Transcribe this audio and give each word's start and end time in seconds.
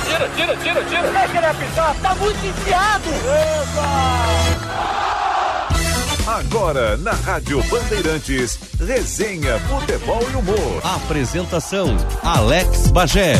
Tira, 0.00 0.28
tira, 0.30 0.56
tira, 0.56 0.84
tira. 0.84 1.02
Deixa 1.02 1.36
ele 1.36 1.46
apitar, 1.46 1.94
tá 2.00 2.14
muito 2.14 2.46
enfiado. 2.46 3.10
Agora, 6.26 6.96
na 6.96 7.12
Rádio 7.12 7.62
Bandeirantes, 7.64 8.58
resenha, 8.80 9.58
futebol 9.60 10.22
e 10.32 10.36
humor. 10.36 10.80
Apresentação, 10.82 11.94
Alex 12.22 12.90
Bagé. 12.90 13.34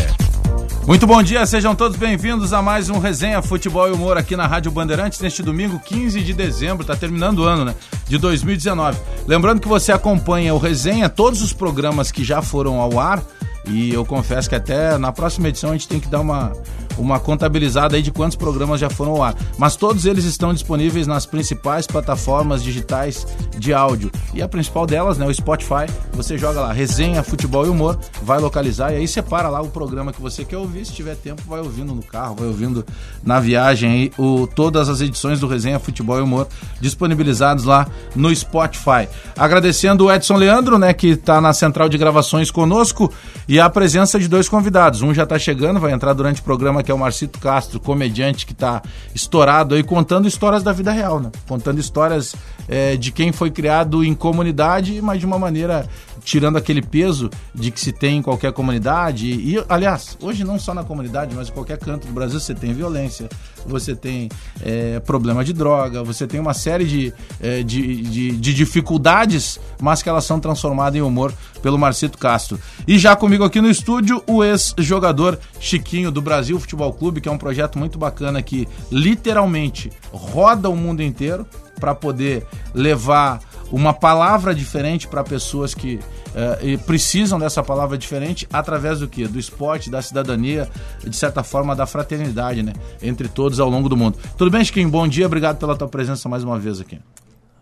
Muito 0.87 1.07
bom 1.07 1.23
dia, 1.23 1.47
sejam 1.47 1.75
todos 1.75 1.97
bem-vindos 1.97 2.53
a 2.53 2.61
mais 2.61 2.91
um 2.91 2.99
Resenha 2.99 3.41
Futebol 3.41 3.89
e 3.89 3.93
Humor 3.93 4.19
aqui 4.19 4.35
na 4.35 4.49
Rádio 4.49 4.73
Bandeirantes 4.73 5.21
neste 5.21 5.41
domingo 5.41 5.79
15 5.79 6.21
de 6.21 6.33
dezembro, 6.35 6.85
tá 6.85 6.97
terminando 6.97 7.39
o 7.39 7.45
ano, 7.45 7.65
né? 7.65 7.75
De 8.09 8.19
2019. 8.19 8.99
Lembrando 9.27 9.61
que 9.61 9.69
você 9.69 9.93
acompanha 9.93 10.53
o 10.53 10.59
Resenha, 10.59 11.09
todos 11.09 11.41
os 11.41 11.53
programas 11.53 12.11
que 12.11 12.25
já 12.25 12.43
foram 12.43 12.81
ao 12.81 12.99
ar 12.99 13.23
e 13.67 13.93
eu 13.93 14.05
confesso 14.05 14.49
que 14.49 14.55
até 14.55 14.99
na 14.99 15.13
próxima 15.13 15.49
edição 15.49 15.71
a 15.71 15.73
gente 15.75 15.89
tem 15.89 16.01
que 16.01 16.09
dar 16.09 16.21
uma, 16.21 16.53
uma 16.99 17.19
contabilizada 17.19 17.97
aí 17.97 18.03
de 18.03 18.11
quantos 18.11 18.37
programas 18.37 18.81
já 18.81 18.91
foram 18.91 19.13
ao 19.13 19.23
ar. 19.23 19.35
Mas 19.59 19.77
todos 19.77 20.07
eles 20.07 20.25
estão 20.25 20.53
disponíveis 20.53 21.07
nas 21.07 21.27
principais 21.27 21.87
plataformas 21.87 22.63
digitais 22.63 23.27
de 23.57 23.73
áudio. 23.73 24.11
E 24.35 24.43
a 24.43 24.49
principal 24.49 24.87
delas, 24.87 25.19
né, 25.19 25.27
o 25.27 25.35
Spotify, 25.35 25.87
você 26.13 26.37
joga 26.37 26.61
lá, 26.61 26.73
resenha, 26.73 27.23
futebol 27.23 27.67
e 27.67 27.69
humor, 27.69 27.99
vai 28.23 28.39
localizar 28.39 28.93
e 28.93 28.97
aí 28.97 29.09
separa 29.09 29.49
lá 29.49 29.61
o 29.61 29.69
programa 29.69 30.13
que 30.13 30.21
você 30.21 30.45
quer 30.45 30.59
ouvir. 30.59 30.85
Se 30.85 30.93
tiver 30.93 31.17
tempo, 31.17 31.43
vai 31.47 31.61
ouvindo 31.61 31.95
no 31.95 32.03
carro, 32.03 32.37
vai 32.37 32.49
ouvindo 32.49 32.85
na 33.23 33.41
viagem 33.41 33.91
aí, 33.91 34.13
o, 34.19 34.47
todas 34.47 34.89
as 34.89 35.01
edições 35.01 35.41
do 35.41 35.47
Resenha 35.47 35.79
Futebol 35.79 36.19
e 36.19 36.23
Humor 36.23 36.49
disponibilizados 36.81 37.65
lá 37.65 37.87
no 38.15 38.35
Spotify. 38.35 39.09
Agradecendo 39.37 40.07
o 40.07 40.13
Edson 40.13 40.37
Leandro, 40.37 40.79
né, 40.79 40.93
que 40.93 41.09
está 41.09 41.41
na 41.41 41.53
central 41.53 41.89
de 41.89 41.99
gravações 41.99 42.51
conosco 42.51 43.13
e 43.49 43.61
a 43.61 43.69
presença 43.69 44.19
de 44.19 44.29
dois 44.29 44.49
convidados. 44.49 45.03
Um 45.03 45.15
já 45.15 45.25
está 45.25 45.39
chegando, 45.39 45.81
vai 45.81 45.93
entrar 45.93 46.13
durante 46.13 46.41
o 46.41 46.45
programa, 46.45 46.83
é 46.93 46.95
o 46.95 46.99
Marcito 46.99 47.39
Castro, 47.39 47.81
comediante 47.81 48.47
que 48.47 48.53
está 48.53 48.83
estourado 49.15 49.75
aí, 49.75 49.83
contando 49.83 50.29
histórias 50.29 50.63
da 50.63 50.73
vida 50.73 50.93
real, 50.93 51.19
né? 51.19 51.31
Contando 51.49 51.79
histórias 51.81 52.35
é, 52.69 52.97
de 52.97 53.11
quem 53.11 53.33
foi 53.33 53.51
criado 53.51 54.05
em 54.05 54.15
comunidade, 54.15 55.01
mas 55.03 55.19
de 55.19 55.27
uma 55.27 55.39
maneira 55.39 55.89
tirando 56.25 56.57
aquele 56.57 56.83
peso 56.83 57.31
de 57.55 57.71
que 57.71 57.81
se 57.81 57.93
tem 57.93 58.19
em 58.19 58.23
qualquer 58.23 58.53
comunidade. 58.53 59.31
E, 59.31 59.63
aliás, 59.69 60.17
hoje 60.21 60.45
não 60.45 60.59
só 60.59 60.75
na 60.75 60.85
comunidade, 60.85 61.35
mas 61.35 61.49
em 61.49 61.53
qualquer 61.53 61.79
canto 61.79 62.07
do 62.07 62.13
Brasil 62.13 62.39
você 62.39 62.55
tem 62.55 62.73
violência, 62.73 63.29
você 63.67 63.95
tem 63.95 64.29
é, 64.63 65.01
problema 65.01 65.45
de 65.45 65.53
droga, 65.53 66.03
você 66.03 66.27
tem 66.27 66.41
uma 66.41 66.55
série 66.55 66.85
de, 66.85 67.13
é, 67.41 67.63
de, 67.63 68.03
de, 68.03 68.31
de, 68.33 68.55
dificuldades, 68.55 69.61
mas 69.81 70.03
que 70.03 70.09
elas 70.09 70.25
são 70.25 70.39
transformadas 70.39 70.97
em 70.97 71.03
humor 71.03 71.33
pelo 71.63 71.79
Marcito 71.79 72.19
Castro. 72.19 72.59
E 72.87 72.99
já 72.99 73.15
comigo 73.17 73.45
aqui 73.45 73.61
no 73.61 73.71
estúdio, 73.71 74.23
o 74.27 74.43
ex-jogador 74.43 75.39
Chiquinho 75.61 76.11
do 76.11 76.21
Brasil 76.23 76.59
Futebol 76.59 76.93
Clube, 76.93 77.21
que 77.21 77.29
é 77.29 77.33
um 77.33 77.39
projeto 77.39 77.79
muito 77.79 77.99
bacana 77.99 78.43
que 78.43 78.69
literalmente 78.91 79.91
roda 80.13 80.69
o 80.69 80.77
mundo 80.77 81.03
inteiro 81.03 81.47
para 81.79 81.95
poder 81.95 82.47
levar 82.75 83.41
uma 83.73 83.95
palavra 83.95 84.55
diferente 84.55 85.09
para 85.09 85.25
pessoas 85.25 85.75
que 85.75 85.97
uh, 85.97 86.79
precisam 86.85 87.39
dessa 87.39 87.63
palavra 87.63 87.97
diferente 87.97 88.47
através 88.53 89.01
do 89.01 89.09
que? 89.09 89.27
Do 89.27 89.39
esporte, 89.39 89.91
da 89.91 90.03
cidadania, 90.03 90.69
de 91.03 91.17
certa 91.17 91.43
forma 91.43 91.75
da 91.75 91.87
fraternidade, 91.87 92.63
né? 92.63 92.75
Entre 93.03 93.29
todos 93.29 93.59
ao 93.59 93.71
longo 93.71 93.89
do 93.89 93.97
mundo. 93.97 94.19
Tudo 94.37 94.51
bem, 94.51 94.65
Chiquinho? 94.65 94.91
Bom 94.91 95.09
dia, 95.09 95.27
obrigado 95.27 95.59
pela 95.59 95.75
tua 95.75 95.89
presença 95.89 96.29
mais 96.29 96.45
uma 96.45 96.59
vez 96.59 96.81
aqui. 96.81 97.01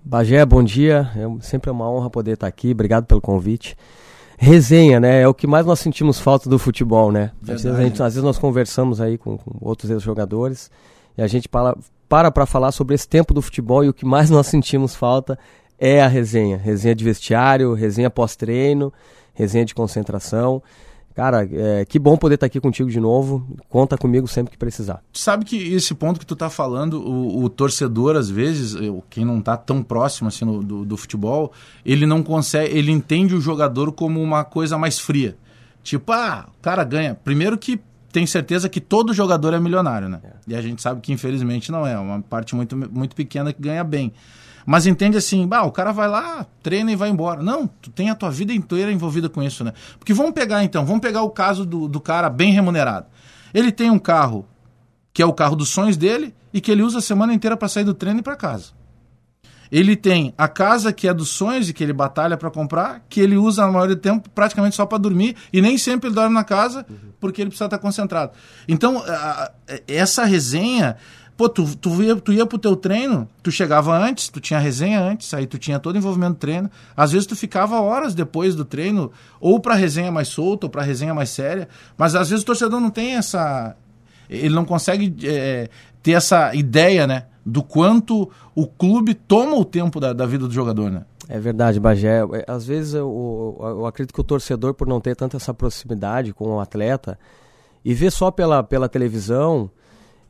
Bagé, 0.05 0.45
bom 0.45 0.63
dia. 0.63 1.11
É 1.15 1.43
sempre 1.43 1.71
uma 1.71 1.89
honra 1.89 2.11
poder 2.11 2.33
estar 2.33 2.47
aqui. 2.47 2.73
Obrigado 2.73 3.05
pelo 3.05 3.21
convite. 3.21 3.77
Resenha, 4.37 4.99
né? 4.99 5.21
É 5.21 5.29
o 5.29 5.35
que 5.35 5.47
mais 5.47 5.67
nós 5.67 5.79
sentimos 5.79 6.19
falta 6.19 6.49
do 6.49 6.59
futebol, 6.59 7.13
né? 7.13 7.31
Às 7.43 7.63
vezes, 7.63 7.77
gente, 7.77 8.03
às 8.03 8.15
vezes, 8.15 8.23
nós 8.23 8.39
conversamos 8.39 9.01
aí 9.01 9.19
com, 9.19 9.37
com 9.37 9.59
outros 9.61 9.91
ex-jogadores 9.91 10.71
e 11.17 11.23
a 11.23 11.27
gente 11.27 11.47
para 12.11 12.29
para 12.33 12.45
falar 12.45 12.73
sobre 12.73 12.97
esse 12.97 13.09
tempo 13.09 13.33
do 13.33 13.41
futebol 13.41 13.85
e 13.85 13.89
o 13.89 13.95
que 13.95 14.05
mais 14.05 14.29
nós 14.29 14.49
sentimos 14.49 14.97
falta 14.97 15.39
é 15.79 16.03
a 16.03 16.09
resenha. 16.09 16.57
Resenha 16.57 16.93
de 16.93 17.05
vestiário, 17.05 17.73
resenha 17.73 18.11
pós-treino, 18.11 18.93
resenha 19.33 19.65
de 19.65 19.73
concentração. 19.73 20.61
Cara, 21.15 21.49
é, 21.53 21.85
que 21.85 22.01
bom 22.01 22.17
poder 22.17 22.35
estar 22.35 22.47
aqui 22.47 22.61
contigo 22.61 22.91
de 22.91 22.99
novo. 22.99 23.47
Conta 23.69 23.97
comigo 23.97 24.27
sempre 24.27 24.51
que 24.51 24.59
precisar. 24.59 25.05
Sabe 25.13 25.45
que 25.45 25.73
esse 25.73 25.95
ponto 25.95 26.19
que 26.19 26.27
tu 26.27 26.35
tá 26.35 26.51
falando, 26.51 27.01
o, 27.01 27.45
o 27.45 27.49
torcedor, 27.49 28.17
às 28.17 28.29
vezes, 28.29 28.75
quem 29.09 29.25
não 29.25 29.41
tá 29.41 29.57
tão 29.57 29.81
próximo 29.81 30.27
assim 30.27 30.45
no, 30.45 30.65
do, 30.65 30.85
do, 30.85 30.97
futebol, 30.97 31.53
ele 31.87 32.07
não 32.07 32.25
consegue, 32.25 32.77
ele 32.77 32.91
entende 32.91 33.37
o 33.37 33.41
jogador 33.41 33.93
como 33.93 34.21
uma 34.21 34.43
coisa 34.43 34.77
mais 34.77 34.99
fria. 34.99 35.37
Tipo, 35.81 36.11
ah, 36.11 36.49
o 36.59 36.61
cara 36.61 36.83
ganha. 36.83 37.15
Primeiro 37.15 37.57
que 37.57 37.81
tem 38.13 38.27
certeza 38.27 38.69
que 38.69 38.81
todo 38.81 39.13
jogador 39.13 39.55
é 39.55 39.61
milionário, 39.61 40.09
né? 40.09 40.21
É. 40.23 40.31
E 40.49 40.55
a 40.55 40.63
gente 40.63 40.83
sabe 40.83 41.01
que 41.01 41.13
infelizmente 41.13 41.71
não 41.71 41.87
é. 41.87 41.99
Uma 41.99 42.21
parte 42.21 42.55
muito, 42.55 42.77
muito 42.77 43.15
pequena 43.15 43.53
que 43.53 43.61
ganha 43.61 43.85
bem. 43.85 44.13
Mas 44.67 44.87
entende 44.87 45.17
assim, 45.17 45.49
o 45.65 45.71
cara 45.71 45.91
vai 45.93 46.09
lá, 46.09 46.47
treina 46.63 46.93
e 46.93 46.97
vai 46.97 47.09
embora. 47.09 47.43
Não, 47.43 47.67
tu 47.67 47.91
tem 47.91 48.11
a 48.11 48.15
tua 48.15 48.31
vida 48.31 48.53
inteira 48.53 48.93
envolvida 48.93 49.29
com 49.29 49.43
isso, 49.43 49.65
né? 49.65 49.73
Porque 49.99 50.13
vamos 50.13 50.33
pegar 50.33 50.63
então, 50.63 50.85
vamos 50.85 51.01
pegar 51.01 51.23
o 51.23 51.31
caso 51.31 51.65
do, 51.65 51.89
do 51.89 52.01
cara 52.01 52.29
bem 52.29 52.53
remunerado. 52.53 53.07
Ele 53.55 53.73
tem 53.73 53.91
um 53.91 53.99
carro 53.99 54.47
que 55.13 55.23
é 55.23 55.27
o 55.27 55.33
carro 55.33 55.57
dos 55.57 55.71
sonhos 55.71 55.97
dele 55.97 56.35
e 56.53 56.61
que 56.61 56.71
ele 56.71 56.83
usa 56.83 56.99
a 56.99 57.03
semana 57.03 57.33
inteira 57.33 57.57
para 57.57 57.69
sair 57.69 57.85
do 57.85 57.95
treino 57.95 58.21
e 58.21 58.23
para 58.23 58.37
casa. 58.37 58.80
Ele 59.71 59.95
tem 59.95 60.35
a 60.37 60.49
casa 60.49 60.93
que 60.93 61.07
é 61.07 61.15
dos 61.15 61.29
sonhos 61.29 61.69
e 61.69 61.73
que 61.73 61.83
ele 61.83 61.93
batalha 61.93 62.37
para 62.37 62.51
comprar, 62.51 63.05
que 63.09 63.21
ele 63.21 63.37
usa 63.37 63.65
a 63.65 63.71
maioria 63.71 63.95
do 63.95 64.01
tempo 64.01 64.29
praticamente 64.31 64.75
só 64.75 64.85
para 64.85 64.99
dormir 64.99 65.37
e 65.53 65.63
nem 65.63 65.79
sempre 65.79 66.09
ele 66.09 66.15
dorme 66.15 66.35
na 66.35 66.45
casa 66.45 66.85
porque 67.21 67.41
ele 67.41 67.51
precisa 67.51 67.67
estar 67.67 67.79
concentrado. 67.79 68.33
Então, 68.67 69.03
a, 69.07 69.53
essa 69.87 70.25
resenha 70.25 70.97
Pô, 71.41 71.49
tu, 71.49 71.75
tu, 71.75 72.03
ia, 72.03 72.15
tu 72.17 72.35
ia 72.35 72.45
pro 72.45 72.59
teu 72.59 72.77
treino, 72.77 73.27
tu 73.43 73.51
chegava 73.51 73.97
antes, 73.97 74.29
tu 74.29 74.41
tinha 74.43 74.59
resenha 74.59 75.01
antes, 75.01 75.33
aí 75.33 75.47
tu 75.47 75.57
tinha 75.57 75.79
todo 75.79 75.95
o 75.95 75.99
envolvimento 75.99 76.35
do 76.35 76.39
treino. 76.39 76.71
Às 76.95 77.13
vezes 77.13 77.27
tu 77.27 77.35
ficava 77.35 77.81
horas 77.81 78.13
depois 78.13 78.55
do 78.55 78.63
treino, 78.63 79.11
ou 79.41 79.59
pra 79.59 79.75
resenha 79.75 80.13
mais 80.13 80.29
solta, 80.29 80.67
ou 80.67 80.71
pra 80.71 80.83
resenha 80.83 81.15
mais 81.15 81.31
séria. 81.31 81.67
Mas 81.97 82.15
às 82.15 82.29
vezes 82.29 82.43
o 82.43 82.47
torcedor 82.47 82.79
não 82.79 82.91
tem 82.91 83.15
essa. 83.15 83.75
Ele 84.29 84.55
não 84.55 84.67
consegue 84.67 85.17
é, 85.27 85.71
ter 86.03 86.13
essa 86.13 86.55
ideia, 86.55 87.07
né? 87.07 87.25
Do 87.45 87.63
quanto 87.63 88.31
o 88.55 88.67
clube 88.67 89.15
toma 89.15 89.57
o 89.57 89.65
tempo 89.65 89.99
da, 89.99 90.13
da 90.13 90.27
vida 90.27 90.47
do 90.47 90.53
jogador, 90.53 90.91
né? 90.91 91.05
É 91.29 91.39
verdade, 91.39 91.79
Bagé. 91.79 92.23
É, 92.33 92.45
às 92.47 92.67
vezes 92.67 92.95
eu, 92.95 93.57
eu, 93.61 93.87
acredito 93.87 94.13
que 94.13 94.21
o 94.21 94.25
torcedor, 94.25 94.75
por 94.75 94.87
não 94.87 95.01
ter 95.01 95.15
tanta 95.15 95.37
essa 95.37 95.55
proximidade 95.55 96.33
com 96.33 96.57
o 96.57 96.61
atleta, 96.61 97.19
e 97.85 97.95
ver 97.95 98.11
só 98.11 98.31
pela, 98.31 98.63
pela 98.63 98.89
televisão, 98.89 99.71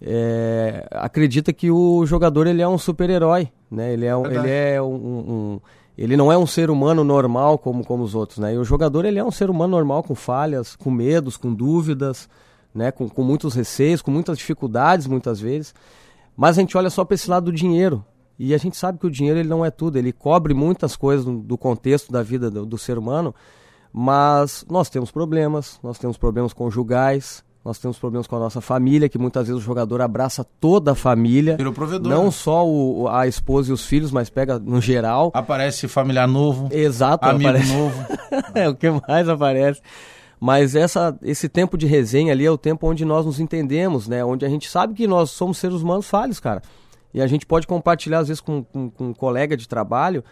é, 0.01 0.87
acredita 0.91 1.53
que 1.53 1.71
o 1.71 2.05
jogador 2.07 2.47
ele 2.47 2.63
é 2.63 2.69
um 2.69 2.79
super-herói, 2.79 3.49
né? 3.71 3.93
Ele 3.93 4.07
é, 4.07 4.15
um, 4.15 4.27
ele 4.27 4.51
é 4.51 4.83
um, 4.83 4.95
um, 4.95 5.61
ele 5.97 6.17
não 6.17 6.31
é 6.31 6.39
um 6.39 6.47
ser 6.47 6.71
humano 6.71 7.03
normal 7.03 7.59
como, 7.59 7.85
como 7.85 8.03
os 8.03 8.15
outros, 8.15 8.39
né? 8.39 8.55
E 8.55 8.59
o 8.59 8.65
jogador 8.65 9.05
ele 9.05 9.19
é 9.19 9.25
um 9.25 9.31
ser 9.31 9.51
humano 9.51 9.73
normal 9.73 10.03
com 10.03 10.15
falhas, 10.15 10.77
com 10.77 10.91
medos, 10.91 11.37
com 11.37 11.53
dúvidas, 11.53 12.29
né? 12.75 12.91
Com, 12.91 13.09
com 13.09 13.23
muitos 13.23 13.55
receios, 13.55 14.01
com 14.01 14.11
muitas 14.11 14.39
dificuldades 14.39 15.07
muitas 15.07 15.41
vezes. 15.41 15.75
Mas 16.41 16.57
a 16.57 16.63
gente 16.63 16.75
olha 16.75 16.89
só 16.89 17.05
para 17.05 17.15
esse 17.15 17.29
lado 17.29 17.45
do 17.45 17.53
dinheiro 17.53 18.03
e 18.39 18.55
a 18.55 18.57
gente 18.57 18.75
sabe 18.75 18.99
que 18.99 19.07
o 19.07 19.11
dinheiro 19.11 19.39
ele 19.39 19.49
não 19.51 19.63
é 19.63 19.71
tudo, 19.71 19.99
ele 19.99 20.11
cobre 20.11 20.55
muitas 20.55 20.97
coisas 20.97 21.27
do, 21.27 21.59
contexto 21.59 22.11
da 22.11 22.23
vida 22.23 22.51
do, 22.51 22.65
do 22.65 22.79
ser 22.79 22.97
humano. 22.97 23.35
Mas 23.93 24.65
nós 24.67 24.89
temos 24.89 25.11
problemas, 25.11 25.79
nós 25.83 25.99
temos 25.99 26.17
problemas 26.17 26.55
conjugais, 26.55 27.45
nós 27.63 27.79
temos 27.79 27.99
problemas 27.99 28.27
com 28.27 28.37
a 28.37 28.39
nossa 28.39 28.63
família, 28.63 29.07
que 29.07 29.19
muitas 29.19 29.49
vezes 29.49 29.61
o 29.61 29.67
jogador 29.67 30.01
abraça 30.01 30.43
toda 30.59 30.93
a 30.93 30.95
família. 30.95 31.59
Vira 31.59 31.69
o 31.69 31.75
provedor. 31.75 32.11
Não 32.11 32.25
né? 32.25 32.31
só 32.31 32.67
o, 32.67 33.07
a 33.07 33.27
esposa 33.27 33.69
e 33.69 33.75
os 33.75 33.85
filhos, 33.85 34.11
mas 34.11 34.31
pega 34.31 34.59
no 34.59 34.81
geral. 34.81 35.31
Aparece 35.35 35.89
familiar 35.89 36.27
novo. 36.27 36.71
Exato, 36.73 37.29
amigo 37.29 37.51
aparece... 37.51 37.75
novo. 37.75 38.07
é 38.57 38.67
o 38.67 38.75
que 38.75 38.89
mais 39.07 39.29
aparece. 39.29 39.83
Mas 40.41 40.75
essa, 40.75 41.17
esse 41.23 41.51
tempo 41.51 41.77
de 41.77 41.87
resenha 41.87 42.33
ali 42.33 42.47
é 42.47 42.51
o 42.51 42.57
tempo 42.57 42.89
onde 42.89 43.05
nós 43.05 43.27
nos 43.27 43.39
entendemos, 43.39 44.09
né? 44.09 44.25
Onde 44.25 44.47
a 44.47 44.49
gente 44.49 44.71
sabe 44.71 44.95
que 44.95 45.07
nós 45.07 45.31
somos 45.31 45.59
seres 45.59 45.83
humanos 45.83 46.09
falhos, 46.09 46.41
cara. 46.41 46.63
E 47.13 47.21
a 47.21 47.27
gente 47.27 47.45
pode 47.45 47.67
compartilhar, 47.67 48.21
às 48.21 48.29
vezes, 48.29 48.41
com, 48.41 48.65
com, 48.65 48.89
com 48.89 49.09
um 49.09 49.13
colega 49.13 49.55
de 49.55 49.69
trabalho, 49.69 50.25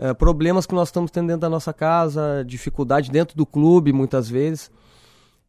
uh, 0.00 0.12
problemas 0.16 0.66
que 0.66 0.74
nós 0.74 0.88
estamos 0.88 1.10
tendo 1.10 1.28
dentro 1.28 1.42
da 1.42 1.48
nossa 1.48 1.72
casa, 1.72 2.44
dificuldade 2.44 3.12
dentro 3.12 3.36
do 3.36 3.46
clube, 3.46 3.92
muitas 3.92 4.28
vezes. 4.28 4.72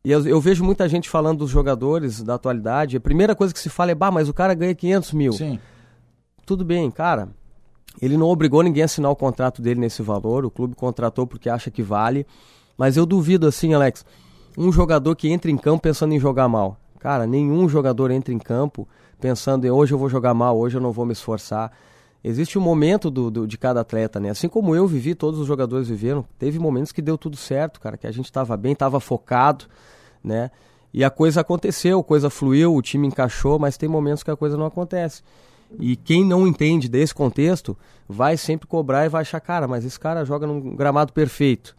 E 0.04 0.12
eu, 0.12 0.24
eu, 0.28 0.40
vejo 0.40 0.64
muita 0.64 0.88
gente 0.88 1.10
falando 1.10 1.40
dos 1.40 1.50
jogadores 1.50 2.22
da 2.22 2.36
atualidade. 2.36 2.98
A 2.98 3.02
primeira 3.02 3.34
coisa 3.36 3.52
que 3.52 3.60
se 3.60 3.70
fala 3.70 3.90
é, 3.90 3.96
bah, 3.96 4.12
mas 4.12 4.30
o 4.30 4.34
cara 4.36 4.54
ganha 4.54 4.76
500 4.76 5.14
mil. 5.14 5.34
Sim. 5.34 5.60
Tudo 6.46 6.64
bem, 6.64 6.92
cara. 6.92 7.30
Ele 8.00 8.18
não 8.18 8.28
obrigou 8.28 8.62
ninguém 8.62 8.84
a 8.84 8.86
assinar 8.86 9.10
o 9.10 9.16
contrato 9.16 9.64
dele 9.64 9.80
nesse 9.80 10.04
valor. 10.04 10.46
O 10.46 10.52
clube 10.52 10.76
contratou 10.76 11.26
porque 11.26 11.50
acha 11.50 11.72
que 11.72 11.82
vale. 11.82 12.28
Mas 12.78 12.98
eu 12.98 13.06
duvido, 13.06 13.48
assim, 13.48 13.74
Alex, 13.74 14.06
um 14.58 14.72
jogador 14.72 15.16
que 15.16 15.30
entra 15.30 15.50
em 15.50 15.58
campo 15.58 15.84
pensando 15.84 16.14
em 16.14 16.20
jogar 16.20 16.48
mal. 16.48 16.78
Cara, 17.00 17.26
nenhum 17.26 17.70
jogador 17.70 18.12
entra 18.12 18.34
em 18.34 18.40
campo 18.40 18.88
pensando 19.20 19.66
em 19.66 19.72
hoje 19.72 19.94
eu 19.94 19.98
vou 19.98 20.10
jogar 20.10 20.34
mal, 20.34 20.58
hoje 20.58 20.78
eu 20.78 20.82
não 20.82 20.92
vou 20.92 21.06
me 21.06 21.14
esforçar. 21.14 21.72
Existe 22.24 22.58
um 22.58 22.62
momento 22.62 23.10
do, 23.10 23.30
do, 23.30 23.48
de 23.48 23.58
cada 23.58 23.82
atleta, 23.82 24.20
né? 24.20 24.32
Assim 24.32 24.50
como 24.50 24.76
eu 24.76 24.88
vivi, 24.88 25.14
todos 25.14 25.40
os 25.40 25.48
jogadores 25.48 25.88
viveram. 25.88 26.26
Teve 26.40 26.58
momentos 26.58 26.92
que 26.92 27.02
deu 27.02 27.18
tudo 27.18 27.38
certo, 27.38 27.80
cara, 27.80 27.98
que 27.98 28.08
a 28.08 28.12
gente 28.12 28.26
estava 28.26 28.58
bem, 28.58 28.74
estava 28.74 29.00
focado 29.00 29.66
né? 30.26 30.50
E 30.92 31.04
a 31.04 31.10
coisa 31.10 31.42
aconteceu, 31.42 32.00
a 32.00 32.04
coisa 32.04 32.30
fluiu, 32.30 32.74
o 32.74 32.82
time 32.82 33.08
encaixou, 33.08 33.60
mas 33.60 33.78
tem 33.78 33.88
momentos 33.88 34.24
que 34.24 34.32
a 34.32 34.36
coisa 34.36 34.58
não 34.58 34.66
acontece. 34.66 35.22
E 35.80 35.96
quem 35.96 36.26
não 36.26 36.48
entende 36.48 36.90
desse 36.90 37.14
contexto 37.14 37.78
vai 38.08 38.38
sempre 38.38 38.68
cobrar 38.68 39.06
e 39.06 39.10
vai 39.10 39.22
achar, 39.22 39.40
cara, 39.40 39.68
mas 39.68 39.86
esse 39.86 40.00
cara 40.00 40.26
joga 40.26 40.48
num 40.48 40.76
gramado 40.76 41.14
perfeito, 41.14 41.76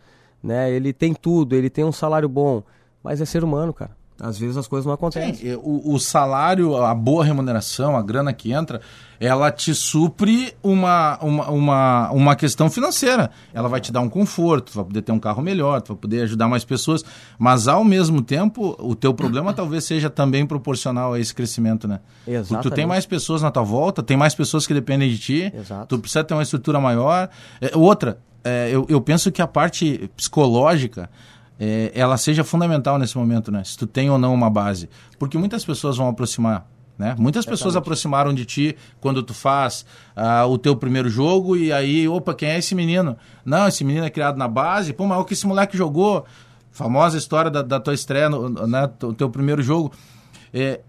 né? 0.47 0.71
Ele 0.71 0.93
tem 0.93 1.13
tudo, 1.13 1.57
ele 1.57 1.69
tem 1.69 1.85
um 1.85 1.93
salário 1.93 2.29
bom, 2.29 2.63
mas 3.03 3.21
é 3.21 3.25
ser 3.25 3.43
humano, 3.43 3.73
cara. 3.73 3.91
Às 4.19 4.39
vezes 4.39 4.57
as 4.57 4.67
coisas 4.67 4.87
não 4.87 4.95
acontecem. 4.95 5.35
Sim, 5.35 5.61
o, 5.63 5.93
o, 5.93 6.01
salário, 6.01 6.75
a 6.77 6.95
boa 6.95 7.23
remuneração, 7.23 7.99
a 7.99 8.03
grana 8.03 8.33
que 8.33 8.51
entra, 8.51 8.81
ela 9.21 9.51
te 9.51 9.75
supre 9.75 10.55
uma, 10.63 11.19
uma, 11.21 11.51
uma, 11.51 12.11
uma 12.13 12.37
questão 12.37 12.71
financeira. 12.71 13.31
Ela 13.53 13.69
vai 13.69 13.79
te 13.79 13.93
dar 13.93 14.01
um 14.01 14.09
conforto, 14.09 14.73
tu 14.73 14.77
vai 14.77 14.87
poder 14.87 15.03
ter 15.03 15.13
um 15.13 15.19
carro 15.19 15.43
melhor, 15.43 15.83
tu 15.83 15.89
vai 15.89 15.97
poder 15.99 16.23
ajudar 16.23 16.49
mais 16.49 16.65
pessoas, 16.65 17.05
mas 17.39 17.69
ao 17.69 17.85
mesmo 17.85 18.23
tempo, 18.23 18.75
o 18.79 18.95
teu 18.95 19.13
problema 19.13 19.53
talvez 19.55 19.85
seja 19.85 20.09
também 20.09 20.47
proporcional 20.47 21.13
a 21.13 21.21
esse 21.21 21.35
crescimento, 21.35 21.87
né? 21.87 22.01
Exatamente. 22.27 22.49
Porque 22.49 22.71
tu 22.71 22.75
tem 22.75 22.87
mais 22.87 23.05
pessoas 23.05 23.43
na 23.43 23.51
tua 23.51 23.65
volta, 23.65 24.03
tem 24.03 24.17
mais 24.17 24.35
pessoas 24.35 24.67
que 24.67 24.73
dependem 24.73 25.11
de 25.11 25.19
ti, 25.19 25.53
Exato. 25.55 25.89
tu 25.89 25.99
precisa 25.99 26.25
ter 26.25 26.33
uma 26.33 26.43
estrutura 26.43 26.81
maior. 26.81 27.29
É, 27.61 27.77
outra, 27.77 28.19
é, 28.47 28.69
eu, 28.71 28.87
eu 28.89 29.01
penso 29.01 29.33
que 29.33 29.43
a 29.43 29.47
parte 29.47 30.09
psicológica 30.17 31.11
é, 31.59 31.91
ela 31.95 32.17
seja 32.17 32.45
fundamental 32.45 32.97
nesse 32.97 33.19
momento, 33.19 33.51
né? 33.51 33.65
Se 33.65 33.77
tu 33.77 33.89
tem 33.89 34.09
ou 34.09 34.19
não 34.19 34.33
uma 34.33 34.49
base. 34.49 34.89
Porque 35.19 35.37
muitas 35.37 35.65
pessoas 35.65 35.97
vão 35.97 36.09
aproximar. 36.09 36.65
Né? 36.97 37.15
Muitas 37.19 37.41
Exatamente. 37.41 37.59
pessoas 37.59 37.77
aproximaram 37.77 38.33
de 38.33 38.47
ti 38.47 38.77
quando 39.01 39.23
tu 39.23 39.35
faz 39.35 39.85
uh, 40.17 40.49
o 40.49 40.57
teu 40.57 40.75
primeiro 40.77 41.11
jogo 41.11 41.55
e 41.57 41.71
aí, 41.71 42.09
opa, 42.09 42.35
quem 42.35 42.49
é 42.49 42.59
esse 42.59 42.75
menino? 42.75 43.17
Não, 43.45 43.67
esse 43.67 43.85
menino 43.85 44.07
é 44.07 44.11
criado 44.11 44.39
na 44.39 44.49
base. 44.49 44.93
Pô, 44.93 45.07
mas 45.07 45.19
o 45.19 45.25
que 45.25 45.35
esse 45.35 45.47
moleque 45.47 45.77
jogou? 45.77 46.25
Famosa 46.71 47.19
história 47.19 47.51
da, 47.51 47.63
da 47.63 47.81
tua 47.81 47.95
estreia, 47.95 48.31
no, 48.31 48.49
né? 48.67 48.89
O 49.03 49.13
teu 49.13 49.29
primeiro 49.29 49.61
jogo. 49.61 49.93
É, 50.55 50.81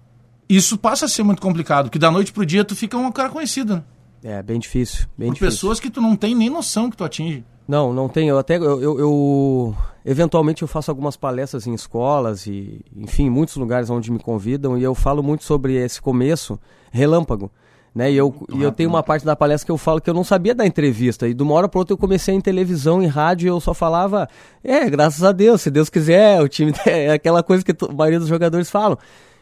isso 0.47 0.77
passa 0.77 1.05
a 1.05 1.09
ser 1.09 1.23
muito 1.23 1.41
complicado, 1.41 1.85
porque 1.85 1.99
da 1.99 2.11
noite 2.11 2.31
pro 2.31 2.45
dia 2.45 2.63
tu 2.63 2.75
fica 2.75 2.95
um 2.97 3.11
cara 3.11 3.29
conhecido. 3.29 3.77
Né? 3.77 3.83
É, 4.27 4.43
bem 4.43 4.59
difícil. 4.59 5.07
Bem 5.17 5.29
Por 5.29 5.35
difícil. 5.35 5.51
pessoas 5.53 5.79
que 5.79 5.89
tu 5.89 6.01
não 6.01 6.13
tem 6.13 6.35
nem 6.35 6.49
noção 6.49 6.89
que 6.89 6.97
tu 6.97 7.05
atinge. 7.05 7.45
Não, 7.65 7.93
não 7.93 8.09
tenho. 8.09 8.31
Eu 8.31 8.37
até 8.37 8.57
eu, 8.57 8.81
eu, 8.81 8.99
eu, 8.99 9.75
eventualmente 10.05 10.63
eu 10.63 10.67
faço 10.67 10.91
algumas 10.91 11.15
palestras 11.15 11.65
em 11.65 11.73
escolas 11.73 12.45
e, 12.45 12.81
enfim, 12.93 13.29
muitos 13.29 13.55
lugares 13.55 13.89
onde 13.89 14.11
me 14.11 14.19
convidam 14.19 14.77
e 14.77 14.83
eu 14.83 14.93
falo 14.93 15.23
muito 15.23 15.45
sobre 15.45 15.75
esse 15.75 16.01
começo 16.01 16.59
relâmpago, 16.91 17.49
né? 17.95 18.11
E 18.11 18.17
eu, 18.17 18.35
e 18.53 18.61
eu 18.61 18.69
tenho 18.73 18.89
uma 18.89 19.01
parte 19.01 19.25
da 19.25 19.33
palestra 19.33 19.65
que 19.65 19.71
eu 19.71 19.77
falo 19.77 20.01
que 20.01 20.09
eu 20.09 20.13
não 20.13 20.25
sabia 20.25 20.53
da 20.53 20.65
entrevista 20.65 21.25
e 21.25 21.33
de 21.33 21.41
uma 21.41 21.53
hora 21.53 21.69
para 21.69 21.79
outra 21.79 21.93
eu 21.93 21.97
comecei 21.97 22.35
em 22.35 22.41
televisão, 22.41 23.01
em 23.01 23.07
rádio 23.07 23.47
e 23.47 23.49
eu 23.49 23.61
só 23.61 23.73
falava, 23.73 24.27
é, 24.61 24.89
graças 24.89 25.23
a 25.23 25.31
Deus, 25.31 25.61
se 25.61 25.71
Deus 25.71 25.89
quiser, 25.89 26.41
o 26.41 26.49
time 26.49 26.73
é 26.85 27.11
aquela 27.11 27.41
coisa 27.41 27.63
que 27.63 27.71
a 27.71 27.93
maioria 27.93 28.19
dos 28.19 28.27
jogadores 28.27 28.69
falam. 28.69 28.97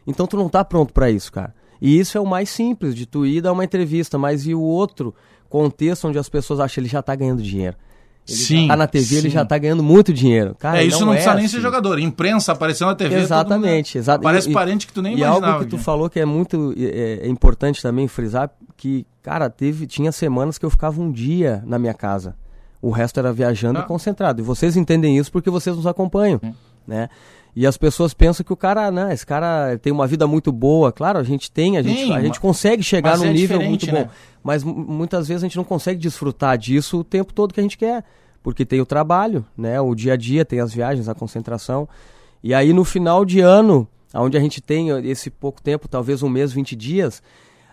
Então 0.06 0.28
tu 0.28 0.38
não 0.38 0.48
tá 0.48 0.64
pronto 0.64 0.94
para 0.94 1.10
isso, 1.10 1.32
cara. 1.32 1.56
E 1.82 2.00
isso 2.00 2.18
é 2.18 2.22
o 2.22 2.26
mais 2.26 2.50
simples 2.50 2.96
de 2.96 3.06
tu 3.06 3.26
ir 3.26 3.42
dar 3.42 3.52
uma 3.52 3.64
entrevista, 3.64 4.18
mas 4.18 4.46
e 4.48 4.54
o 4.56 4.62
outro 4.62 5.14
contexto 5.50 6.08
onde 6.08 6.18
as 6.18 6.30
pessoas 6.30 6.60
acham 6.60 6.74
que 6.76 6.80
ele 6.82 6.88
já 6.88 7.02
tá 7.02 7.16
ganhando 7.16 7.42
dinheiro? 7.42 7.76
Ele 8.28 8.38
sim, 8.38 8.68
tá 8.68 8.76
na 8.76 8.88
TV, 8.88 9.06
sim. 9.06 9.18
ele 9.18 9.30
já 9.30 9.46
tá 9.46 9.56
ganhando 9.56 9.84
muito 9.84 10.12
dinheiro. 10.12 10.56
Cara, 10.58 10.82
é, 10.82 10.86
isso 10.86 11.00
não, 11.02 11.08
não 11.08 11.14
precisa 11.14 11.34
é 11.34 11.36
nem 11.36 11.46
assim. 11.46 11.56
ser 11.58 11.62
jogador. 11.62 12.00
Imprensa 12.00 12.54
apareceu 12.54 12.88
na 12.88 12.96
TV. 12.96 13.16
Exatamente. 13.16 14.00
Exa 14.00 14.18
Parece 14.18 14.50
e, 14.50 14.54
parente 14.54 14.88
que 14.88 14.94
tu 14.94 15.02
nem 15.02 15.14
e 15.14 15.18
imaginava. 15.20 15.54
algo 15.54 15.64
que 15.66 15.70
tu 15.70 15.78
falou 15.78 16.10
que 16.10 16.20
é 16.20 16.26
muito 16.26 16.74
é, 16.76 17.20
é 17.22 17.28
importante 17.28 17.84
também 17.84 18.08
frisar, 18.08 18.50
que, 18.76 19.06
cara, 19.22 19.48
teve, 19.48 19.86
tinha 19.86 20.12
semanas 20.12 20.58
que 20.58 20.66
eu 20.66 20.72
ficava 20.72 21.00
um 21.00 21.12
dia 21.12 21.62
na 21.68 21.78
minha 21.78 21.94
casa. 21.94 22.36
O 22.82 22.90
resto 22.90 23.20
era 23.20 23.32
viajando 23.32 23.78
Ah. 23.80 23.84
e 23.84 23.86
concentrado. 23.86 24.42
E 24.42 24.44
vocês 24.44 24.76
entendem 24.76 25.18
isso 25.20 25.32
porque 25.32 25.52
vocês 25.52 25.76
nos 25.76 25.86
acompanham, 25.86 26.42
né? 26.88 27.10
E 27.56 27.66
as 27.66 27.78
pessoas 27.78 28.14
pensam 28.14 28.46
que 28.46 28.52
o 28.52 28.58
cara, 28.58 28.92
né, 28.92 29.14
esse 29.14 29.26
cara 29.26 29.78
tem 29.82 29.94
uma 29.94 30.06
vida 30.06 30.28
muito 30.28 30.52
boa. 30.52 30.92
Claro, 30.92 31.18
a 31.20 31.24
gente 31.24 31.50
tem, 31.50 31.78
a 31.78 31.82
gente, 31.82 31.96
Tem, 32.02 32.14
a 32.14 32.22
gente 32.22 32.40
consegue 32.40 32.84
chegar 32.84 33.18
num 33.18 33.26
é 33.26 33.32
nível 33.34 33.62
muito 33.62 33.86
bom. 33.86 33.94
né? 33.94 34.10
Mas 34.44 34.62
mu- 34.64 34.74
muitas 34.76 35.28
vezes 35.30 35.42
a 35.44 35.48
gente 35.48 35.56
não 35.56 35.64
consegue 35.64 35.98
desfrutar 36.00 36.58
disso 36.58 37.00
o 37.00 37.04
tempo 37.04 37.34
todo 37.34 37.54
que 37.54 37.60
a 37.62 37.64
gente 37.64 37.78
quer. 37.78 38.04
Porque 38.44 38.66
tem 38.66 38.82
o 38.82 38.86
trabalho, 38.86 39.46
né, 39.58 39.80
o 39.80 39.96
dia 39.96 40.14
a 40.14 40.18
dia, 40.18 40.44
tem 40.44 40.60
as 40.60 40.74
viagens, 40.74 41.08
a 41.08 41.16
concentração. 41.16 41.88
E 42.44 42.54
aí 42.54 42.74
no 42.74 42.84
final 42.84 43.24
de 43.24 43.40
ano, 43.40 43.88
onde 44.14 44.38
a 44.38 44.40
gente 44.42 44.62
tem 44.62 44.90
esse 45.10 45.30
pouco 45.30 45.62
tempo, 45.62 45.88
talvez 45.88 46.22
um 46.22 46.30
mês, 46.30 46.52
20 46.52 46.76
dias, 46.76 47.24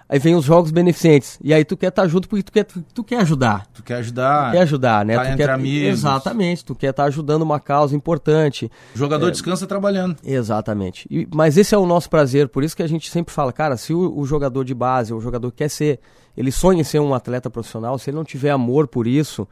aí 0.08 0.18
vem 0.18 0.34
os 0.34 0.44
jogos 0.44 0.70
beneficentes. 0.70 1.38
E 1.42 1.52
aí 1.54 1.64
tu 1.64 1.76
quer 1.76 1.88
estar 1.88 2.06
junto 2.08 2.28
porque 2.28 2.42
tu 2.42 2.52
quer, 2.52 2.64
tu, 2.64 2.84
tu 2.94 3.02
quer 3.04 3.20
ajudar. 3.20 3.66
Tu 3.72 3.82
quer 3.82 3.94
ajudar. 3.96 4.48
Tu 4.50 4.52
quer 4.52 4.62
ajudar, 4.62 5.04
né? 5.04 5.14
tá 5.16 5.22
tu 5.22 5.26
entre 5.28 5.36
quer, 5.46 5.50
amigos. 5.50 5.88
Exatamente, 5.88 6.64
tu 6.64 6.74
quer 6.74 6.90
estar 6.90 7.04
ajudando 7.04 7.42
uma 7.42 7.58
causa 7.60 7.96
importante. 7.96 8.70
O 8.94 8.98
jogador 8.98 9.30
descansa 9.30 9.66
trabalhando. 9.66 10.16
Exatamente. 10.24 11.06
E- 11.10 11.26
mas 11.34 11.56
esse 11.56 11.74
é 11.74 11.78
o 11.78 11.86
nosso 11.86 12.08
prazer, 12.10 12.48
por 12.48 12.62
isso 12.62 12.76
que 12.76 12.82
a 12.82 12.88
gente 12.88 13.10
sempre 13.10 13.32
fala, 13.34 13.52
cara, 13.52 13.76
se 13.76 13.92
o, 13.94 14.18
o 14.18 14.24
jogador 14.26 14.64
de 14.64 14.74
base, 14.74 15.12
o 15.14 15.20
jogador 15.20 15.50
quer 15.52 15.68
ser, 15.68 15.98
ele 16.36 16.52
sonha 16.52 16.80
em 16.80 16.84
ser 16.84 17.00
um 17.00 17.14
atleta 17.14 17.48
profissional, 17.50 17.98
se 17.98 18.10
ele 18.10 18.16
não 18.16 18.24
tiver 18.24 18.50
amor 18.50 18.86
por 18.88 19.06
isso, 19.06 19.46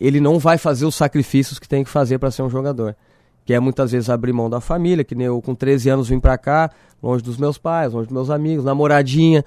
ele 0.00 0.20
não 0.20 0.38
vai 0.38 0.56
fazer 0.56 0.86
os 0.86 0.94
sacrifícios 0.94 1.58
que 1.58 1.68
tem 1.68 1.84
que 1.84 1.90
fazer 1.90 2.18
para 2.18 2.30
ser 2.30 2.42
um 2.42 2.48
jogador. 2.48 2.96
Que 3.44 3.54
é 3.54 3.60
muitas 3.60 3.90
vezes 3.90 4.08
abrir 4.08 4.32
mão 4.32 4.48
da 4.48 4.60
família, 4.60 5.02
que 5.02 5.14
nem 5.14 5.26
eu 5.26 5.40
com 5.42 5.54
13 5.54 5.88
anos 5.90 6.08
vim 6.08 6.20
para 6.20 6.38
cá, 6.38 6.70
longe 7.02 7.22
dos 7.24 7.36
meus 7.36 7.58
pais, 7.58 7.92
longe 7.92 8.06
dos 8.06 8.14
meus 8.14 8.30
amigos, 8.30 8.64
namoradinha, 8.64 9.44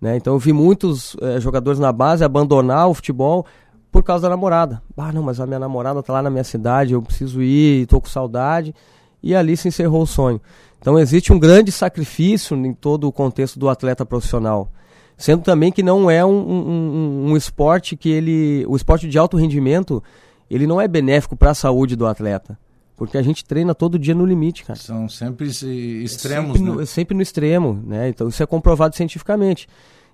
né? 0.00 0.16
Então 0.16 0.32
eu 0.34 0.38
vi 0.38 0.52
muitos 0.52 1.16
eh, 1.20 1.38
jogadores 1.40 1.78
na 1.78 1.92
base 1.92 2.24
abandonar 2.24 2.88
o 2.88 2.94
futebol 2.94 3.44
por 3.92 4.02
causa 4.02 4.22
da 4.22 4.28
namorada. 4.30 4.80
Ah, 4.96 5.12
não, 5.12 5.22
mas 5.22 5.40
a 5.40 5.46
minha 5.46 5.58
namorada 5.58 6.02
tá 6.02 6.12
lá 6.12 6.22
na 6.22 6.30
minha 6.30 6.44
cidade, 6.44 6.92
eu 6.94 7.02
preciso 7.02 7.42
ir, 7.42 7.86
tô 7.86 8.00
com 8.00 8.08
saudade. 8.08 8.74
E 9.22 9.34
ali 9.34 9.56
se 9.56 9.68
encerrou 9.68 10.02
o 10.02 10.06
sonho. 10.06 10.40
Então 10.80 10.98
existe 10.98 11.32
um 11.32 11.38
grande 11.38 11.70
sacrifício 11.70 12.56
em 12.56 12.72
todo 12.72 13.06
o 13.06 13.12
contexto 13.12 13.58
do 13.58 13.68
atleta 13.68 14.06
profissional. 14.06 14.70
Sendo 15.16 15.42
também 15.42 15.70
que 15.70 15.82
não 15.82 16.10
é 16.10 16.24
um, 16.24 16.30
um, 16.30 16.68
um- 16.70 17.30
um 17.32 17.36
esporte 17.36 17.94
que 17.96 18.08
ele. 18.08 18.64
O 18.66 18.74
esporte 18.76 19.06
de 19.06 19.18
alto 19.18 19.36
rendimento, 19.36 20.02
ele 20.50 20.66
não 20.66 20.80
é 20.80 20.88
benéfico 20.88 21.36
para 21.36 21.50
a 21.50 21.54
saúde 21.54 21.94
do 21.94 22.06
atleta. 22.06 22.58
Porque 23.00 23.16
a 23.16 23.22
gente 23.22 23.42
treina 23.46 23.74
todo 23.74 23.98
dia 23.98 24.14
no 24.14 24.26
limite, 24.26 24.62
cara. 24.62 24.78
São 24.78 25.08
sempre 25.08 25.48
esse- 25.48 26.02
extremos, 26.04 26.58
sempre, 26.58 26.70
no, 26.70 26.80
né? 26.80 26.84
sempre 26.84 27.16
no 27.16 27.22
extremo, 27.22 27.82
né? 27.86 28.10
Então 28.10 28.28
isso 28.28 28.42
é 28.42 28.46
comprovado 28.46 28.94
cientificamente. 28.94 29.66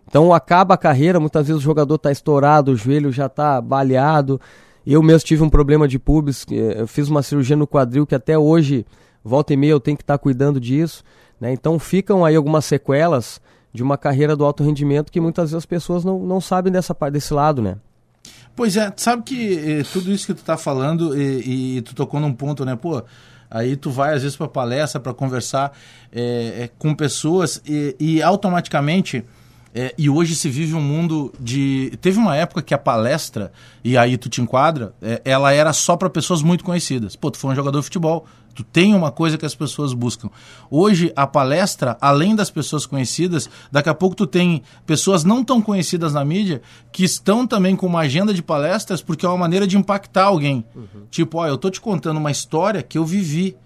Então 0.06 0.32
acaba 0.32 0.74
a 0.74 0.78
carreira, 0.78 1.18
muitas 1.18 1.48
vezes 1.48 1.60
o 1.60 1.64
jogador 1.64 1.96
está 1.96 2.12
estourado, 2.12 2.70
o 2.70 2.76
joelho 2.76 3.10
já 3.10 3.26
está 3.26 3.60
baleado. 3.60 4.40
Eu 4.86 5.02
mesmo 5.02 5.26
tive 5.26 5.42
um 5.42 5.50
problema 5.50 5.88
de 5.88 5.98
pubis, 5.98 6.46
eh, 6.48 6.82
eu 6.82 6.86
fiz 6.86 7.08
uma 7.08 7.24
cirurgia 7.24 7.56
no 7.56 7.66
quadril 7.66 8.06
que 8.06 8.14
até 8.14 8.38
hoje, 8.38 8.86
volta 9.24 9.52
e 9.52 9.56
meia, 9.56 9.72
eu 9.72 9.80
tenho 9.80 9.96
que 9.96 10.04
estar 10.04 10.16
cuidando 10.16 10.60
disso. 10.60 11.02
Né? 11.40 11.52
Então 11.52 11.80
ficam 11.80 12.24
aí 12.24 12.36
algumas 12.36 12.64
sequelas 12.66 13.40
de 13.72 13.82
uma 13.82 13.98
carreira 13.98 14.36
do 14.36 14.44
alto 14.44 14.62
rendimento 14.62 15.10
que 15.10 15.20
muitas 15.20 15.46
vezes 15.50 15.56
as 15.56 15.66
pessoas 15.66 16.04
não, 16.04 16.20
não 16.20 16.40
sabem 16.40 16.72
dessa, 16.72 16.94
desse 17.10 17.34
lado, 17.34 17.60
né? 17.60 17.78
Pois 18.56 18.74
é, 18.74 18.90
sabe 18.96 19.22
que 19.22 19.52
eh, 19.54 19.82
tudo 19.92 20.10
isso 20.10 20.26
que 20.26 20.32
tu 20.32 20.42
tá 20.42 20.56
falando 20.56 21.14
e, 21.14 21.76
e 21.76 21.82
tu 21.82 21.94
tocou 21.94 22.18
num 22.18 22.32
ponto, 22.32 22.64
né? 22.64 22.74
Pô, 22.74 23.02
aí 23.50 23.76
tu 23.76 23.90
vai 23.90 24.14
às 24.14 24.22
vezes 24.22 24.34
para 24.34 24.48
palestra 24.48 24.98
para 24.98 25.12
conversar 25.12 25.76
eh, 26.10 26.62
eh, 26.62 26.70
com 26.78 26.94
pessoas 26.94 27.62
e, 27.66 27.94
e 28.00 28.22
automaticamente 28.22 29.22
e 29.98 30.08
hoje 30.08 30.34
se 30.34 30.48
vive 30.48 30.72
um 30.72 30.80
mundo 30.80 31.34
de 31.38 31.92
teve 32.00 32.18
uma 32.18 32.34
época 32.34 32.62
que 32.62 32.72
a 32.72 32.78
palestra 32.78 33.52
e 33.84 33.94
aí 33.94 34.16
tu 34.16 34.26
te 34.26 34.40
enquadra, 34.40 34.94
ela 35.22 35.52
era 35.52 35.70
só 35.74 35.98
para 35.98 36.08
pessoas 36.08 36.40
muito 36.40 36.64
conhecidas. 36.64 37.14
Pô, 37.14 37.30
tu 37.30 37.36
foi 37.36 37.50
um 37.50 37.54
jogador 37.54 37.80
de 37.80 37.84
futebol, 37.84 38.24
tu 38.56 38.64
tem 38.64 38.94
uma 38.94 39.12
coisa 39.12 39.36
que 39.36 39.44
as 39.44 39.54
pessoas 39.54 39.92
buscam. 39.92 40.30
Hoje 40.70 41.12
a 41.14 41.26
palestra, 41.26 41.96
além 42.00 42.34
das 42.34 42.50
pessoas 42.50 42.86
conhecidas, 42.86 43.50
daqui 43.70 43.90
a 43.90 43.94
pouco 43.94 44.16
tu 44.16 44.26
tem 44.26 44.62
pessoas 44.86 45.22
não 45.24 45.44
tão 45.44 45.60
conhecidas 45.60 46.14
na 46.14 46.24
mídia 46.24 46.62
que 46.90 47.04
estão 47.04 47.46
também 47.46 47.76
com 47.76 47.86
uma 47.86 48.00
agenda 48.00 48.32
de 48.32 48.42
palestras 48.42 49.02
porque 49.02 49.26
é 49.26 49.28
uma 49.28 49.36
maneira 49.36 49.66
de 49.66 49.76
impactar 49.76 50.24
alguém. 50.24 50.64
Tipo, 51.10 51.38
ó, 51.38 51.46
eu 51.46 51.58
tô 51.58 51.70
te 51.70 51.80
contando 51.80 52.16
uma 52.16 52.30
história 52.30 52.82
que 52.82 52.96
eu 52.96 53.04
vivi. 53.04 53.56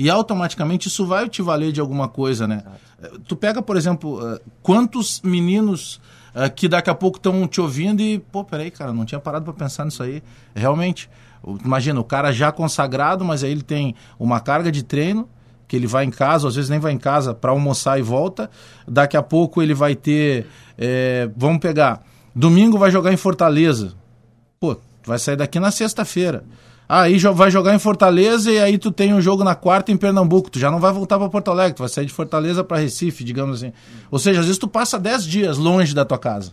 E 0.00 0.08
automaticamente 0.08 0.86
isso 0.86 1.04
vai 1.04 1.28
te 1.28 1.42
valer 1.42 1.72
de 1.72 1.80
alguma 1.80 2.06
coisa, 2.06 2.46
né? 2.46 2.62
Eh, 3.02 3.10
Tu 3.26 3.34
pega, 3.34 3.60
por 3.60 3.76
exemplo, 3.76 4.20
eh, 4.24 4.40
quantos 4.62 5.20
meninos 5.22 6.00
eh, 6.36 6.48
que 6.48 6.68
daqui 6.68 6.88
a 6.88 6.94
pouco 6.94 7.16
estão 7.16 7.48
te 7.48 7.60
ouvindo 7.60 8.00
e, 8.00 8.20
pô, 8.20 8.44
peraí, 8.44 8.70
cara, 8.70 8.92
não 8.92 9.04
tinha 9.04 9.18
parado 9.18 9.44
para 9.44 9.54
pensar 9.54 9.84
nisso 9.84 10.00
aí. 10.00 10.22
Realmente, 10.54 11.10
imagina, 11.64 12.00
o 12.00 12.04
cara 12.04 12.32
já 12.32 12.50
consagrado, 12.52 13.24
mas 13.24 13.42
aí 13.44 13.50
ele 13.50 13.62
tem 13.62 13.94
uma 14.18 14.40
carga 14.40 14.70
de 14.72 14.82
treino, 14.82 15.28
que 15.66 15.76
ele 15.76 15.86
vai 15.86 16.04
em 16.04 16.10
casa, 16.10 16.48
às 16.48 16.54
vezes 16.54 16.70
nem 16.70 16.78
vai 16.78 16.92
em 16.92 16.98
casa 16.98 17.34
para 17.34 17.50
almoçar 17.50 17.98
e 17.98 18.02
volta. 18.02 18.50
Daqui 18.86 19.16
a 19.16 19.22
pouco 19.22 19.60
ele 19.62 19.74
vai 19.74 19.94
ter, 19.94 20.46
eh, 20.78 21.28
vamos 21.36 21.58
pegar, 21.58 22.02
domingo 22.34 22.78
vai 22.78 22.90
jogar 22.90 23.12
em 23.12 23.16
Fortaleza. 23.18 23.92
Pô, 24.58 24.76
vai 25.04 25.18
sair 25.18 25.36
daqui 25.36 25.60
na 25.60 25.70
sexta-feira. 25.70 26.42
Aí 26.88 27.18
jo- 27.18 27.34
vai 27.34 27.50
jogar 27.50 27.74
em 27.74 27.78
Fortaleza 27.78 28.50
e 28.50 28.58
aí 28.58 28.78
tu 28.78 28.90
tem 28.90 29.12
um 29.12 29.20
jogo 29.20 29.44
na 29.44 29.54
quarta 29.54 29.92
em 29.92 29.96
Pernambuco. 29.98 30.48
Tu 30.50 30.58
já 30.58 30.70
não 30.70 30.80
vai 30.80 30.90
voltar 30.90 31.18
para 31.18 31.28
Porto 31.28 31.50
Alegre, 31.50 31.74
tu 31.74 31.80
vai 31.80 31.88
sair 31.90 32.06
de 32.06 32.12
Fortaleza 32.14 32.64
para 32.64 32.78
Recife, 32.78 33.22
digamos 33.22 33.58
assim. 33.62 33.74
Ou 34.10 34.18
seja, 34.18 34.40
às 34.40 34.46
vezes 34.46 34.58
tu 34.58 34.66
passa 34.66 34.98
10 34.98 35.22
dias 35.24 35.58
longe 35.58 35.94
da 35.94 36.06
tua 36.06 36.18
casa. 36.18 36.52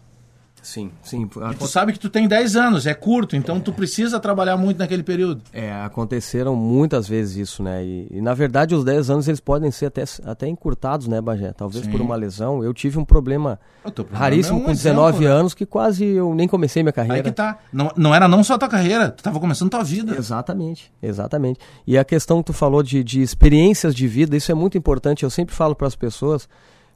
Sim, 0.65 0.89
sim. 1.03 1.29
E 1.51 1.55
tu 1.55 1.67
sabe 1.67 1.93
que 1.93 1.99
tu 1.99 2.09
tem 2.09 2.27
10 2.27 2.55
anos, 2.55 2.87
é 2.87 2.93
curto, 2.95 3.35
então 3.35 3.57
é. 3.57 3.59
tu 3.59 3.71
precisa 3.71 4.19
trabalhar 4.19 4.57
muito 4.57 4.79
naquele 4.79 5.03
período. 5.03 5.43
É, 5.53 5.71
aconteceram 5.83 6.55
muitas 6.55 7.07
vezes 7.07 7.35
isso, 7.35 7.61
né? 7.61 7.85
E, 7.85 8.07
e, 8.09 8.19
na 8.19 8.33
verdade 8.33 8.73
os 8.73 8.83
10 8.83 9.11
anos 9.11 9.27
eles 9.27 9.39
podem 9.39 9.69
ser 9.69 9.85
até, 9.85 10.03
até 10.25 10.47
encurtados, 10.47 11.07
né, 11.07 11.21
Bagé? 11.21 11.53
Talvez 11.53 11.85
sim. 11.85 11.91
por 11.91 12.01
uma 12.01 12.15
lesão. 12.15 12.63
Eu 12.63 12.73
tive 12.73 12.97
um 12.97 13.05
problema, 13.05 13.59
problema 13.83 14.17
raríssimo 14.17 14.57
é 14.57 14.61
um 14.63 14.65
com 14.65 14.71
19 14.71 15.09
exemplo, 15.09 15.27
né? 15.27 15.39
anos 15.39 15.53
que 15.53 15.67
quase 15.67 16.03
eu 16.03 16.33
nem 16.33 16.47
comecei 16.47 16.81
minha 16.81 16.91
carreira. 16.91 17.17
Aí 17.17 17.23
que 17.23 17.31
tá. 17.31 17.59
Não, 17.71 17.91
não 17.95 18.15
era 18.15 18.27
não 18.27 18.43
só 18.43 18.55
a 18.55 18.57
tua 18.57 18.67
carreira, 18.67 19.11
tu 19.11 19.19
estava 19.19 19.39
começando 19.39 19.69
tua 19.69 19.83
vida. 19.83 20.15
Exatamente, 20.17 20.91
exatamente. 20.99 21.59
E 21.85 21.95
a 21.95 22.03
questão 22.03 22.39
que 22.39 22.47
tu 22.47 22.53
falou 22.53 22.81
de, 22.81 23.03
de 23.03 23.21
experiências 23.21 23.93
de 23.93 24.07
vida, 24.07 24.35
isso 24.35 24.51
é 24.51 24.55
muito 24.55 24.75
importante. 24.79 25.21
Eu 25.21 25.29
sempre 25.29 25.53
falo 25.53 25.75
para 25.75 25.85
as 25.85 25.95
pessoas 25.95 26.49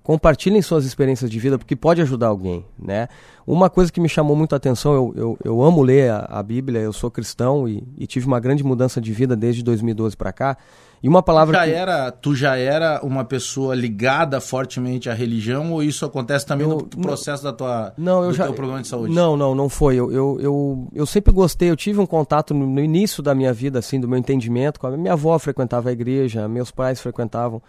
compartilhem 0.09 0.59
suas 0.59 0.85
experiências 0.85 1.29
de 1.29 1.37
vida, 1.37 1.55
porque 1.55 1.75
pode 1.75 2.01
ajudar 2.01 2.29
alguém, 2.29 2.65
né? 2.79 3.07
Uma 3.45 3.69
coisa 3.69 3.91
que 3.91 4.01
me 4.01 4.09
chamou 4.09 4.35
muito 4.35 4.53
a 4.53 4.57
atenção, 4.57 4.91
eu, 4.91 5.13
eu, 5.15 5.37
eu 5.43 5.61
amo 5.61 5.83
ler 5.83 6.09
a, 6.09 6.25
a, 6.31 6.41
Bíblia, 6.41 6.79
eu 6.79 6.91
sou 6.91 7.11
cristão 7.11 7.69
e, 7.69 7.87
e, 7.95 8.07
tive 8.07 8.25
uma 8.25 8.39
grande 8.39 8.63
mudança 8.63 8.99
de 8.99 9.13
vida 9.13 9.35
desde 9.35 9.61
2012 9.61 10.17
para 10.17 10.33
cá, 10.33 10.57
e 11.01 11.07
uma 11.07 11.23
palavra. 11.23 11.57
Tu 11.57 11.59
já, 11.59 11.65
que... 11.65 11.71
era, 11.73 12.11
tu 12.11 12.35
já 12.35 12.57
era 12.57 12.99
uma 13.03 13.23
pessoa 13.23 13.73
ligada 13.73 14.41
fortemente 14.41 15.09
à 15.09 15.13
religião 15.13 15.71
ou 15.71 15.81
isso 15.81 16.05
acontece 16.05 16.45
também 16.45 16.67
eu, 16.67 16.77
no 16.77 16.83
processo 16.83 17.43
não, 17.43 17.51
da 17.51 17.57
tua, 17.57 17.93
não, 17.97 18.23
eu 18.23 18.29
do 18.29 18.35
já, 18.35 18.45
teu 18.45 18.53
problema 18.53 18.81
de 18.81 18.87
saúde? 18.87 19.13
Não, 19.13 19.37
não, 19.37 19.55
não 19.55 19.69
foi. 19.69 19.95
Eu, 19.95 20.11
eu, 20.11 20.37
eu, 20.41 20.87
eu 20.93 21.05
sempre 21.05 21.31
gostei, 21.31 21.69
eu 21.69 21.75
tive 21.75 21.99
um 21.99 22.05
contato 22.05 22.53
no, 22.53 22.67
no, 22.67 22.81
início 22.81 23.23
da 23.23 23.33
minha 23.33 23.53
vida, 23.53 23.79
assim, 23.79 23.99
do 23.99 24.07
meu 24.07 24.19
entendimento. 24.19 24.79
Com 24.79 24.87
a 24.87 24.97
minha 24.97 25.13
avó 25.13 25.37
frequentava 25.39 25.89
a 25.89 25.91
igreja, 25.91 26.47
meus 26.47 26.71
pais 26.71 26.99
frequentavam. 26.99 27.61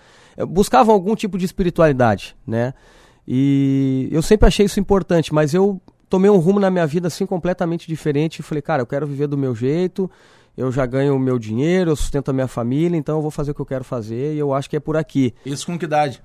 Buscavam 0.49 0.95
algum 0.95 1.15
tipo 1.15 1.39
de 1.39 1.45
espiritualidade, 1.45 2.37
né? 2.47 2.75
E 3.27 4.09
eu 4.11 4.23
sempre 4.23 4.49
achei 4.49 4.67
isso 4.67 4.81
importante, 4.81 5.33
mas 5.33 5.55
eu 5.55 5.81
tomei 6.09 6.29
um 6.29 6.39
rumo 6.39 6.59
na 6.59 6.69
minha 6.69 6.87
vida 6.87 7.07
assim 7.07 7.25
completamente 7.25 7.87
diferente 7.87 8.41
e 8.41 8.43
falei, 8.43 8.61
cara, 8.61 8.83
eu 8.83 8.87
quero 8.87 9.07
viver 9.07 9.29
do 9.29 9.39
meu 9.39 9.55
jeito 9.55 10.11
eu 10.57 10.71
já 10.71 10.85
ganho 10.87 11.15
o 11.15 11.19
meu 11.19 11.39
dinheiro, 11.39 11.91
eu 11.91 11.97
sustento 11.97 12.31
a 12.31 12.33
minha 12.33 12.49
família, 12.49 12.97
então 12.97 13.17
eu 13.17 13.23
vou 13.23 13.31
fazer 13.31 13.53
o 13.53 13.55
que 13.55 13.61
eu 13.61 13.67
quero 13.67 13.85
fazer 13.85 14.35
e 14.35 14.39
eu 14.39 14.53
acho 14.53 14.69
que 14.69 14.77
é 14.77 14.81
por 14.81 14.97
aqui. 14.97 15.35
Isso 15.45 15.67
com 15.67 15.79
que 15.79 15.85
idade? 15.85 16.23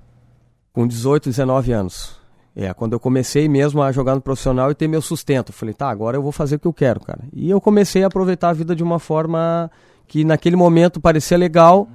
Com 0.73 0.87
18, 0.87 1.29
19 1.29 1.71
anos. 1.71 2.19
É, 2.55 2.73
quando 2.73 2.93
eu 2.93 2.99
comecei 2.99 3.49
mesmo 3.49 3.81
a 3.81 3.91
jogar 3.91 4.15
no 4.15 4.21
profissional 4.21 4.71
e 4.71 4.75
ter 4.75 4.87
meu 4.87 5.01
sustento. 5.01 5.51
Falei, 5.51 5.73
tá, 5.73 5.89
agora 5.89 6.15
eu 6.15 6.21
vou 6.21 6.31
fazer 6.31 6.55
o 6.55 6.59
que 6.59 6.67
eu 6.67 6.73
quero, 6.73 7.01
cara. 7.01 7.19
E 7.33 7.49
eu 7.49 7.59
comecei 7.59 8.03
a 8.03 8.07
aproveitar 8.07 8.49
a 8.49 8.53
vida 8.53 8.73
de 8.73 8.81
uma 8.81 8.97
forma 8.97 9.69
que 10.07 10.23
naquele 10.23 10.55
momento 10.55 11.01
parecia 11.01 11.37
legal, 11.37 11.87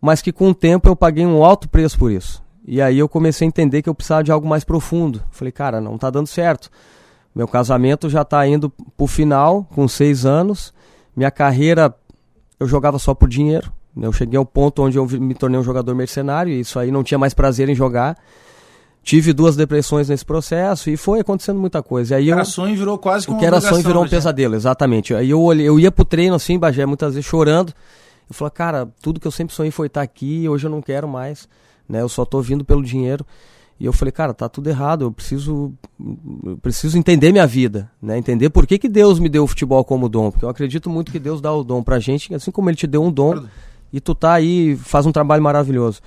mas 0.00 0.22
que 0.22 0.32
com 0.32 0.50
o 0.50 0.54
tempo 0.54 0.88
eu 0.88 0.94
paguei 0.94 1.26
um 1.26 1.44
alto 1.44 1.68
preço 1.68 1.98
por 1.98 2.12
isso. 2.12 2.42
E 2.66 2.80
aí 2.80 2.98
eu 2.98 3.08
comecei 3.08 3.46
a 3.46 3.48
entender 3.48 3.82
que 3.82 3.88
eu 3.88 3.94
precisava 3.94 4.22
de 4.22 4.30
algo 4.30 4.46
mais 4.46 4.64
profundo. 4.64 5.22
Falei, 5.30 5.50
cara, 5.52 5.80
não 5.80 5.98
tá 5.98 6.10
dando 6.10 6.26
certo. 6.26 6.70
Meu 7.34 7.48
casamento 7.48 8.08
já 8.08 8.24
tá 8.24 8.46
indo 8.46 8.70
pro 8.96 9.06
final, 9.06 9.64
com 9.74 9.88
seis 9.88 10.24
anos. 10.24 10.72
Minha 11.16 11.30
carreira, 11.30 11.94
eu 12.58 12.66
jogava 12.66 12.98
só 12.98 13.14
por 13.14 13.28
dinheiro. 13.28 13.72
Eu 14.00 14.12
cheguei 14.12 14.36
ao 14.36 14.44
ponto 14.44 14.82
onde 14.82 14.98
eu 14.98 15.06
me 15.06 15.34
tornei 15.34 15.58
um 15.58 15.62
jogador 15.62 15.94
mercenário 15.94 16.52
e 16.52 16.60
isso 16.60 16.78
aí 16.78 16.90
não 16.90 17.04
tinha 17.04 17.18
mais 17.18 17.32
prazer 17.32 17.68
em 17.68 17.74
jogar. 17.74 18.16
Tive 19.02 19.32
duas 19.32 19.54
depressões 19.54 20.08
nesse 20.08 20.24
processo 20.24 20.90
e 20.90 20.96
foi 20.96 21.20
acontecendo 21.20 21.60
muita 21.60 21.82
coisa. 21.82 22.16
aí 22.16 22.24
o 22.24 22.26
que 22.26 22.32
era 22.32 22.44
sonho 22.44 22.74
virou 22.74 22.98
quase 22.98 23.26
como 23.26 23.36
O 23.36 23.40
que 23.40 23.46
era 23.46 23.60
sonho 23.60 23.82
virou 23.82 24.02
um 24.02 24.08
pesadelo, 24.08 24.54
exatamente. 24.54 25.14
Aí 25.14 25.30
eu, 25.30 25.40
olhei, 25.40 25.68
eu 25.68 25.78
ia 25.78 25.92
pro 25.92 26.04
treino 26.04 26.34
assim, 26.34 26.58
Bagé, 26.58 26.86
muitas 26.86 27.14
vezes 27.14 27.28
chorando. 27.28 27.72
Eu 28.28 28.34
falei, 28.34 28.50
cara, 28.50 28.88
tudo 29.02 29.20
que 29.20 29.26
eu 29.26 29.30
sempre 29.30 29.54
sonhei 29.54 29.70
foi 29.70 29.88
estar 29.88 30.00
aqui 30.00 30.42
e 30.42 30.48
hoje 30.48 30.66
eu 30.66 30.70
não 30.70 30.80
quero 30.80 31.06
mais. 31.06 31.46
Né? 31.88 32.00
Eu 32.00 32.08
só 32.08 32.24
tô 32.24 32.40
vindo 32.40 32.64
pelo 32.64 32.82
dinheiro. 32.82 33.24
E 33.84 33.86
eu 33.86 33.92
falei, 33.92 34.10
cara, 34.10 34.32
tá 34.32 34.48
tudo 34.48 34.70
errado, 34.70 35.04
eu 35.04 35.12
preciso, 35.12 35.74
eu 36.42 36.56
preciso 36.56 36.96
entender 36.96 37.30
minha 37.32 37.46
vida, 37.46 37.90
né? 38.00 38.16
Entender 38.16 38.48
por 38.48 38.66
que, 38.66 38.78
que 38.78 38.88
Deus 38.88 39.18
me 39.18 39.28
deu 39.28 39.44
o 39.44 39.46
futebol 39.46 39.84
como 39.84 40.08
dom. 40.08 40.30
Porque 40.30 40.42
eu 40.42 40.48
acredito 40.48 40.88
muito 40.88 41.12
que 41.12 41.18
Deus 41.18 41.38
dá 41.38 41.52
o 41.52 41.62
dom 41.62 41.82
pra 41.82 41.98
gente, 41.98 42.34
assim 42.34 42.50
como 42.50 42.70
Ele 42.70 42.78
te 42.78 42.86
deu 42.86 43.02
um 43.02 43.12
dom, 43.12 43.44
e 43.92 44.00
tu 44.00 44.14
tá 44.14 44.32
aí, 44.32 44.74
faz 44.74 45.04
um 45.04 45.12
trabalho 45.12 45.42
maravilhoso. 45.42 46.00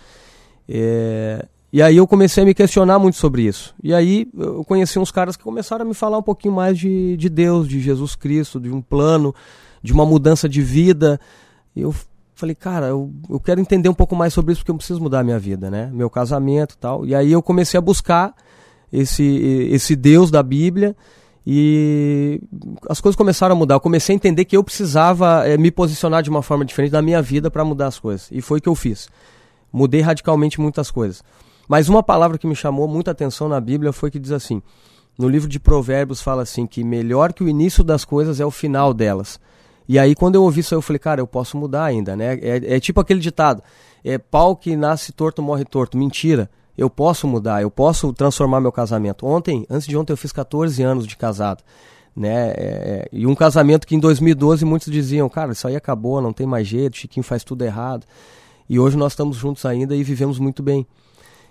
É... 0.67 1.45
E 1.71 1.79
aí 1.79 1.97
eu 1.97 2.07
comecei 2.07 2.41
a 2.41 2.45
me 2.47 2.55
questionar 2.55 2.97
muito 2.97 3.17
sobre 3.17 3.43
isso. 3.43 3.75
E 3.83 3.93
aí 3.93 4.27
eu 4.35 4.63
conheci 4.63 4.97
uns 4.97 5.11
caras 5.11 5.37
que 5.37 5.43
começaram 5.43 5.85
a 5.85 5.87
me 5.87 5.93
falar 5.93 6.17
um 6.17 6.23
pouquinho 6.23 6.55
mais 6.55 6.79
de, 6.79 7.15
de 7.15 7.29
Deus, 7.29 7.67
de 7.67 7.79
Jesus 7.79 8.15
Cristo, 8.15 8.59
de 8.59 8.71
um 8.71 8.81
plano, 8.81 9.35
de 9.83 9.93
uma 9.93 10.03
mudança 10.03 10.49
de 10.49 10.63
vida. 10.63 11.19
E 11.75 11.81
eu 11.81 11.93
falei, 12.37 12.55
cara, 12.55 12.87
eu, 12.87 13.11
eu 13.29 13.39
quero 13.39 13.59
entender 13.59 13.89
um 13.89 13.93
pouco 13.93 14.15
mais 14.15 14.33
sobre 14.33 14.51
isso 14.51 14.61
porque 14.61 14.71
eu 14.71 14.75
preciso 14.75 15.01
mudar 15.01 15.19
a 15.19 15.23
minha 15.23 15.39
vida, 15.39 15.69
né? 15.69 15.89
Meu 15.91 16.09
casamento 16.09 16.75
e 16.75 16.77
tal. 16.77 17.05
E 17.05 17.15
aí 17.15 17.31
eu 17.31 17.41
comecei 17.41 17.77
a 17.77 17.81
buscar 17.81 18.33
esse, 18.93 19.23
esse 19.71 19.95
Deus 19.95 20.29
da 20.29 20.43
Bíblia 20.43 20.95
e 21.45 22.41
as 22.89 23.01
coisas 23.01 23.15
começaram 23.15 23.55
a 23.55 23.57
mudar. 23.57 23.75
Eu 23.75 23.79
comecei 23.79 24.13
a 24.13 24.17
entender 24.17 24.45
que 24.45 24.55
eu 24.55 24.63
precisava 24.63 25.47
é, 25.47 25.57
me 25.57 25.71
posicionar 25.71 26.21
de 26.21 26.29
uma 26.29 26.41
forma 26.41 26.63
diferente 26.63 26.91
na 26.91 27.01
minha 27.01 27.21
vida 27.21 27.49
para 27.49 27.65
mudar 27.65 27.87
as 27.87 27.97
coisas. 27.97 28.27
E 28.31 28.41
foi 28.41 28.59
o 28.59 28.61
que 28.61 28.69
eu 28.69 28.75
fiz. 28.75 29.09
Mudei 29.73 30.01
radicalmente 30.01 30.61
muitas 30.61 30.91
coisas. 30.91 31.23
Mas 31.67 31.89
uma 31.89 32.03
palavra 32.03 32.37
que 32.37 32.45
me 32.45 32.55
chamou 32.55 32.87
muita 32.87 33.11
atenção 33.11 33.49
na 33.49 33.59
Bíblia 33.59 33.91
foi 33.91 34.11
que 34.11 34.19
diz 34.19 34.31
assim: 34.31 34.61
no 35.17 35.27
livro 35.27 35.49
de 35.49 35.59
Provérbios 35.59 36.21
fala 36.21 36.43
assim 36.43 36.67
que 36.67 36.83
melhor 36.83 37.33
que 37.33 37.43
o 37.43 37.49
início 37.49 37.83
das 37.83 38.05
coisas 38.05 38.39
é 38.39 38.45
o 38.45 38.51
final 38.51 38.93
delas. 38.93 39.39
E 39.87 39.97
aí, 39.97 40.13
quando 40.15 40.35
eu 40.35 40.43
ouvi 40.43 40.59
isso, 40.59 40.75
eu 40.75 40.81
falei, 40.81 40.99
cara, 40.99 41.21
eu 41.21 41.27
posso 41.27 41.57
mudar 41.57 41.85
ainda, 41.85 42.15
né? 42.15 42.35
É, 42.41 42.75
é 42.75 42.79
tipo 42.79 42.99
aquele 42.99 43.19
ditado: 43.19 43.63
é 44.03 44.17
pau 44.17 44.55
que 44.55 44.75
nasce 44.75 45.11
torto, 45.11 45.41
morre 45.41 45.65
torto. 45.65 45.97
Mentira. 45.97 46.49
Eu 46.77 46.91
posso 46.91 47.27
mudar, 47.27 47.61
eu 47.63 47.71
posso 47.71 48.13
transformar 48.13 48.61
meu 48.61 48.71
casamento. 48.71 49.25
Ontem, 49.25 49.65
antes 49.67 49.87
de 49.87 49.97
ontem, 49.97 50.13
eu 50.13 50.17
fiz 50.17 50.31
14 50.31 50.83
anos 50.83 51.07
de 51.07 51.17
casado. 51.17 51.63
Né? 52.15 52.49
É, 52.49 52.53
é, 52.55 53.09
e 53.11 53.25
um 53.25 53.33
casamento 53.33 53.87
que 53.87 53.95
em 53.95 53.99
2012 53.99 54.63
muitos 54.63 54.91
diziam, 54.91 55.27
cara, 55.27 55.53
isso 55.53 55.67
aí 55.67 55.75
acabou, 55.75 56.21
não 56.21 56.31
tem 56.31 56.45
mais 56.45 56.67
jeito, 56.67 56.97
Chiquinho 56.97 57.23
faz 57.23 57.43
tudo 57.43 57.63
errado. 57.63 58.05
E 58.69 58.79
hoje 58.79 58.95
nós 58.95 59.13
estamos 59.13 59.37
juntos 59.37 59.65
ainda 59.65 59.95
e 59.95 60.03
vivemos 60.03 60.37
muito 60.37 60.61
bem. 60.61 60.85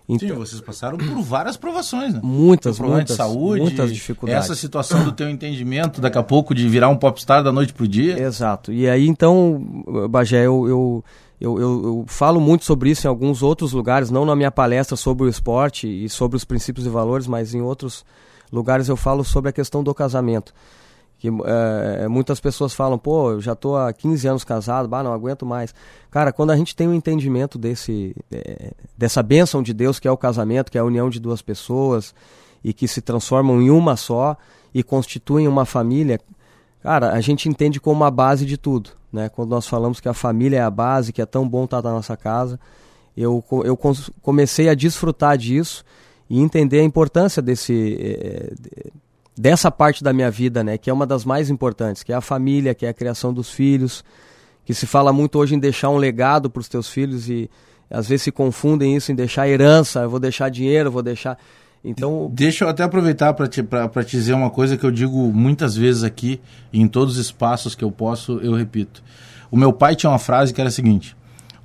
Então, 0.08 0.28
Sim, 0.28 0.34
vocês 0.34 0.60
passaram 0.60 0.96
por 0.96 1.20
várias 1.20 1.56
provações, 1.56 2.14
né? 2.14 2.20
Muitas, 2.22 2.78
muitas. 2.78 3.04
de 3.06 3.14
saúde, 3.14 3.62
muitas 3.62 3.92
dificuldades. 3.92 4.44
Essa 4.44 4.54
situação 4.54 5.02
do 5.02 5.10
teu 5.10 5.28
entendimento, 5.28 6.00
daqui 6.00 6.16
a 6.16 6.22
pouco, 6.22 6.54
de 6.54 6.68
virar 6.68 6.88
um 6.88 6.96
popstar 6.96 7.42
da 7.42 7.50
noite 7.50 7.72
pro 7.72 7.88
dia. 7.88 8.20
Exato. 8.20 8.72
E 8.72 8.88
aí, 8.88 9.08
então, 9.08 9.84
Bagé, 10.08 10.46
eu, 10.46 10.68
eu, 10.68 11.04
eu, 11.40 11.58
eu 11.60 12.04
falo 12.06 12.40
muito 12.40 12.64
sobre 12.64 12.90
isso 12.90 13.06
em 13.06 13.10
alguns 13.10 13.42
outros 13.42 13.72
lugares, 13.72 14.08
não 14.08 14.24
na 14.24 14.36
minha 14.36 14.50
palestra 14.50 14.96
sobre 14.96 15.26
o 15.26 15.28
esporte 15.28 15.88
e 15.88 16.08
sobre 16.08 16.36
os 16.36 16.44
princípios 16.44 16.86
e 16.86 16.88
valores, 16.88 17.26
mas 17.26 17.52
em 17.52 17.60
outros 17.60 18.04
lugares 18.52 18.88
eu 18.88 18.96
falo 18.96 19.24
sobre 19.24 19.50
a 19.50 19.52
questão 19.52 19.82
do 19.82 19.92
casamento 19.92 20.54
que 21.18 21.28
é, 21.28 22.08
muitas 22.08 22.38
pessoas 22.40 22.74
falam, 22.74 22.98
pô, 22.98 23.32
eu 23.32 23.40
já 23.40 23.52
estou 23.52 23.76
há 23.76 23.92
15 23.92 24.28
anos 24.28 24.44
casado, 24.44 24.88
bah, 24.88 25.02
não 25.02 25.12
aguento 25.12 25.46
mais. 25.46 25.74
Cara, 26.10 26.32
quando 26.32 26.50
a 26.50 26.56
gente 26.56 26.76
tem 26.76 26.86
um 26.86 26.94
entendimento 26.94 27.58
desse, 27.58 28.14
é, 28.30 28.72
dessa 28.96 29.22
bênção 29.22 29.62
de 29.62 29.72
Deus 29.72 29.98
que 29.98 30.06
é 30.06 30.10
o 30.10 30.16
casamento, 30.16 30.70
que 30.70 30.76
é 30.76 30.80
a 30.80 30.84
união 30.84 31.08
de 31.08 31.18
duas 31.18 31.40
pessoas 31.40 32.14
e 32.62 32.72
que 32.72 32.86
se 32.86 33.00
transformam 33.00 33.62
em 33.62 33.70
uma 33.70 33.96
só 33.96 34.36
e 34.74 34.82
constituem 34.82 35.48
uma 35.48 35.64
família, 35.64 36.20
cara, 36.82 37.12
a 37.12 37.20
gente 37.20 37.48
entende 37.48 37.80
como 37.80 38.04
a 38.04 38.10
base 38.10 38.44
de 38.44 38.58
tudo, 38.58 38.90
né? 39.10 39.30
Quando 39.30 39.50
nós 39.50 39.66
falamos 39.66 40.00
que 40.00 40.08
a 40.08 40.14
família 40.14 40.58
é 40.58 40.62
a 40.62 40.70
base, 40.70 41.12
que 41.12 41.22
é 41.22 41.26
tão 41.26 41.48
bom 41.48 41.64
estar 41.64 41.80
na 41.80 41.92
nossa 41.92 42.16
casa, 42.16 42.60
eu, 43.16 43.42
eu 43.64 43.78
comecei 44.20 44.68
a 44.68 44.74
desfrutar 44.74 45.38
disso 45.38 45.82
e 46.28 46.40
entender 46.40 46.80
a 46.80 46.84
importância 46.84 47.40
desse 47.40 47.96
é, 47.98 48.52
dessa 49.36 49.70
parte 49.70 50.02
da 50.02 50.12
minha 50.12 50.30
vida, 50.30 50.64
né, 50.64 50.78
que 50.78 50.88
é 50.88 50.92
uma 50.92 51.06
das 51.06 51.24
mais 51.24 51.50
importantes, 51.50 52.02
que 52.02 52.12
é 52.12 52.16
a 52.16 52.20
família, 52.20 52.74
que 52.74 52.86
é 52.86 52.88
a 52.88 52.94
criação 52.94 53.32
dos 53.32 53.50
filhos, 53.50 54.04
que 54.64 54.72
se 54.72 54.86
fala 54.86 55.12
muito 55.12 55.38
hoje 55.38 55.54
em 55.54 55.58
deixar 55.58 55.90
um 55.90 55.96
legado 55.96 56.48
para 56.48 56.60
os 56.60 56.68
teus 56.68 56.88
filhos 56.88 57.28
e 57.28 57.50
às 57.90 58.08
vezes 58.08 58.22
se 58.22 58.32
confundem 58.32 58.96
isso 58.96 59.12
em 59.12 59.14
deixar 59.14 59.48
herança, 59.48 60.00
eu 60.00 60.10
vou 60.10 60.18
deixar 60.18 60.48
dinheiro, 60.48 60.90
vou 60.90 61.02
deixar 61.02 61.38
então, 61.88 62.28
deixa 62.34 62.64
eu 62.64 62.68
até 62.68 62.82
aproveitar 62.82 63.32
para 63.32 63.46
te, 63.46 63.62
te 63.62 64.10
dizer 64.10 64.32
uma 64.32 64.50
coisa 64.50 64.76
que 64.76 64.84
eu 64.84 64.90
digo 64.90 65.32
muitas 65.32 65.76
vezes 65.76 66.02
aqui, 66.02 66.40
em 66.72 66.88
todos 66.88 67.16
os 67.16 67.26
espaços 67.26 67.76
que 67.76 67.84
eu 67.84 67.92
posso, 67.92 68.40
eu 68.40 68.54
repito. 68.54 69.04
O 69.52 69.56
meu 69.56 69.72
pai 69.72 69.94
tinha 69.94 70.10
uma 70.10 70.18
frase 70.18 70.52
que 70.52 70.60
era 70.60 70.66
a 70.66 70.72
seguinte: 70.72 71.16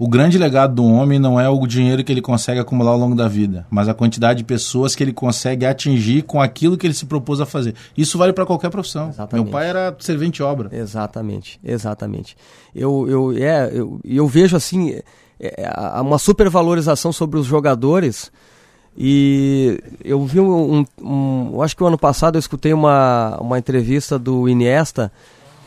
o 0.01 0.07
grande 0.07 0.35
legado 0.35 0.73
do 0.73 0.83
homem 0.83 1.19
não 1.19 1.39
é 1.39 1.47
o 1.47 1.67
dinheiro 1.67 2.03
que 2.03 2.11
ele 2.11 2.23
consegue 2.23 2.59
acumular 2.59 2.93
ao 2.93 2.97
longo 2.97 3.13
da 3.13 3.27
vida, 3.27 3.67
mas 3.69 3.87
a 3.87 3.93
quantidade 3.93 4.39
de 4.39 4.43
pessoas 4.43 4.95
que 4.95 5.03
ele 5.03 5.13
consegue 5.13 5.63
atingir 5.63 6.23
com 6.23 6.41
aquilo 6.41 6.75
que 6.75 6.87
ele 6.87 6.93
se 6.95 7.05
propôs 7.05 7.39
a 7.39 7.45
fazer. 7.45 7.75
Isso 7.95 8.17
vale 8.17 8.33
para 8.33 8.43
qualquer 8.43 8.71
profissão. 8.71 9.09
Exatamente. 9.09 9.45
Meu 9.45 9.51
pai 9.51 9.69
era 9.69 9.95
servente 9.99 10.41
obra. 10.41 10.75
Exatamente, 10.75 11.59
exatamente. 11.63 12.35
Eu, 12.73 13.07
eu, 13.07 13.31
é, 13.37 13.69
eu, 13.71 13.99
eu 14.03 14.27
vejo 14.27 14.57
assim 14.57 14.99
é, 15.39 15.65
é 15.65 16.01
uma 16.01 16.17
supervalorização 16.17 17.13
sobre 17.13 17.37
os 17.37 17.45
jogadores. 17.45 18.31
E 18.97 19.79
eu 20.03 20.25
vi 20.25 20.39
um, 20.39 20.79
um, 20.79 20.85
um, 20.99 21.61
Acho 21.61 21.77
que 21.77 21.83
o 21.83 21.87
ano 21.87 21.97
passado 21.99 22.37
eu 22.37 22.39
escutei 22.39 22.73
uma, 22.73 23.37
uma 23.39 23.59
entrevista 23.59 24.17
do 24.17 24.49
Iniesta 24.49 25.11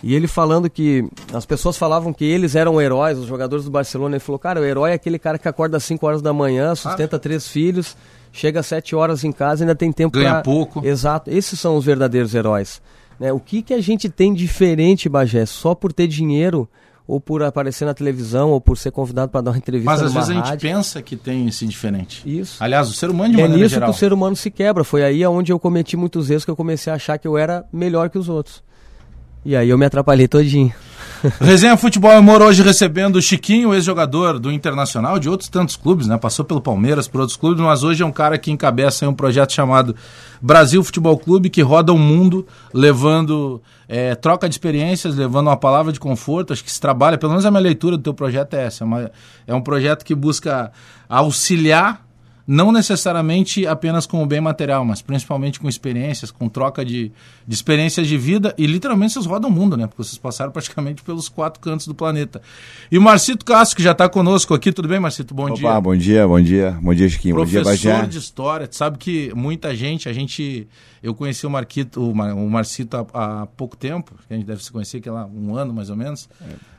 e 0.07 0.15
ele 0.15 0.29
falando 0.29 0.69
que 0.69 1.09
as 1.33 1.47
pessoas 1.47 1.79
falavam 1.79 2.13
que 2.13 2.27
eles 2.27 2.55
eram 2.55 2.79
heróis, 2.79 3.19
os 3.19 3.27
jogadores 3.27 3.65
do 3.65 3.71
Barcelona. 3.71 4.17
Ele 4.17 4.21
falou, 4.21 4.39
cara, 4.39 4.61
o 4.61 4.65
herói 4.65 4.91
é 4.91 4.95
aquele 4.95 5.19
cara 5.19 5.39
que 5.39 5.49
acorda 5.49 5.79
às 5.79 5.85
5 5.85 6.07
horas 6.07 6.21
da 6.21 6.31
manhã, 6.31 6.75
sustenta 6.75 7.17
ah. 7.17 7.19
três 7.19 7.49
filhos, 7.49 7.97
chega 8.31 8.61
às 8.61 8.67
7 8.67 8.95
horas 8.95 9.25
em 9.25 9.33
casa 9.33 9.63
e 9.63 9.65
ainda 9.65 9.75
tem 9.75 9.91
tempo 9.91 10.19
Ganha 10.19 10.33
pra... 10.33 10.43
pouco. 10.43 10.87
Exato, 10.87 11.31
esses 11.31 11.59
são 11.59 11.75
os 11.75 11.87
verdadeiros 11.87 12.35
heróis. 12.35 12.83
Né? 13.19 13.33
O 13.33 13.41
que, 13.41 13.63
que 13.63 13.73
a 13.73 13.81
gente 13.81 14.11
tem 14.11 14.35
diferente, 14.35 15.09
Bagé? 15.09 15.47
Só 15.47 15.75
por 15.75 15.91
ter 15.91 16.07
dinheiro 16.07 16.69
ou 17.07 17.19
por 17.19 17.43
aparecer 17.43 17.85
na 17.85 17.95
televisão, 17.95 18.51
ou 18.51 18.61
por 18.61 18.79
ser 18.79 18.91
convidado 18.91 19.31
para 19.31 19.41
dar 19.43 19.51
uma 19.53 19.59
entrevista 19.59 19.91
Mas 19.91 20.03
às 20.03 20.13
vezes 20.13 20.31
a 20.31 20.33
gente 20.35 20.49
rádio. 20.49 20.69
pensa 20.69 21.03
que 21.03 21.17
tem 21.17 21.47
esse 21.47 21.67
diferente. 21.67 22.23
Isso. 22.25 22.63
Aliás, 22.63 22.89
o 22.89 22.93
ser 22.93 23.11
humano 23.11 23.35
de 23.35 23.41
É 23.41 23.43
maneira 23.43 23.63
nisso 23.63 23.75
geral. 23.75 23.91
que 23.91 23.97
o 23.97 23.99
ser 23.99 24.13
humano 24.13 24.37
se 24.37 24.51
quebra. 24.51 24.85
Foi 24.85 25.03
aí 25.03 25.25
onde 25.27 25.53
eu 25.53 25.59
cometi 25.59 25.97
muitos 25.97 26.31
erros 26.31 26.45
que 26.45 26.51
eu 26.51 26.57
comecei 26.57 26.93
a 26.93 26.97
achar 26.97 27.19
que 27.19 27.29
eu 27.29 27.37
era 27.37 27.65
melhor 27.73 28.09
que 28.09 28.19
os 28.19 28.29
outros. 28.29 28.63
E 29.45 29.55
aí 29.55 29.69
eu 29.69 29.77
me 29.79 29.85
atrapalhei 29.87 30.27
todinho. 30.27 30.73
Resenha 31.41 31.77
Futebol 31.77 32.19
Humor 32.19 32.43
hoje 32.43 32.63
recebendo 32.63 33.17
o 33.17 33.23
Chiquinho, 33.23 33.73
ex-jogador 33.75 34.39
do 34.39 34.53
Internacional, 34.53 35.19
de 35.19 35.29
outros 35.29 35.49
tantos 35.49 35.75
clubes, 35.75 36.07
né? 36.07 36.19
Passou 36.19 36.45
pelo 36.45 36.61
Palmeiras, 36.61 37.09
por 37.09 37.21
outros 37.21 37.37
clubes, 37.37 37.63
mas 37.63 37.83
hoje 37.83 38.03
é 38.03 38.07
um 38.07 38.13
cara 38.13 38.37
que 38.37 38.51
encabeça 38.51 39.09
um 39.09 39.15
projeto 39.15 39.53
chamado 39.53 39.97
Brasil 40.41 40.85
Futebol 40.85 41.17
Clube, 41.17 41.49
que 41.49 41.63
roda 41.63 41.93
o 41.95 41.99
mundo 41.99 42.47
levando 42.75 43.63
é, 43.89 44.15
troca 44.15 44.49
de 44.49 44.55
experiências, 44.55 45.15
levando 45.17 45.47
uma 45.47 45.57
palavra 45.57 45.93
de 45.93 46.01
conforto. 46.01 46.53
Acho 46.53 46.63
que 46.65 46.71
se 46.73 46.81
trabalha, 46.81 47.17
pelo 47.17 47.33
menos 47.33 47.47
a 47.47 47.51
minha 47.51 47.63
leitura 47.63 47.97
do 47.97 48.03
teu 48.03 48.13
projeto 48.15 48.55
é 48.55 48.67
essa. 48.67 48.85
É, 48.85 48.87
uma- 48.87 49.11
é 49.47 49.55
um 49.55 49.63
projeto 49.63 50.05
que 50.05 50.15
busca 50.15 50.73
auxiliar 51.09 52.04
não 52.47 52.71
necessariamente 52.71 53.67
apenas 53.67 54.07
com 54.07 54.23
o 54.23 54.27
bem 54.27 54.41
material, 54.41 54.85
mas 54.85 55.01
principalmente 55.01 55.59
com 55.59 55.69
experiências, 55.69 56.31
com 56.31 56.49
troca 56.49 56.85
de, 56.85 57.11
de 57.47 57.55
experiências 57.55 58.07
de 58.07 58.19
vida 58.19 58.55
e 58.59 58.67
literalmente 58.67 59.15
vocês 59.15 59.25
rodam 59.25 59.49
o 59.49 59.53
mundo, 59.53 59.77
né? 59.77 59.87
Porque 59.87 60.03
vocês 60.03 60.19
passaram 60.19 60.53
praticamente 60.53 61.03
pelos 61.03 61.29
quatro 61.29 61.61
cantos 61.61 61.87
do 61.87 61.95
planeta. 61.95 62.43
E 62.91 62.99
o 62.99 63.03
Marcito 63.03 63.45
Castro, 63.45 63.77
que 63.77 63.83
já 63.83 63.93
está 63.93 64.09
conosco 64.09 64.53
aqui, 64.53 64.73
tudo 64.73 64.89
bem, 64.89 65.01
Marcito? 65.01 65.35
Bom 65.35 65.47
Opa, 65.47 65.55
dia. 65.55 65.81
bom 65.81 65.97
dia, 65.97 66.29
bom 66.29 66.41
dia, 66.41 66.79
bom 66.83 66.95
dia, 66.95 67.09
Chiquinho, 67.09 67.37
bom 67.37 67.45
dia, 67.47 67.63
Professor 67.63 68.07
de 68.07 68.19
história, 68.19 68.67
tu 68.69 68.77
sabe 68.77 68.99
que 68.99 69.33
muita 69.35 69.75
gente, 69.75 70.09
a 70.09 70.13
gente, 70.13 70.69
eu 71.03 71.15
conheci 71.15 71.47
o 71.47 71.51
Marquito, 71.51 72.11
o, 72.11 72.15
Mar, 72.15 72.35
o 72.35 72.51
Marcito 72.51 72.97
há, 72.97 73.43
há 73.43 73.47
pouco 73.47 73.77
tempo, 73.77 74.15
a 74.29 74.35
gente 74.35 74.45
deve 74.45 74.63
se 74.63 74.71
conhecer 74.71 75.01
que 75.01 75.09
é 75.09 75.13
lá 75.13 75.27
um 75.27 75.57
ano 75.57 75.73
mais 75.73 75.89
ou 75.89 75.97
menos, 75.97 76.29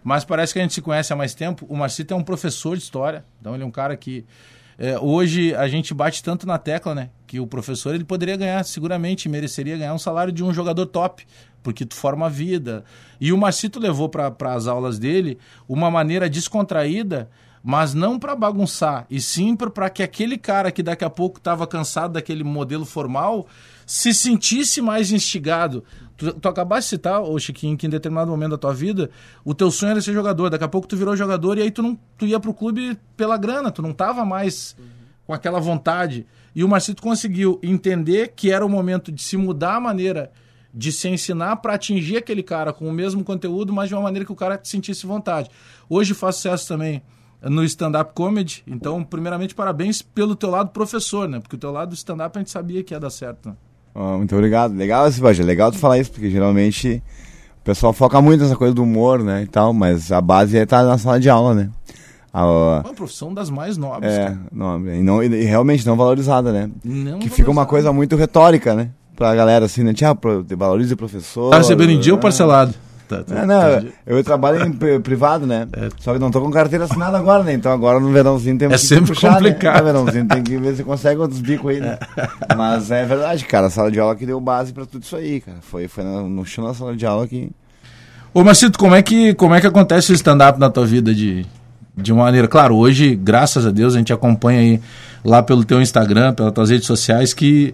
mas 0.04 0.24
parece 0.24 0.54
que 0.54 0.60
a 0.60 0.62
gente 0.62 0.76
se 0.76 0.82
conhece 0.82 1.12
há 1.12 1.16
mais 1.16 1.34
tempo. 1.34 1.66
O 1.68 1.76
Marcito 1.76 2.14
é 2.14 2.18
um 2.18 2.24
professor 2.24 2.78
de 2.78 2.84
história, 2.84 3.26
então 3.42 3.56
ele 3.56 3.64
é 3.64 3.66
um 3.66 3.72
cara 3.72 3.98
que 3.98 4.24
é, 4.78 5.00
hoje 5.00 5.56
a 5.56 5.68
gente 5.68 5.94
bate 5.94 6.24
tanto 6.24 6.46
na 6.46 6.58
tecla, 6.58 6.94
né, 6.94 7.10
que 7.26 7.40
o 7.40 7.48
professor 7.48 7.96
ele 7.96 8.04
poderia 8.04 8.36
ganhar, 8.36 8.64
seguramente 8.64 9.30
mereceria 9.30 9.78
ganhar 9.78 9.94
um 9.94 10.00
salário 10.00 10.34
de 10.34 10.44
um 10.44 10.54
jogador 10.54 10.86
top, 10.86 11.26
porque 11.64 11.86
tu 11.86 11.96
forma 11.96 12.28
a 12.28 12.30
vida. 12.30 12.84
E 13.20 13.34
o 13.34 13.38
Marcito 13.38 13.80
levou 13.80 14.10
para 14.10 14.54
as 14.54 14.68
aulas 14.68 15.00
dele 15.00 15.38
uma 15.68 15.90
maneira 15.90 16.30
descontraída 16.30 17.30
mas 17.68 17.96
não 17.96 18.20
para 18.20 18.36
bagunçar, 18.36 19.08
e 19.10 19.20
sim 19.20 19.56
para 19.56 19.90
que 19.90 20.04
aquele 20.04 20.38
cara 20.38 20.72
que 20.72 20.84
daqui 20.84 21.04
a 21.04 21.10
pouco 21.10 21.40
estava 21.40 21.66
cansado 21.66 22.14
daquele 22.14 22.44
modelo 22.44 22.86
formal 22.86 23.48
se 23.88 24.14
sentisse 24.14 24.84
mais 24.84 25.12
instigado. 25.12 25.84
Tu, 26.18 26.34
tu 26.34 26.48
acabaste 26.48 26.90
de 26.90 26.90
citar, 26.98 27.22
ô 27.22 27.38
Chiquinho, 27.38 27.78
que 27.78 27.88
em 27.88 27.90
determinado 27.90 28.32
momento 28.32 28.52
da 28.52 28.58
tua 28.58 28.74
vida, 28.74 29.10
o 29.44 29.54
teu 29.54 29.70
sonho 29.70 29.92
era 29.92 30.02
ser 30.02 30.14
jogador, 30.14 30.50
daqui 30.50 30.64
a 30.64 30.68
pouco 30.68 30.88
tu 30.88 30.96
virou 30.96 31.16
jogador 31.16 31.58
e 31.58 31.62
aí 31.62 31.72
tu, 31.72 31.82
não, 31.82 31.98
tu 32.18 32.26
ia 32.26 32.40
pro 32.40 32.54
clube 32.54 32.98
pela 33.18 33.38
grana, 33.38 33.72
tu 33.72 33.82
não 33.82 33.94
tava 33.94 34.24
mais 34.26 34.76
com 35.26 35.34
aquela 35.34 35.60
vontade. 35.60 36.26
E 36.56 36.64
o 36.64 36.70
Marcito 36.70 37.02
conseguiu 37.02 37.60
entender 37.62 38.34
que 38.36 38.52
era 38.52 38.66
o 38.66 38.70
momento 38.70 39.12
de 39.12 39.22
se 39.22 39.36
mudar 39.36 39.76
a 39.76 39.80
maneira 39.80 40.32
de 40.74 40.92
se 40.92 41.08
ensinar 41.08 41.56
para 41.58 41.74
atingir 41.74 42.18
aquele 42.18 42.44
cara 42.44 42.74
com 42.74 42.88
o 42.88 42.92
mesmo 42.92 43.24
conteúdo, 43.24 43.72
mas 43.72 43.88
de 43.88 43.96
uma 43.96 44.02
maneira 44.02 44.26
que 44.26 44.32
o 44.32 44.36
cara 44.36 44.60
sentisse 44.62 45.06
vontade. 45.06 45.50
Hoje 45.90 46.14
faz 46.14 46.36
sucesso 46.36 46.68
também 46.68 47.02
no 47.42 47.64
stand-up 47.64 48.14
comedy, 48.14 48.62
então, 48.68 49.04
primeiramente, 49.04 49.56
parabéns 49.56 50.02
pelo 50.02 50.36
teu 50.36 50.50
lado 50.50 50.72
professor, 50.72 51.30
né? 51.30 51.40
Porque 51.40 51.56
o 51.56 51.60
teu 51.60 51.72
lado 51.72 51.90
do 51.90 51.96
stand-up 51.96 52.38
a 52.38 52.42
gente 52.42 52.52
sabia 52.52 52.84
que 52.84 52.94
ia 52.94 53.00
dar 53.00 53.10
certo. 53.10 53.50
Né? 53.50 53.56
Ó, 53.96 54.18
muito 54.18 54.36
obrigado. 54.36 54.76
Legal 54.76 55.08
esse 55.08 55.22
Bagé, 55.22 55.42
legal 55.44 55.72
tu 55.72 55.78
falar 55.80 55.98
isso, 55.98 56.12
porque 56.12 56.30
geralmente 56.30 57.02
o 57.62 57.64
pessoal 57.64 57.94
foca 57.94 58.22
muito 58.22 58.42
nessa 58.44 58.56
coisa 58.56 58.74
do 58.74 58.84
humor, 58.84 59.24
né, 59.24 59.44
e 59.44 59.48
tal, 59.48 59.74
mas 59.74 60.12
a 60.12 60.20
base 60.22 60.58
é 60.58 60.64
estar 60.64 60.84
na 60.84 60.98
sala 60.98 61.20
de 61.20 61.30
aula, 61.30 61.54
né. 61.54 61.70
A- 62.34 62.82
Uma 62.84 62.94
profissão 62.94 63.34
das 63.34 63.50
mais 63.50 63.78
nobres. 63.78 64.12
é, 64.12 64.24
cara. 64.26 64.40
não, 64.52 64.88
e, 64.94 65.02
não, 65.02 65.24
e 65.24 65.44
realmente 65.46 65.88
não 65.88 65.96
valorizada, 65.96 66.52
né. 66.52 66.70
Não 66.84 67.18
que 67.20 67.30
fica 67.30 67.50
uma 67.50 67.66
coisa 67.66 67.94
muito 67.94 68.18
retórica, 68.18 68.76
né, 68.76 68.90
pra 69.16 69.34
galera 69.34 69.66
assim, 69.66 69.82
né, 69.84 69.94
tia, 69.94 70.14
pro- 70.14 70.46
valorize 70.58 70.94
o 70.94 70.98
professor. 70.98 71.50
Tá 71.52 71.58
recebendo 71.58 71.92
em 71.92 72.00
dia 72.00 72.12
ou 72.14 72.18
né. 72.18 72.22
parcelado? 72.22 72.74
Tá, 73.08 73.24
tá, 73.24 73.36
É, 73.36 73.46
não, 73.46 73.60
tá- 73.60 73.84
eu 74.06 74.24
trabalho 74.24 74.66
em 74.66 74.72
pri- 74.72 75.00
privado, 75.00 75.46
né? 75.46 75.68
Só 76.00 76.14
que 76.14 76.20
não 76.20 76.32
tô 76.32 76.42
com 76.42 76.50
carteira 76.50 76.86
assinada 76.86 77.18
agora, 77.18 77.44
né? 77.44 77.54
Então 77.54 77.72
agora 77.72 78.00
no 78.00 78.12
verãozinho 78.12 78.58
tem 78.58 78.68
É 78.72 78.78
sempre 78.78 79.14
complicado. 79.16 79.74
Né? 79.76 79.80
No 79.80 79.86
verãozinho 80.06 80.28
tem 80.28 80.44
que 80.44 80.58
ver 80.58 80.76
se 80.76 80.84
consegue 80.84 81.20
outros 81.22 81.40
bicos 81.40 81.70
aí, 81.72 81.80
né? 81.80 81.98
Mas 82.58 82.90
é 82.92 83.06
verdade, 83.06 83.46
cara. 83.46 83.68
A 83.68 83.70
sala 83.70 83.92
de 83.92 84.00
aula 84.00 84.16
que 84.16 84.26
deu 84.26 84.40
base 84.42 84.74
pra 84.74 84.86
tudo 84.86 85.04
isso 85.04 85.16
aí, 85.16 85.40
cara. 85.42 85.58
Foi, 85.62 85.88
foi 85.88 86.04
no, 86.04 86.28
no 86.30 86.46
chão 86.46 86.66
da 86.66 86.74
sala 86.74 86.96
de 86.96 87.06
aula 87.06 87.28
que. 87.28 87.52
Ô 88.34 88.44
Marcito, 88.44 88.78
como 88.78 88.96
é 88.96 89.02
que, 89.02 89.34
como 89.36 89.54
é 89.54 89.62
que 89.62 89.68
acontece 89.68 90.12
o 90.12 90.16
stand-up 90.16 90.60
na 90.60 90.70
tua 90.70 90.86
vida 90.86 91.14
de, 91.14 91.46
de 91.96 92.12
uma 92.12 92.24
maneira? 92.26 92.48
Claro, 92.48 92.76
hoje, 92.76 93.16
graças 93.16 93.66
a 93.66 93.72
Deus, 93.72 93.96
a 93.96 93.98
gente 93.98 94.12
acompanha 94.12 94.60
aí 94.60 94.82
lá 95.24 95.42
pelo 95.42 95.64
teu 95.64 95.82
Instagram, 95.82 96.34
pelas 96.34 96.52
tuas 96.52 96.70
redes 96.70 96.86
sociais, 96.86 97.34
que, 97.34 97.74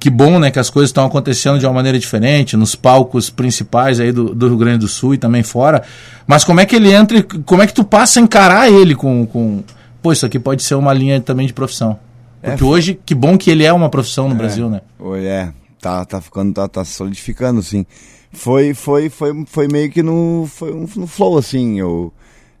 que 0.00 0.08
bom, 0.10 0.38
né, 0.38 0.50
que 0.50 0.58
as 0.58 0.70
coisas 0.70 0.90
estão 0.90 1.04
acontecendo 1.04 1.58
de 1.58 1.66
uma 1.66 1.72
maneira 1.72 1.98
diferente, 1.98 2.56
nos 2.56 2.74
palcos 2.74 3.30
principais 3.30 3.98
aí 3.98 4.12
do, 4.12 4.34
do 4.34 4.46
Rio 4.48 4.56
Grande 4.56 4.78
do 4.78 4.88
Sul 4.88 5.14
e 5.14 5.18
também 5.18 5.42
fora. 5.42 5.82
Mas 6.26 6.44
como 6.44 6.60
é 6.60 6.66
que 6.66 6.76
ele 6.76 6.92
entra 6.92 7.18
e 7.18 7.22
como 7.22 7.62
é 7.62 7.66
que 7.66 7.74
tu 7.74 7.82
passa 7.84 8.20
a 8.20 8.22
encarar 8.22 8.70
ele 8.70 8.94
com, 8.94 9.26
com... 9.26 9.62
Pô, 10.00 10.12
isso 10.12 10.24
aqui 10.24 10.38
pode 10.38 10.62
ser 10.62 10.76
uma 10.76 10.92
linha 10.92 11.20
também 11.20 11.46
de 11.46 11.52
profissão. 11.52 11.98
É, 12.42 12.50
Porque 12.50 12.62
hoje, 12.64 13.00
que 13.04 13.14
bom 13.14 13.36
que 13.36 13.50
ele 13.50 13.64
é 13.64 13.72
uma 13.72 13.88
profissão 13.88 14.28
no 14.28 14.34
Brasil, 14.36 14.70
né? 14.70 14.80
Oi, 15.00 15.26
é, 15.26 15.52
tá, 15.80 16.04
tá 16.04 16.20
ficando, 16.20 16.52
tá, 16.52 16.68
tá 16.68 16.84
solidificando, 16.84 17.58
assim. 17.58 17.84
Foi, 18.32 18.74
foi, 18.74 19.08
foi, 19.08 19.44
foi 19.46 19.66
meio 19.66 19.90
que 19.90 20.02
no, 20.02 20.48
foi 20.48 20.72
um- 20.72 20.86
no 20.94 21.06
flow, 21.08 21.36
assim. 21.36 21.80
Eu, 21.80 22.12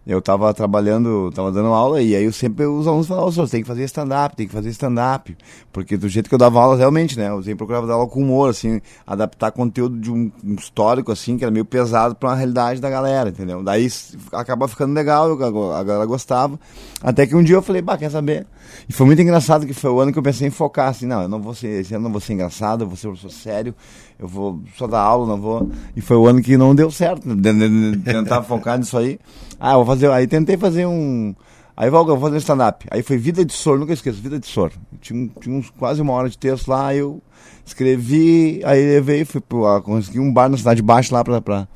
eu 0.08 0.22
tava 0.22 0.54
trabalhando, 0.54 1.30
tava 1.34 1.52
dando 1.52 1.68
aula 1.68 2.00
e 2.00 2.16
aí 2.16 2.24
eu 2.24 2.32
sempre 2.32 2.64
os 2.64 2.86
alunos 2.86 3.06
falavam, 3.06 3.28
"Ô, 3.28 3.30
você 3.30 3.50
tem 3.50 3.60
que 3.60 3.68
fazer 3.68 3.84
stand-up, 3.84 4.34
tem 4.34 4.46
que 4.46 4.54
fazer 4.54 4.70
stand-up. 4.70 5.36
Porque 5.70 5.98
do 5.98 6.08
jeito 6.08 6.30
que 6.30 6.34
eu 6.34 6.38
dava 6.38 6.58
aula, 6.58 6.78
realmente, 6.78 7.18
né? 7.18 7.28
Eu 7.28 7.42
sempre 7.42 7.56
procurava 7.56 7.86
dar 7.86 7.92
aula 7.92 8.06
com 8.06 8.22
humor, 8.22 8.48
assim, 8.48 8.80
adaptar 9.06 9.52
conteúdo 9.52 10.00
de 10.00 10.10
um, 10.10 10.32
um 10.42 10.54
histórico, 10.54 11.12
assim, 11.12 11.36
que 11.36 11.44
era 11.44 11.50
meio 11.50 11.66
pesado 11.66 12.14
pra 12.14 12.30
uma 12.30 12.36
realidade 12.36 12.80
da 12.80 12.88
galera, 12.88 13.28
entendeu? 13.28 13.62
Daí 13.62 13.86
acaba 14.32 14.66
ficando 14.66 14.94
legal, 14.94 15.30
a 15.30 15.84
galera 15.84 16.06
gostava. 16.06 16.58
Até 17.02 17.26
que 17.26 17.36
um 17.36 17.42
dia 17.42 17.56
eu 17.56 17.62
falei, 17.62 17.82
bah, 17.82 17.98
quer 17.98 18.10
saber? 18.10 18.46
E 18.88 18.92
foi 18.94 19.06
muito 19.06 19.20
engraçado 19.20 19.66
que 19.66 19.74
foi 19.74 19.90
o 19.90 20.00
ano 20.00 20.10
que 20.10 20.18
eu 20.18 20.22
pensei 20.22 20.48
em 20.48 20.50
focar, 20.50 20.88
assim, 20.88 21.04
não, 21.04 21.22
eu 21.22 21.28
não 21.28 21.40
vou 21.40 21.54
ser, 21.54 21.80
esse 21.80 21.94
ano 21.94 22.04
eu 22.04 22.04
não 22.04 22.12
vou 22.12 22.20
ser 22.20 22.32
engraçado, 22.32 22.84
eu 22.84 22.88
vou 22.88 22.96
ser 22.96 23.08
professor 23.08 23.30
sério, 23.30 23.74
eu 24.18 24.26
vou 24.26 24.60
só 24.76 24.86
dar 24.86 25.00
aula, 25.00 25.26
não 25.26 25.40
vou. 25.40 25.70
E 25.94 26.00
foi 26.00 26.16
o 26.16 26.26
ano 26.26 26.42
que 26.42 26.56
não 26.56 26.74
deu 26.74 26.90
certo, 26.90 27.28
tentar 28.04 28.42
focar 28.42 28.78
nisso 28.78 28.98
aí. 28.98 29.18
Ah, 29.60 29.76
vou 29.76 29.86
fazer, 29.86 30.10
aí 30.10 30.26
tentei 30.26 30.56
fazer 30.56 30.86
um. 30.86 31.34
Aí 31.76 31.88
eu 31.88 31.92
vou 31.92 32.18
fazer 32.18 32.34
um 32.34 32.38
stand-up. 32.38 32.86
Aí 32.90 33.02
foi 33.02 33.16
Vida 33.16 33.44
de 33.44 33.52
Sor, 33.52 33.78
nunca 33.78 33.92
esqueço, 33.92 34.20
Vida 34.20 34.38
de 34.38 34.46
Sor. 34.46 34.72
Tinha, 35.00 35.30
tinha 35.40 35.54
uns, 35.54 35.70
quase 35.70 36.02
uma 36.02 36.12
hora 36.12 36.28
de 36.28 36.36
texto 36.36 36.66
lá, 36.68 36.92
eu 36.92 37.22
escrevi, 37.64 38.60
aí 38.64 38.84
levei, 38.84 39.24
fui 39.24 39.40
pro, 39.40 39.64
ah, 39.66 39.80
consegui 39.80 40.18
um 40.18 40.32
bar 40.32 40.48
na 40.48 40.56
Cidade 40.56 40.82
Baixa 40.82 41.14
lá 41.14 41.22
pra, 41.22 41.40
pra, 41.40 41.68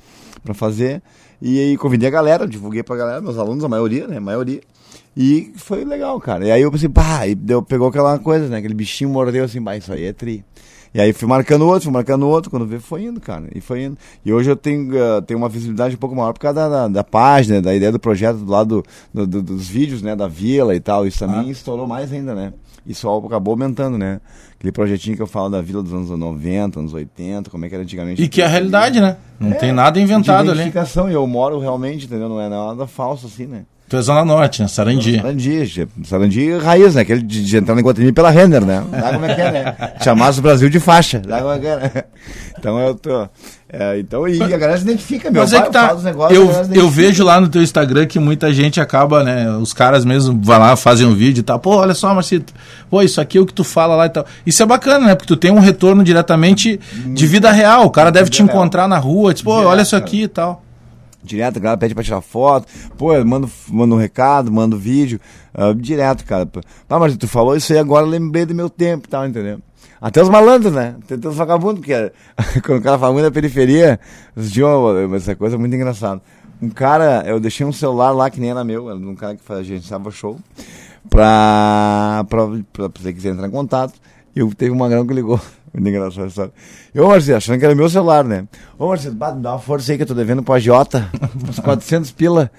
pra 0.43 0.55
fazer. 0.55 1.01
E 1.41 1.59
aí 1.59 1.77
convidei 1.77 2.09
a 2.09 2.13
galera, 2.13 2.49
divulguei 2.49 2.83
pra 2.83 2.97
galera, 2.97 3.21
meus 3.21 3.39
alunos, 3.39 3.63
a 3.63 3.69
maioria, 3.69 4.09
né? 4.09 4.17
A 4.17 4.21
maioria. 4.21 4.61
E 5.17 5.53
foi 5.57 5.85
legal, 5.85 6.19
cara. 6.21 6.47
E 6.47 6.51
aí 6.51 6.63
eu 6.63 6.73
pensei, 6.73 6.89
pá, 6.89 7.27
e 7.27 7.35
deu, 7.35 7.63
pegou 7.63 7.89
aquela 7.89 8.19
coisa, 8.19 8.49
né? 8.49 8.59
Aquele 8.59 8.75
bichinho 8.75 9.11
mordeu 9.11 9.45
assim, 9.45 9.61
bah, 9.61 9.77
isso 9.77 9.93
aí 9.93 10.05
é 10.05 10.13
tri. 10.13 10.45
E 10.95 11.01
aí 11.01 11.13
fui 11.13 11.27
marcando 11.27 11.67
outro, 11.67 11.85
fui 11.85 11.93
marcando 11.93 12.29
outro, 12.29 12.51
quando 12.51 12.67
vê 12.67 12.79
foi 12.79 13.05
indo, 13.05 13.21
cara. 13.21 13.47
E 13.55 13.61
foi 13.61 13.85
indo. 13.85 13.97
E 14.25 14.33
hoje 14.33 14.51
eu 14.51 14.57
tenho, 14.57 14.95
eh, 14.97 15.21
tenho 15.23 15.39
uma 15.39 15.49
visibilidade 15.49 15.95
um 15.95 15.99
pouco 15.99 16.15
maior 16.15 16.33
por 16.35 16.41
causa 16.41 16.55
da, 16.61 16.69
da, 16.69 16.89
da 16.89 17.05
página, 17.05 17.63
da 17.63 17.75
ideia 17.75 17.91
do 17.91 17.99
projeto 17.99 18.37
do 18.39 18.51
lado 18.51 18.83
do, 19.13 19.27
do- 19.27 19.43
dos 19.43 19.67
vídeos, 19.69 20.03
né? 20.03 20.15
Da 20.15 20.29
vila 20.29 20.75
e 20.75 20.81
tal. 20.81 21.07
Isso 21.07 21.19
também 21.21 21.49
estourou 21.51 21.87
mais 21.87 22.13
ainda, 22.13 22.35
né? 22.35 22.53
Isso 22.87 23.09
acabou 23.09 23.53
aumentando, 23.53 23.97
né? 23.97 24.21
Aquele 24.59 24.73
projetinho 24.73 25.17
que 25.17 25.23
eu 25.23 25.27
falo 25.27 25.49
da 25.49 25.63
vila 25.63 25.83
dos 25.83 25.93
anos 25.95 26.11
90, 26.11 26.81
anos 26.81 26.93
80, 26.93 27.49
como 27.49 27.65
é 27.65 27.69
que 27.69 27.75
era 27.75 27.85
antigamente. 27.85 28.23
E 28.23 28.29
que 28.29 28.43
é 28.43 28.45
a 28.45 28.49
realidade, 28.49 29.01
né? 29.01 29.17
Não 29.41 29.53
É, 29.53 29.55
tem 29.55 29.73
nada 29.73 29.99
inventado 30.01 30.45
de 30.45 30.51
ali. 30.51 30.61
identificação, 30.61 31.09
e 31.11 31.15
eu 31.15 31.27
moro 31.27 31.59
realmente, 31.59 32.07
entendeu? 32.07 32.29
Não 32.29 32.41
é 32.41 32.49
nada 32.49 32.87
falso 32.87 33.27
assim, 33.27 33.47
né? 33.47 33.63
Tu 33.93 33.99
é 33.99 34.01
Zona 34.01 34.25
Norte, 34.25 34.63
né? 34.63 34.69
Sarandi. 34.69 35.19
Sarandi, 35.19 35.89
Sarandi 36.05 36.57
raiz, 36.57 36.95
né? 36.95 37.03
Aquele 37.03 37.21
de, 37.21 37.45
de 37.45 37.57
entrar 37.59 37.75
no 37.75 37.83
Guatemi 37.83 38.11
pela 38.11 38.31
Renner, 38.31 38.65
né? 38.65 38.83
Dá 38.91 39.13
como 39.13 39.27
é 39.27 39.35
que 39.35 39.41
é, 39.43 39.53
né? 39.53 39.77
Chamasse 40.03 40.39
o 40.39 40.43
Brasil 40.43 40.71
de 40.71 40.81
faixa. 40.81 41.19
Dá 41.19 41.41
como 41.41 41.53
é 41.53 41.59
que 41.59 41.67
é, 41.67 41.77
né? 41.77 41.91
Então 42.59 42.81
eu 42.81 42.95
tô. 42.95 43.29
é, 43.69 43.99
então, 43.99 44.27
e 44.27 44.43
a 44.43 44.49
galera 44.49 44.79
se 44.79 44.85
identifica, 44.85 45.31
meu. 45.31 45.43
Mas 45.43 45.53
é 45.53 45.61
que 45.61 45.71
tá. 45.71 45.95
negócios, 45.97 46.35
Eu, 46.35 46.51
eu 46.75 46.89
vejo 46.89 47.23
lá 47.23 47.39
no 47.39 47.51
teu 47.51 47.63
Instagram 47.63 48.07
que 48.07 48.19
muita 48.19 48.51
gente 48.51 48.81
acaba, 48.81 49.23
né? 49.23 49.51
Os 49.59 49.75
caras 49.75 50.07
mesmo 50.07 50.41
vão 50.43 50.59
lá, 50.59 50.75
fazem 50.75 51.07
um 51.07 51.15
vídeo 51.15 51.41
e 51.41 51.43
tal. 51.43 51.59
Pô, 51.59 51.77
olha 51.77 51.93
só, 51.93 52.15
Marcito. 52.15 52.55
Pô, 52.89 53.03
isso 53.03 53.21
aqui 53.21 53.37
é 53.37 53.43
o 53.43 53.45
que 53.45 53.53
tu 53.53 53.63
fala 53.63 53.95
lá 53.95 54.07
e 54.07 54.09
tal. 54.11 54.25
Isso 54.47 54.63
é 54.63 54.65
bacana, 54.65 55.09
né? 55.09 55.15
Porque 55.15 55.29
tu 55.29 55.37
tem 55.37 55.51
um 55.51 55.59
retorno 55.59 56.03
diretamente 56.03 56.81
de 57.09 57.27
vida 57.27 57.53
real. 57.53 57.85
O 57.85 57.91
cara 57.91 58.11
deve 58.11 58.31
te 58.31 58.43
encontrar 58.43 58.89
na 58.89 58.97
rua, 58.97 59.35
diz, 59.35 59.43
pô, 59.43 59.53
olha 59.53 59.83
isso 59.83 59.95
aqui 59.95 60.23
e 60.23 60.29
tal. 60.29 60.62
Direto, 61.23 61.59
a 61.59 61.61
galera 61.61 61.79
pede 61.79 61.95
pra 61.95 62.03
tirar 62.03 62.21
foto. 62.21 62.67
Pô, 62.97 63.15
eu 63.15 63.25
mando, 63.25 63.49
mando 63.69 63.95
um 63.95 63.99
recado, 63.99 64.51
mando 64.51 64.77
vídeo. 64.77 65.21
ah, 65.55 65.73
direto, 65.73 66.25
cara. 66.25 66.49
Ah, 66.89 66.99
mas 66.99 67.17
tu 67.17 67.29
falou 67.29 67.57
isso 67.57 67.73
aí 67.73 67.79
agora, 67.79 68.05
lembrei 68.05 68.45
do 68.45 68.55
meu 68.55 68.69
tempo 68.69 69.07
e 69.07 69.11
tal, 69.11 69.27
entendeu? 69.27 69.61
Até 70.01 70.21
os 70.21 70.29
malandros, 70.29 70.73
né? 70.73 70.97
Até 71.09 71.29
os 71.29 71.37
vagabundos, 71.37 71.81
porque 71.81 72.13
quando 72.67 72.81
o 72.81 72.83
cara 72.83 72.99
fala 72.99 73.13
muito 73.13 73.25
da 73.25 73.31
periferia, 73.31 74.01
os 74.35 74.51
dias, 74.51 74.69
essa 75.15 75.37
coisa 75.37 75.55
é 75.55 75.59
muito 75.59 75.75
engraçada. 75.77 76.21
Um 76.61 76.69
cara, 76.69 77.23
eu 77.27 77.39
deixei 77.39 77.65
um 77.65 77.73
celular 77.73 78.11
lá 78.11 78.29
que 78.29 78.41
nem 78.41 78.51
era 78.51 78.65
meu, 78.65 78.91
era 78.91 78.99
de 78.99 79.07
um 79.07 79.15
cara 79.15 79.37
que 79.37 79.43
fazia, 79.43 79.77
agenciava 79.77 80.11
show, 80.11 80.39
pra, 81.09 82.25
pra, 82.29 82.47
pra, 82.73 82.89
pra 82.89 83.03
você 83.03 83.13
quiser 83.13 83.31
entrar 83.33 83.47
em 83.47 83.51
contato. 83.51 83.95
E 84.35 84.41
eu 84.41 84.53
teve 84.55 84.73
um 84.73 84.77
magrão 84.77 85.07
que 85.07 85.15
ligou. 85.15 85.41
Muito 85.75 85.89
engraçado 85.89 86.19
essa 86.25 86.29
história. 86.29 86.53
E, 86.95 87.01
ô 87.01 87.09
Marcelo, 87.09 87.39
achando 87.39 87.59
que 87.59 87.65
era 87.65 87.75
meu 87.75 87.89
celular, 87.89 88.23
né? 88.25 88.45
Ô 88.79 88.89
Marcelo, 88.89 89.15
bah, 89.15 89.31
dá 89.31 89.53
uma 89.53 89.59
força 89.59 89.91
aí 89.91 89.97
que 89.97 90.03
eu 90.03 90.07
tô 90.07 90.13
devendo 90.13 90.43
pro 90.43 90.53
agiota, 90.53 91.09
uns 91.49 91.59
400 91.59 92.11
pila. 92.11 92.51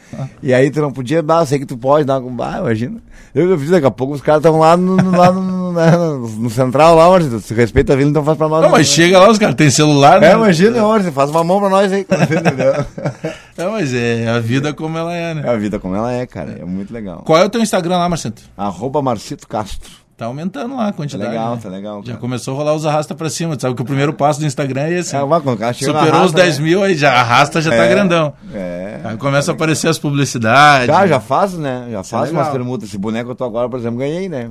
E 0.41 0.51
aí 0.51 0.71
tu 0.71 0.81
não 0.81 0.91
podia, 0.91 1.21
bah, 1.21 1.45
sei 1.45 1.59
que 1.59 1.65
tu 1.67 1.77
pode 1.77 2.05
dar 2.05 2.19
um, 2.19 2.35
bah, 2.35 2.57
imagina. 2.59 2.99
Eu, 3.35 3.49
eu 3.51 3.57
fiz, 3.59 3.69
daqui 3.69 3.85
a 3.85 3.91
pouco 3.91 4.13
os 4.15 4.21
caras 4.21 4.39
estão 4.39 4.57
lá 4.57 4.75
no, 4.75 4.95
no- 4.97 5.11
lá 5.11 5.31
no, 5.31 5.73
né, 5.73 5.91
no, 5.91 6.27
no 6.27 6.49
central 6.49 6.95
lá, 6.95 7.07
Marcelo, 7.09 7.39
se 7.39 7.53
respeita 7.53 7.93
a 7.93 7.95
vida, 7.95 8.09
então 8.09 8.23
faz 8.23 8.35
pra 8.37 8.49
nós. 8.49 8.63
Não, 8.63 8.69
mas 8.71 8.87
chega 8.87 9.19
lá, 9.19 9.29
os 9.29 9.37
caras 9.37 9.55
têm 9.55 9.69
celular, 9.69 10.19
né? 10.19 10.31
É, 10.31 10.33
imagina, 10.33 10.83
ô 10.83 10.89
Marcelo, 10.89 11.13
faz 11.13 11.29
uma 11.29 11.43
mão 11.43 11.59
pra 11.59 11.69
nós 11.69 11.91
aí, 11.93 12.01
entendeu? 12.01 12.73
É, 13.55 13.67
mas 13.67 13.93
é 13.93 14.27
a 14.29 14.39
vida 14.39 14.73
como 14.73 14.97
ela 14.97 15.15
é, 15.15 15.29
É 15.29 15.33
né? 15.35 15.47
a 15.47 15.55
vida 15.55 15.77
como 15.79 15.95
ela 15.95 16.11
é, 16.11 16.25
cara, 16.25 16.57
é 16.59 16.65
muito 16.65 16.91
legal. 16.91 17.21
Qual 17.23 17.37
é 17.37 17.45
o 17.45 17.49
teu 17.49 17.61
Instagram 17.61 17.97
lá, 17.97 18.09
Marcento? 18.09 18.41
Arroba 18.57 18.99
Marcito 18.99 19.47
Castro. 19.47 19.91
Tá 20.15 20.25
aumentando 20.25 20.75
lá 20.75 20.83
a 20.83 20.91
Tá 20.91 20.93
quantidade. 20.93 21.29
legal, 21.31 21.55
né? 21.55 21.59
tá 21.63 21.69
legal, 21.69 22.01
Já 22.01 22.07
cara. 22.13 22.17
começou 22.19 22.53
a 22.53 22.57
rolar 22.57 22.73
os 22.75 22.85
arrasta 22.85 23.15
pra 23.15 23.29
cima. 23.29 23.55
Tu 23.57 23.61
sabe 23.63 23.75
que 23.75 23.81
o 23.81 23.85
primeiro 23.85 24.13
passo 24.13 24.39
do 24.39 24.45
Instagram 24.45 24.81
é 24.83 24.93
esse. 24.99 25.15
É, 25.15 25.19
chega 25.19 25.25
na 25.25 25.73
Superou 25.73 26.05
os 26.21 26.31
raça, 26.31 26.33
10 26.35 26.59
né? 26.59 26.63
mil, 26.65 26.83
aí 26.83 26.95
já 26.95 27.13
arrasta, 27.13 27.59
já 27.61 27.71
tá 27.71 27.77
É, 27.77 27.89
grandão. 27.89 28.33
É. 28.53 28.99
Aí 29.03 29.17
começa 29.17 29.51
a 29.51 29.55
aparecer 29.55 29.87
as 29.87 29.97
publicidades. 29.97 30.87
Já, 30.87 31.07
já 31.07 31.19
faz, 31.19 31.53
né? 31.57 31.87
Já 31.91 32.03
faz 32.03 32.29
legal. 32.29 32.41
umas 32.43 32.53
permutas. 32.53 32.89
Esse 32.89 32.97
boneco 32.97 33.31
eu 33.31 33.35
tô 33.35 33.43
agora, 33.43 33.67
por 33.67 33.79
exemplo, 33.79 33.97
ganhei, 33.99 34.29
né? 34.29 34.49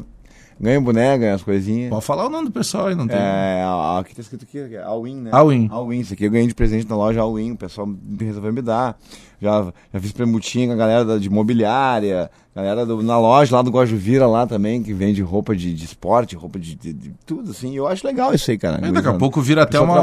Ganhei 0.63 0.79
um 0.79 0.83
boneco, 0.85 1.19
ganhei 1.19 1.35
as 1.35 1.43
coisinhas. 1.43 1.91
Pode 1.91 2.05
falar 2.05 2.27
o 2.27 2.31
nome 2.31 2.45
do 2.45 2.53
pessoal 2.53 2.87
aí, 2.87 2.95
não 2.95 3.09
tem. 3.09 3.17
É, 3.19 3.65
aqui 3.99 4.15
tá 4.15 4.21
escrito 4.21 4.45
aqui, 4.45 4.77
é 4.77 4.81
All-in, 4.83 5.17
né? 5.17 5.31
All-in. 5.33 5.67
All-in, 5.73 5.99
isso 5.99 6.13
aqui 6.15 6.25
eu 6.25 6.31
ganhei 6.31 6.47
de 6.47 6.55
presente 6.55 6.89
na 6.89 6.95
loja 6.95 7.21
All-in, 7.21 7.51
o 7.51 7.57
pessoal 7.57 7.89
resolveu 8.21 8.53
me 8.53 8.63
dar. 8.63 8.97
Já, 9.41 9.73
já 9.93 9.99
fiz 10.01 10.13
premutinha 10.13 10.69
com 10.69 10.75
a 10.75 10.77
galera 10.77 11.05
da, 11.05 11.19
de 11.19 11.27
imobiliária, 11.27 12.31
galera 12.55 12.87
do- 12.87 13.03
na 13.03 13.19
loja 13.19 13.57
lá 13.57 13.61
do 13.63 13.73
Guajuvira 13.73 14.25
lá 14.25 14.47
também, 14.47 14.81
que 14.85 14.93
vende 14.95 15.21
roupa 15.21 15.57
de, 15.57 15.75
de 15.75 15.85
esporte, 15.85 16.37
roupa 16.37 16.61
de, 16.61 16.77
de- 16.77 16.93
de 16.93 17.13
tudo, 17.27 17.51
assim. 17.51 17.75
Eu 17.75 17.89
acho 17.89 18.07
legal 18.07 18.33
isso 18.33 18.49
aí, 18.49 18.57
cara. 18.57 18.79
Aí 18.81 18.93
daqui 18.93 19.09
a 19.09 19.15
pouco 19.15 19.41
vira 19.41 19.65
até 19.65 19.81
uma, 19.81 19.95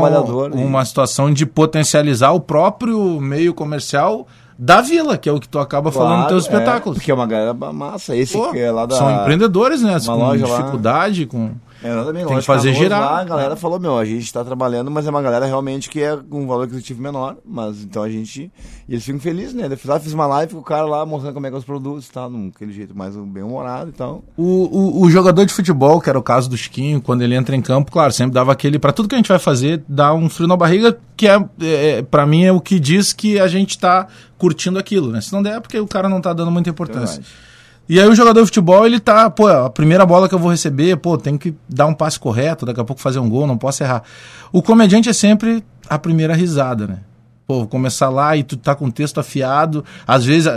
né? 0.50 0.62
uma 0.66 0.84
situação 0.84 1.32
de 1.34 1.46
potencializar 1.46 2.32
o 2.34 2.40
próprio 2.42 3.22
meio 3.22 3.54
comercial 3.54 4.28
da 4.62 4.82
vila, 4.82 5.18
que 5.18 5.30
é 5.30 5.32
o 5.32 5.40
que 5.40 5.48
tu 5.48 5.58
acaba 5.58 5.90
falando 5.90 6.20
nos 6.20 6.28
teus 6.28 6.44
Claro, 6.48 6.60
é, 6.60 6.64
espetáculos. 6.66 6.98
porque 6.98 7.10
é 7.10 7.14
uma 7.14 7.26
galera 7.26 7.54
massa. 7.54 8.14
Esse 8.14 8.34
Pô, 8.34 8.52
que 8.52 8.60
é 8.60 8.70
lá 8.70 8.86
da. 8.86 8.98
São 8.98 9.10
empreendedores, 9.22 9.82
né? 9.82 9.98
Com 10.06 10.16
loja 10.16 10.46
lá. 10.46 10.58
dificuldade, 10.58 11.26
com. 11.26 11.52
É, 11.84 11.92
exatamente, 11.92 12.26
Tem 12.26 12.36
loja 12.36 12.40
que 12.40 12.46
fazer 12.46 12.74
girar. 12.74 13.00
Lá, 13.00 13.20
a 13.20 13.24
galera 13.24 13.56
falou, 13.56 13.80
meu, 13.80 13.98
a 13.98 14.04
gente 14.04 14.32
tá 14.32 14.44
trabalhando, 14.44 14.92
mas 14.92 15.08
é 15.08 15.10
uma 15.10 15.22
galera 15.22 15.46
realmente 15.46 15.90
que 15.90 16.02
é 16.02 16.18
com 16.18 16.44
um 16.44 16.48
valor 16.48 16.64
aquisitivo 16.64 17.02
menor. 17.02 17.38
Mas 17.46 17.82
então 17.84 18.04
a 18.04 18.10
gente. 18.10 18.52
E 18.88 18.94
eles 18.94 19.06
ficam 19.06 19.20
felizes, 19.20 19.54
né? 19.54 19.68
Eu 19.70 19.78
fui 19.78 19.90
lá, 19.90 20.00
fiz 20.00 20.14
uma 20.14 20.28
live 20.28 20.54
com 20.54 20.60
o 20.60 20.64
cara 20.64 20.86
lá 20.86 21.06
mostrando 21.06 21.34
como 21.34 21.48
é 21.48 21.50
que 21.50 21.56
é 21.56 21.60
os 21.60 21.66
produtos 21.66 22.08
e 22.08 22.12
tal, 22.12 22.30
daquele 22.30 22.74
jeito 22.74 22.96
mais 22.96 23.16
bem 23.16 23.44
humorado 23.44 23.90
e 23.90 23.94
tal. 23.94 24.24
O, 24.36 24.44
o, 24.44 25.04
o 25.04 25.10
jogador 25.10 25.46
de 25.46 25.54
futebol, 25.54 26.02
que 26.02 26.10
era 26.10 26.20
o 26.20 26.24
caso 26.24 26.50
do 26.50 26.58
Chiquinho, 26.58 27.02
quando 27.02 27.22
ele 27.22 27.36
entra 27.36 27.56
em 27.56 27.62
campo, 27.62 27.92
claro, 27.92 28.12
sempre 28.12 28.34
dava 28.34 28.52
aquele. 28.52 28.78
Pra 28.78 28.92
tudo 28.92 29.08
que 29.08 29.16
a 29.16 29.18
gente 29.18 29.30
vai 29.30 29.40
fazer, 29.40 29.84
dá 29.88 30.14
um 30.14 30.30
frio 30.30 30.48
na 30.48 30.58
barriga, 30.58 30.98
que 31.16 31.28
é, 31.28 31.40
é 31.62 32.02
para 32.02 32.26
mim 32.26 32.44
é 32.44 32.52
o 32.52 32.60
que 32.60 32.80
diz 32.80 33.14
que 33.14 33.40
a 33.40 33.48
gente 33.48 33.80
tá 33.80 34.08
curtindo 34.38 34.78
aquilo, 34.78 35.12
né? 35.12 35.22
Se 35.22 35.32
não 35.32 35.42
der, 35.42 35.58
é 35.58 35.60
porque 35.60 35.80
o 35.80 35.88
cara 35.88 36.10
não 36.10 36.20
tá 36.20 36.34
dando 36.34 36.52
muita 36.52 36.70
importância. 36.70 37.22
Verdade. 37.22 37.49
E 37.90 38.00
aí 38.00 38.08
o 38.08 38.14
jogador 38.14 38.42
de 38.42 38.46
futebol, 38.46 38.86
ele 38.86 39.00
tá, 39.00 39.28
pô, 39.32 39.48
a 39.48 39.68
primeira 39.68 40.06
bola 40.06 40.30
que 40.30 40.36
eu 40.36 40.40
vou 40.40 40.52
receber, 40.52 40.96
pô, 40.98 41.18
tem 41.18 41.40
que 41.40 41.56
dar 41.68 41.88
um 41.88 41.94
passe 41.94 42.20
correto, 42.20 42.64
daqui 42.64 42.80
a 42.80 42.84
pouco 42.84 43.02
fazer 43.02 43.18
um 43.18 43.28
gol, 43.28 43.48
não 43.48 43.58
posso 43.58 43.82
errar. 43.82 44.04
O 44.52 44.62
comediante 44.62 45.10
é 45.10 45.14
sempre 45.14 45.64
a 45.90 45.98
primeira 45.98 46.36
risada, 46.36 46.86
né? 46.86 47.00
Pô, 47.48 47.66
começar 47.66 48.10
lá 48.10 48.38
e 48.38 48.44
tu 48.44 48.56
tá 48.56 48.76
com 48.76 48.86
o 48.86 48.92
texto 48.92 49.20
afiado. 49.20 49.84
Às 50.06 50.24
vezes, 50.24 50.48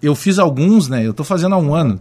eu 0.00 0.14
fiz 0.14 0.38
alguns, 0.38 0.88
né? 0.88 1.04
Eu 1.04 1.12
tô 1.12 1.24
fazendo 1.24 1.56
há 1.56 1.58
um 1.58 1.74
ano. 1.74 1.98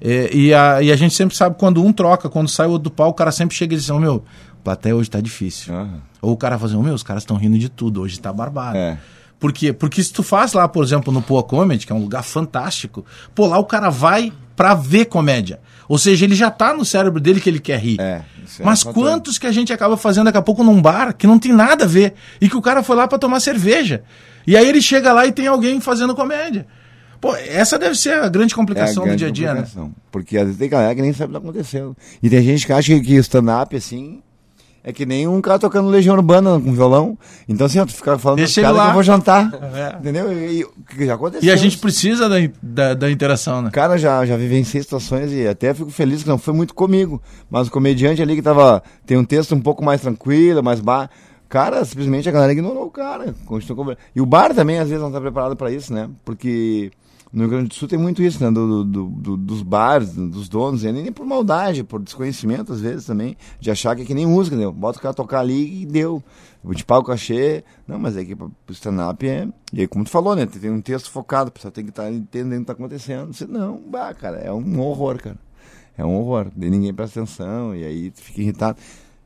É, 0.00 0.34
e, 0.34 0.54
a, 0.54 0.80
e 0.80 0.90
a 0.90 0.96
gente 0.96 1.14
sempre 1.14 1.36
sabe 1.36 1.56
quando 1.58 1.84
um 1.84 1.92
troca, 1.92 2.30
quando 2.30 2.48
sai 2.48 2.66
o 2.66 2.70
outro 2.70 2.84
do 2.84 2.90
pau, 2.90 3.10
o 3.10 3.14
cara 3.14 3.30
sempre 3.30 3.54
chega 3.54 3.74
e 3.74 3.76
diz 3.76 3.84
assim, 3.84 3.98
ô 3.98 4.00
meu, 4.00 4.24
plateia 4.64 4.96
hoje 4.96 5.10
tá 5.10 5.20
difícil. 5.20 5.74
Aham. 5.74 6.00
Ou 6.22 6.32
o 6.32 6.36
cara 6.38 6.56
fala 6.56 6.70
assim, 6.70 6.80
ô 6.80 6.82
meu, 6.82 6.94
os 6.94 7.02
caras 7.02 7.24
estão 7.24 7.36
rindo 7.36 7.58
de 7.58 7.68
tudo, 7.68 8.00
hoje 8.00 8.18
tá 8.18 8.32
barbado. 8.32 8.78
É. 8.78 8.98
Por 9.38 9.52
quê? 9.52 9.72
Porque 9.72 10.02
se 10.02 10.12
tu 10.12 10.22
faz 10.22 10.52
lá, 10.52 10.66
por 10.66 10.82
exemplo, 10.82 11.12
no 11.12 11.22
Poa 11.22 11.42
Comedy, 11.44 11.86
que 11.86 11.92
é 11.92 11.94
um 11.94 12.00
lugar 12.00 12.22
fantástico, 12.24 13.04
pô, 13.34 13.46
lá 13.46 13.58
o 13.58 13.64
cara 13.64 13.88
vai 13.88 14.32
pra 14.56 14.74
ver 14.74 15.04
comédia. 15.04 15.60
Ou 15.88 15.96
seja, 15.96 16.24
ele 16.24 16.34
já 16.34 16.50
tá 16.50 16.74
no 16.74 16.84
cérebro 16.84 17.20
dele 17.20 17.40
que 17.40 17.48
ele 17.48 17.60
quer 17.60 17.78
rir. 17.78 18.00
É, 18.00 18.22
é 18.22 18.64
Mas 18.64 18.82
fator. 18.82 18.94
quantos 19.02 19.38
que 19.38 19.46
a 19.46 19.52
gente 19.52 19.72
acaba 19.72 19.96
fazendo 19.96 20.24
daqui 20.26 20.38
a 20.38 20.42
pouco 20.42 20.64
num 20.64 20.82
bar 20.82 21.14
que 21.14 21.26
não 21.26 21.38
tem 21.38 21.52
nada 21.52 21.84
a 21.84 21.86
ver 21.86 22.14
e 22.40 22.48
que 22.48 22.56
o 22.56 22.60
cara 22.62 22.82
foi 22.82 22.96
lá 22.96 23.06
pra 23.06 23.16
tomar 23.18 23.38
cerveja. 23.40 24.02
E 24.46 24.56
aí 24.56 24.68
ele 24.68 24.82
chega 24.82 25.12
lá 25.12 25.24
e 25.24 25.32
tem 25.32 25.46
alguém 25.46 25.80
fazendo 25.80 26.14
comédia. 26.14 26.66
Pô, 27.20 27.34
essa 27.34 27.78
deve 27.78 27.94
ser 27.96 28.14
a 28.14 28.28
grande 28.28 28.52
É 28.52 28.54
a 28.54 28.56
complicação 28.56 29.02
do 29.02 29.06
grande 29.06 29.18
dia 29.18 29.28
a 29.28 29.30
dia, 29.30 29.46
né? 29.54 29.60
complicação. 29.62 29.94
Porque 30.10 30.36
às 30.36 30.44
vezes 30.44 30.58
tem 30.58 30.68
galera 30.68 30.94
que 30.94 31.02
nem 31.02 31.12
sabe 31.12 31.24
o 31.32 31.36
que 31.36 31.42
tá 31.42 31.48
acontecendo. 31.48 31.96
E 32.22 32.28
tem 32.28 32.42
gente 32.42 32.66
que 32.66 32.72
acha 32.72 32.92
que- 32.94 33.00
que 33.00 33.14
stand-up, 33.16 33.74
assim, 33.76 34.20
é 34.88 34.92
que 34.92 35.04
nem 35.04 35.28
um 35.28 35.38
cara 35.42 35.58
tocando 35.58 35.90
Legião 35.90 36.16
Urbana 36.16 36.58
com 36.58 36.72
violão. 36.72 37.18
Então, 37.46 37.66
assim, 37.66 37.78
ó, 37.78 37.84
tu 37.84 37.92
fica 37.92 38.16
falando 38.16 38.38
Deixa 38.38 38.62
caras 38.62 38.74
que 38.74 38.82
lá. 38.82 38.88
eu 38.88 38.94
vou 38.94 39.02
jantar. 39.02 39.52
É. 39.74 39.98
Entendeu? 39.98 40.32
E, 40.32 40.60
e 40.60 40.64
o 40.64 40.70
que 40.88 41.04
já 41.04 41.14
aconteceu. 41.14 41.46
E 41.46 41.52
a 41.52 41.56
gente 41.56 41.76
precisa 41.76 42.26
da, 42.26 42.36
da, 42.62 42.94
da 42.94 43.10
interação, 43.10 43.60
né? 43.60 43.68
Cara, 43.70 43.98
já, 43.98 44.24
já 44.24 44.34
vivenciei 44.34 44.82
situações 44.82 45.30
e 45.30 45.46
até 45.46 45.74
fico 45.74 45.90
feliz 45.90 46.22
que 46.22 46.28
não 46.30 46.38
foi 46.38 46.54
muito 46.54 46.72
comigo. 46.72 47.20
Mas 47.50 47.68
o 47.68 47.70
comediante 47.70 48.22
ali 48.22 48.34
que 48.34 48.40
tava. 48.40 48.82
Tem 49.04 49.18
um 49.18 49.26
texto 49.26 49.54
um 49.54 49.60
pouco 49.60 49.84
mais 49.84 50.00
tranquilo, 50.00 50.62
mais 50.62 50.80
bar. 50.80 51.10
Cara, 51.50 51.84
simplesmente 51.84 52.26
a 52.26 52.32
galera 52.32 52.52
ignorou 52.52 52.86
o 52.86 52.90
cara. 52.90 53.34
Continuou 53.44 53.94
E 54.16 54.22
o 54.22 54.26
bar 54.26 54.54
também, 54.54 54.78
às 54.78 54.88
vezes, 54.88 55.04
não 55.04 55.12
tá 55.12 55.20
preparado 55.20 55.54
pra 55.54 55.70
isso, 55.70 55.92
né? 55.92 56.08
Porque 56.24 56.90
no 57.32 57.40
Rio 57.42 57.50
Grande 57.50 57.68
do 57.68 57.74
Sul 57.74 57.86
tem 57.88 57.98
muito 57.98 58.22
isso, 58.22 58.42
né? 58.42 58.50
Do, 58.50 58.84
do- 58.84 59.04
do- 59.06 59.36
dos 59.36 59.62
bares, 59.62 60.12
dos 60.14 60.48
donos, 60.48 60.82
e 60.84 60.90
nem 60.92 61.12
por 61.12 61.26
maldade, 61.26 61.84
por 61.84 62.02
desconhecimento, 62.02 62.72
às 62.72 62.80
vezes, 62.80 63.04
também, 63.06 63.36
de 63.60 63.70
achar 63.70 63.94
que 63.94 64.02
é 64.02 64.04
que 64.04 64.14
nem 64.14 64.26
música, 64.26 64.56
né? 64.56 64.66
Bota 64.70 64.98
o 64.98 65.02
cara 65.02 65.12
tocar 65.14 65.40
ali 65.40 65.82
e 65.82 65.86
deu. 65.86 66.22
Vou 66.64 66.74
te 66.74 66.84
pago 66.84 67.02
o 67.02 67.04
cachê. 67.04 67.62
Não, 67.86 67.98
mas 67.98 68.16
é 68.16 68.24
que 68.24 68.34
pro 68.34 68.50
stand-up 68.70 69.26
é. 69.28 69.48
E 69.72 69.80
aí, 69.82 69.86
como 69.86 70.04
tu 70.04 70.10
falou, 70.10 70.34
né? 70.34 70.46
Tem 70.46 70.70
um 70.70 70.80
texto 70.80 71.10
focado, 71.10 71.48
a 71.48 71.52
pessoa 71.52 71.70
tem 71.70 71.84
que 71.84 71.90
estar 71.90 72.10
entendendo 72.10 72.58
o 72.58 72.60
que 72.60 72.66
tá 72.66 72.72
acontecendo. 72.72 73.32
Você, 73.32 73.46
não, 73.46 73.78
bah, 73.86 74.12
cara, 74.14 74.38
é 74.38 74.52
um 74.52 74.80
horror, 74.80 75.18
cara. 75.22 75.36
É 75.96 76.04
um 76.04 76.14
horror. 76.16 76.46
Daí 76.56 76.70
ninguém 76.70 76.92
presta 76.94 77.20
atenção, 77.20 77.74
e 77.74 77.84
aí 77.84 78.10
tu 78.10 78.22
fica 78.22 78.40
irritado. 78.40 78.78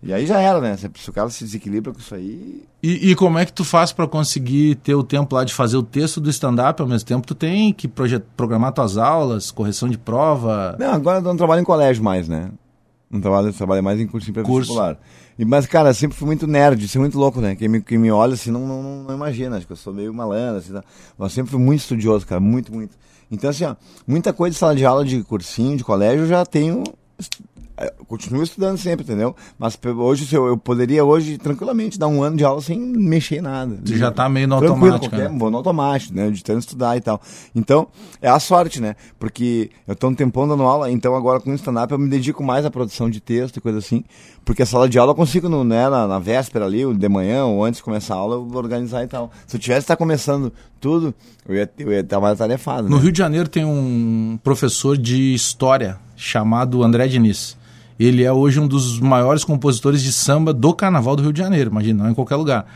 E 0.02 0.12
aí 0.12 0.26
já 0.26 0.40
era, 0.40 0.60
né? 0.60 0.76
Se, 0.76 0.86
o 1.08 1.12
cara 1.12 1.30
se 1.30 1.44
desequilibra 1.44 1.92
com 1.92 2.00
isso 2.00 2.14
aí. 2.14 2.64
E, 2.82 3.10
e 3.10 3.14
como 3.14 3.38
é 3.38 3.44
que 3.46 3.52
tu 3.52 3.64
faz 3.64 3.92
pra 3.92 4.06
conseguir 4.08 4.74
ter 4.76 4.96
o 4.96 5.04
tempo 5.04 5.34
lá 5.36 5.44
de 5.44 5.54
fazer 5.54 5.76
o 5.76 5.82
texto 5.82 6.20
do 6.20 6.28
stand-up 6.28 6.82
ao 6.82 6.88
mesmo 6.88 7.06
tempo? 7.06 7.24
Tu 7.26 7.34
tem 7.36 7.72
que 7.72 7.86
programar 8.36 8.72
tuas 8.72 8.96
aulas, 8.96 9.52
correção 9.52 9.88
de 9.88 9.96
prova. 9.96 10.76
Não, 10.78 10.92
agora 10.92 11.18
eu 11.18 11.22
não 11.22 11.36
trabalho 11.36 11.60
em 11.62 11.64
colégio 11.64 12.02
mais, 12.02 12.28
né? 12.28 12.50
Não 13.08 13.20
trabalho, 13.20 13.52
trabalho 13.52 13.82
mais 13.84 14.00
em 14.00 14.06
cursinho 14.06 14.32
pré-vestibular. 14.34 14.98
Mas, 15.46 15.66
cara, 15.66 15.94
sempre 15.94 16.16
fui 16.16 16.26
muito 16.26 16.46
nerd, 16.46 16.84
isso 16.84 16.98
é 16.98 17.00
muito 17.00 17.18
louco, 17.18 17.40
né? 17.40 17.54
Quem 17.54 17.68
me, 17.68 17.80
quem 17.80 17.96
me 17.98 18.10
olha 18.10 18.34
assim 18.34 18.50
não, 18.50 18.66
não, 18.66 18.82
não- 19.04 19.14
imagina, 19.14 19.56
acho 19.56 19.66
que 19.66 19.72
eu 19.72 19.76
sou 19.76 19.92
meio 19.92 20.12
malandro, 20.12 20.56
assim, 20.58 20.72
tá? 20.72 20.82
Mas 21.16 21.32
sempre 21.32 21.50
fui 21.52 21.60
muito 21.60 21.80
estudioso, 21.80 22.26
cara, 22.26 22.40
muito, 22.40 22.72
muito. 22.72 22.96
Então, 23.30 23.50
assim, 23.50 23.64
ó, 23.64 23.76
muita 24.06 24.32
coisa 24.32 24.52
de 24.54 24.58
sala 24.58 24.74
de 24.74 24.84
aula, 24.84 25.04
de 25.04 25.22
cursinho, 25.22 25.76
de 25.76 25.84
colégio, 25.84 26.24
eu 26.24 26.28
já 26.28 26.44
tenho. 26.44 26.82
Eh, 27.76 27.92
Continuo 28.06 28.42
estudando 28.42 28.76
sempre, 28.78 29.04
entendeu? 29.04 29.34
Mas 29.58 29.78
hoje, 29.98 30.34
eu, 30.34 30.46
eu 30.46 30.56
poderia 30.56 31.04
hoje 31.04 31.38
tranquilamente 31.38 31.98
dar 31.98 32.08
um 32.08 32.22
ano 32.22 32.36
de 32.36 32.44
aula 32.44 32.60
sem 32.60 32.78
mexer 32.78 33.36
em 33.36 33.40
nada. 33.40 33.76
Tu 33.84 33.96
já 33.96 34.10
tá 34.10 34.28
meio 34.28 34.46
no 34.48 34.58
Tranquilo, 34.58 34.84
automático, 34.94 35.10
qualquer- 35.10 35.30
né? 35.30 35.38
vou 35.38 35.50
no 35.50 35.56
automático, 35.58 36.14
né? 36.14 36.30
De 36.30 36.42
tanto 36.42 36.60
estudar 36.60 36.96
e 36.96 37.00
tal. 37.00 37.20
Então, 37.54 37.88
é 38.20 38.28
a 38.28 38.38
sorte, 38.38 38.80
né? 38.80 38.94
Porque 39.18 39.70
eu 39.86 39.94
tô 39.96 40.08
um 40.08 40.14
tempão 40.14 40.46
dando 40.46 40.62
aula, 40.64 40.90
então 40.90 41.14
agora 41.14 41.40
com 41.40 41.50
o 41.50 41.54
stand-up 41.54 41.92
eu 41.92 41.98
me 41.98 42.08
dedico 42.08 42.42
mais 42.42 42.64
à 42.64 42.70
produção 42.70 43.08
de 43.08 43.20
texto 43.20 43.56
e 43.56 43.60
coisa 43.60 43.78
assim. 43.78 44.04
Porque 44.44 44.62
a 44.62 44.66
sala 44.66 44.88
de 44.88 44.98
aula 44.98 45.12
eu 45.12 45.16
consigo, 45.16 45.48
no, 45.48 45.62
né, 45.62 45.88
na, 45.88 46.06
na 46.08 46.18
véspera 46.18 46.64
ali, 46.66 46.84
ou 46.84 46.92
de 46.92 47.08
manhã, 47.08 47.44
ou 47.44 47.64
antes 47.64 47.78
de 47.78 47.84
começar 47.84 48.14
a 48.14 48.18
aula, 48.18 48.34
eu 48.36 48.44
vou 48.44 48.58
organizar 48.60 49.04
e 49.04 49.06
tal. 49.06 49.30
Se 49.46 49.56
eu 49.56 49.60
tivesse 49.60 49.80
estar 49.84 49.96
começando 49.96 50.52
tudo, 50.80 51.14
eu 51.48 51.54
ia, 51.54 51.70
eu 51.78 51.92
ia 51.92 52.00
estar 52.00 52.20
mais 52.20 52.34
atarefado. 52.34 52.88
No 52.88 52.96
né? 52.96 53.02
Rio 53.02 53.12
de 53.12 53.18
Janeiro 53.18 53.48
tem 53.48 53.64
um 53.64 54.36
professor 54.42 54.98
de 54.98 55.32
história 55.32 55.98
chamado 56.16 56.82
André 56.82 57.06
Diniz. 57.06 57.56
Ele 58.02 58.24
é 58.24 58.32
hoje 58.32 58.58
um 58.58 58.66
dos 58.66 58.98
maiores 58.98 59.44
compositores 59.44 60.02
de 60.02 60.12
samba 60.12 60.52
do 60.52 60.74
Carnaval 60.74 61.14
do 61.14 61.22
Rio 61.22 61.32
de 61.32 61.38
Janeiro, 61.38 61.70
imagina, 61.70 62.02
não 62.02 62.10
em 62.10 62.14
qualquer 62.14 62.36
lugar. 62.36 62.66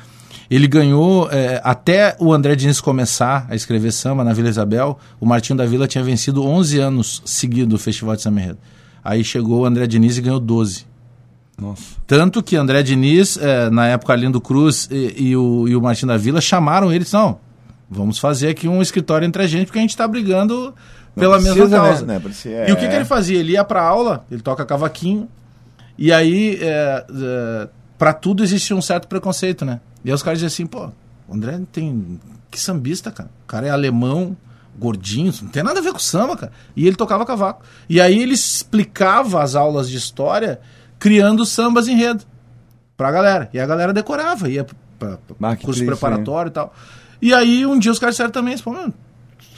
Ele 0.49 0.69
ganhou, 0.69 1.29
é, 1.31 1.61
até 1.65 2.17
o 2.21 2.33
André 2.33 2.55
Diniz 2.55 2.81
começar 2.81 3.45
a 3.51 3.57
escrever 3.57 3.93
samba 3.93 4.23
na 4.23 4.33
Vila 4.33 4.49
Isabel, 4.49 4.97
o 5.21 5.27
Martinho 5.27 5.57
da 5.57 5.67
Vila 5.67 5.89
tinha 5.89 6.05
vencido 6.05 6.45
11 6.45 6.79
anos 6.79 7.23
seguido 7.25 7.75
o 7.75 7.79
Festival 7.79 8.15
de 8.15 8.23
Samba 8.23 8.41
Enredo. 8.41 8.59
Aí 9.03 9.25
chegou 9.25 9.63
o 9.63 9.65
André 9.65 9.89
Diniz 9.89 10.17
e 10.17 10.21
ganhou 10.21 10.39
12. 10.39 10.87
Nossa. 11.61 11.97
Tanto 12.07 12.43
que 12.43 12.55
André 12.55 12.85
Diniz, 12.85 13.37
eh, 13.37 13.71
na 13.71 13.89
época 13.89 14.13
Arlindo 14.13 14.41
Cruz 14.41 14.89
e, 14.91 15.31
e 15.31 15.37
o, 15.37 15.67
e 15.67 15.75
o 15.75 15.81
Martim 15.81 16.07
da 16.07 16.17
Vila 16.17 16.41
chamaram 16.41 16.89
ele 16.89 16.99
e 16.99 17.01
disse, 17.01 17.15
não, 17.15 17.39
vamos 17.89 18.19
fazer 18.19 18.49
aqui 18.49 18.69
um 18.69 18.83
escritório 18.83 19.27
entre 19.27 19.43
a 19.43 19.47
gente, 19.47 19.67
porque 19.67 19.79
a 19.79 19.83
gente 19.83 19.91
está 19.91 20.07
brigando 20.07 20.75
pela 21.15 21.37
precisa, 21.37 21.55
mesma 21.55 21.79
causa. 21.79 22.05
né? 22.07 22.19
Precisa, 22.21 22.69
E 22.69 22.73
o 22.73 22.77
que, 22.77 22.85
é. 22.85 22.89
que 22.89 22.95
ele 22.95 23.05
fazia? 23.05 23.39
Ele 23.39 23.53
ia 23.53 23.65
pra 23.65 23.83
aula, 23.83 24.25
ele 24.31 24.43
toca 24.43 24.65
cavaquinho, 24.67 25.29
e 25.99 26.13
aí, 26.13 26.59
é, 26.61 27.07
é, 27.09 27.69
para 27.97 28.13
tudo 28.13 28.43
existe 28.45 28.75
um 28.75 28.83
certo 28.83 29.09
preconceito, 29.09 29.65
né? 29.65 29.81
E 30.05 30.11
aí 30.11 30.15
os 30.15 30.23
caras 30.23 30.39
diziam 30.39 30.49
assim, 30.49 30.67
pô, 30.67 30.91
o 31.29 31.35
André 31.35 31.59
tem. 31.73 32.21
Que 32.51 32.61
sambista, 32.61 33.11
cara. 33.11 33.31
O 33.45 33.47
cara 33.47 33.67
é 33.67 33.71
alemão, 33.71 34.37
gordinho, 34.79 35.33
não 35.43 35.49
tem 35.49 35.63
nada 35.63 35.81
a 35.81 35.83
ver 35.83 35.93
com 35.93 35.99
samba, 35.99 36.37
cara. 36.37 36.53
E 36.77 36.87
ele 36.87 36.97
tocava 36.97 37.25
cavaco. 37.25 37.63
E 37.89 38.01
aí 38.01 38.21
ele 38.23 38.35
explicava 38.35 39.43
as 39.43 39.55
aulas 39.55 39.89
de 39.89 39.97
história 39.97 40.61
criando 40.99 41.45
sambas 41.47 41.89
enredo 41.89 42.25
pra 42.97 43.11
galera. 43.11 43.49
E 43.53 43.59
a 43.59 43.67
galera 43.67 43.93
decorava, 43.93 44.49
ia 44.49 44.67
pra, 44.99 45.19
pra 45.39 45.57
curso 45.57 45.85
preparatório 45.85 46.51
e 46.51 46.53
tal. 46.53 46.75
E 47.21 47.33
aí 47.33 47.65
um 47.67 47.79
dia 47.79 47.93
os 47.93 47.99
caras 47.99 48.15
disseram 48.15 48.31
também, 48.31 48.57
mano, 48.65 48.95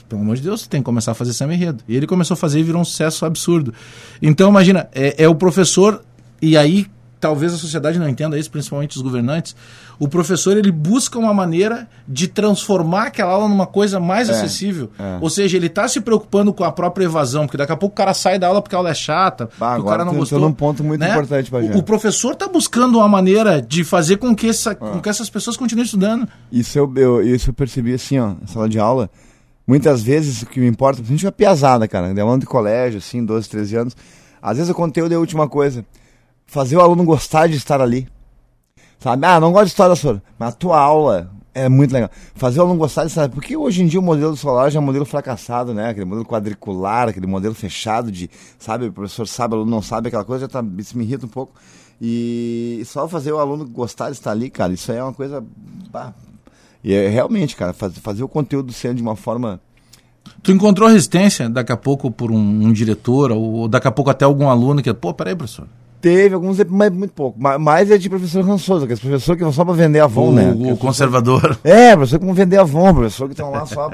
pelo 0.09 0.23
amor 0.23 0.37
de 0.37 0.43
Deus, 0.43 0.63
você 0.63 0.69
tem 0.69 0.81
que 0.81 0.85
começar 0.85 1.13
a 1.13 1.15
fazer 1.15 1.33
samba 1.33 1.55
enredo. 1.55 1.85
E 1.87 1.95
ele 1.95 2.07
começou 2.07 2.35
a 2.35 2.37
fazer 2.37 2.61
e 2.61 2.63
virou 2.63 2.81
um 2.81 2.85
sucesso 2.85 3.27
absurdo. 3.27 3.75
Então, 4.23 4.49
imagina, 4.49 4.89
é, 4.95 5.25
é 5.25 5.29
o 5.29 5.35
professor, 5.35 6.03
e 6.41 6.57
aí 6.57 6.87
talvez 7.21 7.53
a 7.53 7.57
sociedade 7.57 7.99
não 7.99 8.09
entenda 8.09 8.39
isso, 8.39 8.51
principalmente 8.51 8.97
os 8.97 9.03
governantes. 9.03 9.55
O 9.99 10.07
professor 10.09 10.57
ele 10.57 10.71
busca 10.71 11.19
uma 11.19 11.35
maneira 11.35 11.89
de 12.07 12.29
transformar 12.29 13.09
aquela 13.09 13.33
aula 13.33 13.49
numa 13.49 13.67
coisa 13.67 13.99
mais 13.99 14.29
É, 14.29 14.33
acessível. 14.33 14.91
é. 14.99 15.19
Ou 15.21 15.29
seja, 15.29 15.57
ele 15.57 15.67
está 15.67 15.89
se 15.89 16.01
preocupando 16.01 16.53
com 16.53 16.65
a 16.65 16.71
própria 16.73 17.05
evasão, 17.07 17.47
porque 17.47 17.57
daqui 17.57 17.73
a 17.73 17.77
pouco 17.77 17.93
o 17.95 17.97
cara 17.97 18.15
sai 18.15 18.39
da 18.39 18.47
aula 18.47 18.63
porque 18.63 18.75
a 18.75 18.79
aula 18.79 18.91
é 18.91 18.95
chata, 18.95 19.49
Bah, 19.59 19.79
o 19.79 19.85
cara 19.85 20.05
não 20.05 20.13
tu 20.13 20.19
gostou. 20.19 20.39
num 20.41 20.53
ponto 20.53 20.85
muito 20.85 21.01
né? 21.01 21.11
importante, 21.11 21.51
Bagé. 21.51 21.75
o, 21.75 21.79
o 21.79 21.83
professor 21.83 22.33
está 22.33 22.47
buscando 22.49 22.99
uma 22.99 23.09
maneira 23.09 23.61
de 23.61 23.83
fazer 23.85 24.17
com 24.19 24.35
que, 24.35 24.49
essa, 24.49 24.71
Ah. 24.73 24.75
com 24.75 25.01
que 25.01 25.09
essas 25.09 25.29
pessoas 25.29 25.57
continuem 25.57 25.85
estudando. 25.85 26.29
Isso 26.53 26.79
eu, 26.79 26.93
eu, 26.97 27.23
isso 27.23 27.51
eu 27.51 27.55
percebi 27.55 27.93
assim, 27.95 28.19
ó, 28.19 28.35
na 28.41 28.47
sala 28.47 28.69
de 28.69 28.79
aula. 28.79 29.11
Muitas 29.67 30.01
vezes 30.03 30.43
o 30.43 30.47
que 30.47 30.61
me 30.61 30.67
importa, 30.67 31.03
a 31.27 31.33
piazada, 31.33 31.87
cara, 31.87 32.15
de 32.15 32.21
aluno 32.21 32.39
de 32.39 32.47
colégio, 32.47 32.99
assim, 32.99 33.23
12, 33.25 33.49
13 33.51 33.77
anos. 33.77 33.97
Às 34.41 34.57
vezes 34.57 34.71
o 34.71 34.75
conteúdo 34.75 35.13
é 35.13 35.17
a 35.17 35.19
última 35.19 35.47
coisa. 35.49 35.85
Fazer 36.49 36.77
o 36.77 36.81
aluno 36.81 37.05
gostar 37.05 37.47
de 37.47 37.57
estar 37.57 37.81
ali. 37.81 38.09
Sabe? 38.99 39.25
Ah, 39.27 39.39
não 39.39 39.53
gosto 39.53 39.67
de 39.67 39.71
história, 39.71 39.95
senhor, 39.95 40.21
mas 40.39 40.49
a 40.49 40.53
tua 40.57 40.81
aula 40.81 41.31
é 41.55 41.69
muito 41.69 41.93
legal. 41.93 42.11
Fazer 42.35 42.59
o 42.59 42.63
aluno 42.63 42.79
gostar 42.79 43.03
de 43.03 43.09
estar. 43.11 43.29
Porque 43.29 43.57
hoje 43.57 43.83
em 43.83 43.87
dia 43.87 44.01
o 44.01 44.03
modelo 44.03 44.35
solar 44.37 44.71
já 44.71 44.79
é 44.79 44.83
um 44.83 44.85
modelo 44.85 45.05
fracassado, 45.05 45.73
né? 45.75 45.91
Aquele 45.91 46.07
modelo 46.07 46.25
quadricular, 46.27 47.09
aquele 47.09 47.27
modelo 47.27 47.55
fechado 47.55 48.11
de, 48.11 48.29
sabe, 48.59 48.87
o 48.87 48.93
professor 48.93 49.29
sabe, 49.29 49.55
o 49.55 49.59
aluno 49.59 49.71
não 49.71 49.83
sabe, 49.83 50.09
aquela 50.09 50.25
coisa 50.25 50.47
já 50.47 50.49
tá, 50.49 50.65
isso 50.79 50.97
me 50.97 51.05
irrita 51.05 51.27
um 51.27 51.29
pouco. 51.29 51.53
E 52.01 52.83
só 52.87 53.07
fazer 53.07 53.33
o 53.33 53.39
aluno 53.39 53.67
gostar 53.69 54.07
de 54.07 54.13
estar 54.13 54.31
ali, 54.31 54.49
cara, 54.51 54.73
isso 54.73 54.91
aí 54.91 54.99
é 54.99 55.03
uma 55.03 55.13
coisa. 55.13 55.45
bah. 55.91 56.13
E 56.83 56.95
é 56.95 57.09
realmente, 57.09 57.55
cara, 57.57 57.73
faz- 57.73 57.99
fazer 57.99 58.23
o 58.25 58.29
conteúdo 58.29 58.73
sendo 58.73 58.95
de 58.97 59.03
uma 59.03 59.17
forma. 59.17 59.61
Tu 60.43 60.51
encontrou 60.53 60.89
resistência 60.89 61.49
daqui 61.49 61.73
a 61.73 61.77
pouco 61.77 62.11
por 62.11 62.31
um, 62.31 62.37
um 62.37 62.73
diretor, 62.73 63.33
ou 63.33 63.69
daqui 63.69 63.87
a 63.89 63.93
pouco 63.93 64.11
até 64.11 64.25
algum 64.25 64.49
aluno 64.49 64.83
que, 64.83 64.93
pô, 64.95 65.13
peraí, 65.13 65.35
professor. 65.37 65.67
Teve 66.01 66.35
alguns, 66.35 66.59
mas 66.69 66.91
muito 66.93 67.13
pouco. 67.13 67.41
Ma- 67.41 67.59
Mais 67.59 67.91
é 67.91 67.99
de 67.99 68.09
professor 68.09 68.45
rançoso, 68.45 68.85
aqueles 68.85 69.01
professores 69.01 69.37
que 69.39 69.43
vão 69.45 69.53
só 69.53 69.65
pra 69.65 69.75
vender 69.75 70.01
Avon, 70.01 70.29
o, 70.29 70.33
né? 70.33 70.55
o 70.73 70.77
conservador. 70.77 71.59
É, 71.65 71.97
professor 71.97 72.19
que 72.21 72.25
vão 72.25 72.35
vender 72.35 72.57
Avon, 72.59 72.95
professor 72.95 73.27
que 73.27 73.33
estão 73.33 73.51
lá 73.51 73.67
só 73.67 73.91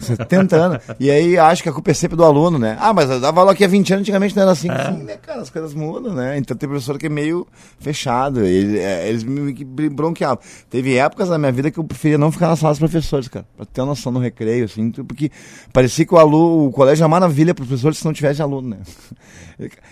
70 0.00 0.54
anos. 0.56 0.78
E 1.00 1.10
aí 1.10 1.36
acho 1.38 1.62
que 1.62 1.68
a 1.68 1.72
culpa 1.72 1.90
é 1.90 1.94
sempre 1.94 2.16
do 2.16 2.24
aluno, 2.24 2.58
né? 2.58 2.76
Ah, 2.80 2.92
mas 2.92 3.10
eu 3.10 3.20
dava 3.20 3.40
aula 3.40 3.52
aqui 3.52 3.64
há 3.64 3.68
20 3.68 3.92
anos, 3.92 4.02
antigamente 4.02 4.34
não 4.36 4.42
era 4.42 4.52
assim. 4.52 4.68
Sim, 4.68 5.02
né, 5.04 5.16
cara? 5.16 5.40
As 5.40 5.50
coisas 5.50 5.74
mudam, 5.74 6.14
né? 6.14 6.38
Então 6.38 6.56
tem 6.56 6.68
professor 6.68 6.96
que 6.98 7.06
é 7.06 7.08
meio 7.08 7.46
fechado. 7.80 8.44
Ele- 8.44 8.78
é, 8.78 9.08
Eles, 9.08 9.24
me 9.24 9.52
me 9.52 9.88
bronqueavam. 9.88 10.38
Teve 10.70 10.96
épocas 10.96 11.28
na 11.28 11.38
minha 11.38 11.50
vida 11.52 11.70
que 11.70 11.78
eu 11.78 11.84
preferia 11.84 12.18
não 12.18 12.30
ficar 12.30 12.48
na 12.48 12.56
sala 12.56 12.72
dos 12.72 12.78
professores, 12.78 13.26
cara. 13.28 13.44
Pra 13.56 13.66
ter 13.66 13.80
uma 13.80 13.88
noção 13.88 14.12
no 14.12 14.20
recreio, 14.20 14.64
assim, 14.64 14.90
porque 14.90 15.30
parecia 15.72 16.04
que 16.06 16.14
o 16.14 16.18
aluno, 16.18 16.66
o 16.68 16.70
colégio 16.70 17.02
é 17.02 17.06
uma 17.06 17.18
maravilha 17.20 17.54
para 17.54 17.64
professores 17.64 17.98
se 17.98 18.04
não 18.04 18.12
tivesse 18.12 18.40
aluno, 18.40 18.68
né? 18.70 18.78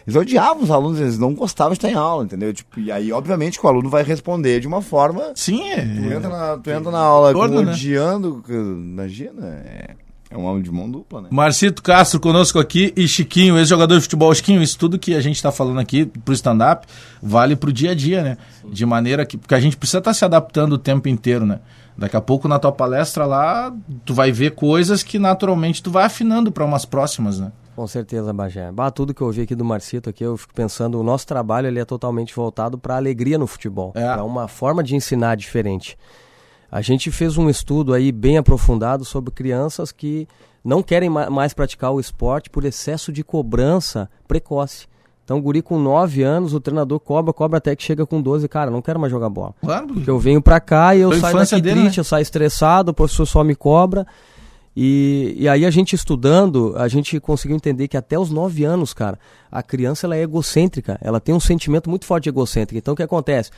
Eles 0.07 0.17
odiavam 0.17 0.63
os 0.65 0.71
alunos, 0.71 0.99
eles 1.01 1.19
não 1.19 1.35
gostavam 1.41 1.73
de 1.73 1.79
estar 1.79 1.91
em 1.91 1.95
aula, 1.95 2.25
entendeu? 2.25 2.53
Tipo, 2.53 2.79
e 2.79 2.93
aí, 2.93 3.13
obviamente, 3.13 3.59
que 3.59 3.67
o 3.67 3.69
aluno 3.69 3.89
vai 3.89 4.03
responder 4.03 4.61
de 4.61 4.69
uma 4.69 4.83
forma 4.83 5.33
Sim, 5.35 5.63
Tu 5.63 6.13
é. 6.13 6.15
entra 6.17 6.29
na, 6.29 6.59
tu 6.59 6.71
entra 6.71 6.91
na 6.91 6.99
aula 6.99 7.33
Torno, 7.33 7.63
né? 7.63 7.73
odiando, 7.73 8.45
imagina, 8.49 9.47
é, 9.47 9.95
é 10.31 10.37
um 10.39 10.47
aula 10.47 10.63
de 10.63 10.71
mão 10.71 10.89
dupla, 10.89 11.23
né? 11.23 11.29
Marcito 11.33 11.83
Castro 11.83 12.21
conosco 12.21 12.59
aqui 12.59 12.93
e 12.95 13.09
Chiquinho, 13.09 13.59
ex-jogador 13.59 13.97
de 13.97 14.03
futebol. 14.03 14.33
Chiquinho, 14.33 14.63
isso 14.63 14.79
tudo 14.79 14.99
que 14.99 15.15
a 15.15 15.21
gente 15.21 15.37
está 15.37 15.51
falando 15.51 15.81
aqui 15.81 16.07
pro 16.07 16.35
stand-up 16.35 16.87
vale 17.21 17.57
pro 17.57 17.73
dia 17.73 17.91
a 17.91 17.95
dia, 17.95 18.23
né? 18.23 18.37
De 18.71 18.87
maneira 18.87 19.27
que. 19.27 19.37
Porque 19.37 19.55
a 19.55 19.61
gente 19.61 19.77
precisa 19.77 19.99
estar 19.99 20.15
se 20.15 20.25
adaptando 20.25 20.75
o 20.75 20.79
tempo 20.79 21.09
inteiro, 21.09 21.45
né? 21.45 21.59
Daqui 21.99 22.17
a 22.17 22.21
pouco 22.21 22.47
na 22.47 22.59
tua 22.59 22.71
palestra 22.71 23.27
lá, 23.27 23.75
tu 24.05 24.15
vai 24.15 24.31
ver 24.31 24.53
coisas 24.53 25.03
que 25.03 25.19
naturalmente 25.19 25.83
tu 25.83 25.91
vai 25.91 26.05
afinando 26.05 26.53
para 26.53 26.65
umas 26.65 26.85
próximas, 26.85 27.41
né? 27.41 27.51
Com 27.81 27.87
certeza, 27.87 28.31
Bagé. 28.31 28.71
Bah, 28.71 28.91
tudo 28.91 29.15
que 29.15 29.23
eu 29.23 29.27
ouvi 29.29 29.41
aqui 29.41 29.55
do 29.55 29.65
Marcito 29.65 30.11
aqui, 30.11 30.23
eu 30.23 30.37
fico 30.37 30.53
pensando, 30.53 31.01
o 31.01 31.03
nosso 31.03 31.27
trabalho 31.27 31.67
ele 31.67 31.81
é 31.81 31.85
totalmente 31.87 32.37
voltado 32.37 32.77
para 32.77 32.95
alegria 32.95 33.39
no 33.39 33.47
futebol, 33.47 33.91
É. 33.95 34.05
para 34.13 34.23
uma 34.23 34.47
forma 34.49 34.83
de 34.83 34.95
ensinar 34.95 35.35
diferente. 35.35 35.97
A 36.71 36.83
gente 36.83 37.11
fez 37.11 37.39
um 37.39 37.49
estudo 37.49 37.95
aí 37.95 38.13
bem 38.13 38.37
aprofundado 38.37 39.03
sobre 39.03 39.31
crianças 39.31 39.91
que 39.93 40.29
não 40.63 40.83
querem 40.83 41.09
ma- 41.09 41.31
mais 41.31 41.55
praticar 41.55 41.91
o 41.91 41.99
esporte 41.99 42.51
por 42.51 42.67
excesso 42.67 43.11
de 43.11 43.25
cobrança 43.25 44.11
precoce. 44.29 44.87
Então, 45.25 45.39
o 45.39 45.41
guri 45.41 45.63
com 45.63 45.79
9 45.79 46.23
anos, 46.23 46.53
o 46.53 46.61
treinador 46.61 47.01
cobra, 47.01 47.33
cobra 47.33 47.57
até 47.57 47.75
que 47.75 47.83
chega 47.83 48.05
com 48.05 48.21
12, 48.21 48.47
cara, 48.47 48.71
não 48.71 48.83
quero 48.83 49.01
mais 49.01 49.11
jogar 49.11 49.31
bola. 49.31 49.55
Claro, 49.63 49.87
Porque 49.87 50.11
eu 50.11 50.19
venho 50.19 50.43
pra 50.43 50.61
cá 50.61 50.95
e 50.95 51.01
eu 51.01 51.13
a 51.13 51.19
saio 51.19 51.37
daqui 51.39 51.61
dele, 51.63 51.81
triste, 51.81 51.97
né? 51.97 52.01
eu 52.01 52.05
saio 52.05 52.21
estressado, 52.23 52.91
o 52.91 52.95
professor 52.95 53.25
só 53.25 53.43
me 53.43 53.55
cobra. 53.55 54.07
E, 54.77 55.35
e 55.39 55.49
aí 55.49 55.67
a 55.67 55.71
gente 55.71 55.95
estudando, 55.95 56.75
a 56.77 56.87
gente 56.89 57.19
conseguiu 57.19 57.57
entender 57.57 57.89
que 57.89 57.97
até 57.97 58.19
os 58.19 58.31
9 58.31 58.65
anos, 58.65 58.93
cara, 58.95 59.19
a 59.51 59.63
criança 59.63 60.07
ela 60.07 60.17
é 60.17 60.23
egocêntrica, 60.23 60.99
ela 61.03 61.19
tem 61.21 61.35
um 61.35 61.41
sentimento 61.41 61.91
muito 61.91 62.05
forte 62.05 62.25
de 62.25 62.29
egocêntrica. 62.31 62.79
Então 62.79 62.95
o 62.95 62.97
que 62.97 63.03
acontece? 63.03 63.51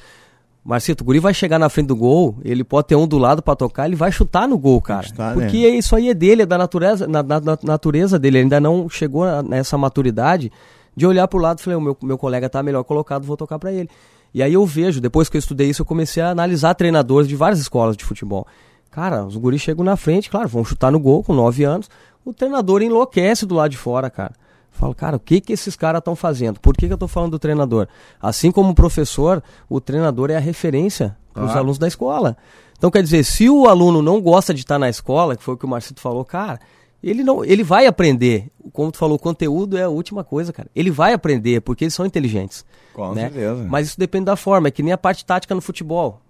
Marcito, 0.65 1.01
o 1.03 1.05
guri 1.05 1.19
vai 1.19 1.35
chegar 1.35 1.59
na 1.59 1.69
frente 1.69 1.89
do 1.89 1.97
gol, 1.97 2.37
ele 2.45 2.63
pode 2.63 2.87
ter 2.87 2.95
um 2.95 3.07
do 3.07 3.19
lado 3.19 3.43
pra 3.43 3.57
tocar, 3.57 3.87
ele 3.87 3.97
vai 3.97 4.13
chutar 4.13 4.47
no 4.49 4.57
gol, 4.57 4.81
cara. 4.81 5.03
chutar, 5.03 5.35
porque 5.35 5.61
né? 5.71 5.77
isso 5.77 5.95
aí 5.97 6.09
é 6.09 6.15
dele, 6.15 6.43
é 6.43 6.47
da 6.47 6.57
natureza, 6.57 7.07
na, 7.07 7.21
na- 7.23 7.41
na 7.41 7.59
natureza 7.65 8.17
dele, 8.19 8.39
ele 8.39 8.45
ainda 8.45 8.61
não 8.61 8.89
chegou 8.89 9.25
a- 9.25 9.43
nessa 9.43 9.77
maturidade 9.77 10.53
de 10.97 11.05
olhar 11.05 11.27
pro 11.27 11.41
lado 11.41 11.59
e 11.59 11.63
falei, 11.63 11.77
o 11.77 11.81
meu, 11.81 11.97
meu 12.03 12.17
colega 12.17 12.49
tá 12.49 12.63
melhor 12.63 12.85
colocado, 12.85 13.25
vou 13.25 13.37
tocar 13.37 13.59
pra 13.59 13.73
ele. 13.73 13.89
E 14.33 14.41
aí 14.43 14.53
eu 14.55 14.65
vejo, 14.65 15.01
depois 15.01 15.29
que 15.29 15.37
eu 15.37 15.41
estudei 15.41 15.69
isso, 15.69 15.83
eu 15.83 15.87
comecei 15.87 16.23
a 16.23 16.31
analisar 16.31 16.75
treinadores 16.75 17.27
de 17.29 17.35
várias 17.35 17.59
escolas 17.59 17.97
de 17.97 18.05
futebol. 18.05 18.47
Cara, 18.93 19.25
os 19.25 19.37
guris 19.37 19.61
chegam 19.61 19.83
na 19.85 19.97
frente, 19.97 20.31
claro, 20.31 20.49
vão 20.49 20.65
chutar 20.65 20.93
no 20.93 21.01
gol 21.01 21.25
com 21.25 21.33
9 21.35 21.65
anos. 21.65 21.91
O 22.25 22.33
treinador 22.33 22.83
enlouquece 22.83 23.45
do 23.45 23.55
lado 23.57 23.71
de 23.71 23.77
fora, 23.77 24.09
cara. 24.09 24.35
Falo, 24.71 24.95
cara, 24.95 25.17
o 25.17 25.21
que 25.21 25.41
que 25.41 25.53
esses 25.53 25.75
caras 25.75 25.99
estão 25.99 26.15
fazendo? 26.15 26.61
Por 26.61 26.75
que, 26.77 26.87
que 26.87 26.93
eu 26.93 26.99
tô 26.99 27.09
falando 27.09 27.33
do 27.33 27.39
treinador? 27.39 27.89
Assim 28.21 28.51
como 28.53 28.71
o 28.71 28.75
professor, 28.75 29.43
o 29.69 29.81
treinador 29.81 30.31
é 30.31 30.37
a 30.37 30.41
referência 30.41 31.17
para 31.33 31.43
os 31.43 31.47
Claro. 31.47 31.59
alunos 31.61 31.79
da 31.79 31.89
escola. 31.89 32.37
Então, 32.77 32.91
quer 32.91 33.03
dizer, 33.03 33.25
se 33.25 33.49
o 33.49 33.67
aluno 33.67 34.03
não 34.03 34.21
gosta 34.21 34.53
de 34.53 34.61
estar 34.61 34.79
na 34.79 34.89
escola, 34.89 35.37
que 35.37 35.43
foi 35.43 35.55
o 35.55 35.57
que 35.57 35.65
o 35.65 35.69
Marcito 35.69 36.01
falou, 36.01 36.25
cara, 36.25 36.61
ele 37.03 37.25
não, 37.25 37.45
ele 37.45 37.63
vai 37.65 37.87
aprender. 37.87 38.49
Como 38.73 38.93
tu 38.93 38.99
falou, 38.99 39.17
o 39.17 39.19
conteúdo 39.19 39.77
é 39.77 39.83
a 39.85 39.89
última 39.89 40.23
coisa, 40.23 40.53
cara. 40.53 40.69
Ele 40.75 40.91
vai 40.91 41.13
aprender, 41.13 41.61
porque 41.61 41.85
eles 41.85 41.95
são 41.95 42.05
inteligentes. 42.07 42.65
Com 42.95 43.15
né? 43.15 43.23
certeza. 43.23 43.67
Mas 43.69 43.89
isso 43.89 43.99
depende 43.99 44.27
da 44.27 44.37
forma, 44.37 44.69
é 44.69 44.71
que 44.71 44.83
nem 44.83 44.93
a 44.93 44.99
parte 44.99 45.25
tática 45.25 45.55
no 45.55 45.61
futebol. 45.61 46.21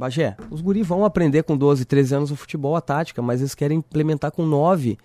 Bagé, 0.00 0.34
os 0.50 0.62
guris 0.62 0.86
vão 0.86 1.04
aprender 1.04 1.42
com 1.42 1.54
12, 1.54 1.84
13 1.84 2.14
anos 2.14 2.30
o 2.30 2.36
futebol, 2.36 2.74
a 2.74 2.80
tática, 2.80 3.20
mas 3.20 3.40
eles 3.40 3.54
querem 3.54 3.76
implementar 3.76 4.32
com 4.32 4.46
9. 4.46 4.96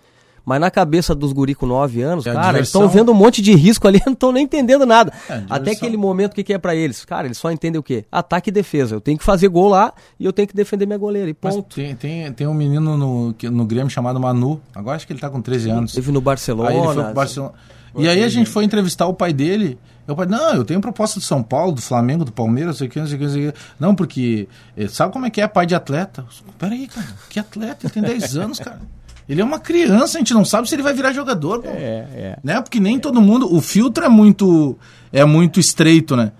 Mas 0.45 0.61
na 0.61 0.71
cabeça 0.71 1.13
dos 1.13 1.33
guris 1.33 1.57
com 1.57 1.65
9 1.65 2.01
anos, 2.01 2.25
É 2.25 2.31
cara, 2.31 2.59
eles 2.59 2.69
estão 2.69 2.87
vendo 2.87 3.11
um 3.11 3.13
monte 3.13 3.41
de 3.41 3.53
risco 3.53 3.89
ali, 3.89 3.99
não 4.05 4.13
estão 4.13 4.31
nem 4.31 4.45
entendendo 4.45 4.85
nada. 4.85 5.11
É, 5.29 5.43
Até 5.49 5.71
aquele 5.71 5.97
momento, 5.97 6.31
o 6.31 6.35
que, 6.35 6.45
que 6.45 6.53
é 6.53 6.57
pra 6.57 6.73
eles? 6.73 7.03
Cara, 7.03 7.27
eles 7.27 7.37
só 7.37 7.51
entendem 7.51 7.77
o 7.77 7.83
quê? 7.83 8.05
Ataque 8.09 8.49
e 8.49 8.53
defesa. 8.53 8.95
Eu 8.95 9.01
tenho 9.01 9.17
que 9.17 9.23
fazer 9.25 9.49
gol 9.49 9.67
lá 9.67 9.91
e 10.17 10.23
eu 10.23 10.31
tenho 10.31 10.47
que 10.47 10.55
defender 10.55 10.85
minha 10.85 10.97
goleira. 10.97 11.29
E 11.29 11.33
ponto. 11.33 11.75
tem, 11.75 11.93
tem, 11.93 12.31
tem 12.31 12.47
um 12.47 12.53
menino 12.53 12.95
no, 12.95 13.35
no 13.51 13.65
Grêmio 13.65 13.89
chamado 13.89 14.17
Manu. 14.17 14.61
Agora 14.73 14.95
acho 14.95 15.05
que 15.05 15.11
ele 15.11 15.19
tá 15.19 15.29
com 15.29 15.41
13 15.41 15.71
anos. 15.71 15.91
Teve 15.91 16.09
no 16.09 16.21
Barcelona. 16.21 16.69
Aí 16.69 16.77
ele 16.77 16.93
foi 16.93 17.03
pro 17.03 17.13
Barcelona. 17.13 17.53
E 17.97 18.07
aí 18.07 18.23
a 18.23 18.29
gente 18.29 18.49
foi 18.49 18.63
entrevistar 18.63 19.07
o 19.07 19.13
pai 19.13 19.33
dele. 19.33 19.77
Não, 20.07 20.53
eu 20.53 20.63
tenho 20.63 20.79
proposta 20.79 21.19
do 21.19 21.23
São 21.23 21.41
Paulo, 21.41 21.71
do 21.71 21.81
Flamengo, 21.81 22.23
do 22.23 22.31
Palmeiras, 22.31 22.75
não 22.75 22.77
sei 22.77 22.87
o 22.87 22.91
que, 22.91 22.99
não 22.99 23.07
sei 23.07 23.15
o 23.15 23.19
que, 23.19 23.25
não 23.25 23.33
sei 23.33 23.47
o 23.47 23.51
que. 23.51 23.59
Não, 23.79 23.95
porque 23.95 24.47
eh, 24.77 24.87
sabe 24.87 25.11
como 25.11 25.25
é 25.25 25.29
que 25.29 25.41
é 25.41 25.47
pai 25.47 25.65
de 25.65 25.73
atleta? 25.73 26.25
Peraí, 26.59 26.87
cara, 26.87 27.07
que 27.29 27.39
atleta? 27.39 27.85
Ele 27.87 27.93
tem 27.93 28.03
10 28.03 28.37
anos, 28.37 28.59
cara. 28.59 28.79
Ele 29.27 29.41
é 29.41 29.43
uma 29.43 29.59
criança, 29.59 30.17
a 30.17 30.19
gente 30.19 30.33
não 30.33 30.45
sabe 30.45 30.69
se 30.69 30.75
ele 30.75 30.83
vai 30.83 30.93
virar 30.93 31.11
jogador, 31.11 31.61
pô. 31.61 31.69
É, 31.69 32.07
é. 32.13 32.39
Né? 32.43 32.61
Porque 32.61 32.79
nem 32.79 32.99
todo 32.99 33.19
mundo. 33.19 33.51
O 33.51 33.59
filtro 33.59 34.05
é 34.05 34.09
muito, 34.09 34.77
é 35.11 35.25
muito 35.25 35.59
estreito, 35.59 36.15
né? 36.15 36.31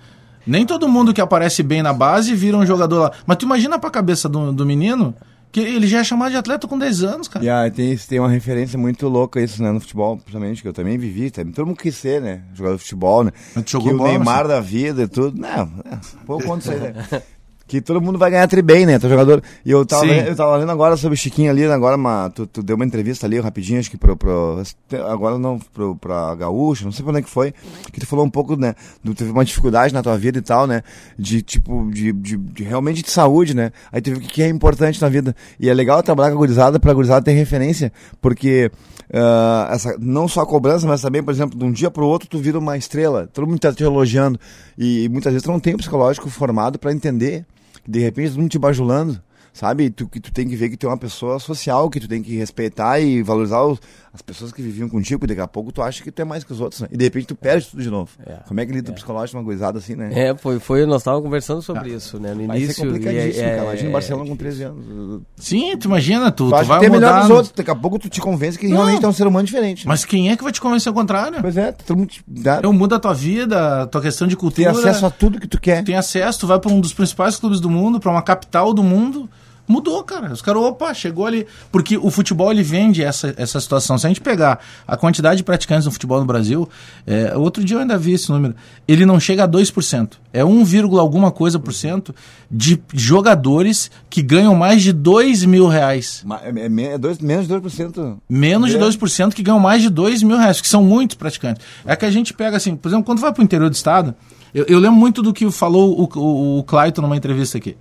Nem 0.46 0.64
todo 0.66 0.88
mundo 0.88 1.12
que 1.12 1.20
aparece 1.20 1.64
bem 1.64 1.82
na 1.82 1.92
base 1.92 2.36
vira 2.36 2.56
um 2.56 2.66
jogador 2.66 3.00
lá. 3.00 3.12
Mas 3.26 3.38
tu 3.38 3.46
imagina 3.46 3.80
pra 3.80 3.90
cabeça 3.90 4.30
do, 4.30 4.54
do 4.54 4.64
menino 4.66 5.16
que 5.56 5.62
ele 5.62 5.88
já 5.88 6.00
é 6.00 6.04
chamado 6.04 6.32
de 6.32 6.38
atleta 6.38 6.68
com 6.68 6.78
10 6.78 7.04
anos, 7.04 7.28
cara. 7.30 7.46
E 7.46 7.50
aí 7.50 7.72
tem, 7.72 7.96
tem 7.96 8.20
uma 8.20 8.28
referência 8.28 8.78
muito 8.78 9.08
louca 9.08 9.40
isso, 9.40 9.64
né, 9.64 9.72
no 9.72 9.80
futebol, 9.80 10.18
principalmente, 10.18 10.62
que 10.62 10.68
eu 10.68 10.74
também 10.74 10.98
vivi, 10.98 11.32
também, 11.32 11.54
todo 11.54 11.66
mundo 11.66 11.78
quis 11.78 11.96
ser, 11.96 12.22
né, 12.22 12.42
jogador 12.54 12.76
de 12.76 12.82
futebol, 12.82 13.24
né, 13.24 13.32
que 13.66 13.78
o 13.78 13.82
bola, 13.82 14.10
Neymar 14.10 14.26
Marcelo? 14.26 14.50
da 14.50 14.60
vida 14.60 15.04
e 15.04 15.08
tudo, 15.08 15.40
não, 15.40 15.72
é, 15.90 15.98
pouco 16.26 16.44
quanto 16.44 16.64
isso 16.64 16.72
aí, 16.72 16.80
né. 16.82 16.94
que 17.68 17.82
todo 17.82 18.02
mundo 18.02 18.20
vai 18.20 18.30
ganhar 18.30 18.48
tri 18.48 18.62
bem, 18.62 18.86
né? 18.86 19.00
Tu 19.00 19.08
é 19.08 19.10
jogador. 19.10 19.42
E 19.66 19.72
eu 19.72 19.86
tava, 19.86 20.06
Sim. 20.06 20.20
eu 20.20 20.36
tava 20.36 20.56
lendo 20.58 20.72
agora 20.72 20.96
sobre 20.96 21.16
o 21.16 21.18
Chiquinho 21.18 21.50
ali, 21.50 21.66
agora 21.66 21.96
uma, 21.96 22.30
tu, 22.30 22.46
tu 22.46 22.62
deu 22.62 22.76
uma 22.76 22.86
entrevista 22.86 23.26
ali 23.26 23.40
rapidinho, 23.40 23.80
acho 23.80 23.90
que 23.90 23.98
pro, 23.98 24.16
pro 24.16 24.62
agora 25.08 25.38
não 25.38 25.60
pro 25.74 25.96
pra 25.96 26.36
Gaúcho, 26.36 26.86
não 26.86 26.92
sei 26.92 27.04
pra 27.04 27.12
onde 27.12 27.20
é 27.20 27.24
que 27.24 27.30
foi, 27.30 27.54
que 27.92 28.00
tu 28.00 28.06
falou 28.06 28.26
um 28.26 28.30
pouco, 28.30 28.56
né, 28.56 28.76
do 29.04 29.14
teve 29.16 29.32
uma 29.32 29.44
dificuldade 29.44 29.94
na 29.94 30.04
tua 30.04 30.18
vida 30.18 30.38
e 30.38 30.42
tal, 30.42 30.68
né, 30.68 30.84
de 31.18 31.42
tipo 31.42 31.90
de, 31.92 32.12
de, 32.14 32.38
de 32.38 32.64
realmente 32.64 33.02
de 33.02 33.10
saúde, 33.10 33.56
né? 33.56 33.72
Aí 33.92 34.02
tu 34.02 34.12
viu 34.12 34.20
o 34.20 34.22
que 34.22 34.28
que 34.28 34.44
é 34.44 34.50
importante 34.50 35.02
na 35.02 35.10
vida. 35.10 35.36
E 35.60 35.70
é 35.70 35.74
legal 35.74 36.04
trabalhar 36.04 36.30
com 36.30 36.36
a 36.36 36.40
gurizada 36.40 36.80
pra 36.80 36.94
gurizada 36.94 37.24
ter 37.24 37.32
referência, 37.32 37.92
porque 38.22 38.72
ah, 39.14 39.70
essa, 39.72 39.96
não 40.00 40.28
só 40.28 40.42
a 40.42 40.46
cobrança, 40.46 40.88
mas 40.88 41.02
também, 41.02 41.24
por 41.24 41.32
exemplo, 41.32 41.58
de 41.58 41.64
um 41.64 41.72
dia 41.72 41.92
pro 41.92 42.06
outro 42.06 42.28
tu 42.28 42.38
vira 42.40 42.58
uma 42.58 42.78
estrela, 42.78 43.28
todo 43.32 43.48
mundo 43.48 43.60
tá 43.60 43.72
te 43.72 43.84
elogiando 43.84 44.40
e, 44.78 45.08
muitas 45.10 45.32
vezes 45.32 45.44
tu 45.44 45.52
não 45.52 45.60
tem 45.60 45.76
um 45.76 45.78
psicológico 45.78 46.30
formado 46.30 46.80
pra 46.80 46.92
entender 46.92 47.46
que 47.86 47.92
de 47.92 48.00
repente 48.00 48.38
mundo 48.38 48.50
te 48.50 48.60
bajulando, 48.60 49.22
sabe? 49.54 49.90
Tu, 49.90 50.08
que 50.08 50.20
tu 50.20 50.34
tem 50.34 50.48
que 50.50 50.56
ver 50.56 50.70
que 50.70 50.76
tu 50.76 50.88
é 50.88 50.90
uma 50.90 50.98
pessoa 50.98 51.40
social, 51.40 51.90
que 51.90 52.00
tu 52.00 52.08
tem 52.08 52.22
que 52.22 52.36
respeitar 52.36 53.00
e 53.00 53.22
valorizar 53.24 53.64
os- 53.64 53.80
as 54.16 54.22
pessoas 54.22 54.52
que 54.52 54.62
viviam 54.62 54.88
contigo, 54.90 55.26
e 55.26 55.28
daqui 55.28 55.42
a 55.42 55.48
pouco 55.48 55.72
tu 55.72 55.82
acha 55.82 56.02
que 56.02 56.10
tu 56.12 56.22
é 56.22 56.26
mais 56.26 56.44
que 56.44 56.52
os 56.54 56.62
outros, 56.62 56.82
né? 56.82 56.88
E 56.92 56.98
de 56.98 57.04
repente 57.04 57.28
tu 57.28 57.36
perde 57.36 57.68
tudo 57.68 57.84
de 57.84 57.90
novo. 57.90 58.10
É. 58.26 58.38
Como 58.48 58.60
é 58.60 58.66
que 58.66 58.72
lida 58.72 58.90
o 58.92 58.94
psicológico 58.94 59.32
de 59.32 59.38
uma 59.38 59.44
gurizada 59.44 59.78
assim, 59.78 59.96
né? 59.96 60.10
É, 60.14 60.36
foi, 60.36 60.58
foi 60.60 60.86
nós 60.86 61.02
estávamos 61.02 61.24
conversando 61.26 61.62
sobre 61.62 61.90
isso, 61.92 62.18
né? 62.20 62.34
No 62.34 62.40
ser 62.40 62.44
início. 62.58 62.72
e 62.84 62.88
complicadíssimo, 62.88 63.46
é- 63.46 63.50
cara. 63.56 63.64
Imagina 63.64 63.88
é- 63.88 63.90
o 63.90 63.94
Barcelona 63.94 64.30
com 64.30 64.36
13 64.36 64.64
anos. 64.64 65.22
Sim, 65.36 65.78
tu 65.78 65.86
imagina, 65.88 66.32
tu, 66.32 66.46
Tu, 66.46 66.50
tu 66.50 66.56
acha 66.56 66.64
vai 66.66 66.80
que 66.80 66.86
tem 66.86 66.92
melhor 66.92 67.22
dos 67.22 67.30
outros, 67.30 67.52
daqui 67.56 67.70
a 67.72 67.76
pouco 67.76 68.00
tu 68.00 68.10
te 68.10 68.22
convence 68.22 68.58
que 68.58 68.68
realmente 68.68 69.04
é 69.04 69.08
um 69.08 69.14
ser 69.14 69.28
humano 69.28 69.46
diferente. 69.46 69.86
né? 69.86 69.90
Mas 69.90 70.06
quem 70.06 70.32
é 70.32 70.38
que 70.38 70.44
vai 70.44 70.52
te 70.54 70.62
convencer 70.62 70.88
ao 70.90 70.96
contrário? 70.96 71.40
Pois 71.42 71.58
é, 71.58 71.72
todo 71.74 71.98
mundo 71.98 72.08
te 72.10 72.24
dá, 72.28 72.58
Então 72.60 72.72
muda 72.72 72.96
a 72.96 73.00
tua 73.00 73.14
vida, 73.14 73.84
a 73.84 73.88
tua 73.88 74.02
questão 74.02 74.28
de 74.28 74.36
tem 74.36 74.40
cultura. 74.40 74.72
acesso 74.72 75.06
a 75.06 75.10
tudo 75.10 75.40
que 75.40 75.48
tu 75.48 75.60
quer. 75.60 75.84
tem 75.84 75.96
acesso, 75.96 76.40
tu 76.40 76.48
vai 76.48 76.60
pra 76.60 76.72
um 76.72 76.80
dos 76.80 76.94
principais 76.94 77.36
clubes 77.38 77.60
do 77.60 77.70
mundo, 77.70 78.00
pra 78.00 78.12
uma 78.12 78.22
capital 78.22 78.74
do 78.74 78.82
mundo. 78.84 79.30
Mudou, 79.68 80.04
cara. 80.04 80.32
Os 80.32 80.42
caras, 80.42 80.62
opa, 80.62 80.94
chegou 80.94 81.26
ali. 81.26 81.48
Porque 81.72 81.98
o 81.98 82.12
futebol 82.12 82.52
ele 82.52 82.62
vende 82.62 83.04
essa, 83.04 83.34
essa 83.38 83.60
situação. 83.60 83.98
Se 83.98 84.06
a 84.06 84.10
gente 84.10 84.22
pegar 84.22 84.60
a 84.88 84.96
quantidade 84.96 85.38
de 85.38 85.44
praticantes 85.44 85.86
no 85.86 85.92
futebol 85.92 86.20
no 86.20 86.26
Brasil, 86.26 86.70
é, 87.06 87.36
outro 87.36 87.64
dia 87.64 87.78
eu 87.78 87.82
ainda 87.82 87.98
vi 87.98 88.14
esse 88.14 88.30
número, 88.30 88.56
ele 88.88 89.06
não 89.06 89.20
chega 89.20 89.44
a 89.44 89.48
2%. 89.48 90.12
É 90.32 90.44
1, 90.46 90.64
vírgula 90.66 91.02
alguma 91.02 91.32
coisa 91.32 91.58
por 91.58 91.74
cento 91.74 92.14
de 92.50 92.80
jogadores 92.94 93.90
que 94.10 94.22
ganham 94.22 94.54
mais 94.56 94.84
de 94.84 94.94
2 94.94 95.46
mil 95.46 95.68
reais. 95.68 96.24
É, 96.44 96.50
é, 96.50 96.94
é 96.94 96.98
dois, 96.98 97.18
menos 97.20 97.48
de 97.48 97.54
2%. 97.54 98.18
Menos 98.30 98.70
de 98.70 98.78
É. 98.78 98.80
2% 98.80 99.34
que 99.34 99.42
ganham 99.42 99.60
mais 99.60 99.82
de 99.82 99.90
2 99.90 100.22
mil 100.22 100.38
reais, 100.38 100.62
que 100.62 100.68
são 100.68 100.84
muitos 100.84 101.16
praticantes. 101.16 101.66
É 101.86 101.96
que 101.96 102.06
a 102.06 102.12
gente 102.12 102.34
pega 102.34 102.58
assim, 102.58 102.76
por 102.76 102.90
exemplo, 102.90 103.06
quando 103.06 103.20
vai 103.20 103.34
para 103.34 103.42
o 103.42 103.44
interior 103.44 103.70
do 103.70 103.74
estado, 103.74 104.14
eu, 104.54 104.66
eu 104.68 104.80
lembro 104.80 104.98
muito 104.98 105.22
do 105.22 105.34
que 105.34 105.50
falou 105.52 106.00
o, 106.00 106.20
o, 106.20 106.60
o 106.60 106.64
Clayton 106.64 107.02
numa 107.02 107.18
entrevista 107.18 107.58
aqui. 107.58 107.76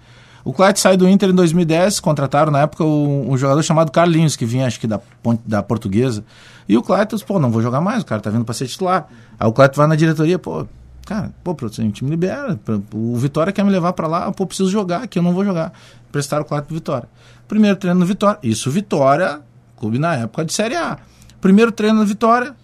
O 0.45 0.53
Clayton 0.53 0.79
sai 0.79 0.97
do 0.97 1.09
Inter 1.09 1.31
em 1.31 1.35
2010, 1.35 2.01
contrataram 2.01 2.53
na 2.53 2.61
época 2.61 2.85
um, 2.85 3.33
um 3.33 3.37
jogador 3.37 3.63
chamado 3.63 3.91
Carlinhos, 3.91 4.37
que 4.37 4.45
vinha 4.45 4.67
acho 4.67 4.79
que 4.79 4.87
da, 4.87 5.01
da 5.47 5.63
Portuguesa. 5.63 6.23
E 6.69 6.77
o 6.77 6.83
Clayton, 6.83 7.17
pô, 7.27 7.39
não 7.39 7.51
vou 7.51 7.63
jogar 7.63 7.81
mais, 7.81 8.03
o 8.03 8.07
cara 8.07 8.21
tá 8.21 8.29
vindo 8.29 8.45
para 8.45 8.53
ser 8.53 8.67
titular. 8.67 9.09
Aí 9.41 9.49
o 9.49 9.53
Clayton 9.53 9.77
vai 9.77 9.87
na 9.87 9.97
diretoria, 9.97 10.39
pô, 10.39 10.67
cara, 11.07 11.33
pô, 11.43 11.55
produção, 11.55 11.87
o 11.87 11.91
time 11.91 12.11
libera. 12.11 12.61
O 12.93 13.17
Vitória 13.17 13.55
quer 13.55 13.65
me 13.65 13.71
levar 13.71 13.95
para 13.95 14.07
lá, 14.07 14.31
pô, 14.33 14.47
preciso 14.47 14.71
jogar, 14.71 15.05
aqui 15.05 15.19
eu 15.19 15.23
não 15.23 15.33
vou 15.33 15.47
jogar. 15.47 15.73
Prestaram 16.13 16.43
o 16.43 16.47
Clayton 16.47 16.67
pro 16.67 16.75
Vitória. 16.75 17.09
Primeiro 17.49 17.77
treino 17.77 18.01
no 18.01 18.07
Vitória. 18.07 18.39
Isso, 18.43 18.71
Vitória, 18.71 19.41
clube 19.79 19.99
na 19.99 20.15
época 20.15 20.45
de 20.45 20.53
Série 20.53 20.77
A. 20.77 20.99
Primeiro 21.41 21.73
treino 21.73 22.01
no 22.01 22.05
Vitória, 22.05 22.55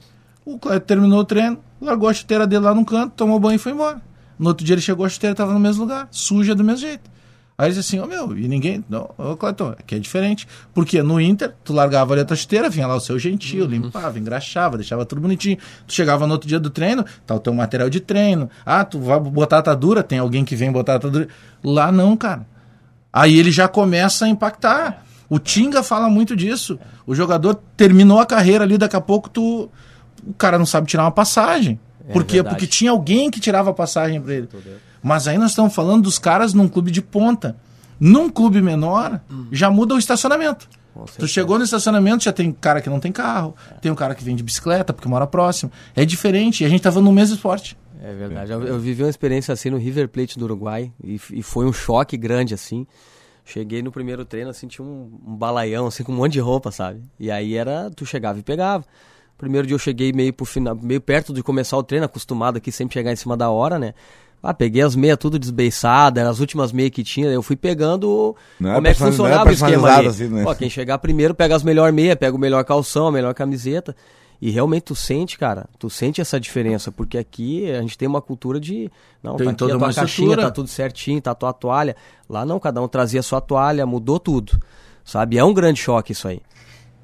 o 0.44 0.58
Cleiton 0.58 0.84
terminou 0.84 1.20
o 1.20 1.24
treino, 1.24 1.58
largou 1.80 2.10
a 2.10 2.12
chuteira 2.12 2.46
dele 2.46 2.64
lá 2.64 2.74
no 2.74 2.84
canto, 2.84 3.14
tomou 3.14 3.40
banho 3.40 3.56
e 3.56 3.58
foi 3.58 3.72
embora. 3.72 4.02
No 4.38 4.48
outro 4.48 4.66
dia 4.66 4.74
ele 4.74 4.82
chegou, 4.82 5.06
a 5.06 5.08
chuteira 5.08 5.32
estava 5.32 5.54
no 5.54 5.60
mesmo 5.60 5.82
lugar, 5.82 6.08
suja 6.10 6.54
do 6.54 6.62
mesmo 6.62 6.80
jeito. 6.80 7.10
Aí 7.60 7.66
ele 7.66 7.74
disse 7.74 7.94
assim, 7.94 8.02
ô 8.02 8.06
meu, 8.06 8.38
e 8.38 8.48
ninguém. 8.48 8.82
Não, 8.88 9.10
ô 9.18 9.36
Cleiton, 9.36 9.74
aqui 9.78 9.94
é 9.94 9.98
diferente. 9.98 10.48
Porque 10.72 11.02
no 11.02 11.20
Inter, 11.20 11.52
tu 11.62 11.74
largava 11.74 12.14
ali 12.14 12.22
a 12.22 12.24
tua 12.24 12.34
chuteira, 12.34 12.70
vinha 12.70 12.86
lá 12.86 12.94
o 12.94 13.00
seu 13.00 13.18
gentil, 13.18 13.66
limpava, 13.66 14.18
engraxava, 14.18 14.78
deixava 14.78 15.04
tudo 15.04 15.20
bonitinho. 15.20 15.58
Tu 15.86 15.92
chegava 15.92 16.26
no 16.26 16.32
outro 16.32 16.48
dia 16.48 16.58
do 16.58 16.70
treino, 16.70 17.04
tá 17.26 17.34
o 17.34 17.38
teu 17.38 17.52
material 17.52 17.90
de 17.90 18.00
treino. 18.00 18.48
Ah, 18.64 18.82
tu 18.82 18.98
vai 18.98 19.20
botar 19.20 19.56
a 19.56 19.58
atadura, 19.58 20.02
tem 20.02 20.18
alguém 20.18 20.42
que 20.42 20.56
vem 20.56 20.72
botar 20.72 20.94
a 20.94 20.96
atadura. 20.96 21.28
Lá 21.62 21.92
não, 21.92 22.16
cara. 22.16 22.46
Aí 23.12 23.38
ele 23.38 23.50
já 23.50 23.68
começa 23.68 24.24
a 24.24 24.28
impactar. 24.30 25.04
O 25.28 25.38
Tinga 25.38 25.82
fala 25.82 26.08
muito 26.08 26.34
disso. 26.34 26.78
O 27.06 27.14
jogador 27.14 27.60
terminou 27.76 28.20
a 28.20 28.24
carreira 28.24 28.64
ali, 28.64 28.78
daqui 28.78 28.96
a 28.96 29.02
pouco 29.02 29.28
tu. 29.28 29.68
O 30.26 30.32
cara 30.32 30.58
não 30.58 30.64
sabe 30.64 30.86
tirar 30.86 31.04
uma 31.04 31.10
passagem. 31.10 31.78
Por 32.10 32.24
quê? 32.24 32.36
verdade. 32.36 32.54
Porque 32.54 32.66
tinha 32.66 32.90
alguém 32.90 33.30
que 33.30 33.38
tirava 33.38 33.68
a 33.68 33.74
passagem 33.74 34.18
pra 34.18 34.32
ele. 34.32 34.48
Mas 35.02 35.26
aí 35.26 35.38
nós 35.38 35.50
estamos 35.50 35.74
falando 35.74 36.02
dos 36.02 36.18
caras 36.18 36.54
num 36.54 36.68
clube 36.68 36.90
de 36.90 37.02
ponta. 37.02 37.56
Num 37.98 38.30
clube 38.30 38.62
menor, 38.62 39.20
já 39.52 39.70
muda 39.70 39.94
o 39.94 39.98
estacionamento. 39.98 40.68
Tu 41.18 41.28
chegou 41.28 41.58
no 41.58 41.64
estacionamento, 41.64 42.24
já 42.24 42.32
tem 42.32 42.50
cara 42.50 42.80
que 42.80 42.90
não 42.90 42.98
tem 42.98 43.12
carro, 43.12 43.54
tem 43.80 43.90
um 43.92 43.94
cara 43.94 44.14
que 44.14 44.24
vem 44.24 44.34
de 44.34 44.42
bicicleta 44.42 44.92
porque 44.92 45.08
mora 45.08 45.26
próximo. 45.26 45.70
É 45.94 46.04
diferente, 46.04 46.62
e 46.62 46.66
a 46.66 46.68
gente 46.68 46.82
tá 46.82 46.90
falando 46.90 47.06
no 47.06 47.12
mesmo 47.12 47.34
esporte. 47.34 47.76
É 48.02 48.14
verdade. 48.14 48.50
Eu, 48.50 48.62
eu 48.62 48.78
vivi 48.78 49.02
uma 49.02 49.10
experiência 49.10 49.52
assim 49.52 49.70
no 49.70 49.76
River 49.76 50.08
Plate 50.08 50.38
do 50.38 50.44
Uruguai 50.46 50.90
e, 51.02 51.20
e 51.32 51.42
foi 51.42 51.66
um 51.66 51.72
choque 51.72 52.16
grande 52.16 52.54
assim. 52.54 52.86
Cheguei 53.44 53.82
no 53.82 53.92
primeiro 53.92 54.24
treino 54.24 54.50
assim, 54.50 54.66
tinha 54.66 54.84
um, 54.84 55.10
um 55.26 55.36
balaião 55.36 55.86
assim 55.86 56.02
com 56.02 56.12
um 56.12 56.16
monte 56.16 56.32
de 56.32 56.40
roupa, 56.40 56.70
sabe? 56.70 57.02
E 57.18 57.30
aí 57.30 57.54
era, 57.54 57.90
tu 57.90 58.06
chegava 58.06 58.38
e 58.38 58.42
pegava. 58.42 58.84
Primeiro 59.36 59.66
dia 59.66 59.74
eu 59.74 59.78
cheguei 59.78 60.12
meio 60.12 60.32
pro 60.32 60.44
final, 60.44 60.76
meio 60.80 61.00
perto 61.00 61.32
de 61.32 61.42
começar 61.42 61.76
o 61.76 61.82
treino, 61.82 62.06
acostumado 62.06 62.56
aqui 62.56 62.70
sempre 62.70 62.94
chegar 62.94 63.12
em 63.12 63.16
cima 63.16 63.36
da 63.36 63.50
hora, 63.50 63.78
né? 63.78 63.94
Ah, 64.42 64.54
peguei 64.54 64.80
as 64.82 64.96
meias 64.96 65.18
tudo 65.18 65.38
desbeiçadas, 65.38 66.20
eram 66.20 66.30
as 66.30 66.40
últimas 66.40 66.72
meias 66.72 66.90
que 66.92 67.02
tinha, 67.04 67.28
eu 67.28 67.42
fui 67.42 67.56
pegando 67.56 68.34
Não 68.58 68.70
é 68.70 68.74
como 68.76 68.86
é 68.86 68.92
que 68.94 68.98
personali- 68.98 69.18
não 69.18 69.26
é 69.26 69.38
funcionava 69.44 69.50
o 69.50 69.52
esquema 69.52 69.96
ali. 69.98 70.06
assim, 70.08 70.28
né? 70.28 70.44
Pô, 70.44 70.54
quem 70.54 70.70
chegar 70.70 70.98
primeiro 70.98 71.34
pega 71.34 71.54
as 71.54 71.62
melhores 71.62 71.94
meias, 71.94 72.16
pega 72.16 72.34
o 72.34 72.40
melhor 72.40 72.64
calção, 72.64 73.06
a 73.08 73.12
melhor 73.12 73.34
camiseta. 73.34 73.94
E 74.42 74.50
realmente 74.50 74.84
tu 74.84 74.94
sente, 74.94 75.36
cara, 75.36 75.68
tu 75.78 75.90
sente 75.90 76.18
essa 76.22 76.40
diferença, 76.40 76.90
porque 76.90 77.18
aqui 77.18 77.70
a 77.70 77.82
gente 77.82 77.98
tem 77.98 78.08
uma 78.08 78.22
cultura 78.22 78.58
de. 78.58 78.90
Não, 79.22 79.36
Tem 79.36 79.44
tá 79.44 79.50
aqui 79.50 79.58
toda 79.58 79.74
a 79.74 79.76
tua 79.78 79.86
uma 79.88 79.92
caixinha, 79.94 80.06
estrutura. 80.28 80.42
tá 80.42 80.50
tudo 80.50 80.68
certinho, 80.68 81.20
tá 81.20 81.30
a 81.32 81.34
tua 81.34 81.52
toalha. 81.52 81.94
Lá 82.26 82.46
não, 82.46 82.58
cada 82.58 82.80
um 82.80 82.88
trazia 82.88 83.20
a 83.20 83.22
sua 83.22 83.42
toalha, 83.42 83.84
mudou 83.84 84.18
tudo. 84.18 84.58
Sabe? 85.04 85.36
É 85.36 85.44
um 85.44 85.52
grande 85.52 85.78
choque 85.80 86.12
isso 86.12 86.26
aí. 86.26 86.40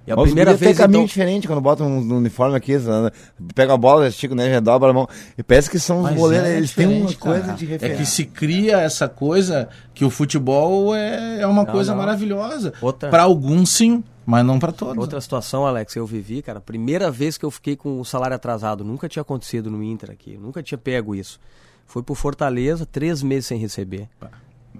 E 0.07 0.13
a 0.13 0.15
Mas 0.17 0.27
primeira 0.27 0.55
vez. 0.55 0.61
tem 0.61 0.75
caminho 0.75 0.99
Então, 1.01 1.07
diferente 1.07 1.47
quando 1.49 1.61
botam 1.61 1.87
um 1.89 2.17
uniforme 2.17 2.55
aqui, 2.57 2.77
né? 2.79 3.11
pega 3.55 3.75
a 3.75 3.77
bola, 3.77 4.07
estica, 4.07 4.35
né, 4.37 4.49
já 4.51 4.61
dobra 4.61 4.91
a 4.91 4.93
mão. 4.93 5.09
E 5.37 5.43
parece 5.43 5.69
que 5.69 5.81
são 5.81 5.99
os 5.99 6.05
Mas 6.05 6.15
goleiros, 6.17 6.49
é 6.49 6.57
eles 6.57 6.73
têm 6.75 6.87
uma 7.03 7.13
coisa 7.15 7.41
cara. 7.41 7.53
de 7.55 7.65
É 7.65 7.69
referência. 7.71 7.97
que 8.05 8.07
se 8.09 8.25
cria 8.25 8.79
essa 8.79 9.09
coisa 9.09 9.69
que 9.93 10.05
o 10.05 10.11
futebol 10.11 10.95
é, 10.95 11.41
é 11.41 11.47
uma 11.47 11.67
coisa 11.67 11.91
não. 11.91 11.99
maravilhosa. 11.99 12.73
Outra- 12.81 13.11
Para 13.11 13.25
alguns, 13.25 13.71
sim, 13.71 14.05
mas 14.25 14.47
não 14.47 14.61
para 14.61 14.71
todos. 14.71 14.97
Outra 14.97 15.21
situação, 15.21 15.67
Alex, 15.67 15.97
eu 15.97 16.07
vivi, 16.07 16.41
cara, 16.41 16.61
primeira 16.61 17.11
vez 17.11 17.37
que 17.37 17.45
eu 17.45 17.51
fiquei 17.51 17.75
com 17.75 17.99
o 18.01 18.05
salário 18.05 18.37
atrasado, 18.37 18.85
nunca 18.85 19.09
tinha 19.09 19.23
acontecido 19.23 19.71
no 19.71 19.83
Inter 19.83 20.11
aqui, 20.13 20.39
nunca 20.41 20.63
tinha 20.63 20.79
pego 20.79 21.15
isso. 21.17 21.41
Foi 21.85 22.03
pro 22.03 22.15
Fortaleza, 22.15 22.87
três 22.87 23.23
meses 23.25 23.47
sem 23.47 23.59
receber. 23.59 24.09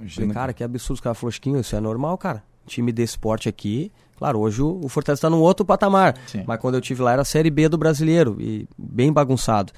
Falei, 0.09 0.31
cara, 0.31 0.53
que 0.53 0.63
absurdo, 0.63 0.95
os 0.95 1.01
caras 1.01 1.19
falaram, 1.19 1.33
Chiquinho, 1.33 1.59
isso 1.61 1.75
é 1.75 1.81
normal, 1.81 2.17
cara. 2.19 2.43
Time 2.67 2.93
desse 2.93 3.19
porte 3.19 3.49
aqui, 3.49 3.91
claro, 4.17 4.39
hoje 4.41 4.63
o, 4.63 4.89
Fortaleza 4.89 5.23
tá 5.23 5.31
num 5.31 5.41
outro 5.41 5.65
patamar, 5.65 6.15
Sim. 6.27 6.43
mas 6.47 6.59
quando 6.61 6.75
eu 6.75 6.81
tive 6.81 7.03
lá 7.03 7.13
era 7.13 7.23
a 7.23 7.25
Série 7.25 7.51
B 7.51 7.69
do 7.69 7.77
brasileiro, 7.79 8.37
e 8.41 8.67
bem 8.77 9.13
bagunçado. 9.13 9.73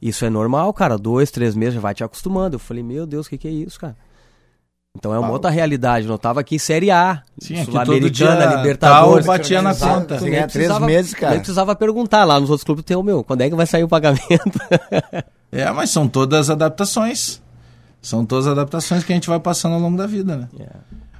Isso 0.00 0.24
é 0.24 0.30
normal, 0.30 0.72
cara, 0.72 0.96
dois, 0.96 1.30
três 1.30 1.54
meses 1.56 1.74
já 1.74 1.80
vai 1.80 1.92
te 1.94 2.04
acostumando. 2.04 2.54
Eu 2.56 2.60
falei, 2.60 2.82
meu 2.84 3.04
Deus, 3.06 3.26
o 3.26 3.30
que 3.30 3.36
que 3.38 3.48
é 3.48 3.50
isso, 3.50 3.80
cara? 3.80 3.96
Então 4.96 5.12
é 5.14 5.18
uma 5.18 5.28
Ah, 5.28 5.32
outra 5.32 5.50
realidade, 5.50 6.06
eu 6.06 6.10
não 6.10 6.18
tava 6.18 6.40
aqui 6.40 6.56
em 6.56 6.58
Série 6.58 6.90
A, 6.90 7.22
Sim, 7.38 7.54
aqui 7.60 7.66
todo 7.72 7.84
Sul-Americana, 7.86 8.54
Libertadores. 8.56 9.26
tal 9.26 9.36
batia 9.36 9.62
na 9.62 9.74
conta. 9.74 10.20
Nem 10.20 10.30
três 10.30 10.52
precisava- 10.52 10.86
meses, 10.86 11.14
cara. 11.14 11.30
Nem 11.32 11.40
precisava 11.40 11.76
perguntar 11.76 12.24
lá 12.24 12.38
nos 12.40 12.48
outros 12.50 12.64
clubes 12.64 12.84
tem 12.84 12.96
o 12.96 13.02
meu, 13.02 13.22
quando 13.24 13.42
é 13.42 13.50
que 13.50 13.54
vai 13.56 13.66
sair 13.66 13.84
o 13.84 13.88
pagamento? 13.88 14.26
É, 15.50 15.70
mas 15.72 15.88
são 15.88 16.06
todas 16.06 16.50
adaptações. 16.50 17.40
São 18.02 18.22
todas 18.26 18.46
adaptações 18.46 19.02
que 19.02 19.12
a 19.12 19.14
gente 19.14 19.30
vai 19.30 19.40
passando 19.40 19.76
ao 19.76 19.80
longo 19.80 19.96
da 19.96 20.06
vida, 20.06 20.36
né? 20.36 20.48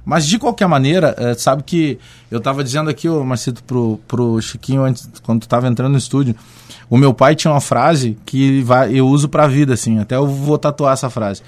Mas 0.05 0.25
de 0.25 0.39
qualquer 0.39 0.67
maneira, 0.67 1.15
eh, 1.17 1.33
sabe 1.35 1.63
que 1.63 1.99
eu 2.31 2.39
tava 2.39 2.63
dizendo 2.63 2.89
aqui, 2.89 3.07
ô 3.07 3.23
Marcito, 3.23 3.63
pro, 3.63 3.99
pro 4.07 4.41
Chiquinho, 4.41 4.83
antes, 4.83 5.09
quando 5.23 5.41
tu 5.41 5.47
tava 5.47 5.67
entrando 5.67 5.91
no 5.91 5.97
estúdio, 5.97 6.35
o 6.89 6.97
meu 6.97 7.13
pai 7.13 7.35
tinha 7.35 7.51
uma 7.51 7.61
frase 7.61 8.17
que 8.25 8.61
vai, 8.61 8.93
eu 8.93 9.07
uso 9.07 9.29
pra 9.29 9.47
vida, 9.47 9.73
assim, 9.73 9.99
até 9.99 10.15
eu 10.15 10.27
vou 10.27 10.57
tatuar 10.57 10.93
essa 10.93 11.09
frase. 11.09 11.41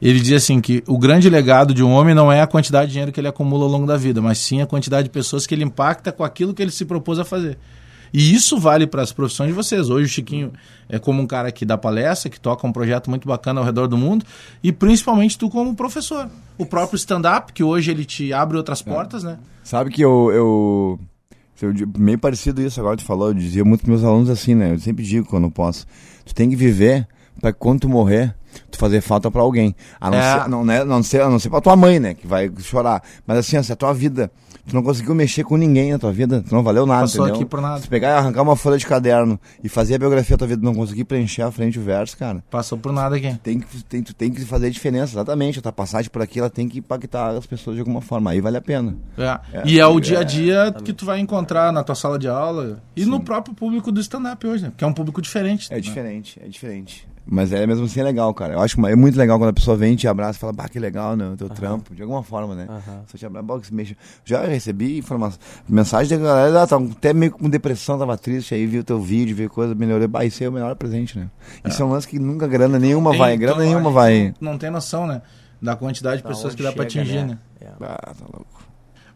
Ele 0.00 0.20
dizia 0.20 0.36
assim 0.36 0.60
que 0.60 0.82
o 0.86 0.96
grande 0.96 1.28
legado 1.28 1.74
de 1.74 1.82
um 1.82 1.90
homem 1.90 2.14
não 2.14 2.30
é 2.30 2.40
a 2.40 2.46
quantidade 2.46 2.86
de 2.86 2.92
dinheiro 2.92 3.12
que 3.12 3.20
ele 3.20 3.28
acumula 3.28 3.64
ao 3.64 3.70
longo 3.70 3.86
da 3.86 3.96
vida, 3.96 4.22
mas 4.22 4.38
sim 4.38 4.60
a 4.60 4.66
quantidade 4.66 5.04
de 5.04 5.10
pessoas 5.10 5.46
que 5.46 5.54
ele 5.54 5.64
impacta 5.64 6.12
com 6.12 6.22
aquilo 6.22 6.54
que 6.54 6.62
ele 6.62 6.70
se 6.70 6.84
propôs 6.84 7.18
a 7.18 7.24
fazer. 7.24 7.58
E 8.12 8.34
isso 8.34 8.58
vale 8.58 8.86
para 8.86 9.02
as 9.02 9.12
profissões 9.12 9.48
de 9.48 9.54
vocês. 9.54 9.90
Hoje 9.90 10.06
o 10.06 10.08
Chiquinho 10.08 10.52
é 10.88 10.98
como 10.98 11.22
um 11.22 11.26
cara 11.26 11.52
que 11.52 11.64
dá 11.64 11.76
palestra, 11.76 12.30
que 12.30 12.40
toca 12.40 12.66
um 12.66 12.72
projeto 12.72 13.10
muito 13.10 13.26
bacana 13.28 13.60
ao 13.60 13.66
redor 13.66 13.86
do 13.86 13.96
mundo, 13.96 14.24
e 14.62 14.72
principalmente 14.72 15.36
tu 15.38 15.48
como 15.50 15.74
professor. 15.74 16.28
O 16.56 16.66
próprio 16.66 16.96
stand-up, 16.96 17.52
que 17.52 17.62
hoje 17.62 17.90
ele 17.90 18.04
te 18.04 18.32
abre 18.32 18.56
outras 18.56 18.82
portas, 18.82 19.22
né? 19.22 19.38
Sabe 19.62 19.90
que 19.90 20.02
eu, 20.02 20.32
eu, 20.32 21.00
eu 21.60 21.88
meio 21.96 22.18
parecido 22.18 22.62
isso 22.62 22.80
agora 22.80 22.96
tu 22.96 23.04
falou, 23.04 23.28
eu 23.28 23.34
dizia 23.34 23.64
muito 23.64 23.82
pros 23.82 24.00
meus 24.00 24.04
alunos 24.04 24.30
assim, 24.30 24.54
né? 24.54 24.72
Eu 24.72 24.78
sempre 24.78 25.04
digo 25.04 25.26
quando 25.26 25.44
eu 25.44 25.50
posso. 25.50 25.86
Tu 26.24 26.34
tem 26.34 26.48
que 26.48 26.56
viver 26.56 27.06
para 27.40 27.52
quando 27.52 27.80
tu 27.80 27.88
morrer, 27.88 28.34
tu 28.70 28.78
fazer 28.78 29.00
falta 29.00 29.30
pra 29.30 29.42
alguém. 29.42 29.74
A 30.00 30.10
não, 30.10 30.18
É. 30.18 30.42
ser, 30.42 30.48
não, 30.48 30.64
né, 30.64 30.84
não, 30.84 31.02
ser, 31.02 31.22
a 31.22 31.28
não 31.28 31.38
ser 31.38 31.50
pra 31.50 31.60
tua 31.60 31.76
mãe, 31.76 31.98
né? 31.98 32.14
Que 32.14 32.26
vai 32.26 32.50
chorar. 32.60 33.02
Mas 33.26 33.38
assim, 33.38 33.56
ó, 33.56 33.62
se 33.62 33.72
a 33.72 33.76
tua 33.76 33.92
vida. 33.92 34.30
Tu 34.66 34.74
não 34.74 34.82
conseguiu 34.82 35.14
mexer 35.14 35.44
com 35.44 35.56
ninguém 35.56 35.92
na 35.92 35.98
tua 35.98 36.12
vida, 36.12 36.44
tu 36.46 36.54
não 36.54 36.62
valeu 36.62 36.84
nada, 36.84 37.00
Passou 37.00 37.24
entendeu? 37.24 37.40
aqui 37.40 37.48
por 37.48 37.58
nada. 37.58 37.80
Se 37.80 37.88
pegar 37.88 38.08
e 38.08 38.12
arrancar 38.12 38.42
uma 38.42 38.54
folha 38.54 38.76
de 38.76 38.84
caderno 38.84 39.40
e 39.64 39.68
fazer 39.68 39.94
a 39.94 39.98
biografia 39.98 40.36
da 40.36 40.40
tua 40.40 40.46
vida, 40.46 40.62
não 40.62 40.74
conseguir 40.74 41.04
preencher 41.04 41.40
a 41.40 41.50
frente 41.50 41.78
o 41.78 41.82
verso, 41.82 42.14
cara. 42.18 42.44
Passou 42.50 42.76
por 42.76 42.92
nada 42.92 43.16
aqui. 43.16 43.34
Tem 43.42 43.60
que, 43.60 43.84
tem, 43.84 44.02
tu 44.02 44.12
tem 44.14 44.30
que 44.30 44.44
fazer 44.44 44.68
diferença, 44.70 45.14
exatamente. 45.14 45.58
A 45.58 45.62
tua 45.62 45.72
passagem 45.72 46.10
por 46.10 46.20
aqui, 46.20 46.38
ela 46.38 46.50
tem 46.50 46.68
que 46.68 46.80
impactar 46.80 47.30
as 47.30 47.46
pessoas 47.46 47.76
de 47.76 47.80
alguma 47.80 48.02
forma. 48.02 48.30
Aí 48.30 48.42
vale 48.42 48.58
a 48.58 48.60
pena. 48.60 48.94
É. 49.16 49.40
É, 49.54 49.62
e 49.64 49.80
é 49.80 49.86
o 49.86 49.96
é, 49.96 50.00
dia 50.02 50.18
a 50.18 50.22
dia 50.22 50.74
que 50.84 50.92
tu 50.92 51.06
vai 51.06 51.18
encontrar 51.18 51.72
na 51.72 51.82
tua 51.82 51.94
sala 51.94 52.18
de 52.18 52.28
aula 52.28 52.82
e 52.94 53.06
no 53.06 53.20
próprio 53.20 53.54
público 53.54 53.90
do 53.90 54.00
stand-up 54.02 54.46
hoje, 54.46 54.64
né? 54.64 54.72
Que 54.76 54.84
é 54.84 54.86
um 54.86 54.92
público 54.92 55.22
diferente. 55.22 55.68
É 55.70 55.76
né? 55.76 55.80
diferente, 55.80 56.38
é 56.44 56.46
diferente. 56.46 57.08
Mas 57.30 57.52
é 57.52 57.66
mesmo 57.66 57.84
assim 57.84 58.00
é 58.00 58.04
legal, 58.04 58.32
cara. 58.32 58.54
Eu 58.54 58.60
acho 58.60 58.74
que 58.74 58.86
é 58.86 58.96
muito 58.96 59.18
legal 59.18 59.38
quando 59.38 59.50
a 59.50 59.52
pessoa 59.52 59.76
vem 59.76 59.94
te 59.94 60.08
abraça 60.08 60.38
e 60.38 60.40
fala, 60.40 60.52
bah, 60.52 60.66
que 60.66 60.78
legal, 60.78 61.14
né? 61.14 61.28
O 61.28 61.36
teu 61.36 61.48
trampo, 61.50 61.94
de 61.94 62.00
alguma 62.00 62.22
forma, 62.22 62.54
né? 62.54 62.66
Aham. 62.68 63.02
Só 63.06 63.18
te 63.18 63.26
abraça, 63.26 63.60
que 63.60 63.66
se 63.66 63.74
mexe. 63.74 63.96
Já 64.24 64.46
recebi 64.46 64.96
informação, 64.96 65.38
mensagem 65.68 66.18
da 66.18 66.24
galera, 66.24 66.62
ah, 66.62 66.66
tava 66.66 66.86
até 66.90 67.12
meio 67.12 67.30
com 67.32 67.48
depressão, 67.50 67.98
tava 67.98 68.16
triste, 68.16 68.54
aí 68.54 68.64
viu 68.66 68.82
teu 68.82 68.98
vídeo, 68.98 69.36
viu 69.36 69.50
coisa, 69.50 69.74
melhorei. 69.74 70.08
Bah, 70.08 70.24
isso 70.24 70.42
aí 70.42 70.46
é 70.46 70.48
o 70.48 70.52
melhor 70.52 70.74
presente, 70.74 71.18
né? 71.18 71.28
Isso 71.66 71.82
é 71.82 71.84
um 71.84 71.90
lance 71.90 72.08
que 72.08 72.18
nunca 72.18 72.46
grana 72.46 72.78
nenhuma 72.78 73.10
Tem- 73.10 73.18
vai, 73.18 73.36
grana 73.36 73.56
então, 73.56 73.66
nenhuma 73.66 73.90
a 73.90 73.92
vai. 73.92 74.34
Não, 74.40 74.52
não 74.52 74.58
tem 74.58 74.70
noção, 74.70 75.06
né? 75.06 75.20
Da 75.60 75.76
quantidade 75.76 76.18
de 76.18 76.22
Da 76.22 76.30
pessoas 76.30 76.54
que 76.54 76.62
dá 76.62 76.72
pra 76.72 76.88
chega, 76.88 77.02
atingir, 77.04 77.26
né? 77.26 77.38
É. 77.60 77.66
Ah, 77.80 78.14
tá 78.18 78.24
louco. 78.32 78.57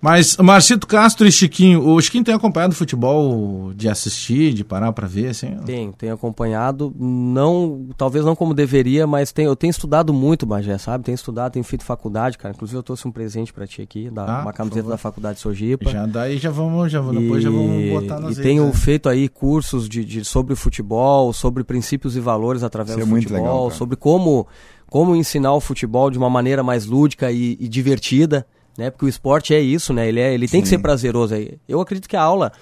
Mas 0.05 0.37
Marcito 0.39 0.85
Castro 0.85 1.29
e 1.29 1.31
Chiquinho, 1.31 1.87
o 1.89 2.01
Chiquinho 2.03 2.25
tem 2.25 2.35
acompanhado 2.35 2.75
futebol 2.75 3.73
de 3.73 3.89
assistir, 3.89 4.53
de 4.53 4.65
parar 4.65 4.93
pra 4.93 5.07
ver, 5.07 5.29
assim? 5.29 5.57
Tenho, 5.65 5.93
tenho 5.93 6.13
acompanhado, 6.13 6.93
não, 6.99 7.87
talvez 7.97 8.25
não 8.25 8.35
como 8.35 8.53
deveria, 8.53 9.07
mas 9.07 9.31
tenho, 9.31 9.49
eu 9.51 9.55
tenho 9.55 9.71
estudado 9.71 10.13
muito, 10.13 10.45
Bagé, 10.45 10.77
sabe? 10.77 11.05
Tenho 11.05 11.15
estudado, 11.15 11.53
tenho 11.53 11.65
feito 11.65 11.85
faculdade, 11.85 12.37
cara. 12.37 12.53
Inclusive 12.53 12.77
eu 12.79 12.83
trouxe 12.83 13.07
um 13.07 13.13
presente 13.13 13.53
pra 13.53 13.65
ti 13.65 13.81
aqui, 13.81 14.11
da, 14.11 14.41
Ah, 14.41 14.43
uma 14.43 14.53
camiseta 14.53 14.89
da 14.89 14.99
faculdade 14.99 15.37
de 15.37 15.43
Sojipa. 15.43 15.89
Já 15.89 16.05
daí 16.05 16.37
já 16.37 16.51
vamos, 16.51 16.91
já 16.91 17.01
vamos, 17.01 17.23
depois 17.23 17.41
já 17.41 17.51
vamos 17.51 17.91
botar 17.91 18.15
nas 18.19 18.23
e 18.33 18.35
redes, 18.39 18.43
tenho 18.43 18.65
né? 18.67 18.73
feito 18.73 19.09
aí 19.09 19.29
cursos 19.29 19.89
de, 19.89 20.05
de- 20.05 20.25
sobre 20.25 20.57
futebol, 20.57 21.33
sobre 21.33 21.63
princípios 21.63 22.17
e 22.17 22.21
valores 22.21 22.65
através 22.65 22.97
Isso 22.99 23.03
é 23.03 23.07
do 23.07 23.09
muito 23.11 23.29
futebol, 23.29 23.45
legal, 23.47 23.71
sobre 23.71 23.95
como, 23.95 24.49
como 24.91 25.15
ensinar 25.15 25.55
o 25.55 25.61
futebol 25.61 26.11
de 26.11 26.19
uma 26.19 26.29
maneira 26.29 26.65
mais 26.65 26.87
lúdica 26.87 27.31
e, 27.31 27.57
e 27.61 27.69
divertida, 27.69 28.45
né? 28.77 28.91
Porque 28.91 29.05
o 29.05 29.09
esporte 29.09 29.55
é 29.55 29.61
isso, 29.61 29.93
né? 29.93 30.09
Ele, 30.09 30.20
é, 30.20 30.33
ele 30.35 30.49
tem 30.49 30.61
que 30.62 30.68
Sim. 30.68 30.77
ser 30.77 30.83
prazeroso. 30.83 31.35
aí. 31.35 31.59
Eu 31.68 31.81
acredito 31.81 32.09
que 32.09 32.16
a 32.16 32.23
aula, 32.23 32.53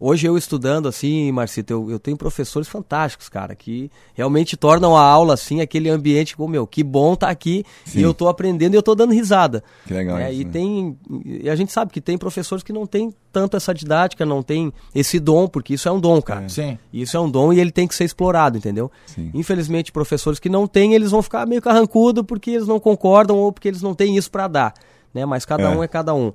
hoje 0.00 0.26
eu 0.26 0.38
estudando 0.38 0.86
assim, 0.88 1.32
Marcito, 1.32 1.72
eu, 1.72 1.90
eu 1.90 1.98
tenho 1.98 2.16
professores 2.16 2.68
fantásticos, 2.68 3.28
cara, 3.28 3.54
que 3.56 3.90
realmente 4.14 4.56
tornam 4.56 4.96
a 4.96 5.02
aula 5.02 5.34
assim, 5.34 5.60
aquele 5.60 5.88
ambiente 5.88 6.36
como 6.36 6.48
meu, 6.48 6.66
que 6.66 6.84
bom 6.84 7.16
tá 7.16 7.28
aqui 7.28 7.64
Sim. 7.84 7.98
e 7.98 8.02
eu 8.02 8.14
tô 8.14 8.28
aprendendo 8.28 8.74
e 8.74 8.76
eu 8.76 8.82
tô 8.82 8.94
dando 8.94 9.12
risada. 9.12 9.64
Que 9.86 9.94
legal 9.94 10.16
É, 10.18 10.30
isso, 10.32 10.42
e 10.42 10.44
né? 10.44 10.50
tem 10.52 10.98
e 11.24 11.50
a 11.50 11.56
gente 11.56 11.72
sabe 11.72 11.92
que 11.92 12.00
tem 12.00 12.16
professores 12.16 12.62
que 12.62 12.72
não 12.72 12.86
tem 12.86 13.12
tanto 13.32 13.56
essa 13.56 13.74
didática, 13.74 14.24
não 14.24 14.42
tem 14.42 14.72
esse 14.94 15.18
dom, 15.20 15.46
porque 15.48 15.74
isso 15.74 15.88
é 15.88 15.92
um 15.92 16.00
dom, 16.00 16.20
cara. 16.22 16.48
Sim. 16.48 16.78
Isso 16.92 17.16
é 17.16 17.20
um 17.20 17.28
dom 17.30 17.52
e 17.52 17.60
ele 17.60 17.70
tem 17.72 17.86
que 17.86 17.94
ser 17.94 18.04
explorado, 18.04 18.56
entendeu? 18.56 18.90
Sim. 19.06 19.30
Infelizmente, 19.34 19.92
professores 19.92 20.38
que 20.38 20.48
não 20.48 20.66
têm, 20.66 20.94
eles 20.94 21.10
vão 21.10 21.22
ficar 21.22 21.46
meio 21.46 21.60
carrancudo 21.60 22.24
porque 22.24 22.52
eles 22.52 22.66
não 22.68 22.78
concordam 22.80 23.36
ou 23.36 23.52
porque 23.52 23.68
eles 23.68 23.82
não 23.82 23.94
têm 23.94 24.16
isso 24.16 24.30
pra 24.30 24.48
dar, 24.48 24.72
né? 25.18 25.26
Mas 25.26 25.44
cada 25.44 25.64
É. 25.64 25.68
um 25.68 25.82
é 25.82 25.88
cada 25.88 26.14
um. 26.14 26.32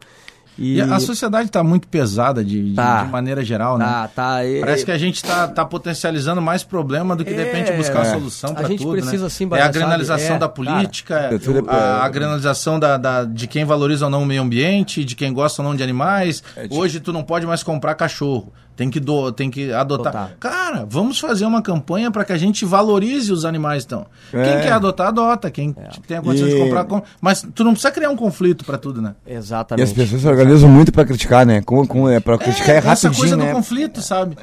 E 0.56 0.80
a 0.80 1.00
sociedade 1.00 1.50
tá 1.50 1.64
muito 1.64 1.88
pesada 1.88 2.44
de, 2.46 2.70
de- 2.70 2.76
Tá. 2.76 3.06
de 3.06 3.10
maneira 3.12 3.44
geral, 3.44 3.76
né? 3.76 3.84
tá, 3.86 4.08
tá, 4.10 4.46
é- 4.46 4.60
Parece 4.60 4.86
que 4.86 4.92
a 4.92 4.98
gente 5.00 5.24
tá, 5.24 5.48
tá 5.48 5.66
potencializando 5.66 6.40
mais 6.44 6.64
problema 6.64 7.16
do 7.16 7.26
que 7.26 7.34
de 7.34 7.40
É, 7.40 7.44
repente 7.46 7.72
buscar 7.76 8.06
é. 8.06 8.12
solução 8.12 8.52
A 8.52 8.54
para 8.54 8.68
gente 8.68 8.84
tudo, 8.84 8.92
precisa, 8.92 9.22
né? 9.24 9.26
assim, 9.26 9.50
É 9.52 9.62
a 9.64 9.68
granalização? 9.70 10.36
É, 10.36 10.40
da 10.40 10.48
política, 10.48 11.16
cara, 11.22 11.40
tudo 11.40 11.68
é- 11.68 11.74
a, 11.76 12.04
a 12.04 12.10
granalização 12.10 12.80
da, 12.80 12.98
da- 12.98 13.24
de 13.26 13.48
quem 13.48 13.66
valoriza 13.66 14.06
ou 14.06 14.12
não 14.12 14.22
o 14.22 14.26
meio 14.28 14.44
ambiente, 14.44 15.04
de 15.04 15.16
quem 15.16 15.34
gosta 15.34 15.60
ou 15.64 15.68
não 15.68 15.76
de 15.76 15.82
animais. 15.82 16.44
É, 16.56 16.64
tipo- 16.64 16.78
Hoje 16.78 17.00
tu 17.00 17.12
não 17.12 17.24
pode 17.24 17.48
mais 17.48 17.64
comprar 17.64 17.96
cachorro, 17.96 18.54
tem 18.76 18.90
que, 18.90 19.00
do, 19.00 19.32
tem 19.32 19.50
que 19.52 19.72
adotar. 19.72 20.16
Adotar. 20.16 20.38
Cara, 20.40 20.86
vamos 20.90 21.20
fazer 21.20 21.46
uma 21.46 21.62
campanha 21.62 22.10
para 22.10 22.26
que 22.26 22.34
a 22.34 22.38
gente 22.38 22.66
valorize 22.66 23.32
os 23.32 23.46
animais, 23.46 23.84
então. 23.86 24.06
Quem 24.32 24.40
É. 24.42 24.62
quer 24.62 24.72
adotar, 24.74 25.08
adota. 25.08 25.52
Quem 25.52 25.74
tem 26.08 26.18
a 26.18 26.22
condição 26.22 26.48
de 26.48 26.56
E- 26.56 26.60
comprar, 26.60 26.84
compra. 26.86 27.10
Mas 27.22 27.46
tu 27.54 27.64
não 27.64 27.72
precisa 27.74 27.92
criar 27.92 28.10
um 28.10 28.16
conflito 28.16 28.66
para 28.66 28.78
tudo, 28.78 29.02
né? 29.02 29.16
E 29.28 29.32
as 29.34 29.46
Exatamente. 29.46 29.94
pessoas 29.94 30.22
se 30.22 30.28
organizam 30.28 30.70
muito 30.70 30.92
pra 30.92 31.06
criticar, 31.06 31.46
né? 31.46 31.62
Com, 31.62 31.86
com, 31.86 32.10
é, 32.10 32.20
pra 32.20 32.38
criticar 32.38 32.70
é, 32.76 32.78
essa 32.80 33.08
rapidinho, 33.08 33.16
coisa 33.16 33.38
né? 33.38 33.50
do 33.52 33.56
conflito, 33.56 34.02
sabe? 34.02 34.36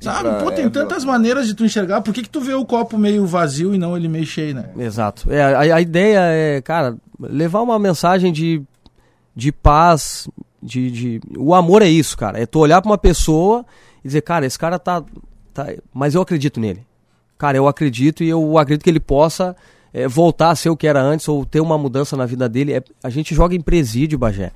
Sabe? 0.00 0.28
pra- 0.30 0.38
Pô, 0.38 0.50
tem 0.50 0.64
é, 0.64 0.68
tantas 0.68 1.04
maneiras 1.04 1.46
de 1.46 1.54
tu 1.54 1.64
enxergar. 1.64 2.00
Por 2.00 2.12
que, 2.12 2.22
que 2.22 2.28
tu 2.28 2.40
vê 2.40 2.54
o 2.54 2.64
copo 2.64 2.98
meio 2.98 3.24
vazio 3.24 3.72
e 3.74 3.78
não 3.78 3.96
ele 3.96 4.08
meio 4.08 4.26
cheio, 4.26 4.54
né? 4.54 4.66
Exato. 4.76 5.32
É, 5.32 5.40
a, 5.70 5.76
a 5.76 5.80
ideia 5.80 6.18
é, 6.22 6.60
cara, 6.60 6.96
levar 7.20 7.60
uma 7.62 7.78
mensagem 7.78 8.32
de, 8.32 8.60
de 9.34 9.52
paz, 9.52 10.28
de, 10.62 10.90
de. 10.90 11.20
O 11.36 11.54
amor 11.54 11.82
é 11.82 11.88
isso, 11.88 12.16
cara. 12.16 12.40
É 12.40 12.46
tu 12.46 12.60
olhar 12.60 12.80
pra 12.80 12.90
uma 12.90 12.98
pessoa 12.98 13.64
e 14.04 14.08
dizer, 14.08 14.22
cara, 14.22 14.46
esse 14.46 14.58
cara 14.58 14.78
tá. 14.78 15.02
tá 15.52 15.66
mas 15.92 16.14
eu 16.14 16.22
acredito 16.22 16.60
nele. 16.60 16.86
Cara, 17.36 17.56
eu 17.56 17.66
acredito 17.66 18.22
e 18.22 18.28
eu 18.28 18.56
acredito 18.56 18.84
que 18.84 18.90
ele 18.90 19.00
possa 19.00 19.56
é, 19.92 20.06
voltar 20.06 20.50
a 20.50 20.56
ser 20.56 20.70
o 20.70 20.76
que 20.76 20.86
era 20.86 21.02
antes 21.02 21.28
ou 21.28 21.44
ter 21.44 21.60
uma 21.60 21.76
mudança 21.76 22.16
na 22.16 22.24
vida 22.24 22.48
dele. 22.48 22.74
É, 22.74 22.82
a 23.02 23.10
gente 23.10 23.34
joga 23.34 23.54
em 23.54 23.60
presídio, 23.60 24.18
Bagé. 24.18 24.52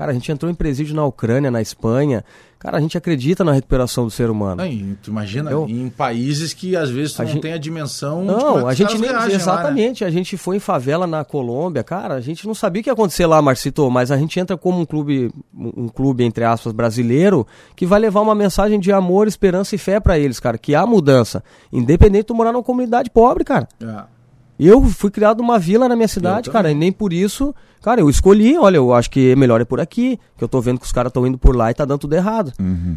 Cara, 0.00 0.12
a 0.12 0.14
gente 0.14 0.32
entrou 0.32 0.50
em 0.50 0.54
presídio 0.54 0.96
na 0.96 1.04
Ucrânia, 1.04 1.50
na 1.50 1.60
Espanha. 1.60 2.24
Cara, 2.58 2.78
a 2.78 2.80
gente 2.80 2.96
acredita 2.96 3.44
na 3.44 3.52
recuperação 3.52 4.04
do 4.06 4.10
ser 4.10 4.30
humano. 4.30 4.62
Aí, 4.62 4.96
tu 5.02 5.10
imagina, 5.10 5.50
Eu- 5.50 5.66
em 5.68 5.90
países 5.90 6.54
que 6.54 6.74
às 6.74 6.88
vezes 6.88 7.12
tu 7.12 7.20
A 7.20 7.26
não 7.26 7.32
gente- 7.32 7.42
tem 7.42 7.52
a 7.52 7.58
dimensão 7.58 8.24
Não, 8.24 8.60
que 8.62 8.66
a 8.70 8.72
gente 8.72 8.92
nem, 8.96 9.10
reagem 9.10 9.18
lá, 9.18 9.26
né? 9.28 9.34
exatamente, 9.34 10.02
a 10.02 10.10
gente 10.10 10.38
foi 10.38 10.56
em 10.56 10.58
favela 10.58 11.06
na 11.06 11.22
Colômbia, 11.22 11.84
cara, 11.84 12.14
a 12.14 12.20
gente 12.22 12.46
não 12.46 12.54
sabia 12.54 12.80
o 12.80 12.82
que 12.82 12.88
ia 12.88 12.94
acontecer 12.94 13.26
lá, 13.26 13.42
Marcito, 13.42 13.90
mas 13.90 14.10
a 14.10 14.16
gente 14.16 14.40
entra 14.40 14.56
como 14.56 14.80
um 14.80 14.86
clube, 14.86 15.30
um 15.54 15.86
clube 15.88 16.24
entre 16.24 16.44
aspas 16.44 16.72
brasileiro, 16.72 17.46
que 17.76 17.84
vai 17.84 18.00
levar 18.00 18.22
uma 18.22 18.34
mensagem 18.34 18.80
de 18.80 18.90
amor, 18.90 19.28
esperança 19.28 19.74
e 19.74 19.78
fé 19.78 20.00
pra 20.00 20.18
eles, 20.18 20.40
cara, 20.40 20.56
que 20.56 20.74
há 20.74 20.86
mudança, 20.86 21.44
independente 21.70 22.22
de 22.22 22.26
tu 22.28 22.34
morar 22.34 22.52
numa 22.52 22.62
comunidade 22.64 23.10
pobre, 23.10 23.44
cara. 23.44 23.68
É. 23.82 24.19
Eu 24.62 24.82
fui 24.82 25.10
criado 25.10 25.38
numa 25.38 25.58
vila 25.58 25.88
na 25.88 25.96
minha 25.96 26.06
cidade, 26.08 26.50
cara, 26.50 26.70
e 26.70 26.74
nem 26.74 26.92
por 26.92 27.14
isso, 27.14 27.54
cara, 27.80 28.00
eu 28.02 28.10
escolhi, 28.10 28.58
olha, 28.58 28.76
eu 28.76 28.92
acho 28.92 29.10
que 29.10 29.30
é 29.30 29.36
melhor 29.36 29.58
é 29.60 29.64
por 29.64 29.80
aqui, 29.80 30.18
que 30.36 30.44
eu 30.44 30.48
tô 30.48 30.60
vendo 30.60 30.78
que 30.78 30.84
os 30.84 30.92
caras 30.92 31.08
estão 31.08 31.26
indo 31.26 31.38
por 31.38 31.56
lá 31.56 31.70
e 31.70 31.74
tá 31.74 31.86
dando 31.86 32.00
tudo 32.00 32.14
errado. 32.14 32.52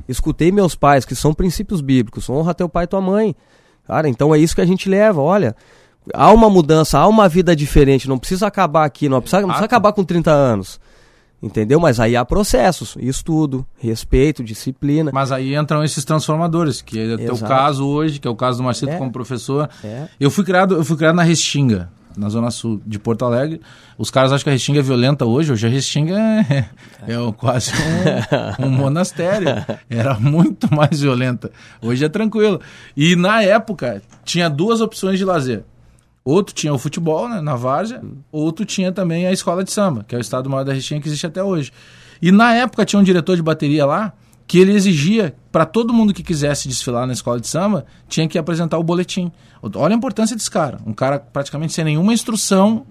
Escutei 0.08 0.52
meus 0.52 0.76
pais, 0.76 1.06
que 1.06 1.16
são 1.16 1.34
princípios 1.34 1.80
bíblicos, 1.80 2.30
honra 2.30 2.54
teu 2.54 2.68
pai 2.68 2.84
e 2.84 2.88
tua 2.88 3.00
mãe. 3.00 3.34
Cara, 3.88 4.10
então 4.10 4.36
é 4.36 4.38
isso 4.38 4.54
que 4.56 4.62
a 4.62 4.66
gente 4.66 4.90
leva, 4.90 5.22
olha. 5.22 5.56
Há 6.14 6.34
uma 6.34 6.50
mudança, 6.50 7.00
há 7.00 7.08
uma 7.08 7.30
vida 7.30 7.56
diferente, 7.56 8.10
não 8.10 8.18
precisa 8.20 8.46
acabar 8.46 8.84
aqui, 8.84 9.08
não 9.08 9.22
precisa, 9.22 9.42
não 9.42 9.48
precisa 9.48 9.66
acabar 9.66 9.94
com 9.94 10.04
30 10.04 10.32
anos. 10.32 10.82
Entendeu? 11.44 11.78
Mas 11.78 12.00
aí 12.00 12.16
há 12.16 12.24
processos, 12.24 12.96
estudo, 13.02 13.66
respeito, 13.78 14.42
disciplina. 14.42 15.12
Mas 15.14 15.30
aí 15.30 15.54
entram 15.56 15.84
esses 15.84 16.06
transformadores, 16.06 16.82
que 16.82 16.98
é 16.98 17.16
o 17.16 17.18
teu 17.18 17.38
caso 17.38 17.86
hoje, 17.86 18.18
que 18.18 18.26
é 18.26 18.32
o 18.32 18.36
caso 18.36 18.60
do 18.60 18.64
Marcito 18.64 18.94
É. 18.94 18.98
como 18.98 19.12
professor. 19.12 19.70
É. 19.84 20.08
Eu 20.18 20.32
fui 20.32 20.46
criado, 20.46 20.76
eu 20.76 20.86
fui 20.86 20.96
criado 20.96 21.16
na 21.16 21.24
Restinga, 21.24 21.90
na 22.16 22.30
zona 22.30 22.50
sul 22.50 22.82
de 22.86 22.98
Porto 22.98 23.26
Alegre. 23.26 23.60
Os 23.98 24.10
caras 24.10 24.32
acham 24.32 24.46
que 24.46 24.50
a 24.52 24.54
Restinga 24.54 24.80
é 24.80 24.82
violenta 24.82 25.26
hoje, 25.26 25.52
hoje 25.52 25.68
a 25.68 25.70
Restinga 25.70 26.18
é, 26.18 26.66
é 27.12 27.32
quase 27.36 27.74
um, 28.60 28.66
um 28.66 28.70
monastério. 28.72 29.50
Era 29.90 30.18
muito 30.18 30.74
mais 30.74 31.02
violenta. 31.02 31.52
Hoje 31.82 32.06
é 32.06 32.10
tranquilo. 32.10 32.62
E 32.96 33.18
na 33.18 33.44
época 33.44 34.02
tinha 34.24 34.50
duas 34.50 34.80
opções 34.80 35.20
de 35.20 35.26
lazer. 35.26 35.66
Outro 36.26 36.56
tinha 36.56 36.74
o 36.74 36.78
futebol, 36.78 37.28
né, 37.28 37.42
na 37.42 37.56
várzea, 37.56 38.02
outro 38.32 38.66
tinha 38.66 38.92
também 38.92 39.28
a 39.28 39.32
escola 39.32 39.64
de 39.64 39.72
samba, 39.72 40.06
que 40.08 40.16
é 40.16 40.18
o 40.18 40.22
estado 40.22 40.50
maior 40.50 40.64
da 40.64 40.72
Restinga 40.72 41.02
que 41.02 41.10
existe 41.10 41.28
até 41.28 41.44
hoje. 41.44 41.72
E 42.22 42.32
na 42.32 42.54
época 42.54 42.86
tinha 42.86 43.00
um 43.00 43.04
diretor 43.04 43.36
de 43.36 43.42
bateria 43.42 43.86
lá 43.86 44.14
que 44.48 44.60
ele 44.60 44.74
exigia 44.74 45.36
para 45.52 45.66
todo 45.66 45.94
mundo 45.94 46.14
que 46.14 46.24
quisesse 46.24 46.68
desfilar 46.68 47.06
na 47.06 47.14
escola 47.14 47.40
de 47.40 47.48
samba, 47.48 47.86
tinha 48.08 48.28
que 48.28 48.38
apresentar 48.38 48.78
o 48.78 48.84
boletim. 48.84 49.32
Olha 49.76 49.94
a 49.94 49.98
importância 49.98 50.36
desse 50.36 50.52
cara. 50.52 50.80
Um 50.86 50.94
cara 50.94 51.20
praticamente 51.20 51.74
sem 51.74 51.84
nenhuma 51.84 52.14
instrução, 52.14 52.86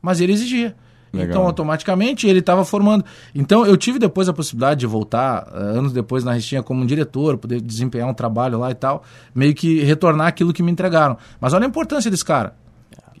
mas 0.00 0.20
ele 0.20 0.32
exigia. 0.32 0.74
Legal. 1.12 1.30
Então, 1.30 1.42
automaticamente, 1.46 2.26
ele 2.26 2.40
estava 2.40 2.64
formando. 2.64 3.04
Então, 3.34 3.64
eu 3.66 3.76
tive 3.76 3.98
depois 3.98 4.28
a 4.28 4.32
possibilidade 4.32 4.80
de 4.80 4.86
voltar, 4.86 5.48
eh, 5.54 5.58
anos 5.58 5.92
depois, 5.92 6.22
na 6.22 6.32
Restinga, 6.32 6.62
como 6.62 6.82
um 6.82 6.86
diretor, 6.86 7.38
poder 7.38 7.60
desempenhar 7.60 8.06
um 8.08 8.14
trabalho 8.14 8.58
lá 8.58 8.70
e 8.70 8.74
tal, 8.74 9.02
meio 9.34 9.54
que 9.54 9.82
retornar 9.82 10.26
aquilo 10.26 10.52
que 10.52 10.62
me 10.62 10.70
entregaram. 10.70 11.16
Mas 11.40 11.54
olha 11.54 11.64
a 11.64 11.68
importância 11.68 12.10
desse 12.10 12.24
cara. 12.24 12.54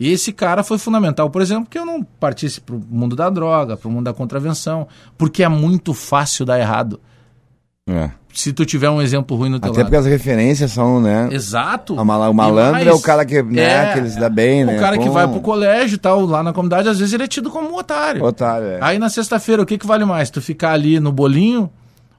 E 0.00 0.12
esse 0.12 0.32
cara 0.32 0.62
foi 0.62 0.78
fundamental, 0.78 1.28
por 1.28 1.42
exemplo, 1.42 1.66
que 1.68 1.78
eu 1.78 1.84
não 1.84 2.02
partisse 2.02 2.60
para 2.60 2.74
o 2.76 2.80
mundo 2.88 3.16
da 3.16 3.28
droga, 3.28 3.76
para 3.76 3.88
o 3.88 3.90
mundo 3.90 4.04
da 4.04 4.12
contravenção, 4.14 4.86
porque 5.16 5.42
é 5.42 5.48
muito 5.48 5.92
fácil 5.92 6.44
dar 6.46 6.58
errado. 6.58 7.00
É. 7.88 8.10
Se 8.34 8.52
tu 8.52 8.64
tiver 8.66 8.88
um 8.90 9.00
exemplo 9.02 9.36
ruim 9.36 9.48
no 9.48 9.58
teu 9.58 9.70
Até 9.70 9.78
lado. 9.80 9.86
porque 9.86 9.96
as 9.96 10.04
referências 10.06 10.70
são, 10.70 11.00
né? 11.00 11.28
Exato. 11.32 11.98
A 11.98 12.04
mala- 12.04 12.28
o 12.28 12.34
malandro 12.34 12.72
mais, 12.72 12.86
é 12.86 12.92
o 12.92 13.00
cara 13.00 13.24
que, 13.24 13.42
né, 13.42 13.92
que 13.94 13.98
ele 13.98 14.10
se 14.10 14.20
dá 14.20 14.28
bem, 14.28 14.64
né? 14.64 14.76
O 14.76 14.80
cara 14.80 14.98
que 14.98 15.06
Com- 15.06 15.10
vai 15.12 15.26
pro 15.26 15.40
colégio 15.40 15.96
e 15.96 15.98
tal, 15.98 16.20
lá 16.26 16.42
na 16.42 16.52
comunidade, 16.52 16.88
às 16.88 16.98
vezes 16.98 17.14
ele 17.14 17.24
é 17.24 17.26
tido 17.26 17.50
como 17.50 17.70
um 17.70 17.74
otário. 17.76 18.22
Otário, 18.22 18.66
é. 18.68 18.78
Aí 18.82 18.98
na 18.98 19.08
sexta-feira, 19.08 19.62
o 19.62 19.66
que, 19.66 19.78
que 19.78 19.86
vale 19.86 20.04
mais? 20.04 20.30
Tu 20.30 20.40
ficar 20.42 20.72
ali 20.72 21.00
no 21.00 21.10
bolinho 21.10 21.68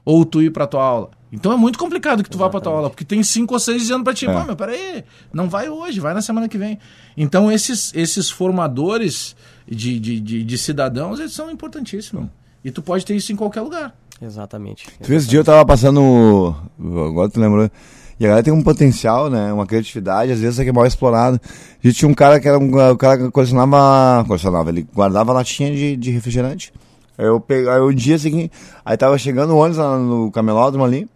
ou 0.04 0.24
tu 0.24 0.42
ir 0.42 0.50
pra 0.50 0.66
tua 0.66 0.82
aula? 0.84 1.10
Então 1.32 1.52
é 1.52 1.56
muito 1.56 1.78
complicado 1.78 2.22
que 2.24 2.30
tu 2.30 2.36
vá 2.36 2.48
pra 2.50 2.60
tua 2.60 2.72
aula, 2.72 2.90
porque 2.90 3.04
tem 3.04 3.22
cinco 3.22 3.54
ou 3.54 3.60
seis 3.60 3.82
dizendo 3.82 4.02
pra 4.02 4.12
ti, 4.12 4.26
É. 4.26 4.32
pô, 4.32 4.44
meu, 4.44 4.56
peraí, 4.56 5.04
não 5.32 5.48
vai 5.48 5.68
hoje, 5.68 6.00
vai 6.00 6.12
na 6.12 6.20
semana 6.22 6.48
que 6.48 6.58
vem. 6.58 6.78
Então 7.16 7.50
esses, 7.52 7.92
esses 7.94 8.28
formadores 8.30 9.36
de, 9.68 9.98
de, 10.00 10.18
de, 10.20 10.44
de 10.44 10.58
cidadãos, 10.58 11.20
eles 11.20 11.32
são 11.32 11.50
importantíssimos. 11.50 12.26
E 12.64 12.70
tu 12.70 12.82
pode 12.82 13.04
ter 13.06 13.14
isso 13.14 13.32
em 13.32 13.36
qualquer 13.36 13.60
lugar. 13.60 13.94
Exatamente. 14.20 14.86
Tu 15.00 15.06
viu, 15.08 15.16
esse 15.16 15.28
dia 15.28 15.38
eu 15.38 15.44
tava 15.44 15.64
passando. 15.64 16.54
Agora 16.78 17.28
tu 17.30 17.40
lembrou. 17.40 17.70
E 18.18 18.24
a 18.26 18.28
galera 18.28 18.44
tem 18.44 18.52
um 18.52 18.62
potencial, 18.62 19.30
né? 19.30 19.50
Uma 19.50 19.64
criatividade, 19.64 20.30
às 20.32 20.40
vezes 20.40 20.58
é 20.58 20.64
que 20.64 20.68
é 20.68 20.72
mal 20.72 20.84
explorado. 20.84 21.40
A 21.82 21.86
gente 21.86 21.96
tinha 21.98 22.08
um 22.08 22.12
cara 22.12 22.38
que 22.38 22.46
era 22.46 22.58
um 22.58 22.90
o 22.90 22.96
cara 22.98 23.16
que 23.16 23.30
colecionava. 23.30 24.22
Colecionava, 24.26 24.68
ele 24.68 24.86
guardava 24.94 25.32
latinha 25.32 25.72
de, 25.74 25.96
de 25.96 26.10
refrigerante. 26.10 26.70
Aí 27.16 27.24
eu 27.24 27.40
peguei, 27.40 27.66
aí 27.70 27.80
o 27.80 27.92
dia 27.94 28.18
seguinte, 28.18 28.50
aí 28.84 28.96
tava 28.96 29.16
chegando 29.16 29.54
o 29.54 29.56
ônibus 29.56 29.78
lá 29.78 29.98
no 29.98 30.30
camelódromo 30.30 30.84
ali, 30.84 31.08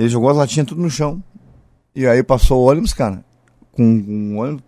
ele 0.00 0.08
jogou 0.08 0.30
as 0.30 0.36
latinhas 0.38 0.66
tudo 0.66 0.80
no 0.80 0.88
chão. 0.88 1.22
E 1.94 2.06
aí 2.06 2.22
passou 2.22 2.62
o 2.62 2.70
ônibus, 2.70 2.94
cara, 2.94 3.22
com 3.70 3.82
um 3.82 4.38
ônibus, 4.38 4.64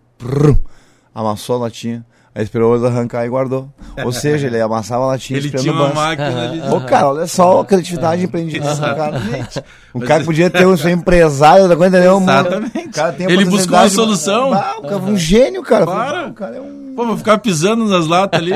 amassou 1.13 1.55
a 1.55 1.59
latinha. 1.59 2.05
Aí 2.35 2.43
esperou 2.43 2.69
o 2.69 2.73
ônibus 2.73 2.89
arrancar 2.91 3.25
e 3.25 3.29
guardou. 3.29 3.69
Ou 4.03 4.11
seja, 4.13 4.47
ele 4.47 4.59
amassava 4.59 5.03
a 5.03 5.07
latinha 5.09 5.37
Ele 5.37 5.47
esperando 5.47 5.63
tinha 5.63 5.73
uma 5.75 5.93
máquina 5.93 6.43
ali. 6.49 6.61
Ô, 6.61 6.81
cara, 6.81 7.09
olha 7.09 7.27
só 7.27 7.59
a 7.61 7.65
criatividade 7.65 8.21
e 8.21 8.25
empreendimentos 8.25 8.79
do 8.79 8.81
cara. 8.81 9.17
Exatamente. 9.21 9.63
O 9.93 9.99
cara 9.99 10.23
podia 10.23 10.49
ter 10.49 10.65
um 10.65 10.75
ser 10.75 10.91
empresário, 10.91 11.61
outra 11.63 11.77
coisa, 11.77 11.95
entendeu? 11.95 12.19
Exatamente. 12.19 12.87
O 12.87 12.91
cara 12.91 13.13
tem 13.13 13.27
Ele 13.31 13.45
buscou 13.45 13.77
a 13.77 13.81
possibilidade- 13.81 13.93
solução. 13.93 14.53
Ah, 14.53 14.75
o 14.79 14.81
cara 14.81 14.93
é 14.95 14.97
um 14.97 15.17
gênio, 15.17 15.61
cara. 15.61 15.85
Claro. 15.85 16.29
O 16.29 16.33
cara 16.33 16.55
é 16.55 16.61
um. 16.61 16.93
Pô, 16.95 17.05
vou 17.05 17.17
ficar 17.17 17.37
pisando 17.37 17.85
nas 17.85 18.07
latas 18.07 18.39
ali. 18.39 18.51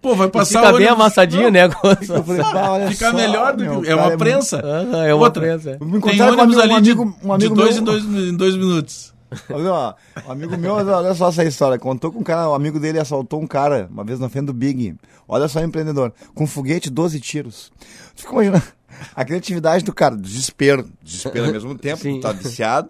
Pô, 0.00 0.14
vai 0.14 0.28
passar 0.28 0.60
Fica 0.60 0.74
o 0.74 0.78
bem 0.78 0.86
amassadinho, 0.86 1.44
Não, 1.44 1.50
né? 1.50 1.68
Fica 2.88 3.12
melhor 3.12 3.54
do 3.56 3.64
meu, 3.64 3.80
que. 3.82 3.88
É 3.90 3.94
uma 3.96 4.16
prensa. 4.16 4.60
Aham, 4.64 5.04
é 5.04 5.12
uma 5.12 5.24
Outra, 5.24 5.42
prensa. 5.42 5.76
Me 5.80 6.00
Tem 6.00 6.22
um 6.22 6.26
ônibus 6.28 6.58
amigo, 6.58 6.60
ali 6.76 6.80
de, 6.82 6.92
um 6.92 7.32
amigo 7.32 7.54
de 7.54 7.60
dois, 7.60 7.74
meu. 7.80 7.82
em 7.82 7.84
dois 7.84 8.04
em 8.04 8.36
dois 8.36 8.56
minutos. 8.56 9.12
Olha, 9.50 9.72
ó, 9.72 9.94
um 10.26 10.32
amigo 10.32 10.56
meu, 10.56 10.74
olha 10.74 11.14
só 11.14 11.28
essa 11.28 11.44
história. 11.44 11.78
Contou 11.78 12.10
com 12.10 12.20
um 12.20 12.22
cara, 12.22 12.48
o 12.48 12.54
amigo 12.54 12.80
dele 12.80 12.98
assaltou 12.98 13.40
um 13.40 13.46
cara 13.46 13.88
uma 13.90 14.04
vez 14.04 14.18
na 14.18 14.28
frente 14.28 14.46
do 14.46 14.54
Big. 14.54 14.96
Olha 15.26 15.48
só, 15.48 15.60
empreendedor. 15.62 16.12
Com 16.34 16.46
foguete, 16.46 16.90
12 16.90 17.20
tiros. 17.20 17.70
Fica 18.14 18.32
imaginando 18.32 18.62
a 19.14 19.24
criatividade 19.24 19.84
do 19.84 19.92
cara, 19.92 20.16
desespero. 20.16 20.88
Desespero 21.02 21.46
ao 21.46 21.52
mesmo 21.52 21.76
tempo, 21.76 22.02
Sim. 22.02 22.20
tá 22.20 22.32
viciado. 22.32 22.88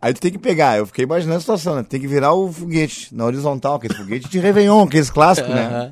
Aí 0.00 0.12
tu 0.12 0.20
tem 0.20 0.30
que 0.30 0.38
pegar, 0.38 0.76
eu 0.76 0.86
fiquei 0.86 1.04
imaginando 1.04 1.38
a 1.38 1.40
situação, 1.40 1.74
né? 1.74 1.82
Tem 1.82 1.98
que 1.98 2.06
virar 2.06 2.34
o 2.34 2.52
foguete 2.52 3.14
na 3.14 3.24
horizontal, 3.24 3.76
aquele 3.76 3.94
foguete 3.94 4.28
de 4.28 4.38
Réveillon, 4.38 4.84
aqueles 4.84 5.08
clássicos, 5.08 5.50
né? 5.50 5.90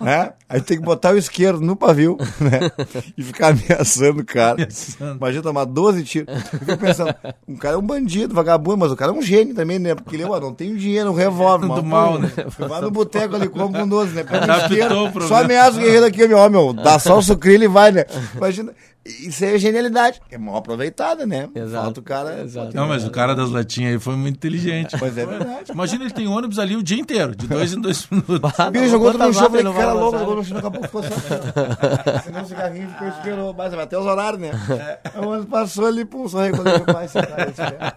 né? 0.00 0.32
Aí 0.48 0.60
tem 0.60 0.78
que 0.78 0.82
botar 0.82 1.12
o 1.12 1.18
isqueiro 1.18 1.60
no 1.60 1.74
pavio, 1.74 2.16
né? 2.40 2.70
E 3.18 3.22
ficar 3.22 3.48
ameaçando 3.48 4.20
o 4.20 4.24
cara. 4.24 4.54
Ameaçando. 4.54 5.16
Imagina 5.16 5.42
tomar 5.42 5.64
12 5.64 6.04
tiros. 6.04 6.28
Eu 6.52 6.58
fico 6.60 6.76
pensando, 6.78 7.14
um 7.48 7.56
cara 7.56 7.74
é 7.74 7.78
um 7.78 7.82
bandido, 7.82 8.34
vagabundo, 8.34 8.78
mas 8.78 8.92
o 8.92 8.96
cara 8.96 9.10
é 9.10 9.14
um 9.14 9.22
gênio 9.22 9.54
também, 9.54 9.78
né? 9.78 9.94
Porque 9.94 10.14
ele, 10.14 10.24
ó, 10.24 10.38
não 10.38 10.54
tem 10.54 10.76
dinheiro, 10.76 11.10
um 11.10 11.14
revólver. 11.14 11.66
Do 11.66 11.82
mal, 11.82 12.18
né? 12.20 12.30
Vai 12.58 12.80
no 12.80 12.90
boteco 12.90 13.34
ali, 13.34 13.48
come 13.48 13.76
com 13.76 13.88
12, 13.88 14.14
né? 14.14 14.22
Pega 14.22 14.52
o 14.52 14.58
isqueiro, 14.58 15.28
só 15.28 15.42
ameaça 15.42 15.78
o 15.78 15.80
guerreiro 15.80 16.06
aqui, 16.06 16.26
meu, 16.28 16.38
ó, 16.38 16.48
meu, 16.48 16.72
dá 16.72 16.98
só 16.98 17.18
o 17.18 17.22
sucrilho 17.22 17.64
e 17.64 17.68
vai, 17.68 17.90
né? 17.90 18.04
Imagina, 18.36 18.72
isso 19.04 19.44
aí 19.44 19.54
é 19.54 19.58
genialidade. 19.58 20.20
É 20.30 20.38
mal 20.38 20.56
aproveitada, 20.56 21.26
né? 21.26 21.48
Exato. 21.54 21.84
Falta 21.84 22.00
o 22.00 22.02
cara... 22.02 22.42
Exato. 22.42 22.74
Não, 22.76 22.86
mas 22.86 23.04
o 23.04 23.10
cara 23.10 23.34
das 23.34 23.50
latinhas 23.50 23.92
aí 23.94 23.98
foi 23.98 24.14
muito 24.16 24.36
inteligente. 24.36 24.96
Mas 25.00 25.16
é 25.18 25.26
verdade. 25.26 25.72
Imagina 25.72 26.04
ele 26.04 26.12
tem 26.12 26.28
ônibus 26.28 26.58
ali 26.58 26.76
o 26.76 26.82
dia 26.82 26.98
inteiro, 27.00 27.34
de 27.34 27.46
dois 27.46 27.72
em 27.72 27.80
dois 27.80 28.06
minutos. 28.10 28.40
Ah, 28.58 28.70
não, 28.70 28.88
jogou 28.88 29.12
tudo 29.12 29.26
no 29.26 29.32
chão, 29.34 29.50
falei, 29.50 29.64
que 29.64 29.72
cara 29.72 29.92
louco, 29.92 30.18
jogou 30.18 30.34
né? 30.34 30.40
no 30.40 30.44
chão, 30.46 30.54
daqui 30.60 30.66
a 30.66 30.70
pouco 30.70 30.86
ficou 30.86 31.02
só. 31.02 32.20
Senão 32.24 32.42
o 32.42 32.46
cigarrinho 32.46 32.88
ficou 32.90 33.08
esperou, 33.08 33.54
mas 33.54 33.74
até 33.74 33.98
os 33.98 34.06
horários, 34.06 34.40
né? 34.40 34.50
Aí 35.12 35.20
o 35.24 35.28
ônibus 35.28 35.48
passou 35.50 35.86
ali, 35.86 36.04
pum, 36.04 36.28
só 36.28 36.40
recolheu 36.42 36.64
meu 36.78 36.84
pai, 36.86 37.08
cara. 37.08 37.96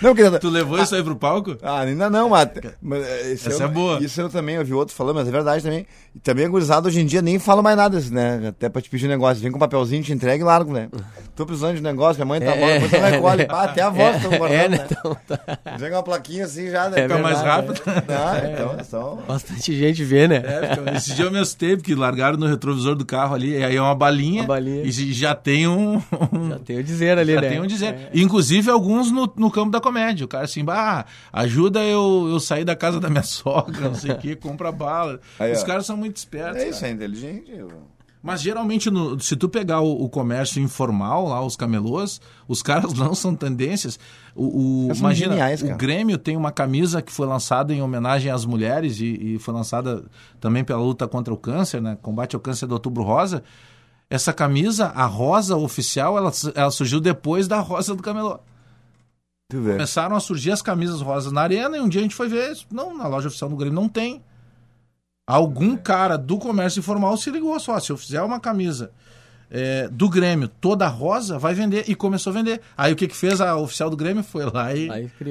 Não, 0.00 0.14
querida. 0.14 0.38
Tu 0.38 0.48
levou 0.48 0.80
isso 0.82 0.94
aí 0.94 1.02
pro 1.02 1.14
palco? 1.14 1.56
Ah, 1.62 1.80
ainda 1.80 2.10
não, 2.10 2.28
mas. 2.28 2.48
mas, 2.80 3.06
eh, 3.06 3.32
isso 3.34 3.48
Essa 3.48 3.62
eu- 3.62 3.66
é 3.68 3.70
boa. 3.70 4.02
Isso 4.02 4.20
eu 4.20 4.28
também 4.28 4.58
ouvi 4.58 4.72
outro 4.74 4.94
falando, 4.94 5.16
mas 5.16 5.28
é 5.28 5.30
verdade 5.30 5.62
também. 5.62 5.86
E 6.14 6.18
também 6.18 6.48
gurizada 6.50 6.88
hoje 6.88 7.00
em 7.00 7.06
dia 7.06 7.22
nem 7.22 7.38
fala 7.38 7.62
mais 7.62 7.76
nada, 7.76 8.00
né? 8.10 8.48
Até 8.48 8.68
pra 8.68 8.82
te 8.82 8.90
pedir 8.90 9.06
um 9.06 9.10
negócio. 9.10 9.40
Vem 9.40 9.50
com 9.52 9.58
um 9.58 9.60
papelzinho, 9.60 10.02
te 10.02 10.11
entrega 10.12 10.42
e 10.42 10.46
largo, 10.46 10.72
né? 10.72 10.88
Tô 11.34 11.46
precisando 11.46 11.74
de 11.76 11.80
um 11.80 11.84
negócio, 11.84 12.16
minha 12.22 12.26
mãe 12.26 12.40
tá 12.46 12.54
É, 12.54 12.60
morta, 12.60 12.88
você 12.88 12.96
é, 12.96 13.08
recolhe. 13.10 13.42
é, 13.42 13.44
Pá, 13.46 13.62
até 13.64 13.80
a 13.80 13.88
voz 13.88 14.16
é, 14.16 14.18
tão 14.20 14.30
guardando, 14.38 14.52
é, 14.64 14.68
né? 14.68 14.76
né? 14.76 14.86
Então, 14.90 15.16
tá. 15.26 15.78
Chega 15.78 15.96
uma 15.96 16.02
plaquinha 16.02 16.44
assim 16.44 16.70
já, 16.70 16.90
né? 16.90 17.00
É 17.00 17.02
Fica 17.04 17.18
mais 17.18 17.40
rápido. 17.40 17.80
Ah, 17.86 18.42
então, 18.52 18.76
então. 18.78 19.18
Bastante 19.26 19.74
gente 19.74 20.04
vê, 20.04 20.28
né? 20.28 20.42
É, 20.44 20.94
esse 20.96 21.14
dia 21.14 21.24
eu 21.24 21.30
me 21.30 21.38
assustei, 21.38 21.74
porque 21.74 21.94
largaram 21.94 22.36
no 22.36 22.46
retrovisor 22.46 22.94
do 22.94 23.06
carro 23.06 23.34
ali, 23.34 23.56
e 23.58 23.64
aí 23.64 23.74
é 23.76 23.80
uma 23.80 23.94
balinha, 23.94 24.42
Uma 24.42 24.48
balinha. 24.48 24.82
e 24.84 24.92
já 24.92 25.34
tem 25.34 25.66
um... 25.66 26.02
Já 26.50 26.58
tem 26.58 26.78
o 26.78 26.84
dizer 26.84 27.16
ali, 27.16 27.32
já 27.34 27.40
né? 27.40 27.48
tem 27.48 27.60
um 27.62 27.66
dizer. 27.66 28.10
Inclusive 28.12 28.70
alguns 28.70 29.10
no, 29.10 29.32
no 29.34 29.50
campo 29.50 29.70
da 29.70 29.80
comédia. 29.80 30.26
O 30.26 30.28
cara 30.28 30.44
assim, 30.44 30.62
bah, 30.62 31.06
ajuda 31.32 31.80
eu, 31.82 32.28
eu 32.30 32.40
sair 32.40 32.64
da 32.66 32.76
casa 32.76 33.00
da 33.00 33.08
minha 33.08 33.22
sogra, 33.24 33.88
não 33.88 33.94
sei 33.94 34.10
o 34.10 34.18
que, 34.18 34.36
compra 34.36 34.70
bala. 34.70 35.18
Aí, 35.40 35.52
Os 35.52 35.62
ó. 35.62 35.66
caras 35.66 35.86
são 35.86 35.96
muito 35.96 36.16
espertos. 36.18 36.62
É 36.62 36.68
isso, 36.68 36.80
cara. 36.80 36.92
é 36.92 36.94
inteligente. 36.94 37.50
eu- 37.56 37.68
Mas 38.22 38.40
geralmente, 38.40 38.88
no- 38.88 39.18
se 39.18 39.34
tu 39.34 39.48
pegar 39.48 39.80
o, 39.80 40.04
o 40.04 40.08
comércio 40.08 40.62
informal, 40.62 41.26
lá, 41.26 41.44
os 41.44 41.56
camelôs, 41.56 42.20
os 42.46 42.62
caras 42.62 42.92
lançam 42.94 43.34
tendências. 43.34 43.98
O, 44.34 44.86
o- 44.86 44.92
imagina, 45.00 45.30
geniais, 45.32 45.62
o. 45.62 45.76
Grêmio 45.76 46.16
tem 46.16 46.36
uma 46.36 46.52
camisa 46.52 47.02
que 47.02 47.10
foi 47.12 47.26
lançada 47.26 47.74
em 47.74 47.82
homenagem 47.82 48.30
às 48.30 48.44
mulheres 48.44 49.00
e, 49.00 49.34
e 49.34 49.38
foi 49.40 49.52
lançada 49.52 50.04
também 50.40 50.62
pela 50.62 50.80
luta 50.80 51.08
contra 51.08 51.34
o 51.34 51.36
câncer, 51.36 51.82
né? 51.82 51.98
Combate 52.00 52.36
ao 52.36 52.40
câncer 52.40 52.66
do 52.66 52.74
Outubro 52.74 53.02
Rosa. 53.02 53.42
Essa 54.08 54.32
camisa, 54.32 54.86
a 54.94 55.06
rosa 55.06 55.56
oficial, 55.56 56.16
ela, 56.16 56.30
ela 56.54 56.70
surgiu 56.70 57.00
depois 57.00 57.48
da 57.48 57.58
rosa 57.60 57.94
do 57.96 58.02
camelô. 58.02 58.38
Começaram 59.72 60.14
a 60.16 60.20
surgir 60.20 60.50
as 60.50 60.62
camisas 60.62 61.00
rosas 61.00 61.32
na 61.32 61.40
arena 61.42 61.76
e 61.76 61.80
um 61.80 61.88
dia 61.88 62.00
a 62.00 62.04
gente 62.04 62.14
foi 62.14 62.28
ver, 62.28 62.56
não, 62.70 62.96
na 62.96 63.06
loja 63.06 63.28
oficial 63.28 63.50
do 63.50 63.56
Grêmio 63.56 63.74
não 63.74 63.88
tem. 63.88 64.22
Algum 65.32 65.76
cara 65.76 66.16
do 66.18 66.36
comércio 66.36 66.80
informal 66.80 67.16
se 67.16 67.30
ligou 67.30 67.58
só, 67.60 67.78
se 67.78 67.90
eu 67.90 67.96
fizer 67.96 68.20
uma 68.22 68.40
camisa 68.40 68.90
é, 69.48 69.86
do 69.88 70.08
Grêmio 70.08 70.48
toda 70.48 70.88
rosa, 70.88 71.38
vai 71.38 71.54
vender. 71.54 71.84
E 71.86 71.94
começou 71.94 72.30
a 72.32 72.34
vender. 72.34 72.60
Aí 72.76 72.92
o 72.92 72.96
que 72.96 73.06
que 73.06 73.14
fez 73.16 73.40
a 73.40 73.54
oficial 73.56 73.88
do 73.88 73.96
Grêmio? 73.96 74.24
Foi 74.24 74.44
lá 74.46 74.74
e, 74.74 74.88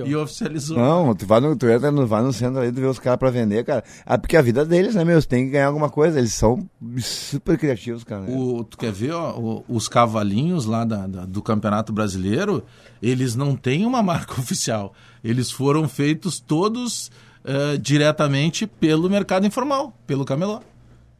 e 0.08 0.16
oficializou. 0.16 0.78
Não, 0.78 1.14
tu 1.14 1.26
vai 1.26 1.42
no, 1.42 1.56
tu 1.58 1.68
entra 1.68 1.92
no, 1.92 2.08
vai 2.08 2.22
no 2.22 2.32
centro 2.32 2.62
aí, 2.62 2.72
tu 2.72 2.80
vê 2.80 2.86
os 2.86 3.00
caras 3.00 3.20
pra 3.20 3.30
vender, 3.32 3.66
cara. 3.66 3.84
Ah, 4.06 4.18
porque 4.18 4.38
a 4.38 4.42
vida 4.42 4.64
deles, 4.64 4.96
né, 4.96 5.04
meu? 5.04 5.16
Eles 5.16 5.26
têm 5.26 5.46
que 5.46 5.52
ganhar 5.52 5.68
alguma 5.68 5.90
coisa. 5.90 6.20
Eles 6.20 6.34
são 6.36 6.70
super 7.00 7.58
criativos, 7.58 8.06
cara. 8.06 8.24
O, 8.32 8.64
tu 8.64 8.78
quer 8.78 8.92
ver 8.94 9.12
ó, 9.12 9.38
o- 9.38 9.66
os 9.68 9.90
cavalinhos 9.90 10.66
lá 10.66 10.86
da- 10.86 11.06
da- 11.08 11.26
do 11.26 11.42
Campeonato 11.42 11.92
Brasileiro? 11.92 12.64
Eles 13.02 13.36
não 13.36 13.56
têm 13.58 13.86
uma 13.86 14.02
marca 14.04 14.40
oficial. 14.40 14.94
Eles 15.22 15.52
foram 15.52 15.90
feitos 15.90 16.40
todos 16.40 17.12
eh, 17.46 17.78
diretamente 17.78 18.66
pelo 18.68 19.10
mercado 19.10 19.46
informal, 19.46 19.94
pelo 20.06 20.26
camelô. 20.26 20.62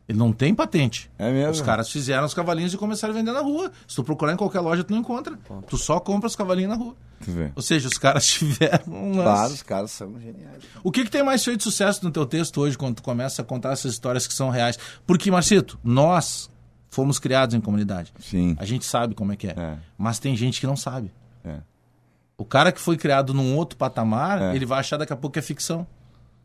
Ele 0.10 0.18
não 0.18 0.34
tem 0.34 0.54
patente. 0.54 1.10
É 1.18 1.32
mesmo? 1.32 1.52
Os 1.52 1.62
caras 1.62 1.90
fizeram 1.90 2.26
os 2.26 2.34
cavalinhos 2.34 2.74
e 2.74 2.78
começaram 2.78 3.14
a 3.14 3.18
vender 3.18 3.32
na 3.32 3.40
rua. 3.40 3.72
Se 3.88 3.96
tu 3.96 4.04
procurar 4.04 4.34
em 4.34 4.36
qualquer 4.36 4.60
loja, 4.60 4.84
tu 4.84 4.92
não 4.92 5.00
encontra. 5.00 5.38
Tu 5.70 5.78
só 5.78 6.00
compra 6.02 6.28
os 6.28 6.36
cavalinhos 6.36 6.70
na 6.70 6.76
rua. 6.76 6.96
Ou 7.56 7.62
seja, 7.62 7.88
os 7.88 7.98
caras 7.98 8.28
tiveram 8.28 8.84
um 8.94 9.12
lance. 9.16 9.24
Claro, 9.24 9.54
os 9.54 9.64
caras 9.64 9.92
são 9.92 10.20
geniais. 10.20 10.64
O 10.84 10.92
que, 10.92 11.06
que 11.06 11.12
tem 11.12 11.24
mais 11.24 11.42
feito 11.46 11.64
sucesso 11.64 12.04
no 12.04 12.12
teu 12.12 12.26
texto 12.26 12.60
hoje, 12.60 12.78
quando 12.78 12.96
tu 12.96 13.04
começa 13.04 13.42
a 13.42 13.46
contar 13.46 13.72
essas 13.72 13.94
histórias 13.94 14.28
que 14.28 14.34
são 14.34 14.50
reais? 14.50 14.78
Porque, 15.08 15.32
Marcito, 15.32 15.80
nós 15.82 16.50
fomos 16.90 17.18
criados 17.18 17.56
em 17.56 17.62
comunidade. 17.62 18.12
Sim. 18.20 18.56
A 18.60 18.66
gente 18.66 18.84
sabe 18.84 19.16
como 19.16 19.32
é 19.32 19.38
que 19.38 19.48
é. 19.48 19.52
É. 19.56 19.78
Mas 19.98 20.20
tem 20.20 20.36
gente 20.36 20.60
que 20.60 20.68
não 20.68 20.76
sabe. 20.76 21.10
É. 21.46 21.60
O 22.38 22.44
cara 22.44 22.72
que 22.74 22.82
foi 22.82 22.98
criado 22.98 23.34
num 23.34 23.56
outro 23.56 23.78
patamar, 23.78 24.42
É. 24.42 24.56
ele 24.56 24.66
vai 24.66 24.80
achar 24.80 24.98
daqui 24.98 25.14
a 25.14 25.16
pouco 25.16 25.34
que 25.34 25.40
é 25.40 25.44
ficção. 25.44 25.88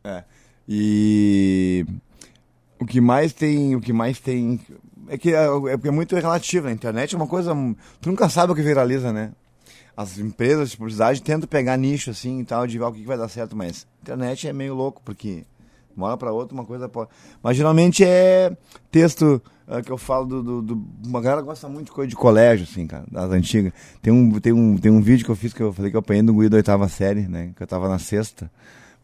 É. 0.06 0.24
E 0.68 1.84
o 2.78 2.86
que 2.86 3.00
mais 3.00 3.32
tem, 3.32 3.74
o 3.74 3.80
que 3.80 3.92
mais 3.92 4.18
tem 4.20 4.60
é 5.08 5.16
que 5.16 5.32
é, 5.34 5.44
é 5.46 5.88
é 5.88 5.90
muito 5.90 6.14
relativo, 6.16 6.68
a 6.68 6.72
internet 6.72 7.14
é 7.14 7.18
uma 7.18 7.26
coisa, 7.26 7.52
tu 8.00 8.10
nunca 8.10 8.28
sabe 8.28 8.52
o 8.52 8.54
que 8.54 8.62
viraliza, 8.62 9.12
né? 9.12 9.32
As 9.96 10.18
empresas 10.18 10.70
de 10.70 10.76
publicidade 10.76 11.22
tentam 11.22 11.48
pegar 11.48 11.76
nicho 11.76 12.10
assim 12.10 12.40
e 12.40 12.44
tal, 12.44 12.66
de 12.66 12.78
ver 12.78 12.84
o 12.84 12.92
que 12.92 13.04
vai 13.04 13.16
dar 13.16 13.28
certo, 13.28 13.56
mas 13.56 13.86
internet 14.02 14.46
é 14.46 14.52
meio 14.52 14.74
louco 14.74 15.00
porque 15.04 15.44
uma 15.96 16.08
hora 16.08 16.16
para 16.16 16.32
outra 16.32 16.54
uma 16.54 16.64
coisa 16.64 16.88
pode. 16.88 17.08
Mas 17.42 17.56
geralmente 17.56 18.04
é 18.04 18.54
texto 18.90 19.40
ah, 19.66 19.80
que 19.80 19.90
eu 19.90 19.96
falo 19.96 20.26
do, 20.26 20.42
do, 20.42 20.62
do- 20.62 20.86
Uma 21.06 21.20
galera 21.22 21.40
gosta 21.40 21.66
muito 21.68 21.86
de 21.86 21.92
coisa 21.92 22.08
de 22.10 22.14
colégio, 22.16 22.66
assim, 22.70 22.86
cara, 22.86 23.04
das 23.10 23.30
antigas. 23.30 23.72
Tem 24.02 24.12
um, 24.12 24.38
tem, 24.38 24.52
um, 24.52 24.76
tem 24.76 24.92
um 24.92 25.00
vídeo 25.00 25.24
que 25.24 25.30
eu 25.30 25.36
fiz 25.36 25.52
que 25.54 25.62
eu 25.62 25.72
falei 25.72 25.90
que 25.90 25.96
eu 25.96 26.00
apanhei 26.00 26.22
do 26.22 26.34
Guido 26.34 26.50
da 26.50 26.56
oitava 26.58 26.86
série, 26.88 27.22
né? 27.26 27.52
Que 27.56 27.62
eu 27.62 27.66
tava 27.66 27.88
na 27.88 27.98
sexta. 27.98 28.50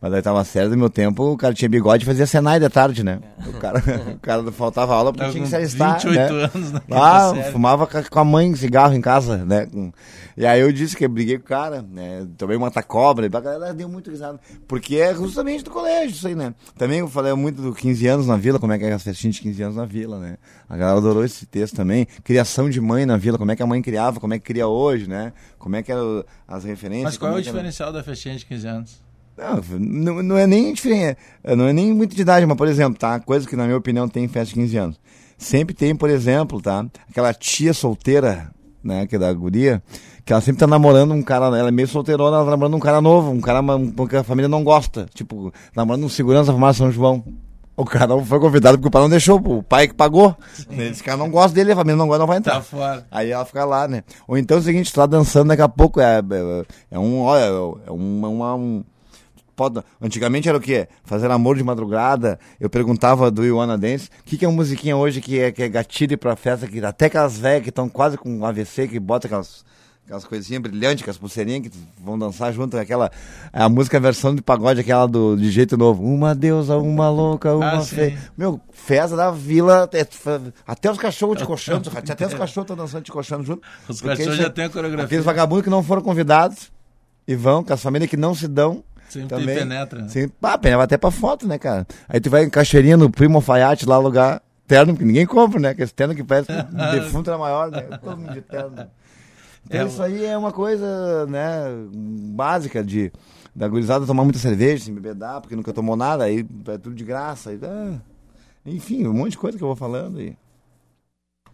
Mas 0.03 0.13
aí 0.13 0.21
tava 0.21 0.43
sério 0.45 0.69
do 0.69 0.77
meu 0.77 0.91
tempo, 0.91 1.23
o 1.33 1.37
cara 1.37 1.55
tinha 1.55 1.69
bigode 1.69 2.03
e 2.03 2.07
fazia 2.07 2.27
Senai 2.27 2.59
de 2.59 2.69
tarde, 2.69 3.05
né? 3.05 3.21
O 3.47 3.53
cara, 3.53 3.79
o 4.17 4.19
cara 4.19 4.51
faltava 4.51 4.93
aula 4.95 5.13
porque 5.13 5.21
Tava 5.21 5.33
tinha 5.33 5.45
que 5.45 5.49
se 5.51 5.55
alistar, 5.55 6.01
28 6.01 6.33
né? 6.35 6.51
anos 6.53 6.73
na 6.73 6.81
quinta 6.81 6.97
Ah, 7.01 7.31
série. 7.35 7.53
fumava 7.53 7.87
com 7.87 8.19
a 8.19 8.25
mãe 8.25 8.53
cigarro 8.57 8.95
em 8.95 9.01
casa, 9.01 9.45
né? 9.45 9.69
E 10.37 10.45
aí 10.45 10.61
eu 10.61 10.73
disse 10.73 10.97
que 10.97 11.05
eu 11.05 11.09
briguei 11.09 11.39
com 11.39 11.45
o 11.45 11.49
cara, 11.49 11.83
né? 11.83 12.27
Tomei 12.37 12.57
uma 12.57 12.69
cobra, 12.71 13.27
e 13.27 13.37
a 13.37 13.41
galera 13.41 13.73
deu 13.73 13.89
muito 13.89 14.11
risada. 14.11 14.41
Porque 14.67 14.97
é 14.97 15.15
justamente 15.15 15.63
do 15.63 15.71
colégio 15.71 16.17
isso 16.17 16.27
aí, 16.27 16.35
né? 16.35 16.53
Também 16.77 16.99
eu 16.99 17.07
falei 17.09 17.33
muito 17.35 17.63
do 17.63 17.73
15 17.73 18.05
anos 18.09 18.27
na 18.27 18.37
vila, 18.37 18.59
como 18.59 18.73
é 18.73 18.79
que 18.79 18.85
é 18.85 18.93
as 18.93 19.05
festinhas 19.05 19.37
de 19.37 19.43
15 19.43 19.63
anos 19.63 19.77
na 19.77 19.85
vila, 19.85 20.19
né? 20.19 20.37
A 20.69 20.77
galera 20.77 20.99
adorou 20.99 21.25
esse 21.25 21.47
texto 21.47 21.77
também. 21.77 22.09
Criação 22.25 22.69
de 22.69 22.81
mãe 22.81 23.07
na 23.07 23.17
vila, 23.17 23.39
como 23.39 23.53
é 23.53 23.55
que 23.57 23.63
a 23.63 23.67
mãe 23.67 23.81
criava, 23.81 24.19
como 24.19 24.35
é 24.35 24.39
que 24.41 24.47
cria 24.47 24.67
hoje, 24.67 25.09
né? 25.09 25.33
Como 25.61 25.77
é 25.77 25.83
que 25.83 25.93
eram 25.93 26.25
as 26.49 26.65
referências. 26.65 27.05
Mas 27.05 27.17
qual 27.19 27.31
é 27.31 27.35
o 27.35 27.37
era- 27.37 27.43
diferencial 27.45 27.93
da 27.93 28.03
festinha 28.03 28.35
de 28.35 28.45
15 28.47 28.67
anos? 28.67 29.12
Não, 29.79 30.23
não, 30.23 30.37
é 30.37 30.47
nem 30.47 30.73
diferente, 30.73 31.17
não 31.57 31.67
é 31.67 31.73
nem 31.73 31.93
muito 31.93 32.15
de 32.15 32.23
idade, 32.23 32.45
mas, 32.47 32.57
por 32.57 32.69
exemplo, 32.69 32.99
tá? 32.99 33.19
Coisa 33.21 33.49
que, 33.49 33.57
na 33.57 33.65
minha 33.65 33.77
opinião, 33.77 34.09
tem 34.09 34.25
em 34.25 34.29
festa 34.29 34.55
de 34.55 34.61
15 34.61 34.77
anos. 34.77 35.01
Sempre 35.39 35.75
tem, 35.75 35.95
por 35.97 36.09
exemplo, 36.11 36.61
tá? 36.61 36.85
Aquela 37.11 37.33
tia 37.35 37.73
solteira, 37.75 38.51
né, 38.83 39.07
que 39.07 39.17
é 39.17 39.19
da 39.19 39.33
guria, 39.33 39.83
que 40.25 40.33
ela 40.33 40.41
sempre 40.43 40.61
tá 40.61 40.67
namorando 40.67 41.13
um 41.13 41.23
cara, 41.23 41.47
ela 41.47 41.69
é 41.69 41.73
meio 41.73 41.89
solteirona, 41.89 42.37
ela 42.37 42.45
tá 42.45 42.51
namorando 42.53 42.75
um 42.75 42.81
cara 42.81 43.01
novo, 43.01 43.31
um 43.31 43.41
cara 43.41 43.61
porque 43.97 44.17
a 44.17 44.23
família 44.25 44.49
não 44.49 44.63
gosta. 44.63 45.07
Tipo, 45.15 45.53
namorando 45.75 46.05
um 46.05 46.09
segurança 46.09 46.53
formado 46.53 46.75
São 46.75 46.93
João. 46.93 47.25
O 47.75 47.87
cara 47.87 48.07
não 48.07 48.25
foi 48.25 48.39
convidado 48.39 48.77
porque 48.77 48.89
o 48.89 48.91
pai 48.91 49.03
não 49.03 49.09
deixou, 49.09 49.39
o 49.39 49.63
pai 49.63 49.89
que 49.89 49.95
pagou. 49.95 50.37
Esse 50.79 51.03
cara 51.03 51.17
não 51.17 51.31
gosta 51.31 51.55
dele, 51.55 51.73
a 51.73 51.77
família 51.77 51.97
não 51.97 52.07
gosta, 52.07 52.19
não 52.21 52.27
vai 52.27 52.37
entrar. 52.39 52.57
Tá 52.57 52.61
fora. 52.63 53.07
Aí 53.11 53.31
ela 53.31 53.45
fica 53.47 53.65
lá, 53.65 53.89
né? 53.89 54.05
Ou 54.29 54.37
então 54.37 54.59
é 54.59 54.61
o 54.61 54.63
seguinte, 54.63 54.93
tu 54.93 54.97
tá 54.97 55.07
dançando 55.07 55.49
daqui 55.49 55.63
a 55.63 55.69
pouco, 55.69 55.99
é, 55.99 56.19
é, 56.19 56.65
é 56.93 56.99
um, 56.99 57.21
olha, 57.23 57.45
é 57.87 57.91
uma, 57.91 58.29
uma- 58.29 58.55
um... 58.55 58.85
Pode, 59.55 59.83
antigamente 60.01 60.49
era 60.49 60.57
o 60.57 60.61
quê? 60.61 60.89
Fazer 61.05 61.31
amor 61.31 61.57
de 61.57 61.63
madrugada. 61.65 62.39
Eu 62.59 62.71
perguntava 62.71 63.31
do 63.31 63.45
Iwana 63.45 63.77
Dance, 63.77 64.09
o 64.21 64.25
que, 64.25 64.39
que 64.39 64.45
é 64.45 64.49
uma 64.49 64.57
musiquinha 64.57 64.97
hoje 64.97 65.21
que 65.21 65.39
é, 65.39 65.53
que 65.53 65.63
é 65.63 65.69
gatilho 65.69 66.17
pra 66.17 66.35
festa, 66.37 66.67
que 66.67 66.83
até 66.85 67.07
aquelas 67.07 67.37
velhas 67.37 67.63
que 67.63 67.69
estão 67.69 67.89
quase 67.89 68.17
com 68.17 68.45
AVC, 68.47 68.89
que 68.89 68.99
bota 68.99 69.27
aquelas, 69.27 69.63
aquelas 70.07 70.25
coisinhas 70.25 70.63
brilhantes, 70.63 71.03
aquelas 71.03 71.19
pulseirinhas 71.19 71.69
que 71.69 71.71
vão 72.03 72.19
dançar 72.19 72.51
junto, 72.53 72.79
aquela, 72.79 73.11
a 73.53 73.69
música 73.69 73.99
a 73.99 74.01
versão 74.01 74.35
de 74.35 74.41
pagode, 74.41 74.81
aquela 74.81 75.07
do 75.07 75.37
de 75.37 75.51
jeito 75.51 75.77
novo. 75.77 76.03
Uma 76.03 76.35
deusa, 76.35 76.79
uma 76.79 77.11
louca, 77.11 77.55
uma 77.55 77.73
Ah, 77.79 77.81
feia. 77.83 78.19
Meu, 78.37 78.59
festa 78.73 79.15
da 79.15 79.31
vila, 79.31 79.87
é, 79.93 80.07
até 80.67 80.91
os 80.91 80.97
cachorros 80.97 81.37
te 81.39 81.45
coxando, 81.45 81.91
até 81.95 82.27
os 82.27 82.33
cachorros 82.33 82.65
estão 82.71 82.77
dançando 82.77 83.03
te 83.05 83.13
coxando 83.13 83.45
junto. 83.45 83.63
Os 83.87 84.01
cachorros 84.01 84.37
já 84.37 84.47
é- 84.47 84.49
têm 84.49 84.65
a 84.65 84.71
coreografia. 84.71 85.05
Aqueles 85.05 85.25
vagabundos 85.27 85.65
que 85.65 85.71
não 85.71 85.83
foram 85.83 86.01
convidados 86.01 86.73
e 87.29 87.37
vão, 87.37 87.63
com 87.63 87.73
as 87.73 87.81
famílias 87.83 88.09
que 88.11 88.17
não 88.17 88.35
se 88.35 88.49
dão. 88.49 88.83
Sempre 89.13 89.29
também. 89.29 89.57
penetra. 89.57 90.03
né? 90.03 90.09
Sim, 90.09 90.29
pá, 90.29 90.57
penetra 90.57 90.85
até 90.85 90.97
pra 90.97 91.11
foto, 91.11 91.47
né, 91.47 91.59
cara? 91.59 91.87
Aí 92.09 92.21
tu 92.21 92.31
vai 92.31 92.45
em 92.45 92.51
caixeirinha 92.51 92.97
no 92.97 93.11
Primo 93.11 93.37
Alfaiate, 93.37 93.87
lá 93.87 93.99
lugar 93.99 94.43
terno, 94.67 94.97
que 94.97 95.05
ninguém 95.05 95.27
compra, 95.27 95.61
né? 95.61 95.75
Que 95.75 95.83
esse 95.83 95.93
terno 95.93 96.15
que 96.15 96.25
parece 96.25 96.47
que 96.47 96.55
o 96.55 96.91
defunto 96.93 97.29
era 97.29 97.39
maior, 97.39 97.71
né? 97.71 97.83
Todo 98.03 98.17
mundo 98.17 98.33
de 98.33 98.41
terno. 98.41 98.89
Então 99.67 99.81
É, 99.81 99.85
isso 99.87 100.03
aí 100.03 100.25
é 100.25 100.37
uma 100.37 100.51
coisa, 100.51 101.27
né, 101.27 101.65
básica 102.35 102.83
de 102.83 103.13
da 103.55 103.69
gurizada 103.69 104.07
tomar 104.07 104.25
muita 104.25 104.39
cerveja, 104.39 104.85
se 104.85 104.91
bebedar, 104.91 105.41
porque 105.41 105.55
nunca 105.55 105.75
tomou 105.75 105.95
nada, 105.95 106.25
aí 106.25 106.39
é 106.69 106.79
tudo 106.79 106.95
de 106.95 107.05
graça. 107.05 107.51
Aí, 107.51 107.61
ah, 107.63 107.99
enfim, 108.65 109.07
um 109.07 109.13
monte 109.13 109.33
de 109.33 109.39
coisa 109.39 109.59
que 109.59 109.63
eu 109.63 109.69
vou 109.69 109.77
falando. 109.77 110.21
E... 110.23 110.35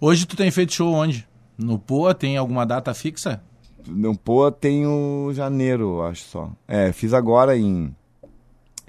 Hoje 0.01 0.25
tu 0.25 0.37
tem 0.37 0.49
feito 0.53 0.73
show 0.73 0.93
onde? 0.93 1.27
No 1.57 1.77
Poa 1.77 2.15
tem 2.15 2.37
alguma 2.37 2.65
data 2.65 2.95
fixa? 2.95 3.43
No 3.89 4.17
Poa 4.17 4.53
tem 4.53 4.87
o 4.87 5.33
janeiro, 5.33 6.03
acho 6.03 6.25
só. 6.25 6.51
É, 6.67 6.93
fiz 6.93 7.13
agora 7.13 7.57
em. 7.57 7.95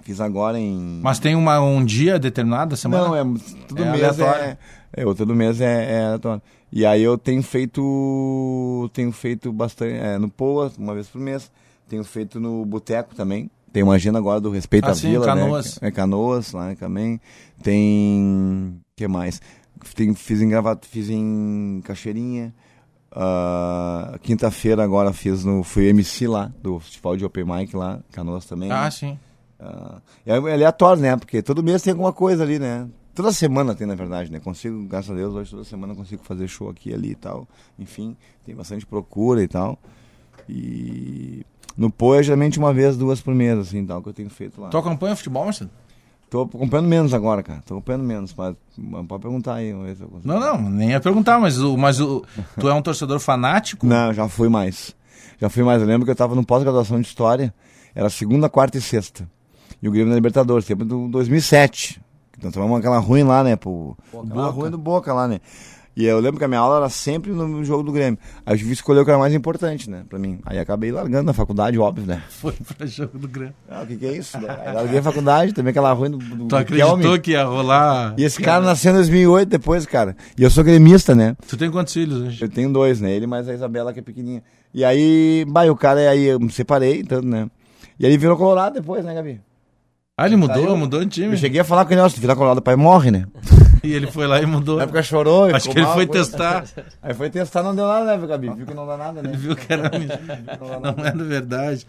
Fiz 0.03 0.19
agora 0.19 0.59
em. 0.59 0.99
Mas 1.01 1.19
tem 1.19 1.35
uma, 1.35 1.59
um 1.61 1.83
dia 1.83 2.17
determinado 2.19 2.71
da 2.71 2.75
semana? 2.77 3.07
Não, 3.07 3.15
é 3.15 3.23
todo 3.67 3.83
É 3.83 3.91
mês 3.91 4.03
aleatório. 4.19 4.43
é, 4.43 4.57
é. 4.93 5.05
o 5.05 5.15
todo 5.15 5.35
mês 5.35 5.61
é, 5.61 5.91
é 5.99 6.05
aleatório. 6.05 6.41
E 6.71 6.85
aí 6.85 7.01
eu 7.01 7.17
tenho 7.17 7.41
feito. 7.43 8.89
Tenho 8.93 9.11
feito 9.11 9.51
bastante. 9.51 9.93
É, 9.93 10.17
no 10.17 10.29
Poa, 10.29 10.71
uma 10.77 10.93
vez 10.93 11.07
por 11.07 11.19
mês. 11.19 11.51
Tenho 11.87 12.03
feito 12.03 12.39
no 12.39 12.65
Boteco 12.65 13.15
também. 13.15 13.49
Tem 13.71 13.83
uma 13.83 13.93
agenda 13.95 14.17
agora 14.17 14.39
do 14.41 14.49
Respeito 14.49 14.85
Ah, 14.87 14.91
à 14.91 14.95
sim, 14.95 15.11
Vila. 15.11 15.25
Canoas. 15.25 15.79
Né? 15.79 15.87
É 15.87 15.91
Canoas 15.91 16.51
lá 16.53 16.73
também. 16.75 17.19
Tem. 17.61 18.73
O 18.75 18.95
que 18.95 19.07
mais? 19.07 19.41
Tem, 19.95 20.13
fiz 20.13 20.41
em 20.41 20.49
gravata, 20.49 20.87
fiz 20.89 21.09
em 21.09 21.81
Cachoeirinha. 21.83 22.53
Ah, 23.11 24.17
Quinta-feira 24.21 24.83
agora 24.83 25.11
fiz 25.13 25.43
no. 25.43 25.63
Fui 25.63 25.87
MC 25.87 26.27
lá, 26.27 26.51
do 26.61 26.79
Festival 26.79 27.17
de 27.17 27.25
Open 27.25 27.45
Mic 27.45 27.75
lá, 27.75 27.99
Canoas 28.11 28.45
também. 28.45 28.71
Ah, 28.71 28.89
sim. 28.89 29.17
Ah, 29.59 29.99
é 30.25 30.33
aleatório, 30.35 31.01
né? 31.01 31.17
Porque 31.17 31.41
todo 31.41 31.63
mês 31.63 31.81
tem 31.81 31.91
alguma 31.91 32.13
coisa 32.13 32.43
ali, 32.43 32.59
né? 32.59 32.87
Toda 33.13 33.33
semana 33.33 33.75
tem, 33.75 33.85
na 33.85 33.95
verdade, 33.95 34.31
né? 34.31 34.39
Consigo, 34.39 34.81
graças 34.83 35.11
a 35.11 35.13
Deus, 35.13 35.35
hoje 35.35 35.51
toda 35.51 35.63
semana 35.63 35.93
eu 35.93 35.97
consigo 35.97 36.23
fazer 36.23 36.47
show 36.47 36.69
aqui 36.69 36.93
ali 36.93 37.11
e 37.11 37.15
tal. 37.15 37.47
Enfim, 37.77 38.15
tem 38.45 38.55
bastante 38.55 38.85
procura 38.85 39.43
e 39.43 39.47
tal. 39.47 39.77
E 40.47 41.45
no 41.75 41.91
Pô 41.91 42.15
é 42.15 42.23
geralmente 42.23 42.57
uma 42.57 42.73
vez, 42.73 42.95
duas 42.95 43.19
por 43.19 43.33
mês, 43.35 43.57
assim, 43.57 43.85
tal, 43.85 44.01
que 44.01 44.09
eu 44.09 44.13
tenho 44.13 44.29
feito 44.29 44.61
lá. 44.61 44.69
Tu 44.69 44.77
acompanha 44.77 45.15
futebol, 45.15 45.43
Marcelo? 45.43 45.69
Tô 46.29 46.43
acompanhando 46.43 46.87
menos 46.87 47.13
agora, 47.13 47.41
cara. 47.41 47.61
Tô 47.65 47.75
acompanhando 47.75 48.03
menos, 48.03 48.33
mas, 48.37 48.55
mas 48.77 49.07
pode 49.07 49.21
perguntar 49.23 49.55
aí. 49.55 49.71
vamos 49.71 49.87
ver 49.87 49.95
se 49.95 50.03
eu 50.03 50.07
consigo. 50.07 50.31
Não, 50.31 50.39
não, 50.39 50.69
nem 50.69 50.91
ia 50.91 50.99
perguntar, 50.99 51.39
mas, 51.39 51.59
o, 51.59 51.75
mas 51.75 51.99
o, 51.99 52.23
tu 52.59 52.69
é 52.69 52.73
um 52.73 52.81
torcedor 52.81 53.19
fanático? 53.19 53.85
Não, 53.85 54.13
já 54.13 54.27
fui 54.29 54.47
mais. 54.47 54.95
Já 55.39 55.49
fui 55.49 55.63
mais. 55.63 55.81
Eu 55.81 55.87
lembro 55.87 56.05
que 56.05 56.11
eu 56.11 56.15
tava 56.15 56.35
no 56.35 56.45
pós-graduação 56.45 57.01
de 57.01 57.07
História. 57.07 57.53
Era 57.95 58.09
segunda, 58.09 58.47
quarta 58.47 58.77
e 58.77 58.81
sexta. 58.81 59.27
E 59.81 59.87
o 59.87 59.91
Grêmio 59.91 60.09
na 60.09 60.15
Libertadores, 60.15 60.65
sempre 60.65 60.85
do 60.85 61.07
2007. 61.07 61.99
Então 62.37 62.51
tomamos 62.51 62.77
aquela 62.77 62.99
ruim 62.99 63.23
lá, 63.23 63.43
né? 63.43 63.55
Pô, 63.55 63.97
aquela 64.13 64.49
ruim 64.49 64.69
do 64.69 64.77
Boca 64.77 65.13
lá, 65.13 65.27
né? 65.27 65.39
E 65.99 66.05
eu 66.05 66.17
lembro 66.21 66.39
que 66.39 66.45
a 66.45 66.47
minha 66.47 66.61
aula 66.61 66.77
era 66.77 66.87
sempre 66.87 67.29
no 67.29 67.61
jogo 67.65 67.83
do 67.83 67.91
Grêmio. 67.91 68.17
Aí 68.45 68.53
eu 68.53 68.57
tive 68.57 68.69
que 68.69 68.75
escolher 68.75 69.01
o 69.01 69.03
que 69.03 69.11
era 69.11 69.19
mais 69.19 69.33
importante, 69.33 69.89
né? 69.89 70.05
Pra 70.07 70.17
mim. 70.17 70.39
Aí 70.45 70.57
acabei 70.57 70.93
largando 70.93 71.25
na 71.25 71.33
faculdade, 71.33 71.77
óbvio, 71.77 72.05
né? 72.07 72.23
Foi 72.31 72.53
pra 72.53 72.87
jogo 72.87 73.19
do 73.19 73.27
Grêmio. 73.27 73.53
Ah, 73.69 73.81
o 73.83 73.85
que 73.85 73.97
que 73.97 74.05
é 74.05 74.13
isso? 74.13 74.37
Aí 74.37 74.73
larguei 74.73 74.99
a 74.99 75.03
faculdade, 75.03 75.51
também 75.51 75.71
aquela 75.71 75.91
ruim 75.91 76.11
do, 76.11 76.17
do 76.17 76.47
Tu 76.47 76.55
acreditou 76.55 76.97
Kelme. 76.97 77.19
que 77.19 77.31
ia 77.31 77.43
rolar... 77.43 78.13
E 78.17 78.23
esse 78.23 78.41
cara 78.41 78.63
nasceu 78.63 78.93
em 78.93 78.95
2008 78.95 79.49
depois, 79.49 79.85
cara. 79.85 80.15
E 80.37 80.41
eu 80.43 80.49
sou 80.49 80.63
gremista, 80.63 81.13
né? 81.13 81.35
Tu 81.45 81.57
tem 81.57 81.69
quantos 81.69 81.93
filhos 81.93 82.21
hoje? 82.21 82.41
Eu 82.41 82.47
tenho 82.47 82.71
dois, 82.71 83.01
né? 83.01 83.11
Ele 83.11 83.27
mais 83.27 83.49
a 83.49 83.53
Isabela, 83.53 83.91
que 83.91 83.99
é 83.99 84.01
pequenininha. 84.01 84.41
E 84.73 84.85
aí, 84.85 85.43
bah, 85.49 85.65
o 85.65 85.75
cara, 85.75 85.99
aí 86.09 86.27
eu 86.27 86.39
me 86.39 86.49
separei, 86.49 87.03
tanto, 87.03 87.27
né? 87.27 87.49
E 87.99 88.05
ele 88.05 88.17
virou 88.17 88.37
colorado 88.37 88.75
depois, 88.75 89.03
né, 89.03 89.13
Gabi? 89.13 89.41
Ah, 90.19 90.25
ele 90.27 90.35
mudou, 90.35 90.63
Saiu. 90.63 90.75
mudou 90.75 91.03
de 91.05 91.09
time. 91.11 91.33
Eu 91.33 91.37
cheguei 91.37 91.61
a 91.61 91.63
falar 91.63 91.85
com 91.85 91.93
ele, 91.93 92.09
se 92.09 92.19
virar 92.19 92.35
colorado, 92.35 92.59
o 92.59 92.61
pai 92.61 92.75
morre, 92.75 93.09
né? 93.09 93.25
E 93.83 93.93
ele 93.93 94.07
foi 94.07 94.27
lá 94.27 94.41
e 94.41 94.45
mudou. 94.45 94.77
Na 94.77 94.83
época 94.83 95.01
chorou. 95.03 95.53
Acho 95.53 95.69
que 95.69 95.77
ele 95.77 95.85
mal, 95.85 95.93
foi 95.93 96.05
coisa. 96.05 96.23
testar. 96.29 96.63
Aí 97.01 97.13
foi 97.13 97.29
testar, 97.29 97.63
não 97.63 97.75
deu 97.75 97.87
nada, 97.87 98.17
né, 98.17 98.27
Gabi? 98.27 98.49
Viu 98.49 98.65
que 98.65 98.73
não 98.73 98.85
dá 98.85 98.97
nada, 98.97 99.21
né? 99.21 99.29
Ele 99.29 99.37
viu 99.37 99.55
que 99.55 99.71
era 99.71 99.89
não 99.89 101.05
era 101.05 101.23
verdade. 101.23 101.87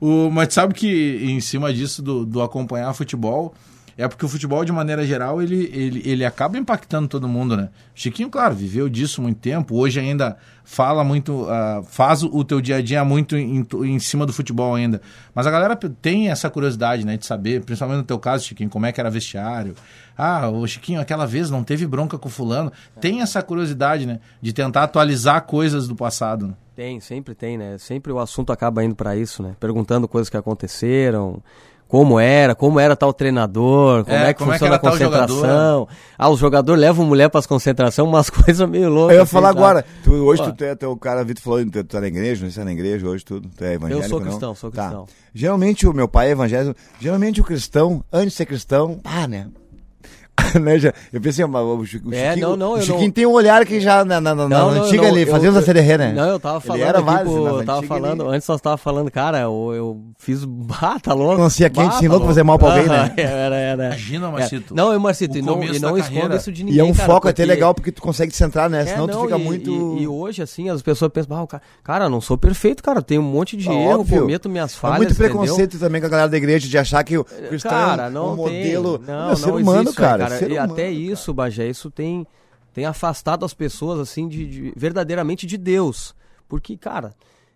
O, 0.00 0.30
mas 0.30 0.52
sabe 0.52 0.74
que 0.74 1.20
em 1.22 1.40
cima 1.40 1.72
disso 1.72 2.02
do, 2.02 2.24
do 2.26 2.42
acompanhar 2.42 2.92
futebol, 2.92 3.54
é 3.96 4.06
porque 4.08 4.24
o 4.24 4.28
futebol, 4.28 4.64
de 4.64 4.72
maneira 4.72 5.06
geral, 5.06 5.42
ele, 5.42 5.70
ele, 5.72 6.02
ele 6.04 6.24
acaba 6.24 6.58
impactando 6.58 7.08
todo 7.08 7.28
mundo, 7.28 7.56
né? 7.56 7.68
Chiquinho, 7.94 8.30
claro, 8.30 8.54
viveu 8.54 8.88
disso 8.88 9.20
muito 9.20 9.38
tempo, 9.38 9.76
hoje 9.76 10.00
ainda 10.00 10.36
fala 10.64 11.04
muito, 11.04 11.46
ah, 11.50 11.82
faz 11.84 12.22
o 12.22 12.44
teu 12.44 12.60
dia 12.60 12.76
a 12.76 12.82
dia 12.82 13.04
muito 13.04 13.36
em, 13.36 13.66
em 13.84 13.98
cima 13.98 14.24
do 14.24 14.32
futebol 14.32 14.74
ainda. 14.74 15.00
Mas 15.34 15.46
a 15.46 15.50
galera 15.50 15.76
tem 15.76 16.30
essa 16.30 16.48
curiosidade, 16.48 17.04
né, 17.04 17.16
de 17.16 17.26
saber, 17.26 17.62
principalmente 17.62 17.98
no 17.98 18.04
teu 18.04 18.18
caso, 18.18 18.44
Chiquinho, 18.44 18.70
como 18.70 18.86
é 18.86 18.92
que 18.92 19.00
era 19.00 19.10
vestiário. 19.10 19.74
Ah, 20.16 20.48
o 20.48 20.66
Chiquinho, 20.66 21.00
aquela 21.00 21.26
vez 21.26 21.50
não 21.50 21.64
teve 21.64 21.86
bronca 21.86 22.18
com 22.18 22.28
fulano. 22.28 22.72
Tem 23.00 23.20
essa 23.20 23.42
curiosidade, 23.42 24.06
né, 24.06 24.20
de 24.40 24.52
tentar 24.52 24.84
atualizar 24.84 25.42
coisas 25.42 25.88
do 25.88 25.94
passado. 25.96 26.48
né? 26.48 26.54
Tem, 26.74 27.00
sempre 27.00 27.34
tem, 27.34 27.58
né? 27.58 27.76
Sempre 27.78 28.12
o 28.12 28.18
assunto 28.18 28.50
acaba 28.50 28.82
indo 28.82 28.94
pra 28.94 29.14
isso, 29.14 29.42
né? 29.42 29.54
Perguntando 29.60 30.08
coisas 30.08 30.30
que 30.30 30.36
aconteceram, 30.38 31.42
como 31.92 32.18
era, 32.18 32.54
como 32.54 32.80
era 32.80 32.96
tal 32.96 33.12
treinador, 33.12 34.02
como 34.04 34.16
É, 34.16 34.30
é, 34.30 34.32
que 34.32 34.38
como 34.38 34.50
é 34.50 34.54
que 34.54 34.60
funciona 34.60 34.76
a 34.76 34.78
concentração. 34.78 35.86
Ah, 36.16 36.30
o 36.30 36.36
jogador 36.38 36.74
leva 36.78 37.04
mulher 37.04 37.28
pras 37.28 37.44
concentração, 37.46 38.06
umas 38.08 38.30
coisas 38.32 38.66
meio 38.66 38.88
loucas. 38.88 39.10
Eu 39.12 39.16
ia 39.18 39.22
assim, 39.24 39.32
falar 39.32 39.52
tá? 39.52 39.58
agora. 39.60 39.84
Tu, 40.02 40.10
hoje 40.10 40.40
Ó. 40.40 40.50
tu, 40.52 40.64
é- 40.64 40.74
é 40.80 40.86
o 40.86 40.96
cara, 40.96 41.22
Vitor 41.22 41.42
falou, 41.42 41.62
tu, 41.66 41.70
tu 41.70 41.84
tá 41.84 42.00
na 42.00 42.06
igreja, 42.06 42.42
não 42.42 42.50
sei 42.50 42.50
se 42.52 42.58
tá 42.60 42.64
na 42.64 42.72
igreja 42.72 43.06
hoje, 43.06 43.22
tudo. 43.22 43.46
Tu 43.54 43.62
é 43.62 43.74
evangélico, 43.74 44.08
sou 44.08 44.20
não? 44.20 44.26
cristão, 44.26 44.54
sou 44.54 44.70
Tá. 44.70 44.82
cristão. 44.84 45.06
Geralmente 45.34 45.86
o 45.86 45.92
meu 45.92 46.08
pai 46.08 46.28
é 46.28 46.30
evangélico. 46.30 46.74
Geralmente 46.98 47.42
o 47.42 47.44
cristão, 47.44 48.02
antes 48.10 48.30
de 48.30 48.36
ser 48.38 48.46
cristão, 48.46 48.98
pá, 49.02 49.28
né? 49.28 49.48
né, 50.60 50.78
já, 50.78 50.92
eu 51.12 51.20
pensei, 51.20 51.44
mas 51.46 51.62
o, 51.62 51.82
É, 51.82 51.86
Chiquinho, 51.86 52.48
não, 52.50 52.56
não, 52.56 52.72
o 52.74 52.80
Chiquinho 52.80 53.04
não- 53.04 53.10
tem 53.10 53.26
um 53.26 53.32
olhar 53.32 53.64
que 53.64 53.80
já 53.80 54.04
na, 54.04 54.20
na, 54.20 54.34
na, 54.34 54.48
na 54.48 54.58
Não, 54.58 54.70
não, 54.74 54.84
antiga 54.84 55.02
não, 55.02 55.16
ele 55.16 55.26
fazia 55.26 55.50
os 55.50 55.56
acererê, 55.56 55.96
né? 55.98 56.12
Não, 56.12 56.28
eu 56.28 56.40
tava 56.40 56.60
falando 56.60 56.82
era 56.82 56.98
aqui 56.98 57.06
mas 57.06 57.26
eu 57.28 57.64
tava 57.64 57.82
falando, 57.82 58.22
ele- 58.24 58.34
antes 58.36 58.48
nós 58.48 58.60
tava 58.60 58.76
falando, 58.76 59.10
cara, 59.10 59.40
eu, 59.40 59.72
eu 59.74 60.00
fiz, 60.18 60.42
ah, 60.82 60.98
tá 61.00 61.12
louco. 61.14 61.36
Melancia 61.36 61.68
quente, 61.70 61.88
Bah, 61.88 61.94
ensinou 61.96 62.18
tá 62.18 62.24
pra 62.24 62.28
fazer 62.28 62.42
mal 62.42 62.58
pra 62.58 62.68
alguém, 62.68 62.86
louco. 62.86 62.92
né? 63.02 63.02
Aham, 63.06 63.14
Era, 63.42 63.56
era. 63.56 63.84
Imagina, 63.86 64.26
É. 64.26 64.30
Marcito. 64.30 64.74
Não, 64.74 64.92
eu, 64.92 65.00
Marcito, 65.00 65.38
e 65.38 65.42
não, 65.42 65.62
e 65.62 65.78
não 65.78 65.92
da 65.94 65.98
esconda 66.00 66.36
isso 66.36 66.52
de 66.52 66.62
E 66.62 66.64
ninguém, 66.64 66.80
é 66.80 66.84
um 66.84 66.92
cara, 66.92 67.06
foco 67.06 67.28
até 67.28 67.42
porque- 67.42 67.54
legal 67.54 67.74
porque 67.74 67.92
tu 67.92 68.02
consegue 68.02 68.32
te 68.32 68.36
centrar, 68.38 68.68
né? 68.68 68.82
É, 68.82 68.86
Senão 68.86 69.06
tu 69.06 69.14
não, 69.14 69.22
fica 69.24 69.38
e- 69.38 69.42
muito. 69.42 69.70
E, 69.98 70.02
e 70.02 70.08
hoje, 70.08 70.42
assim, 70.42 70.68
as 70.68 70.82
pessoas 70.82 71.10
pensam, 71.12 71.40
ah, 71.42 71.46
cara, 71.46 71.62
cara, 71.84 72.04
eu 72.06 72.10
não 72.10 72.20
sou 72.20 72.36
perfeito, 72.36 72.82
cara, 72.82 73.00
tenho 73.02 73.20
um 73.20 73.24
monte 73.24 73.56
de 73.56 73.68
Ah, 73.68 73.74
erro, 73.74 74.04
cometo 74.04 74.48
minhas 74.48 74.72
É 74.74 74.76
falhas, 74.76 74.98
muito 74.98 75.14
preconceito 75.14 75.78
também 75.78 76.00
com 76.00 76.06
a 76.06 76.10
galera 76.10 76.28
da 76.28 76.36
igreja 76.36 76.68
de 76.68 76.76
achar 76.78 77.02
que 77.04 77.16
o 77.16 77.24
cristão 77.24 77.70
Cara, 77.70 78.06
é 78.06 78.10
não 78.10 78.32
um 78.32 78.36
modelo. 78.36 79.00
Não, 79.06 79.30
é 79.30 79.36
ser 79.36 79.46
não 79.46 79.56
humano, 79.56 79.82
existe, 79.82 79.96
cara. 80.22 80.34
né, 80.34 80.38
ser 80.38 80.50
e 80.50 80.54
humano, 80.54 80.72
até 80.72 80.82
cara. 80.84 80.94
isso, 80.94 81.34
Bagé, 81.34 81.68
isso 81.68 81.90
tem, 81.90 82.26
tem 82.72 82.84
afastado 82.84 83.44
as 83.44 83.54
pessoas, 83.54 83.98
assim, 84.00 84.28
de, 84.28 84.46
de- 84.46 84.72
verdadeiramente 84.76 85.46
de 85.46 85.56
Deus. 85.56 86.14
Porque, 86.48 86.76
cara, 86.76 87.14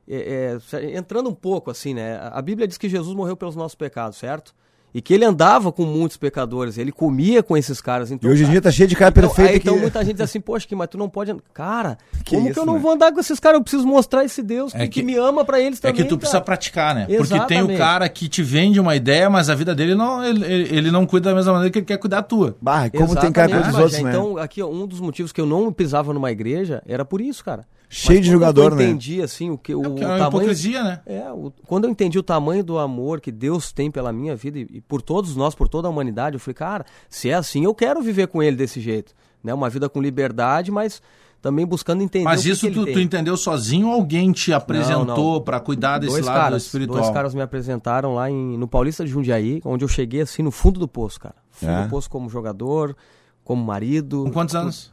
é- 0.09 0.59
é, 0.73 0.97
entrando 0.97 1.29
um 1.29 1.35
pouco, 1.35 1.71
assim, 1.71 1.95
né? 1.95 2.19
A 2.33 2.41
Bíblia 2.41 2.67
diz 2.69 2.79
que 2.79 2.89
Jesus 2.89 3.15
morreu 3.15 3.37
pelos 3.37 3.57
nossos 3.57 3.75
pecados, 3.75 4.17
certo? 4.19 4.55
E 4.97 5.03
que 5.03 5.13
ele 5.13 5.27
andava 5.27 5.71
com 5.71 5.85
muitos 5.85 6.17
pecadores, 6.17 6.79
ele 6.79 6.91
comia 6.91 7.43
com 7.43 7.55
esses 7.55 7.83
caras. 7.83 8.11
Então, 8.11 8.31
E 8.31 8.33
hoje 8.33 8.45
em 8.45 8.49
dia 8.51 8.63
tá 8.63 8.71
cheio 8.71 8.89
de 8.89 8.97
cara 8.97 9.11
então, 9.11 9.25
perfeito. 9.29 9.51
aí, 9.51 9.57
então 9.59 9.75
que- 9.75 9.81
muita 9.83 10.03
gente 10.03 10.15
diz 10.15 10.23
assim, 10.23 10.41
poxa, 10.41 10.67
que, 10.67 10.75
mas 10.75 10.89
tu 10.89 10.97
não 10.97 11.07
pode. 11.07 11.37
Cara, 11.53 11.99
Que 12.25 12.31
como 12.35 12.47
que 12.47 12.53
isso, 12.53 12.61
eu 12.61 12.65
não 12.65 12.75
né? 12.75 12.79
vou 12.81 12.93
andar 12.93 13.13
com 13.13 13.21
esses 13.21 13.39
caras? 13.39 13.59
Eu 13.59 13.63
preciso 13.63 13.87
mostrar 13.87 14.25
esse 14.25 14.43
Deus 14.43 14.73
que, 14.73 14.79
É 14.79 14.87
que 14.89 15.01
que- 15.01 15.03
me 15.03 15.15
ama 15.15 15.45
pra 15.45 15.61
eles 15.61 15.79
É 15.81 15.83
também. 15.83 15.97
que 15.97 16.05
tu 16.09 16.17
precisa 16.17 16.39
cara. 16.39 16.45
praticar, 16.47 16.95
né? 16.95 17.01
Porque 17.03 17.29
tem 17.29 17.59
o 17.59 17.61
Exatamente. 17.65 17.77
cara 17.77 18.09
que 18.09 18.27
te 18.27 18.43
vende 18.43 18.81
uma 18.81 18.97
ideia, 18.97 19.29
mas 19.29 19.51
a 19.51 19.55
vida 19.55 19.75
dele 19.75 19.95
não, 19.95 20.25
ele, 20.25 20.45
ele 20.75 20.91
não 20.91 21.05
cuida 21.05 21.29
da 21.29 21.37
mesma 21.37 21.53
maneira 21.53 21.71
que 21.71 21.79
ele 21.81 21.85
quer 21.87 21.99
cuidar 21.99 22.17
da 22.17 22.23
tua. 22.23 22.57
Bah, 22.59 22.89
como 22.89 23.15
tem 23.17 23.31
cara 23.31 23.51
Exatamente, 23.51 23.67
dos 23.73 23.79
outros, 23.79 24.03
né? 24.03 24.09
Então, 24.11 24.39
aqui, 24.39 24.63
ó, 24.63 24.69
um 24.71 24.87
dos 24.87 24.99
motivos 25.01 25.31
que 25.31 25.41
eu 25.43 25.47
não 25.47 25.71
pisava 25.71 26.15
numa 26.15 26.31
igreja 26.33 26.83
era 26.89 27.05
por 27.05 27.21
isso, 27.21 27.45
cara. 27.45 27.67
Cheio 27.89 28.21
de 28.21 28.29
quando 28.29 28.33
jogador, 28.33 28.73
eu 28.73 28.77
né? 28.77 28.85
entendi, 28.85 29.23
assim, 29.23 29.51
o 29.51 29.57
que 29.57 29.75
o, 29.75 29.81
É 29.83 29.85
é 29.85 29.89
o 29.89 29.93
uma 29.93 29.99
tamanho... 29.99 30.27
hipocrisia, 30.29 30.83
né? 30.83 31.01
É, 31.07 31.31
o- 31.33 31.53
quando 31.67 31.85
eu 31.85 31.91
entendi 31.91 32.19
o 32.19 32.23
tamanho 32.23 32.65
do 32.65 32.79
amor 32.79 33.21
que 33.21 33.31
Deus 33.31 33.71
tem 33.73 33.91
pela 33.91 34.13
minha 34.13 34.35
vida 34.35 34.59
e, 34.59 34.67
e 34.75 34.81
por 34.81 35.01
todos 35.01 35.37
nós, 35.37 35.55
por 35.55 35.69
toda 35.69 35.87
a 35.87 35.91
humanidade, 35.91 36.35
eu 36.35 36.41
falei, 36.41 36.55
cara, 36.55 36.85
se 37.09 37.31
é 37.31 37.35
assim, 37.35 37.65
eu 37.65 37.75
quero 37.75 38.03
viver 38.03 38.27
com 38.27 38.43
ele 38.43 38.57
desse 38.57 38.81
jeito. 38.81 39.15
Né? 39.43 39.55
Uma 39.55 39.71
vida 39.71 39.89
com 39.89 40.03
liberdade, 40.03 40.73
mas 40.73 41.01
também 41.41 41.65
buscando 41.65 42.03
entender 42.03 42.25
Mas 42.25 42.41
o 42.41 42.43
que 42.45 42.51
isso 42.51 42.67
que 42.67 42.73
tu, 42.73 42.81
ele 42.81 42.91
tu 42.91 42.95
tem. 42.95 43.05
entendeu 43.05 43.37
sozinho 43.37 43.87
ou 43.87 43.93
alguém 43.95 44.33
te 44.33 44.53
apresentou 44.53 45.41
pra 45.43 45.61
cuidar 45.61 45.99
desse 45.99 46.13
dois 46.15 46.27
lado 46.27 46.35
caras, 46.37 46.63
espiritual? 46.65 47.01
Dois 47.01 47.13
caras 47.15 47.35
me 47.35 47.41
apresentaram 47.41 48.15
lá 48.15 48.29
em, 48.29 48.59
no 48.59 48.67
Paulista 48.67 49.05
de 49.05 49.11
Jundiaí, 49.13 49.61
onde 49.65 49.85
eu 49.85 49.89
cheguei 49.89 50.23
assim 50.23 50.43
no 50.43 50.51
fundo 50.51 50.81
do 50.81 50.89
poço, 50.89 51.21
cara. 51.21 51.37
Fundo 51.53 51.71
É? 51.71 51.83
do 51.85 51.89
poço 51.91 52.11
como 52.11 52.29
jogador, 52.29 52.97
como 53.45 53.65
marido. 53.65 54.25
Com 54.25 54.33
quantos 54.33 54.57
anos? 54.57 54.93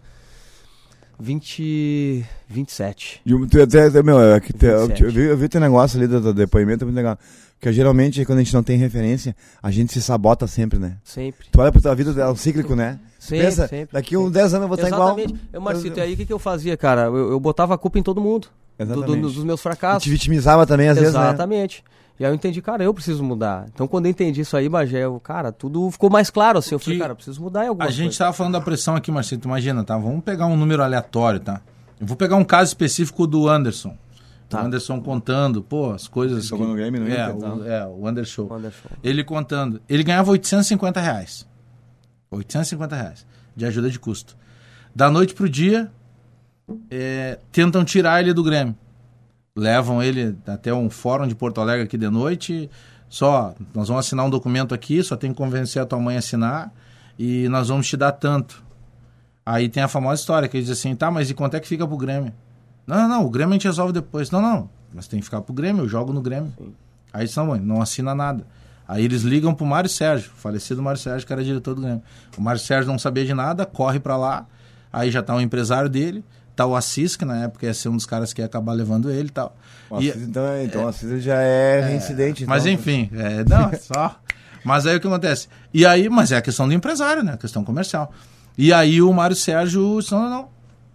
20, 1.23 2.25
27. 2.49 3.21
E 3.25 3.33
o- 3.33 3.47
tu 3.47 3.61
até, 3.61 3.85
até, 3.87 4.03
meu, 4.03 4.19
é 4.19 4.39
que 4.39 4.53
te- 4.53 4.65
eu, 4.65 4.87
27. 4.87 5.03
eu 5.03 5.11
vi, 5.11 5.21
eu 5.23 5.37
vi 5.37 5.47
teu 5.49 5.61
negócio 5.61 5.97
ali 5.97 6.07
do, 6.07 6.19
do 6.21 6.33
depoimento, 6.33 6.83
é 6.83 6.85
muito 6.85 6.95
legal. 6.95 7.17
Porque 7.59 7.71
geralmente, 7.71 8.25
quando 8.25 8.39
a 8.39 8.43
gente 8.43 8.53
não 8.53 8.61
tem 8.63 8.77
referência, 8.77 9.33
a 9.61 9.71
gente 9.71 9.93
se 9.93 10.01
sabota 10.01 10.45
sempre, 10.47 10.77
né? 10.77 10.97
Sempre. 11.03 11.47
Tu 11.49 11.61
olha 11.61 11.71
pra 11.71 11.79
tua 11.81 11.95
vida, 11.95 12.21
é 12.21 12.27
um 12.29 12.35
cíclico, 12.35 12.75
né? 12.75 12.99
Sempre, 13.17 13.45
Pensa, 13.45 13.67
sempre, 13.69 13.93
daqui 13.93 14.17
uns 14.17 14.25
sempre. 14.25 14.33
10 14.41 14.53
anos 14.53 14.63
eu 14.63 14.67
vou 14.67 14.75
estar 14.75 14.87
igual. 14.89 15.17
Exatamente. 15.17 15.49
Eu, 15.53 15.61
Marcito, 15.61 15.97
e 15.97 16.01
aí 16.01 16.13
o 16.13 16.17
que, 16.17 16.25
que 16.25 16.33
eu 16.33 16.39
fazia, 16.39 16.75
cara? 16.75 17.03
Eu, 17.03 17.31
eu 17.31 17.39
botava 17.39 17.73
a 17.73 17.77
culpa 17.77 17.97
em 17.97 18.03
todo 18.03 18.19
mundo. 18.19 18.47
Do- 18.77 18.85
do- 18.85 18.91
Exatamente. 18.93 19.21
dos 19.21 19.43
meus 19.45 19.59
E 19.61 19.63
fracassos. 19.63 20.03
te 20.03 20.09
vitimizava 20.09 20.65
também, 20.67 20.89
às 20.89 20.97
vezes, 20.97 21.13
né? 21.13 21.19
Exatamente. 21.21 21.83
E 22.19 22.25
aí 22.25 22.31
eu 22.31 22.35
entendi, 22.35 22.61
cara, 22.61 22.83
eu 22.83 22.93
preciso 22.93 23.23
mudar. 23.23 23.65
Então 23.73 23.87
quando 23.87 24.05
eu 24.05 24.11
entendi 24.11 24.41
isso 24.41 24.55
aí, 24.55 24.69
Bagé, 24.69 25.05
eu, 25.05 25.19
cara, 25.19 25.51
tudo 25.51 25.89
ficou 25.89 26.09
mais 26.09 26.29
claro 26.29 26.59
assim. 26.59 26.75
Eu 26.75 26.79
falei, 26.79 26.99
cara, 26.99 27.11
eu 27.11 27.15
preciso 27.15 27.41
mudar 27.41 27.65
em 27.65 27.69
alguma 27.69 27.87
A 27.87 27.91
gente 27.91 28.05
coisa. 28.05 28.19
tava 28.19 28.33
falando 28.33 28.53
da 28.53 28.61
pressão 28.61 28.95
aqui, 28.95 29.11
Marcito. 29.11 29.47
Imagina, 29.47 29.83
tá? 29.83 29.97
Vamos 29.97 30.23
pegar 30.23 30.45
um 30.45 30.55
número 30.55 30.83
aleatório, 30.83 31.39
tá? 31.39 31.61
Eu 31.99 32.05
vou 32.05 32.15
pegar 32.15 32.35
um 32.35 32.43
caso 32.43 32.69
específico 32.69 33.25
do 33.25 33.47
Anderson. 33.49 33.97
Tá. 34.47 34.61
O 34.61 34.65
Anderson 34.65 35.01
contando, 35.01 35.63
pô, 35.63 35.91
as 35.91 36.07
coisas. 36.07 36.45
Jogou 36.45 36.67
no 36.67 36.75
Grêmio, 36.75 37.01
no 37.01 37.07
é, 37.07 37.13
Inter, 37.13 37.35
o, 37.35 37.39
tá? 37.59 37.67
é, 37.67 37.87
o 37.87 38.07
Anderson. 38.07 38.47
Anderson. 38.53 38.89
Ele 39.03 39.23
contando. 39.23 39.81
Ele 39.89 40.03
ganhava 40.03 40.29
850 40.31 40.99
reais. 41.01 41.47
850 42.29 42.95
reais 42.95 43.25
de 43.55 43.65
ajuda 43.65 43.89
de 43.89 43.99
custo. 43.99 44.35
Da 44.95 45.09
noite 45.09 45.33
pro 45.33 45.49
dia, 45.49 45.91
é, 46.89 47.39
tentam 47.51 47.83
tirar 47.83 48.21
ele 48.21 48.33
do 48.33 48.43
Grêmio. 48.43 48.75
Levam 49.55 50.01
ele 50.01 50.35
até 50.47 50.73
um 50.73 50.89
fórum 50.89 51.27
de 51.27 51.35
Porto 51.35 51.61
Alegre 51.61 51.83
aqui 51.83 51.97
de 51.97 52.09
noite. 52.09 52.69
Só, 53.07 53.53
nós 53.73 53.87
vamos 53.87 54.05
assinar 54.05 54.25
um 54.25 54.29
documento 54.29 54.73
aqui, 54.73 55.03
só 55.03 55.15
tem 55.15 55.31
que 55.31 55.37
convencer 55.37 55.79
a 55.79 55.85
tua 55.85 55.99
mãe 55.99 56.15
a 56.15 56.19
assinar. 56.19 56.73
E 57.19 57.47
nós 57.49 57.67
vamos 57.67 57.87
te 57.87 57.95
dar 57.95 58.13
tanto. 58.13 58.63
Aí 59.45 59.69
tem 59.69 59.83
a 59.83 59.87
famosa 59.87 60.19
história 60.19 60.47
que 60.47 60.57
ele 60.57 60.63
diz 60.63 60.71
assim: 60.71 60.95
tá, 60.95 61.11
mas 61.11 61.29
e 61.29 61.35
quanto 61.35 61.55
é 61.55 61.59
que 61.59 61.67
fica 61.67 61.87
pro 61.87 61.95
Grêmio? 61.97 62.33
Não, 62.87 62.97
não, 62.97 63.07
não, 63.07 63.25
o 63.25 63.29
Grêmio 63.29 63.51
a 63.51 63.53
gente 63.53 63.67
resolve 63.67 63.93
depois. 63.93 64.31
Não, 64.31 64.41
não, 64.41 64.69
mas 64.91 65.07
tem 65.07 65.19
que 65.19 65.25
ficar 65.25 65.41
pro 65.41 65.53
Grêmio, 65.53 65.83
eu 65.83 65.87
jogo 65.87 66.11
no 66.11 66.21
Grêmio. 66.21 66.51
Aí 67.13 67.25
diz, 67.25 67.35
não, 67.35 67.47
mãe, 67.47 67.59
não 67.59 67.79
assina 67.79 68.15
nada. 68.15 68.47
Aí 68.87 69.05
eles 69.05 69.21
ligam 69.21 69.53
pro 69.53 69.67
Mário 69.67 69.89
Sérgio, 69.89 70.31
falecido 70.35 70.81
Mário 70.81 70.99
Sérgio, 70.99 71.27
que 71.27 71.31
era 71.31 71.43
diretor 71.43 71.75
do 71.75 71.81
Grêmio. 71.81 72.01
O 72.35 72.41
Mário 72.41 72.59
Sérgio 72.59 72.91
não 72.91 72.97
sabia 72.97 73.23
de 73.23 73.33
nada, 73.35 73.67
corre 73.67 73.99
pra 73.99 74.17
lá. 74.17 74.47
Aí 74.91 75.11
já 75.11 75.21
tá 75.21 75.35
o 75.35 75.41
empresário 75.41 75.89
dele, 75.89 76.23
tá 76.55 76.65
o 76.65 76.75
Assis, 76.75 77.15
que 77.15 77.25
na 77.25 77.43
época 77.43 77.65
ia 77.65 77.73
ser 77.73 77.89
um 77.89 77.95
dos 77.95 78.05
caras 78.05 78.33
que 78.33 78.41
ia 78.41 78.45
acabar 78.45 78.73
levando 78.73 79.09
ele 79.11 79.27
e 79.29 79.31
tal. 79.31 79.55
O 79.89 80.01
E- 80.01 80.09
Assis, 80.09 80.21
então, 80.23 80.45
é, 80.47 80.63
então 80.65 80.83
o 80.85 80.87
Assis 80.87 81.23
já 81.23 81.41
é, 81.41 81.81
reincidente. 81.81 82.45
mas 82.45 82.65
então. 82.65 82.73
enfim, 82.79 83.09
é, 83.13 83.43
não, 83.43 83.69
é 83.69 83.75
só. 83.77 84.19
Mas 84.63 84.85
aí 84.87 84.95
o 84.95 84.99
que 84.99 85.07
acontece? 85.07 85.47
E 85.73 85.85
aí, 85.85 86.07
mas 86.09 86.31
é 86.31 86.37
a 86.37 86.41
questão 86.41 86.67
do 86.67 86.73
empresário, 86.73 87.21
né? 87.23 87.33
A 87.33 87.37
questão 87.37 87.63
comercial. 87.63 88.13
E 88.57 88.71
aí 88.71 89.01
o 89.01 89.11
Mário 89.11 89.35
Sérgio 89.35 89.97
disse, 89.99 90.11
não, 90.13 90.21
não, 90.23 90.29
não. 90.29 90.49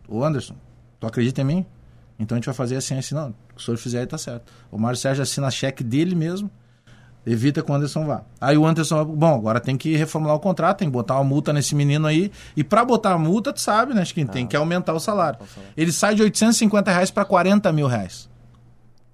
O 0.09 0.25
Anderson, 0.25 0.55
tu 0.99 1.07
acredita 1.07 1.41
em 1.43 1.45
mim? 1.45 1.67
Então 2.19 2.35
a 2.35 2.39
gente 2.39 2.47
vai 2.47 2.55
fazer 2.55 2.77
assim, 2.77 2.97
assim, 2.99 3.15
não. 3.15 3.35
O 3.57 3.61
senhor 3.61 3.77
fizer 3.77 4.01
aí 4.01 4.07
tá 4.07 4.17
certo. 4.17 4.51
O 4.71 4.79
Mário 4.79 4.97
Sérgio 4.99 5.23
assina 5.23 5.51
cheque 5.51 5.85
dele 5.85 6.15
mesmo, 6.15 6.51
evita 7.27 7.63
que 7.63 7.71
o 7.71 7.75
Anderson 7.75 8.07
vá. 8.07 8.23
Aí 8.41 8.57
o 8.57 8.67
Anderson, 8.67 9.05
bom, 9.05 9.35
agora 9.35 9.61
tem 9.61 9.77
que 9.77 9.97
reformular 9.97 10.37
o 10.37 10.41
contrato, 10.41 10.79
tem 10.79 10.89
que 10.89 10.93
botar 10.93 11.17
uma 11.17 11.25
multa 11.25 11.53
nesse 11.53 11.75
menino 11.75 12.07
aí. 12.07 12.31
E 12.57 12.65
pra 12.65 12.85
botar 12.85 13.13
a 13.13 13.19
multa, 13.19 13.53
tu 13.53 13.61
sabe, 13.61 13.95
né? 13.95 14.03
Acho 14.03 14.15
que 14.15 14.25
tem 14.25 14.47
que 14.47 14.57
aumentar 14.57 14.95
o 14.95 15.01
salário. 15.01 15.39
Ele 15.77 15.93
sai 15.93 16.15
de 16.15 16.23
850 16.23 16.91
reais 16.91 17.11
pra 17.11 17.25
40 17.25 17.71
mil 17.73 17.87
reais. 17.87 18.29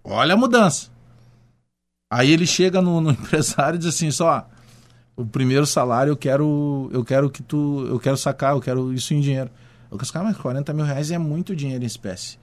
Olha 0.02 0.34
a 0.34 0.36
mudança. 0.36 0.88
Aí 2.10 2.30
ele 2.30 2.46
chega 2.46 2.80
no, 2.80 3.00
no 3.00 3.10
empresário 3.12 3.76
e 3.76 3.78
diz 3.78 3.88
assim, 3.88 4.10
só, 4.10 4.46
o 5.16 5.24
primeiro 5.24 5.66
salário 5.66 6.10
eu 6.10 6.16
quero, 6.16 6.88
eu 6.92 7.04
quero 7.04 7.30
que 7.30 7.42
tu, 7.42 7.86
eu 7.88 7.98
quero 7.98 8.16
sacar, 8.16 8.54
eu 8.54 8.60
quero 8.60 8.92
isso 8.92 9.14
em 9.14 9.20
dinheiro. 9.20 9.50
Eu 9.90 9.98
disse, 9.98 10.12
cara, 10.12 10.24
mas 10.24 10.36
40 10.36 10.72
mil 10.72 10.84
reais 10.84 11.10
é 11.10 11.18
muito 11.18 11.54
dinheiro 11.54 11.82
em 11.82 11.86
espécie. 11.86 12.38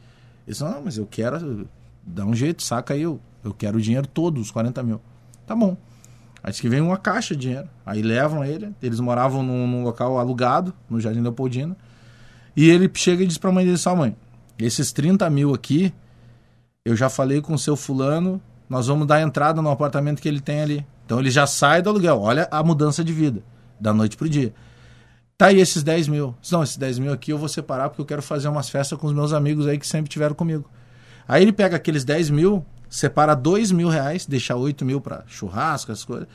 Ele 0.45 0.53
disse, 0.53 0.63
não, 0.63 0.81
mas 0.81 0.97
eu 0.97 1.05
quero, 1.05 1.67
dá 2.01 2.25
um 2.25 2.33
jeito, 2.33 2.63
saca 2.63 2.93
aí, 2.93 3.01
eu, 3.01 3.19
eu 3.43 3.53
quero 3.53 3.77
o 3.77 3.81
dinheiro 3.81 4.07
todo, 4.07 4.39
os 4.39 4.49
40 4.51 4.81
mil. 4.83 5.01
Tá 5.51 5.55
bom. 5.55 5.75
Aí 6.41 6.53
que 6.53 6.69
vem 6.69 6.79
uma 6.79 6.95
caixa 6.95 7.35
de 7.35 7.41
dinheiro. 7.41 7.67
Aí 7.85 8.01
levam 8.01 8.41
ele, 8.41 8.73
eles 8.81 9.01
moravam 9.01 9.43
num, 9.43 9.67
num 9.67 9.83
local 9.83 10.17
alugado, 10.17 10.73
no 10.89 10.97
Jardim 10.97 11.19
Leopoldina. 11.19 11.75
E 12.55 12.69
ele 12.69 12.89
chega 12.93 13.21
e 13.21 13.27
diz 13.27 13.37
pra 13.37 13.51
mãe 13.51 13.65
dele, 13.65 13.77
só 13.77 13.93
mãe, 13.93 14.15
esses 14.57 14.93
30 14.93 15.29
mil 15.29 15.53
aqui, 15.53 15.93
eu 16.85 16.95
já 16.95 17.09
falei 17.09 17.41
com 17.41 17.53
o 17.53 17.59
seu 17.59 17.75
fulano, 17.75 18.41
nós 18.69 18.87
vamos 18.87 19.05
dar 19.05 19.19
entrada 19.19 19.61
no 19.61 19.69
apartamento 19.69 20.21
que 20.21 20.27
ele 20.29 20.39
tem 20.39 20.61
ali. 20.61 20.85
Então 21.05 21.19
ele 21.19 21.29
já 21.29 21.45
sai 21.45 21.81
do 21.81 21.89
aluguel. 21.89 22.21
Olha 22.21 22.47
a 22.49 22.63
mudança 22.63 23.03
de 23.03 23.11
vida, 23.11 23.43
da 23.77 23.93
noite 23.93 24.15
pro 24.15 24.29
dia. 24.29 24.53
Tá 25.37 25.47
aí 25.47 25.59
esses 25.59 25.83
10 25.83 26.07
mil. 26.07 26.33
Não, 26.49 26.63
esses 26.63 26.77
10 26.77 26.97
mil 26.97 27.11
aqui 27.11 27.31
eu 27.31 27.37
vou 27.37 27.49
separar 27.49 27.89
porque 27.89 28.03
eu 28.03 28.05
quero 28.05 28.21
fazer 28.21 28.47
umas 28.47 28.69
festas 28.69 28.97
com 28.97 29.05
os 29.05 29.13
meus 29.13 29.33
amigos 29.33 29.67
aí 29.67 29.77
que 29.77 29.85
sempre 29.85 30.09
tiveram 30.09 30.33
comigo. 30.33 30.69
Aí 31.27 31.41
ele 31.41 31.51
pega 31.51 31.75
aqueles 31.75 32.05
10 32.05 32.29
mil, 32.29 32.65
separa 32.91 33.33
2 33.33 33.71
mil 33.71 33.87
reais, 33.87 34.25
deixa 34.25 34.53
8 34.53 34.83
mil 34.83 34.99
pra 34.99 35.23
churrasco, 35.25 35.91
essas 35.93 36.03
coisas. 36.03 36.27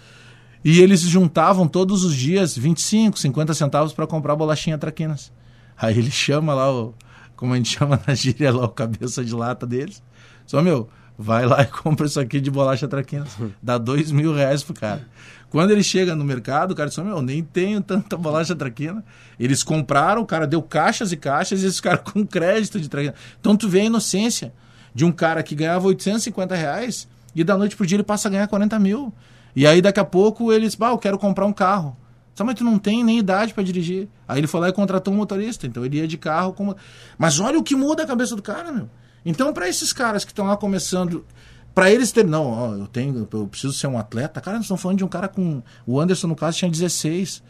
E 0.65 0.81
eles 0.81 1.03
juntavam 1.03 1.69
todos 1.69 2.03
os 2.03 2.17
dias 2.17 2.57
25, 2.57 3.19
50 3.19 3.55
centavos 3.55 3.93
para 3.93 4.07
comprar 4.07 4.35
bolachinha 4.35 4.79
traquinas. 4.79 5.31
Aí 5.77 5.97
ele 5.99 6.11
chama 6.11 6.55
lá 6.55 6.73
o, 6.73 6.95
como 7.37 7.53
a 7.53 7.57
gente 7.57 7.77
chama 7.79 8.01
na 8.07 8.15
gíria 8.15 8.51
lá, 8.51 8.65
o 8.65 8.69
cabeça 8.71 9.23
de 9.23 9.35
lata 9.35 9.67
deles. 9.67 10.03
Só, 10.47 10.63
meu, 10.63 10.89
vai 11.19 11.45
lá 11.45 11.63
e 11.63 11.67
compra 11.83 12.07
isso 12.07 12.19
aqui 12.19 12.41
de 12.41 12.51
bolacha 12.51 12.89
traquinas. 12.89 13.37
Dá 13.63 13.77
dois 13.77 14.11
mil 14.11 14.35
reais 14.35 14.65
pro 14.65 14.75
cara. 14.75 15.07
Quando 15.51 15.71
ele 15.71 15.83
chega 15.83 16.17
no 16.17 16.25
mercado, 16.25 16.73
o 16.73 16.75
cara 16.75 16.89
diz, 16.89 16.99
meu, 16.99 17.21
nem 17.21 17.45
tenho 17.45 17.83
tanta 17.83 18.17
bolacha 18.17 18.57
traquina. 18.57 19.05
Eles 19.39 19.63
compraram, 19.63 20.23
o 20.23 20.27
cara 20.27 20.47
deu 20.47 20.63
caixas 20.63 21.13
e 21.13 21.17
caixas 21.19 21.63
e 21.63 21.67
esses 21.67 21.81
caras 21.81 22.01
com 22.11 22.27
crédito 22.27 22.81
de 22.81 22.89
traquina. 22.89 23.15
Então 23.39 23.55
tu 23.55 23.69
vê 23.69 23.83
a 23.83 23.85
inocência 23.85 24.53
de 24.97 25.05
um 25.05 25.13
cara 25.13 25.43
que 25.43 25.55
ganhava 25.55 25.87
850 25.89 26.55
reais 26.55 27.07
e 27.35 27.45
da 27.45 27.55
noite 27.55 27.77
pro 27.77 27.85
dia 27.87 27.97
ele 27.97 28.03
passa 28.03 28.29
a 28.29 28.31
ganhar 28.31 28.49
40 28.49 28.79
mil. 28.79 29.13
E 29.55 29.67
aí 29.67 29.83
daqui 29.83 30.01
a 30.01 30.05
pouco 30.07 30.51
eles, 30.51 30.75
bah, 30.75 30.89
eu 30.89 30.97
quero 30.97 31.19
comprar 31.19 31.45
um 31.45 31.53
carro. 31.53 31.95
Só, 32.35 32.43
mas 32.45 32.55
tu 32.55 32.65
não 32.65 32.79
tem 32.79 33.05
nem 33.05 33.19
idade 33.19 33.53
para 33.53 33.63
dirigir. 33.63 34.09
Aí 34.27 34.41
ele 34.41 34.47
foi 34.47 34.59
lá 34.59 34.71
e 34.71 34.73
contratou 34.73 35.13
um 35.13 35.19
motorista. 35.19 35.67
Então 35.67 35.85
ele 35.85 35.99
ia 35.99 36.09
de 36.09 36.17
carro. 36.17 36.55
Com... 36.55 36.75
Mas 37.19 37.39
olha 37.39 37.59
o 37.59 37.63
que 37.63 37.77
muda 37.77 38.05
a 38.05 38.07
cabeça 38.07 38.35
do 38.35 38.41
cara, 38.41 38.73
meu. 38.73 38.89
Então, 39.23 39.53
para 39.53 39.69
esses 39.69 39.93
caras 39.93 40.25
que 40.25 40.33
estão 40.33 40.47
lá 40.47 40.57
começando, 40.57 41.27
Pra 41.75 41.91
eles 41.91 42.11
terem. 42.11 42.31
Não, 42.31 42.47
ó, 42.47 42.75
eu 42.75 42.87
tenho. 42.87 43.29
Eu 43.31 43.47
preciso 43.47 43.75
ser 43.75 43.87
um 43.87 43.99
atleta. 43.99 44.41
Cara, 44.41 44.57
nós 44.57 44.65
estamos 44.65 44.81
falando 44.81 44.97
de 44.97 45.05
um 45.05 45.09
cara 45.09 45.29
com. 45.29 45.63
O 45.87 46.01
Anderson, 46.01 46.27
no 46.27 46.35
caso, 46.35 46.57
tinha 46.57 46.71
16. 46.71 47.43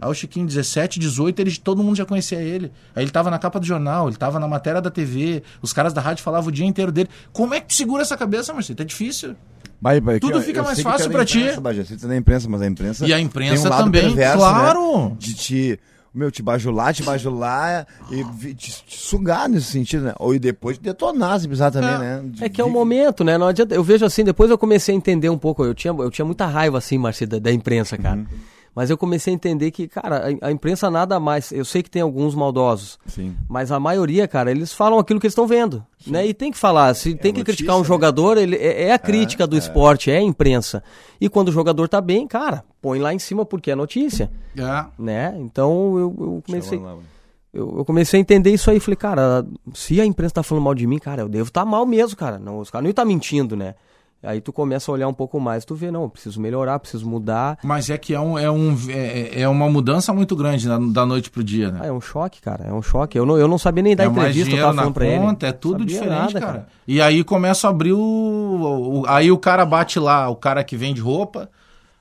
Aí 0.00 0.10
o 0.10 0.14
Chiquinho, 0.14 0.46
17, 0.46 0.98
18, 0.98 1.40
ele, 1.40 1.56
todo 1.58 1.82
mundo 1.82 1.96
já 1.96 2.04
conhecia 2.04 2.38
ele. 2.40 2.70
Aí 2.94 3.02
ele 3.04 3.10
tava 3.10 3.30
na 3.30 3.38
capa 3.38 3.58
do 3.60 3.66
jornal, 3.66 4.08
ele 4.08 4.16
tava 4.16 4.38
na 4.38 4.46
matéria 4.48 4.80
da 4.80 4.90
TV, 4.90 5.42
os 5.62 5.72
caras 5.72 5.92
da 5.92 6.00
rádio 6.00 6.22
falavam 6.22 6.48
o 6.48 6.52
dia 6.52 6.66
inteiro 6.66 6.90
dele. 6.92 7.08
Como 7.32 7.54
é 7.54 7.60
que 7.60 7.68
tu 7.68 7.74
segura 7.74 8.02
essa 8.02 8.16
cabeça, 8.16 8.52
Marcelo? 8.52 8.80
É 8.80 8.84
difícil. 8.84 9.34
Vai, 9.80 10.00
vai, 10.00 10.20
Tudo 10.20 10.42
fica 10.42 10.58
eu 10.60 10.64
mais 10.64 10.80
fácil 10.82 11.10
pra 11.10 11.24
ti. 11.24 11.58
Bagé, 11.60 11.82
tu 11.84 11.94
é 12.04 12.08
da 12.08 12.16
imprensa, 12.16 12.48
mas 12.48 12.60
a 12.60 12.66
imprensa. 12.66 13.06
E 13.06 13.12
a 13.14 13.18
imprensa 13.20 13.54
tem 13.62 13.66
um 13.66 13.70
lado 13.70 13.84
também, 13.84 14.02
perverso, 14.02 14.36
claro. 14.38 15.08
Né? 15.10 15.16
De 15.18 15.34
te. 15.34 15.80
Meu, 16.12 16.28
te 16.28 16.42
bajular, 16.42 16.92
te 16.92 17.04
bajular 17.04 17.86
e 18.10 18.24
te, 18.54 18.82
te 18.84 18.98
sugar 18.98 19.48
nesse 19.48 19.66
sentido, 19.66 20.02
né? 20.06 20.12
Ou 20.18 20.34
e 20.34 20.40
depois 20.40 20.76
detonar, 20.76 21.38
se 21.38 21.46
precisar 21.46 21.70
também, 21.70 21.88
É. 21.94 21.98
né? 21.98 22.22
De- 22.24 22.44
É 22.44 22.48
que 22.48 22.60
é 22.60 22.64
o 22.64 22.66
de- 22.66 22.72
momento, 22.72 23.22
né? 23.22 23.38
Não 23.38 23.46
adianta. 23.46 23.76
Eu 23.76 23.84
vejo 23.84 24.04
assim, 24.04 24.24
depois 24.24 24.50
eu 24.50 24.58
comecei 24.58 24.92
a 24.92 24.98
entender 24.98 25.30
um 25.30 25.38
pouco. 25.38 25.64
Eu 25.64 25.72
tinha, 25.72 25.94
eu 25.96 26.10
tinha 26.10 26.24
muita 26.24 26.46
raiva, 26.46 26.76
assim, 26.78 26.98
Marci, 26.98 27.26
da, 27.26 27.38
da 27.38 27.52
imprensa, 27.52 27.96
cara. 27.96 28.16
Uhum. 28.18 28.26
Mas 28.74 28.88
eu 28.88 28.96
comecei 28.96 29.32
a 29.32 29.34
entender 29.34 29.70
que, 29.70 29.88
cara, 29.88 30.28
a, 30.40 30.48
a 30.48 30.52
imprensa 30.52 30.90
nada 30.90 31.18
mais. 31.18 31.50
Eu 31.50 31.64
sei 31.64 31.82
que 31.82 31.90
tem 31.90 32.02
alguns 32.02 32.34
maldosos. 32.34 32.98
Sim. 33.06 33.36
Mas 33.48 33.72
a 33.72 33.80
maioria, 33.80 34.28
cara, 34.28 34.50
eles 34.50 34.72
falam 34.72 34.98
aquilo 34.98 35.18
que 35.18 35.26
eles 35.26 35.32
estão 35.32 35.46
vendo. 35.46 35.84
Né? 36.06 36.26
E 36.26 36.34
tem 36.34 36.50
que 36.50 36.58
falar. 36.58 36.94
Se 36.94 37.14
tem 37.14 37.32
que 37.32 37.40
notícia, 37.40 37.44
criticar 37.44 37.76
um 37.76 37.80
né? 37.80 37.84
jogador, 37.84 38.38
ele, 38.38 38.56
é, 38.56 38.84
é 38.84 38.92
a 38.92 38.98
crítica 38.98 39.46
do 39.46 39.56
esporte, 39.56 40.10
é 40.10 40.18
a 40.18 40.22
imprensa. 40.22 40.82
E 41.20 41.28
quando 41.28 41.48
o 41.48 41.52
jogador 41.52 41.88
tá 41.88 42.00
bem, 42.00 42.26
cara, 42.26 42.64
põe 42.80 42.98
lá 42.98 43.12
em 43.12 43.18
cima 43.18 43.44
porque 43.44 43.70
é 43.70 43.74
notícia. 43.74 44.30
É. 44.56 44.84
Né? 44.98 45.36
Então 45.40 45.98
eu, 45.98 46.16
eu 46.18 46.42
comecei. 46.46 46.80
Eu, 47.52 47.78
eu 47.78 47.84
comecei 47.84 48.18
a 48.18 48.20
entender 48.20 48.52
isso 48.52 48.70
aí. 48.70 48.78
Falei, 48.78 48.96
cara, 48.96 49.44
se 49.74 50.00
a 50.00 50.06
imprensa 50.06 50.34
tá 50.34 50.42
falando 50.42 50.64
mal 50.64 50.74
de 50.74 50.86
mim, 50.86 50.98
cara, 50.98 51.22
eu 51.22 51.28
devo 51.28 51.48
estar 51.48 51.64
mal 51.64 51.84
mesmo, 51.84 52.16
cara. 52.16 52.38
Não, 52.38 52.60
os 52.60 52.70
caras 52.70 52.84
não 52.84 52.90
estão 52.90 53.04
mentindo, 53.04 53.56
né? 53.56 53.74
Aí 54.22 54.38
tu 54.40 54.52
começa 54.52 54.90
a 54.90 54.94
olhar 54.94 55.08
um 55.08 55.14
pouco 55.14 55.40
mais, 55.40 55.64
tu 55.64 55.74
vê, 55.74 55.90
não, 55.90 56.06
preciso 56.08 56.38
melhorar, 56.40 56.78
preciso 56.78 57.08
mudar. 57.08 57.58
Mas 57.64 57.88
é 57.88 57.96
que 57.96 58.12
é, 58.12 58.20
um, 58.20 58.38
é, 58.38 58.50
um, 58.50 58.76
é, 58.90 59.40
é 59.42 59.48
uma 59.48 59.68
mudança 59.70 60.12
muito 60.12 60.36
grande 60.36 60.68
da, 60.68 60.76
da 60.78 61.06
noite 61.06 61.30
pro 61.30 61.42
dia, 61.42 61.70
né? 61.70 61.80
Ah, 61.82 61.86
é 61.86 61.92
um 61.92 62.02
choque, 62.02 62.38
cara, 62.42 62.64
é 62.68 62.72
um 62.72 62.82
choque. 62.82 63.16
Eu 63.18 63.24
não, 63.24 63.38
eu 63.38 63.48
não 63.48 63.56
sabia 63.56 63.82
nem 63.82 63.96
dar 63.96 64.04
é 64.04 64.06
entrevista, 64.08 64.50
eu 64.54 64.58
tava 64.60 64.74
falando 64.74 64.92
pra 64.94 65.06
ele. 65.06 65.36
é 65.46 65.52
tudo 65.52 65.84
diferente, 65.86 66.34
nada, 66.34 66.40
cara. 66.40 66.66
E 66.86 67.00
aí 67.00 67.24
começa 67.24 67.66
a 67.66 67.70
abrir 67.70 67.94
o, 67.94 67.98
o- 69.02 69.04
Aí 69.08 69.32
o 69.32 69.38
cara 69.38 69.64
bate 69.64 69.98
lá, 69.98 70.28
o 70.28 70.36
cara 70.36 70.62
que 70.62 70.76
vende 70.76 71.00
roupa, 71.00 71.48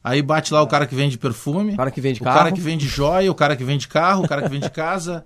aí 0.04 0.22
bate 0.22 0.54
lá 0.54 0.62
o 0.62 0.68
cara 0.68 0.86
que 0.86 0.96
vende 0.96 1.18
perfume, 1.18 1.74
O 1.74 1.78
cara 1.78 1.92
que 1.92 2.02
vende 2.02 2.20
o 2.22 2.24
carro. 2.26 2.38
cara 2.38 2.52
que 2.52 2.60
vende 2.60 2.86
joia, 2.88 3.32
o 3.32 3.36
cara 3.36 3.56
que 3.56 3.64
vende 3.64 3.88
carro, 3.88 4.26
o 4.26 4.28
cara 4.28 4.42
que 4.42 4.50
vende 4.50 4.70
casa. 4.72 5.24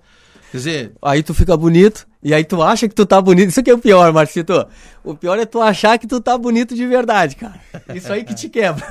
Quer 0.54 0.58
dizer, 0.58 0.92
Aí 1.02 1.20
tu 1.20 1.34
fica 1.34 1.56
bonito, 1.56 2.06
e 2.22 2.32
aí 2.32 2.44
tu 2.44 2.62
acha 2.62 2.88
que 2.88 2.94
tu 2.94 3.04
tá 3.04 3.20
bonito. 3.20 3.48
Isso 3.48 3.60
que 3.60 3.70
é 3.70 3.74
o 3.74 3.78
pior, 3.78 4.12
Marcito. 4.12 4.64
O 5.02 5.12
pior 5.16 5.36
é 5.36 5.44
tu 5.44 5.60
achar 5.60 5.98
que 5.98 6.06
tu 6.06 6.20
tá 6.20 6.38
bonito 6.38 6.76
de 6.76 6.86
verdade, 6.86 7.34
cara. 7.34 7.54
Isso 7.92 8.12
aí 8.12 8.22
que 8.22 8.34
te 8.34 8.48
quebra. 8.48 8.84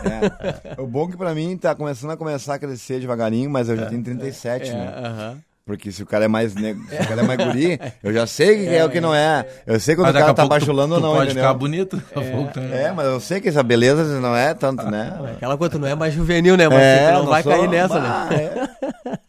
É. 0.75 0.81
O 0.81 0.85
bom 0.85 1.07
que 1.07 1.15
pra 1.15 1.33
mim 1.33 1.55
tá 1.55 1.73
começando 1.73 2.11
a 2.11 2.17
começar 2.17 2.55
a 2.55 2.59
crescer 2.59 2.99
devagarinho, 2.99 3.49
mas 3.49 3.69
eu 3.69 3.77
já 3.77 3.85
tenho 3.85 4.03
37, 4.03 4.71
É, 4.71 4.73
né? 4.73 4.93
aham. 5.05 5.37
Porque 5.65 5.93
se 5.93 6.03
o 6.03 6.05
cara 6.05 6.25
é 6.25 6.27
mais 6.27 6.53
negro, 6.53 6.83
se 6.89 6.95
o 7.01 7.07
cara 7.07 7.21
é 7.21 7.23
mais 7.23 7.39
guri, 7.41 7.79
eu 8.03 8.11
já 8.11 8.27
sei 8.27 8.51
o 8.51 8.59
que 8.69 8.75
é 8.75 8.83
o 8.83 8.89
que 8.89 8.99
não 8.99 9.15
é. 9.15 9.47
Eu 9.65 9.79
sei 9.79 9.95
quando 9.95 10.07
mas 10.07 10.15
o 10.15 10.19
cara 10.19 10.33
tá 10.33 10.45
bajulando 10.45 10.95
ou 10.95 10.99
não, 10.99 11.11
pode 11.13 11.27
entendeu? 11.31 11.43
ficar 11.43 11.53
bonito. 11.53 12.03
pouco 12.13 12.51
também. 12.53 12.73
É, 12.77 12.91
mas 12.91 13.05
eu 13.05 13.17
sei 13.21 13.39
que 13.39 13.47
essa 13.47 13.63
beleza 13.63 14.03
não 14.19 14.35
é 14.35 14.53
tanto, 14.53 14.83
né? 14.91 15.13
Aquela 15.37 15.57
coisa, 15.57 15.71
tu 15.71 15.79
não 15.79 15.87
é 15.87 15.95
mais 15.95 16.13
juvenil, 16.13 16.57
né, 16.57 16.67
Marcito? 16.67 17.07
tu 17.07 17.13
não, 17.13 17.25
vai 17.27 17.43
sou- 17.43 17.51
cair 17.53 17.69
nessa, 17.69 17.97
Bah, 17.97 18.27
né? 18.29 18.35
é. 18.81 18.82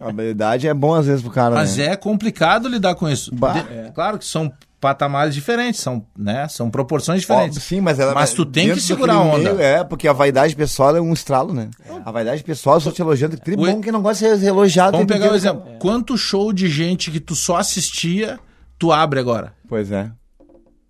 A 0.04 0.10
habilidade 0.10 0.68
é 0.68 0.74
bom 0.74 0.94
às 0.94 1.06
vezes 1.06 1.22
pro 1.22 1.30
cara, 1.30 1.54
Mas 1.54 1.76
né? 1.76 1.86
é 1.86 1.96
complicado 1.96 2.68
lidar 2.68 2.94
com 2.94 3.08
isso. 3.08 3.34
Bah. 3.34 3.52
De- 3.52 3.92
Claro 3.92 4.18
que 4.18 4.24
são 4.24 4.52
patamares 4.80 5.34
diferentes, 5.34 5.80
são, 5.80 6.04
né, 6.18 6.46
são 6.48 6.68
proporções 6.68 7.16
Ó, 7.16 7.20
diferentes. 7.20 7.62
sim, 7.62 7.80
mas 7.80 7.98
ela 7.98 8.12
Mas 8.12 8.34
tu 8.34 8.44
tem 8.44 8.70
que 8.74 8.80
segurar 8.82 9.14
a 9.14 9.20
onda. 9.22 9.54
meio, 9.54 9.60
é, 9.62 9.82
porque 9.82 10.06
a 10.06 10.12
vaidade 10.12 10.54
pessoal 10.54 10.94
é 10.94 11.00
um 11.00 11.12
estralo, 11.14 11.54
né? 11.54 11.70
A 12.04 12.10
vaidade 12.10 12.44
pessoal, 12.44 12.76
eu 12.76 12.80
só 12.80 12.90
te 12.92 13.00
elogiando. 13.00 13.40
Que 13.40 13.56
bom 13.56 13.80
que 13.80 13.90
não 13.90 14.02
gosta 14.02 14.28
de 14.34 14.40
ser 14.40 14.46
elogiado. 14.48 14.92
Vamos 14.92 15.06
pegar 15.06 15.20
o 15.24 15.28
inteiro, 15.28 15.36
exemplo. 15.36 15.62
cara. 15.64 15.78
Quanto 15.78 16.18
show 16.18 16.52
de 16.52 16.68
gente 16.68 17.10
que 17.10 17.18
tu 17.18 17.34
só 17.34 17.56
assistia, 17.56 18.38
tu 18.78 18.92
abre 18.92 19.18
agora. 19.20 19.54
Pois 19.66 19.90
é. 19.90 20.10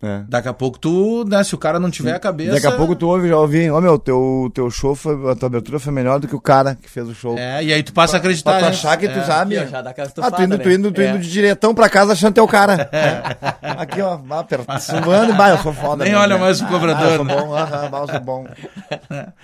É. 0.05 0.23
Daqui 0.29 0.49
a 0.49 0.53
pouco 0.53 0.79
tu, 0.79 1.25
né, 1.27 1.43
se 1.43 1.55
o 1.55 1.59
cara 1.59 1.81
não 1.81 1.91
tiver 1.91 2.13
a 2.15 2.19
cabeça... 2.19 2.53
Daqui 2.53 2.67
a 2.67 2.73
pouco 2.73 2.95
tu 2.95 3.09
ouve, 3.09 3.29
já 3.29 3.37
ouvi, 3.39 3.71
ó 3.71 3.81
meu, 3.81 3.99
teu, 3.99 4.51
teu 4.55 4.71
show, 4.71 4.95
foi, 4.95 5.15
a 5.31 5.35
tua 5.35 5.47
abertura 5.47 5.79
foi 5.79 5.93
melhor 5.93 6.19
do 6.21 6.29
que 6.29 6.37
o 6.37 6.41
cara 6.41 6.75
que 6.75 6.91
fez 6.91 7.09
o 7.09 7.15
show. 7.15 7.37
É, 7.39 7.63
e 7.65 7.73
aí 7.73 7.83
tu 7.83 7.93
passa 7.93 8.17
a 8.17 8.21
Pra 8.21 8.29
acreditar. 8.29 8.59
tu 8.59 8.63
né? 8.63 8.69
achar 8.69 8.97
que 8.97 9.09
tu 9.09 9.25
sabe. 9.25 9.55
Já 9.67 9.81
dá 9.83 9.91
aquela 9.91 10.09
Ah, 10.21 10.31
tu 10.31 10.43
indo, 10.43 10.59
tu 10.59 10.69
né? 10.69 10.75
indo, 10.75 10.93
tu 10.93 11.01
É. 11.01 11.09
indo 11.11 11.19
de 11.19 11.31
diretão 11.31 11.75
pra 11.75 11.89
casa 11.89 12.13
achando 12.13 12.35
teu 12.35 12.47
cara. 12.47 12.89
Aqui, 13.79 14.01
ó, 14.03 14.17
vá, 14.19 14.41
aperta, 14.41 14.79
suando 14.79 15.33
e 15.33 15.37
vai, 15.37 15.53
eu 15.53 15.59
sou 15.59 15.73
foda. 15.73 16.05
Nem 16.05 16.13
mesmo, 16.13 16.23
olha 16.25 16.35
né? 16.35 16.41
mais 16.41 16.61
o 16.61 16.67
cobrador, 16.67 17.03
Ah, 17.07 17.11
eu 17.11 17.17
sou 17.17 17.25
né? 17.25 17.35
bom, 17.37 17.55
aham, 17.57 17.91
bah, 17.91 17.99
eu 18.01 18.09
sou 18.09 18.21
bom. 18.21 18.47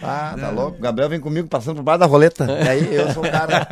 Ah, 0.03 0.35
tá 0.39 0.51
louco. 0.51 0.79
O 0.79 0.81
Gabriel 0.81 1.09
vem 1.11 1.21
comigo 1.21 1.49
passando 1.49 1.77
por 1.77 1.83
baixo 1.83 2.01
da 2.01 2.07
roleta. 2.07 2.47
E 2.65 2.69
aí 2.69 2.95
eu 2.95 3.11
sou 3.13 3.25
o 3.25 3.31
cara. 3.31 3.67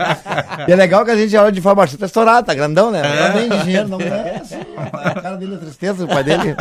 E 0.66 0.72
é 0.72 0.76
legal 0.76 1.05
que 1.05 1.11
a 1.11 1.16
gente 1.16 1.36
olha 1.36 1.53
de 1.53 1.61
fora, 1.61 1.86
você 1.86 1.97
tá 1.97 2.07
estourado, 2.07 2.47
tá 2.47 2.55
grandão, 2.55 2.91
né? 2.91 3.03
Não 3.03 3.32
vem 3.39 3.49
de 3.49 3.64
dinheiro, 3.64 3.89
não 3.89 4.01
é 4.01 4.36
assim. 4.41 4.57
O 4.59 5.22
cara 5.22 5.36
dele 5.36 5.55
é 5.55 5.59
tristeza, 5.59 6.05
o 6.05 6.09
pai 6.09 6.24
dele. 6.24 6.55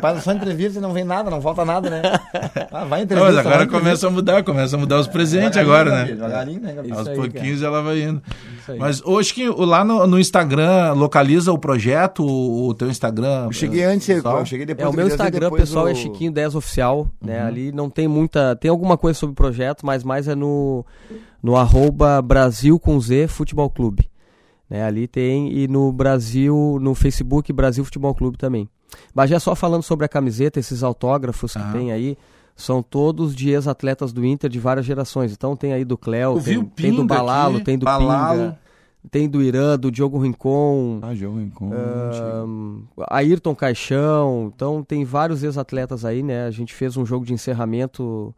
Pai 0.00 0.20
só 0.20 0.32
entrevista 0.32 0.78
e 0.78 0.82
não 0.82 0.92
vem 0.92 1.04
nada, 1.04 1.30
não 1.30 1.40
falta 1.40 1.64
nada, 1.64 1.88
né? 1.90 2.02
Ah, 2.70 2.84
vai 2.84 3.00
Não, 3.00 3.04
entrevista. 3.04 3.14
mas 3.14 3.36
agora 3.38 3.42
vai 3.42 3.64
entrevista. 3.64 3.78
começa 3.78 4.06
a 4.06 4.10
mudar, 4.10 4.42
começa 4.44 4.76
a 4.76 4.78
mudar 4.78 4.98
os 5.00 5.06
presentes 5.08 5.56
agora, 5.58 5.90
né? 5.90 6.04
Devagarinho, 6.04 6.60
né? 6.60 6.74
Aos 6.90 7.08
aí, 7.08 7.16
pouquinhos 7.16 7.62
ela 7.62 7.82
vai 7.82 8.02
indo. 8.02 8.22
Mas 8.78 9.02
hoje 9.04 9.32
que 9.32 9.48
lá 9.48 9.82
no, 9.84 10.06
no 10.06 10.18
Instagram 10.18 10.92
localiza 10.92 11.52
o 11.52 11.58
projeto, 11.58 12.22
o, 12.24 12.68
o 12.68 12.74
teu 12.74 12.88
Instagram. 12.88 13.46
Eu 13.46 13.52
cheguei 13.52 13.84
antes, 13.84 14.08
eu 14.08 14.16
pessoal? 14.16 14.44
cheguei 14.44 14.66
depois. 14.66 14.84
É, 14.86 14.88
o 14.88 14.92
eu 14.92 14.96
meu 14.96 15.06
Instagram 15.08 15.50
pessoal 15.50 15.88
é 15.88 15.92
o- 15.92 15.96
Chiquinho 15.96 16.30
10 16.32 16.54
Oficial, 16.54 17.08
né? 17.22 17.42
Ali 17.42 17.72
não 17.72 17.88
tem 17.88 18.06
muita. 18.06 18.54
Tem 18.56 18.70
alguma 18.70 18.96
coisa 18.98 19.18
sobre 19.18 19.32
o 19.32 19.36
projeto, 19.36 19.84
mas 19.86 20.04
mais 20.04 20.28
é 20.28 20.34
no, 20.34 20.84
no 21.42 21.56
arroba 21.56 22.20
Brasil 22.20 22.78
com 22.78 23.00
Z 23.00 23.28
Futebol 23.28 23.70
Clube. 23.70 24.08
Né? 24.68 24.84
Ali 24.84 25.06
tem, 25.08 25.50
e 25.50 25.66
no 25.66 25.90
Brasil, 25.90 26.78
no 26.80 26.94
Facebook 26.94 27.50
Brasil 27.54 27.82
Futebol 27.84 28.14
Clube 28.14 28.36
também. 28.36 28.68
Mas 29.14 29.30
já 29.30 29.38
só 29.40 29.54
falando 29.54 29.82
sobre 29.82 30.04
a 30.06 30.08
camiseta, 30.08 30.58
esses 30.58 30.82
autógrafos 30.82 31.52
que 31.52 31.58
Aham. 31.58 31.72
tem 31.72 31.92
aí, 31.92 32.16
são 32.56 32.82
todos 32.82 33.34
de 33.36 33.50
ex-atletas 33.50 34.12
do 34.12 34.24
Inter 34.24 34.50
de 34.50 34.58
várias 34.58 34.84
gerações. 34.84 35.32
Então 35.32 35.54
tem 35.56 35.72
aí 35.72 35.84
do 35.84 35.96
Cléo, 35.96 36.40
tem, 36.42 36.64
tem 36.64 36.92
do 36.94 37.04
Balalo, 37.04 37.56
aqui, 37.56 37.64
tem 37.64 37.78
do 37.78 37.84
Balalo. 37.84 38.38
Pinga, 38.40 38.58
tem 39.10 39.28
do 39.28 39.40
Irã, 39.40 39.78
do 39.78 39.90
Diogo 39.90 40.18
Rincon, 40.18 41.00
Ah, 41.02 41.14
em 41.14 41.50
conta. 41.50 41.76
Ahn, 41.76 42.82
Ayrton 43.08 43.54
Caixão, 43.54 44.52
então 44.54 44.82
tem 44.82 45.04
vários 45.04 45.42
ex-atletas 45.42 46.04
aí, 46.04 46.22
né? 46.22 46.46
A 46.46 46.50
gente 46.50 46.74
fez 46.74 46.96
um 46.96 47.06
jogo 47.06 47.24
de 47.24 47.32
encerramento 47.32 48.34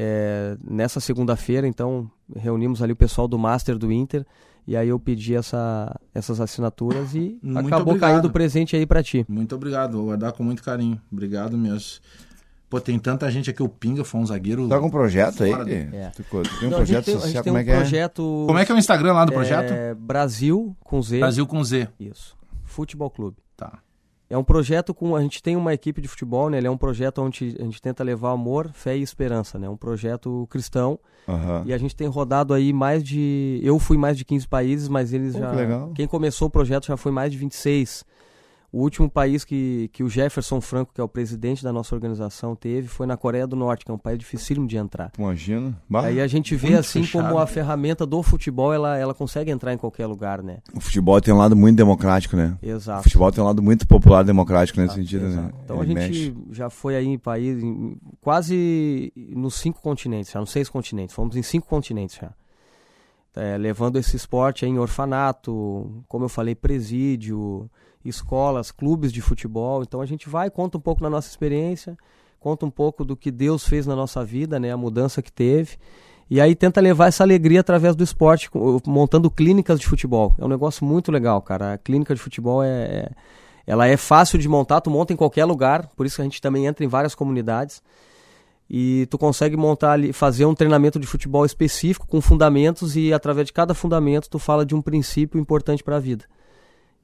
é, 0.00 0.56
nessa 0.62 1.00
segunda-feira, 1.00 1.66
então 1.66 2.08
reunimos 2.36 2.80
ali 2.80 2.92
o 2.92 2.96
pessoal 2.96 3.26
do 3.26 3.36
Master 3.36 3.76
do 3.76 3.90
Inter 3.90 4.24
e 4.64 4.76
aí 4.76 4.88
eu 4.90 5.00
pedi 5.00 5.34
essa, 5.34 5.98
essas 6.14 6.40
assinaturas 6.40 7.14
e 7.16 7.36
Muito 7.42 7.66
acabou 7.66 7.94
obrigado. 7.94 8.10
caindo 8.12 8.24
o 8.26 8.30
presente 8.30 8.76
aí 8.76 8.86
pra 8.86 9.02
ti. 9.02 9.26
Muito 9.28 9.56
obrigado, 9.56 9.96
vou 9.96 10.04
guardar 10.04 10.32
com 10.32 10.44
muito 10.44 10.62
carinho. 10.62 11.00
Obrigado 11.10 11.58
mesmo. 11.58 11.98
Pô, 12.70 12.78
tem 12.80 12.98
tanta 12.98 13.28
gente 13.30 13.48
aqui, 13.50 13.62
o 13.62 13.68
Pinga 13.68 14.04
foi 14.04 14.20
um 14.20 14.26
zagueiro. 14.26 14.68
Tá 14.68 14.78
com 14.78 14.86
um 14.86 14.90
projeto 14.90 15.42
aí? 15.42 15.50
Do- 15.52 15.70
É. 15.96 16.12
Tu 16.14 16.22
Tem 16.60 16.68
um 16.68 16.70
Não, 16.70 16.76
projeto 16.78 17.04
tem, 17.06 17.14
a 17.14 17.16
gente 17.16 17.24
social, 17.26 17.42
tem 17.42 17.50
como 17.52 17.56
um 17.56 17.60
é 17.60 17.64
que 17.64 17.70
é? 17.70 17.76
projeto 17.76 18.44
Como 18.46 18.58
é 18.58 18.64
que 18.66 18.70
é 18.70 18.74
o 18.74 18.78
Instagram 18.78 19.12
lá 19.14 19.24
do 19.24 19.32
projeto? 19.32 19.72
é, 19.72 19.94
Brasil 19.94 20.76
com 20.84 21.00
Z. 21.02 21.18
Brasil 21.18 21.46
com 21.46 21.64
Z. 21.64 21.88
Isso. 21.98 22.36
Futebol 22.64 23.08
Clube. 23.10 23.38
Tá. 23.56 23.78
É 24.30 24.36
um 24.36 24.44
projeto 24.44 24.92
com. 24.92 25.16
A 25.16 25.22
gente 25.22 25.42
tem 25.42 25.56
uma 25.56 25.72
equipe 25.72 26.00
de 26.02 26.08
futebol, 26.08 26.50
né? 26.50 26.58
Ele 26.58 26.66
é 26.66 26.70
um 26.70 26.76
projeto 26.76 27.22
onde 27.22 27.56
a 27.58 27.64
gente 27.64 27.80
tenta 27.80 28.04
levar 28.04 28.32
amor, 28.32 28.70
fé 28.74 28.96
e 28.96 29.02
esperança, 29.02 29.58
né? 29.58 29.68
Um 29.68 29.76
projeto 29.76 30.46
cristão. 30.50 30.98
Aham. 31.26 31.62
E 31.66 31.72
a 31.72 31.78
gente 31.78 31.96
tem 31.96 32.06
rodado 32.06 32.52
aí 32.52 32.72
mais 32.72 33.02
de. 33.02 33.60
Eu 33.62 33.78
fui 33.78 33.96
mais 33.96 34.18
de 34.18 34.24
15 34.24 34.46
países, 34.46 34.88
mas 34.88 35.12
eles 35.12 35.32
Pô, 35.32 35.40
já. 35.40 35.50
que 35.50 35.56
legal. 35.56 35.92
Quem 35.94 36.06
começou 36.06 36.48
o 36.48 36.50
projeto 36.50 36.86
já 36.86 36.96
foi 36.96 37.10
mais 37.10 37.32
de 37.32 37.38
26. 37.38 38.04
O 38.70 38.82
último 38.82 39.08
país 39.08 39.46
que, 39.46 39.88
que 39.94 40.02
o 40.04 40.10
Jefferson 40.10 40.60
Franco, 40.60 40.92
que 40.92 41.00
é 41.00 41.04
o 41.04 41.08
presidente 41.08 41.64
da 41.64 41.72
nossa 41.72 41.94
organização, 41.94 42.54
teve 42.54 42.86
foi 42.86 43.06
na 43.06 43.16
Coreia 43.16 43.46
do 43.46 43.56
Norte, 43.56 43.82
que 43.82 43.90
é 43.90 43.94
um 43.94 43.98
país 43.98 44.18
dificílimo 44.18 44.66
de 44.66 44.76
entrar. 44.76 45.10
Imagina. 45.18 45.74
Bah, 45.88 46.02
Aí 46.04 46.20
a 46.20 46.26
gente 46.26 46.54
vê 46.54 46.74
assim 46.74 47.02
fechado. 47.02 47.28
como 47.28 47.38
a 47.38 47.46
ferramenta 47.46 48.04
do 48.04 48.22
futebol, 48.22 48.70
ela, 48.74 48.98
ela 48.98 49.14
consegue 49.14 49.50
entrar 49.50 49.72
em 49.72 49.78
qualquer 49.78 50.06
lugar, 50.06 50.42
né? 50.42 50.58
O 50.74 50.80
futebol 50.80 51.18
tem 51.18 51.32
um 51.32 51.38
lado 51.38 51.56
muito 51.56 51.78
democrático, 51.78 52.36
né? 52.36 52.58
O 52.62 52.66
Exato. 52.66 53.04
futebol 53.04 53.32
tem 53.32 53.42
um 53.42 53.46
lado 53.46 53.62
muito 53.62 53.86
popular 53.86 54.22
democrático 54.22 54.78
nesse 54.80 54.96
sentido, 54.96 55.22
né? 55.24 55.30
Exato. 55.30 55.54
Então 55.64 55.82
Ele 55.82 55.98
a 55.98 56.02
gente 56.06 56.30
mexe. 56.32 56.36
já 56.54 56.68
foi 56.68 56.94
aí 56.94 57.06
em 57.06 57.16
país, 57.18 57.62
em- 57.62 57.96
quase 58.20 59.10
nos 59.16 59.54
cinco 59.54 59.80
continentes, 59.80 60.30
já 60.30 60.40
nos 60.40 60.50
seis 60.50 60.68
continentes. 60.68 61.14
Fomos 61.14 61.36
em 61.36 61.42
cinco 61.42 61.66
continentes 61.66 62.16
já. 62.20 62.30
É, 63.34 63.56
levando 63.56 63.96
esse 63.98 64.14
esporte 64.14 64.64
aí 64.66 64.70
em 64.70 64.78
orfanato, 64.78 66.02
como 66.06 66.24
eu 66.24 66.28
falei, 66.28 66.54
presídio, 66.54 67.70
escolas, 68.08 68.70
clubes 68.70 69.12
de 69.12 69.20
futebol. 69.20 69.82
Então 69.82 70.00
a 70.00 70.06
gente 70.06 70.28
vai, 70.28 70.50
conta 70.50 70.78
um 70.78 70.80
pouco 70.80 71.02
da 71.02 71.10
nossa 71.10 71.28
experiência, 71.28 71.96
conta 72.40 72.66
um 72.66 72.70
pouco 72.70 73.04
do 73.04 73.16
que 73.16 73.30
Deus 73.30 73.66
fez 73.66 73.86
na 73.86 73.96
nossa 73.96 74.24
vida, 74.24 74.58
né, 74.58 74.70
a 74.70 74.76
mudança 74.76 75.22
que 75.22 75.32
teve. 75.32 75.76
E 76.30 76.40
aí 76.40 76.54
tenta 76.54 76.80
levar 76.80 77.06
essa 77.06 77.24
alegria 77.24 77.60
através 77.60 77.96
do 77.96 78.04
esporte, 78.04 78.50
montando 78.86 79.30
clínicas 79.30 79.80
de 79.80 79.86
futebol. 79.86 80.34
É 80.38 80.44
um 80.44 80.48
negócio 80.48 80.84
muito 80.84 81.10
legal, 81.10 81.40
cara. 81.40 81.72
A 81.72 81.78
clínica 81.78 82.14
de 82.14 82.20
futebol 82.20 82.62
é, 82.62 82.68
é, 82.68 83.10
Ela 83.66 83.86
é 83.86 83.96
fácil 83.96 84.38
de 84.38 84.46
montar, 84.46 84.82
tu 84.82 84.90
monta 84.90 85.12
em 85.12 85.16
qualquer 85.16 85.46
lugar, 85.46 85.88
por 85.96 86.04
isso 86.04 86.16
que 86.16 86.22
a 86.22 86.24
gente 86.24 86.40
também 86.40 86.66
entra 86.66 86.84
em 86.84 86.88
várias 86.88 87.14
comunidades. 87.14 87.82
E 88.70 89.06
tu 89.06 89.16
consegue 89.16 89.56
montar 89.56 89.92
ali, 89.92 90.12
fazer 90.12 90.44
um 90.44 90.54
treinamento 90.54 91.00
de 91.00 91.06
futebol 91.06 91.46
específico 91.46 92.06
com 92.06 92.20
fundamentos 92.20 92.94
e 92.96 93.14
através 93.14 93.46
de 93.46 93.52
cada 93.54 93.72
fundamento 93.72 94.28
tu 94.28 94.38
fala 94.38 94.66
de 94.66 94.74
um 94.74 94.82
princípio 94.82 95.40
importante 95.40 95.82
para 95.82 95.96
a 95.96 96.00
vida. 96.00 96.26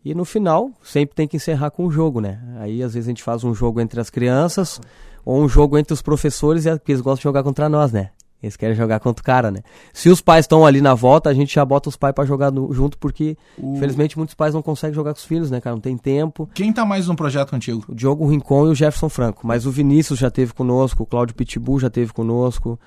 E 0.05 0.14
no 0.14 0.24
final, 0.24 0.70
sempre 0.82 1.14
tem 1.16 1.26
que 1.26 1.36
encerrar 1.36 1.70
com 1.70 1.86
um 1.86 1.90
jogo, 1.90 2.20
né? 2.20 2.38
Aí 2.59 2.82
às 2.82 2.92
vezes 2.94 3.09
a 3.09 3.11
gente 3.11 3.22
faz 3.22 3.42
um 3.42 3.55
jogo 3.55 3.80
entre 3.80 3.98
as 4.00 4.11
crianças 4.11 4.80
ou 5.24 5.42
um 5.42 5.48
jogo 5.48 5.78
entre 5.78 5.94
os 5.94 6.02
professores, 6.02 6.66
e 6.66 6.70
porque 6.72 6.92
eles 6.92 7.00
gostam 7.00 7.16
de 7.20 7.22
jogar 7.24 7.42
contra 7.42 7.68
nós, 7.68 7.90
né? 7.92 8.11
Eles 8.42 8.57
querem 8.59 8.76
jogar 8.76 9.00
contra 9.00 9.22
o 9.22 9.24
cara, 9.24 9.50
né? 9.50 9.61
Se 9.90 10.11
os 10.11 10.20
pais 10.20 10.44
estão 10.44 10.66
ali 10.66 10.82
na 10.82 10.92
volta, 10.92 11.30
a 11.30 11.32
gente 11.32 11.55
já 11.55 11.64
bota 11.64 11.88
os 11.88 11.96
pais 11.96 12.14
para 12.14 12.26
jogar 12.26 12.50
no, 12.52 12.70
junto, 12.74 12.98
porque 12.98 13.38
O- 13.57 13.74
infelizmente 13.76 14.18
muitos 14.18 14.34
pais 14.34 14.52
não 14.52 14.61
conseguem 14.61 14.94
jogar 14.94 15.14
com 15.14 15.18
os 15.18 15.24
filhos, 15.24 15.50
né, 15.50 15.62
cara? 15.62 15.74
Não 15.74 15.80
tem 15.80 15.96
tempo. 15.96 16.46
Quem 16.52 16.70
tá 16.70 16.84
mais 16.84 17.09
no 17.09 17.16
projeto 17.16 17.48
contigo? 17.48 17.82
O 17.88 17.94
Diogo 17.94 18.26
Rincon 18.28 18.66
e 18.66 18.70
o 18.72 18.74
Jefferson 18.74 19.09
Franco. 19.09 19.46
Mas 19.46 19.64
o 19.64 19.70
Vinícius 19.70 20.18
já 20.18 20.30
teve 20.30 20.52
conosco, 20.52 21.05
o 21.05 21.07
Cláudio 21.07 21.34
Pitbull 21.34 21.80
já 21.80 21.88
teve 21.88 22.12
conosco. 22.12 22.78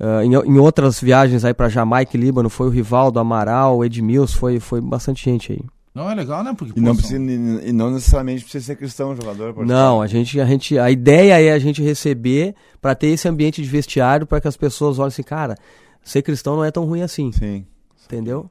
Ah, 0.00 0.24
em, 0.24 0.32
em 0.32 0.58
outras 0.58 0.98
viagens 0.98 1.44
aí 1.44 1.52
para 1.52 1.68
Jamaica 1.68 2.16
e 2.16 2.20
Líbano 2.20 2.48
foi 2.48 2.66
o 2.68 2.70
Rivaldo, 2.70 3.20
Amaral, 3.20 3.76
o 3.76 3.84
Edmilson, 3.84 4.38
foi, 4.38 4.58
foi 4.58 4.80
bastante 4.80 5.22
gente 5.22 5.52
aí. 5.52 5.60
Não 5.94 6.10
é 6.10 6.14
legal, 6.14 6.42
né? 6.42 6.52
Porque, 6.58 6.76
E 6.76 6.82
não, 6.82 6.96
precisa, 6.96 7.16
e 7.16 7.72
não 7.72 7.92
necessariamente 7.92 8.42
precisa 8.42 8.64
ser 8.64 8.74
cristão 8.76 9.14
jogador. 9.14 9.54
pode 9.54 9.68
Não, 9.68 9.98
ser. 10.00 10.04
a 10.04 10.06
gente, 10.08 10.40
a 10.40 10.44
gente, 10.44 10.78
a 10.78 10.90
ideia 10.90 11.40
é 11.40 11.52
a 11.52 11.58
gente 11.58 11.80
receber 11.82 12.54
para 12.82 12.96
ter 12.96 13.08
esse 13.08 13.28
ambiente 13.28 13.62
de 13.62 13.68
vestiário 13.68 14.26
para 14.26 14.40
que 14.40 14.48
as 14.48 14.56
pessoas 14.56 14.98
olhem 14.98 15.08
assim, 15.08 15.22
cara, 15.22 15.54
ser 16.02 16.22
cristão 16.22 16.56
não 16.56 16.64
é 16.64 16.72
tão 16.72 16.84
ruim 16.84 17.02
assim, 17.02 17.30
Sim, 17.30 17.64
entendeu? 18.04 18.50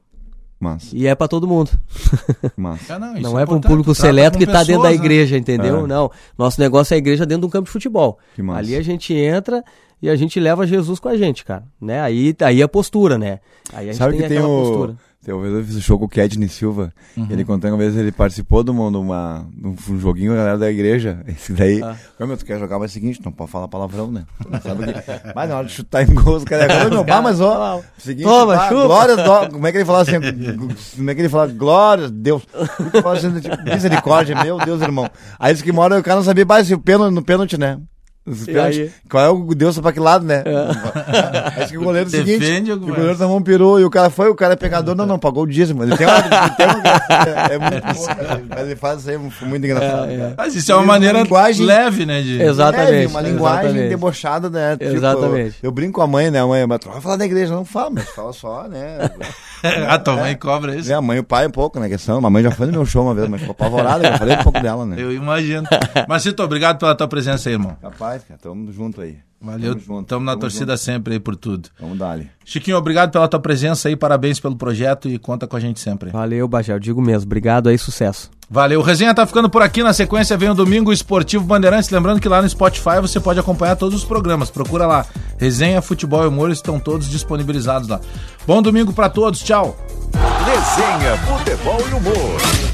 massa, 0.58 0.96
E 0.96 1.06
é 1.06 1.14
para 1.14 1.28
todo 1.28 1.46
mundo. 1.46 1.70
massa. 2.56 2.94
É, 2.94 2.98
não, 2.98 3.14
não 3.14 3.38
é 3.38 3.44
para 3.44 3.54
um 3.54 3.60
público 3.60 3.94
seleto 3.94 4.38
que 4.38 4.46
tá 4.46 4.64
dentro 4.64 4.82
da 4.82 4.88
né? 4.88 4.94
igreja, 4.94 5.36
entendeu? 5.36 5.84
É. 5.84 5.86
Não, 5.86 6.10
nosso 6.38 6.58
negócio 6.58 6.94
é 6.94 6.96
a 6.96 6.98
igreja 6.98 7.26
dentro 7.26 7.42
de 7.42 7.46
um 7.48 7.50
campo 7.50 7.66
de 7.66 7.72
futebol. 7.72 8.18
Que 8.34 8.42
massa. 8.42 8.60
Ali 8.60 8.74
a 8.74 8.80
gente 8.80 9.12
entra 9.12 9.62
e 10.00 10.08
a 10.08 10.16
gente 10.16 10.40
leva 10.40 10.66
Jesus 10.66 10.98
com 10.98 11.08
a 11.08 11.16
gente, 11.18 11.44
cara, 11.44 11.64
né? 11.78 12.00
Aí, 12.00 12.34
aí 12.40 12.62
a 12.62 12.68
postura, 12.68 13.18
né? 13.18 13.40
Aí 13.72 13.90
a 13.90 13.92
gente 13.92 13.98
Sabe 13.98 14.12
tem 14.14 14.22
que 14.22 14.28
tem 14.28 14.38
o. 14.40 14.46
postura. 14.46 14.96
Eu 15.26 15.64
fiz 15.64 15.74
o 15.76 15.80
show 15.80 15.98
com 15.98 16.04
o 16.04 16.08
Kedney 16.08 16.48
Silva. 16.48 16.92
Ele 17.30 17.44
contou 17.44 17.68
que 17.70 17.74
uma 17.74 17.78
vez 17.78 17.96
ele 17.96 18.12
participou 18.12 18.62
de 18.62 18.70
uma, 18.70 18.90
de 18.90 18.96
uma, 18.96 19.46
de 19.56 19.66
um 19.92 19.98
joguinho 19.98 20.28
com 20.32 20.34
a 20.34 20.38
galera 20.38 20.58
da 20.58 20.70
igreja. 20.70 21.22
Esse 21.28 21.52
daí. 21.52 21.82
Ah. 21.82 21.96
Ô, 22.20 22.26
meu, 22.26 22.36
tu 22.36 22.44
quer 22.44 22.58
jogar, 22.58 22.78
mas 22.78 22.90
é 22.90 22.92
o 22.92 22.94
seguinte, 22.94 23.20
não 23.24 23.32
pode 23.32 23.50
falar 23.50 23.68
palavrão, 23.68 24.10
né? 24.10 24.24
Sabe 24.62 24.92
que... 24.92 25.00
Mas 25.34 25.48
na 25.48 25.56
hora 25.56 25.66
de 25.66 25.72
chutar 25.72 26.02
em 26.02 26.14
gol, 26.14 26.36
os 26.36 26.44
caras. 26.44 26.90
Meu, 26.90 27.04
pá, 27.04 27.22
mas 27.22 27.40
ó. 27.40 27.80
Seguinte, 27.98 28.24
Toma, 28.24 28.54
pá, 28.56 28.68
glória, 28.70 29.16
do- 29.16 29.50
como 29.52 29.66
é 29.66 29.72
que 29.72 29.78
ele 29.78 29.84
fala 29.84 30.02
assim? 30.02 30.12
Como 30.96 31.10
é 31.10 31.14
que 31.14 31.20
ele 31.20 31.28
fala? 31.28 31.46
Glória 31.48 32.06
a 32.06 32.10
Deus. 32.10 32.42
Assim, 33.12 33.40
tipo, 33.40 33.62
misericórdia, 33.64 34.40
meu 34.42 34.58
Deus, 34.58 34.82
irmão. 34.82 35.08
Aí 35.38 35.52
disse 35.52 35.64
que 35.64 35.72
mora 35.72 35.98
o 35.98 36.02
cara 36.02 36.16
não 36.16 36.24
sabia 36.24 36.44
mais 36.44 36.66
se 36.66 36.74
o 36.74 36.78
pênalti, 36.78 37.12
no 37.14 37.22
pênalti, 37.22 37.58
né? 37.58 37.78
Os 38.26 38.46
pênaltis, 38.46 38.78
aí? 38.78 38.90
Qual 39.10 39.22
é 39.22 39.28
o 39.28 39.54
Deus 39.54 39.78
pra 39.78 39.92
que 39.92 40.00
lado, 40.00 40.24
né? 40.24 40.42
Acho 41.58 41.72
que 41.72 41.78
o 41.78 41.84
goleiro 41.84 42.06
é 42.06 42.08
o 42.08 42.10
seguinte. 42.10 42.38
Defende 42.38 42.72
o 42.72 42.78
goleiro 42.78 43.18
tomou 43.18 43.36
um 43.36 43.42
peru 43.42 43.78
e 43.78 43.84
o 43.84 43.90
cara 43.90 44.08
foi, 44.08 44.30
o 44.30 44.34
cara 44.34 44.54
é 44.54 44.56
pecador, 44.56 44.94
não, 44.94 45.04
não, 45.04 45.18
pagou 45.18 45.42
o 45.42 45.46
dízimo. 45.46 45.82
Ele 45.82 45.94
tem 45.96 46.06
uma. 46.06 46.16
Ele 46.18 46.54
tem 46.56 46.66
uma 46.66 46.82
é, 47.50 47.54
é 47.54 47.58
muito 47.58 47.94
bom, 47.94 48.06
cara. 48.06 48.42
Mas 48.48 48.60
ele 48.60 48.76
faz 48.76 49.00
isso 49.00 49.10
aí, 49.10 49.18
muito 49.18 49.64
engraçado. 49.64 50.08
cara. 50.08 50.34
Mas 50.38 50.54
isso 50.54 50.72
é 50.72 50.74
uma 50.74 50.84
maneira 50.84 51.20
linguagem- 51.20 51.66
leve, 51.66 52.06
né? 52.06 52.22
De... 52.22 52.40
Exatamente. 52.40 52.90
Leve, 52.90 53.06
uma 53.06 53.20
linguagem 53.20 53.64
exatamente. 53.66 53.88
debochada, 53.90 54.50
né? 54.50 54.76
Tipo, 54.76 54.96
Exatamente. 54.96 55.56
eu, 55.62 55.68
eu 55.68 55.72
brinco 55.72 55.92
com 55.94 56.02
a 56.02 56.06
mãe, 56.06 56.30
né? 56.30 56.40
A 56.40 56.46
mãe, 56.46 56.66
mas 56.66 56.78
tu 56.78 56.88
vai 56.88 57.00
falar 57.00 57.16
da 57.16 57.26
igreja, 57.26 57.54
não 57.54 57.64
fala, 57.64 57.90
mas 57.90 58.08
fala 58.08 58.32
só, 58.32 58.66
né? 58.68 59.10
a 59.88 59.98
tua 59.98 60.16
mãe 60.16 60.34
cobra 60.34 60.74
isso. 60.74 60.90
É, 60.90 60.94
a 60.94 61.00
mãe 61.02 61.18
e 61.18 61.20
o 61.20 61.24
pai 61.24 61.46
um 61.46 61.50
pouco, 61.50 61.78
né? 61.78 61.88
Questão. 61.88 62.24
A 62.24 62.30
mãe 62.30 62.42
já 62.42 62.50
foi 62.50 62.66
no 62.66 62.72
meu 62.72 62.86
show 62.86 63.02
uma 63.04 63.14
vez, 63.14 63.28
mas 63.28 63.40
ficou 63.40 63.52
apavorada, 63.52 64.06
eu 64.08 64.18
falei 64.18 64.36
um 64.36 64.42
pouco 64.42 64.60
dela, 64.60 64.86
né? 64.86 64.96
Eu 64.98 65.12
imagino. 65.12 65.68
Marcito, 66.08 66.42
obrigado 66.42 66.78
pela 66.78 66.94
tua 66.94 67.08
presença 67.08 67.48
aí, 67.48 67.54
irmão. 67.54 67.76
Capaz, 67.80 68.13
cara, 68.20 68.38
tamo 68.40 68.70
junto 68.72 69.00
aí. 69.00 69.16
Valeu, 69.40 69.74
Tamo 69.74 69.84
junto, 69.84 70.02
estamos 70.04 70.24
na 70.24 70.32
tamo 70.32 70.40
torcida 70.40 70.72
junto. 70.72 70.82
sempre 70.84 71.12
aí 71.14 71.20
por 71.20 71.36
tudo. 71.36 71.68
Vamos 71.78 71.98
dar 71.98 72.12
ali. 72.12 72.30
Chiquinho, 72.46 72.78
obrigado 72.78 73.10
pela 73.10 73.28
tua 73.28 73.38
presença 73.38 73.88
aí, 73.88 73.96
parabéns 73.96 74.40
pelo 74.40 74.56
projeto 74.56 75.06
e 75.06 75.18
conta 75.18 75.46
com 75.46 75.54
a 75.54 75.60
gente 75.60 75.80
sempre. 75.80 76.10
Valeu, 76.10 76.48
Bagé, 76.48 76.72
eu 76.72 76.78
digo 76.80 77.02
mesmo. 77.02 77.26
Obrigado 77.26 77.68
aí, 77.68 77.76
sucesso. 77.76 78.30
Valeu, 78.48 78.80
o 78.80 78.82
Resenha 78.82 79.14
tá 79.14 79.26
ficando 79.26 79.50
por 79.50 79.60
aqui, 79.62 79.82
na 79.82 79.92
sequência 79.92 80.36
vem 80.36 80.48
o 80.50 80.54
Domingo 80.54 80.92
Esportivo 80.92 81.44
Bandeirantes, 81.44 81.90
lembrando 81.90 82.20
que 82.20 82.28
lá 82.28 82.40
no 82.40 82.48
Spotify 82.48 83.00
você 83.00 83.18
pode 83.18 83.38
acompanhar 83.40 83.74
todos 83.76 83.98
os 83.98 84.04
programas, 84.04 84.50
procura 84.50 84.86
lá, 84.86 85.04
Resenha, 85.38 85.80
Futebol 85.82 86.24
e 86.24 86.26
Humor, 86.26 86.50
estão 86.50 86.78
todos 86.78 87.08
disponibilizados 87.08 87.88
lá. 87.88 88.00
Bom 88.46 88.62
domingo 88.62 88.92
pra 88.92 89.08
todos, 89.08 89.40
tchau! 89.42 89.76
Resenha, 90.44 91.16
futebol 91.18 91.80
e 91.90 91.94
humor. 91.94 92.73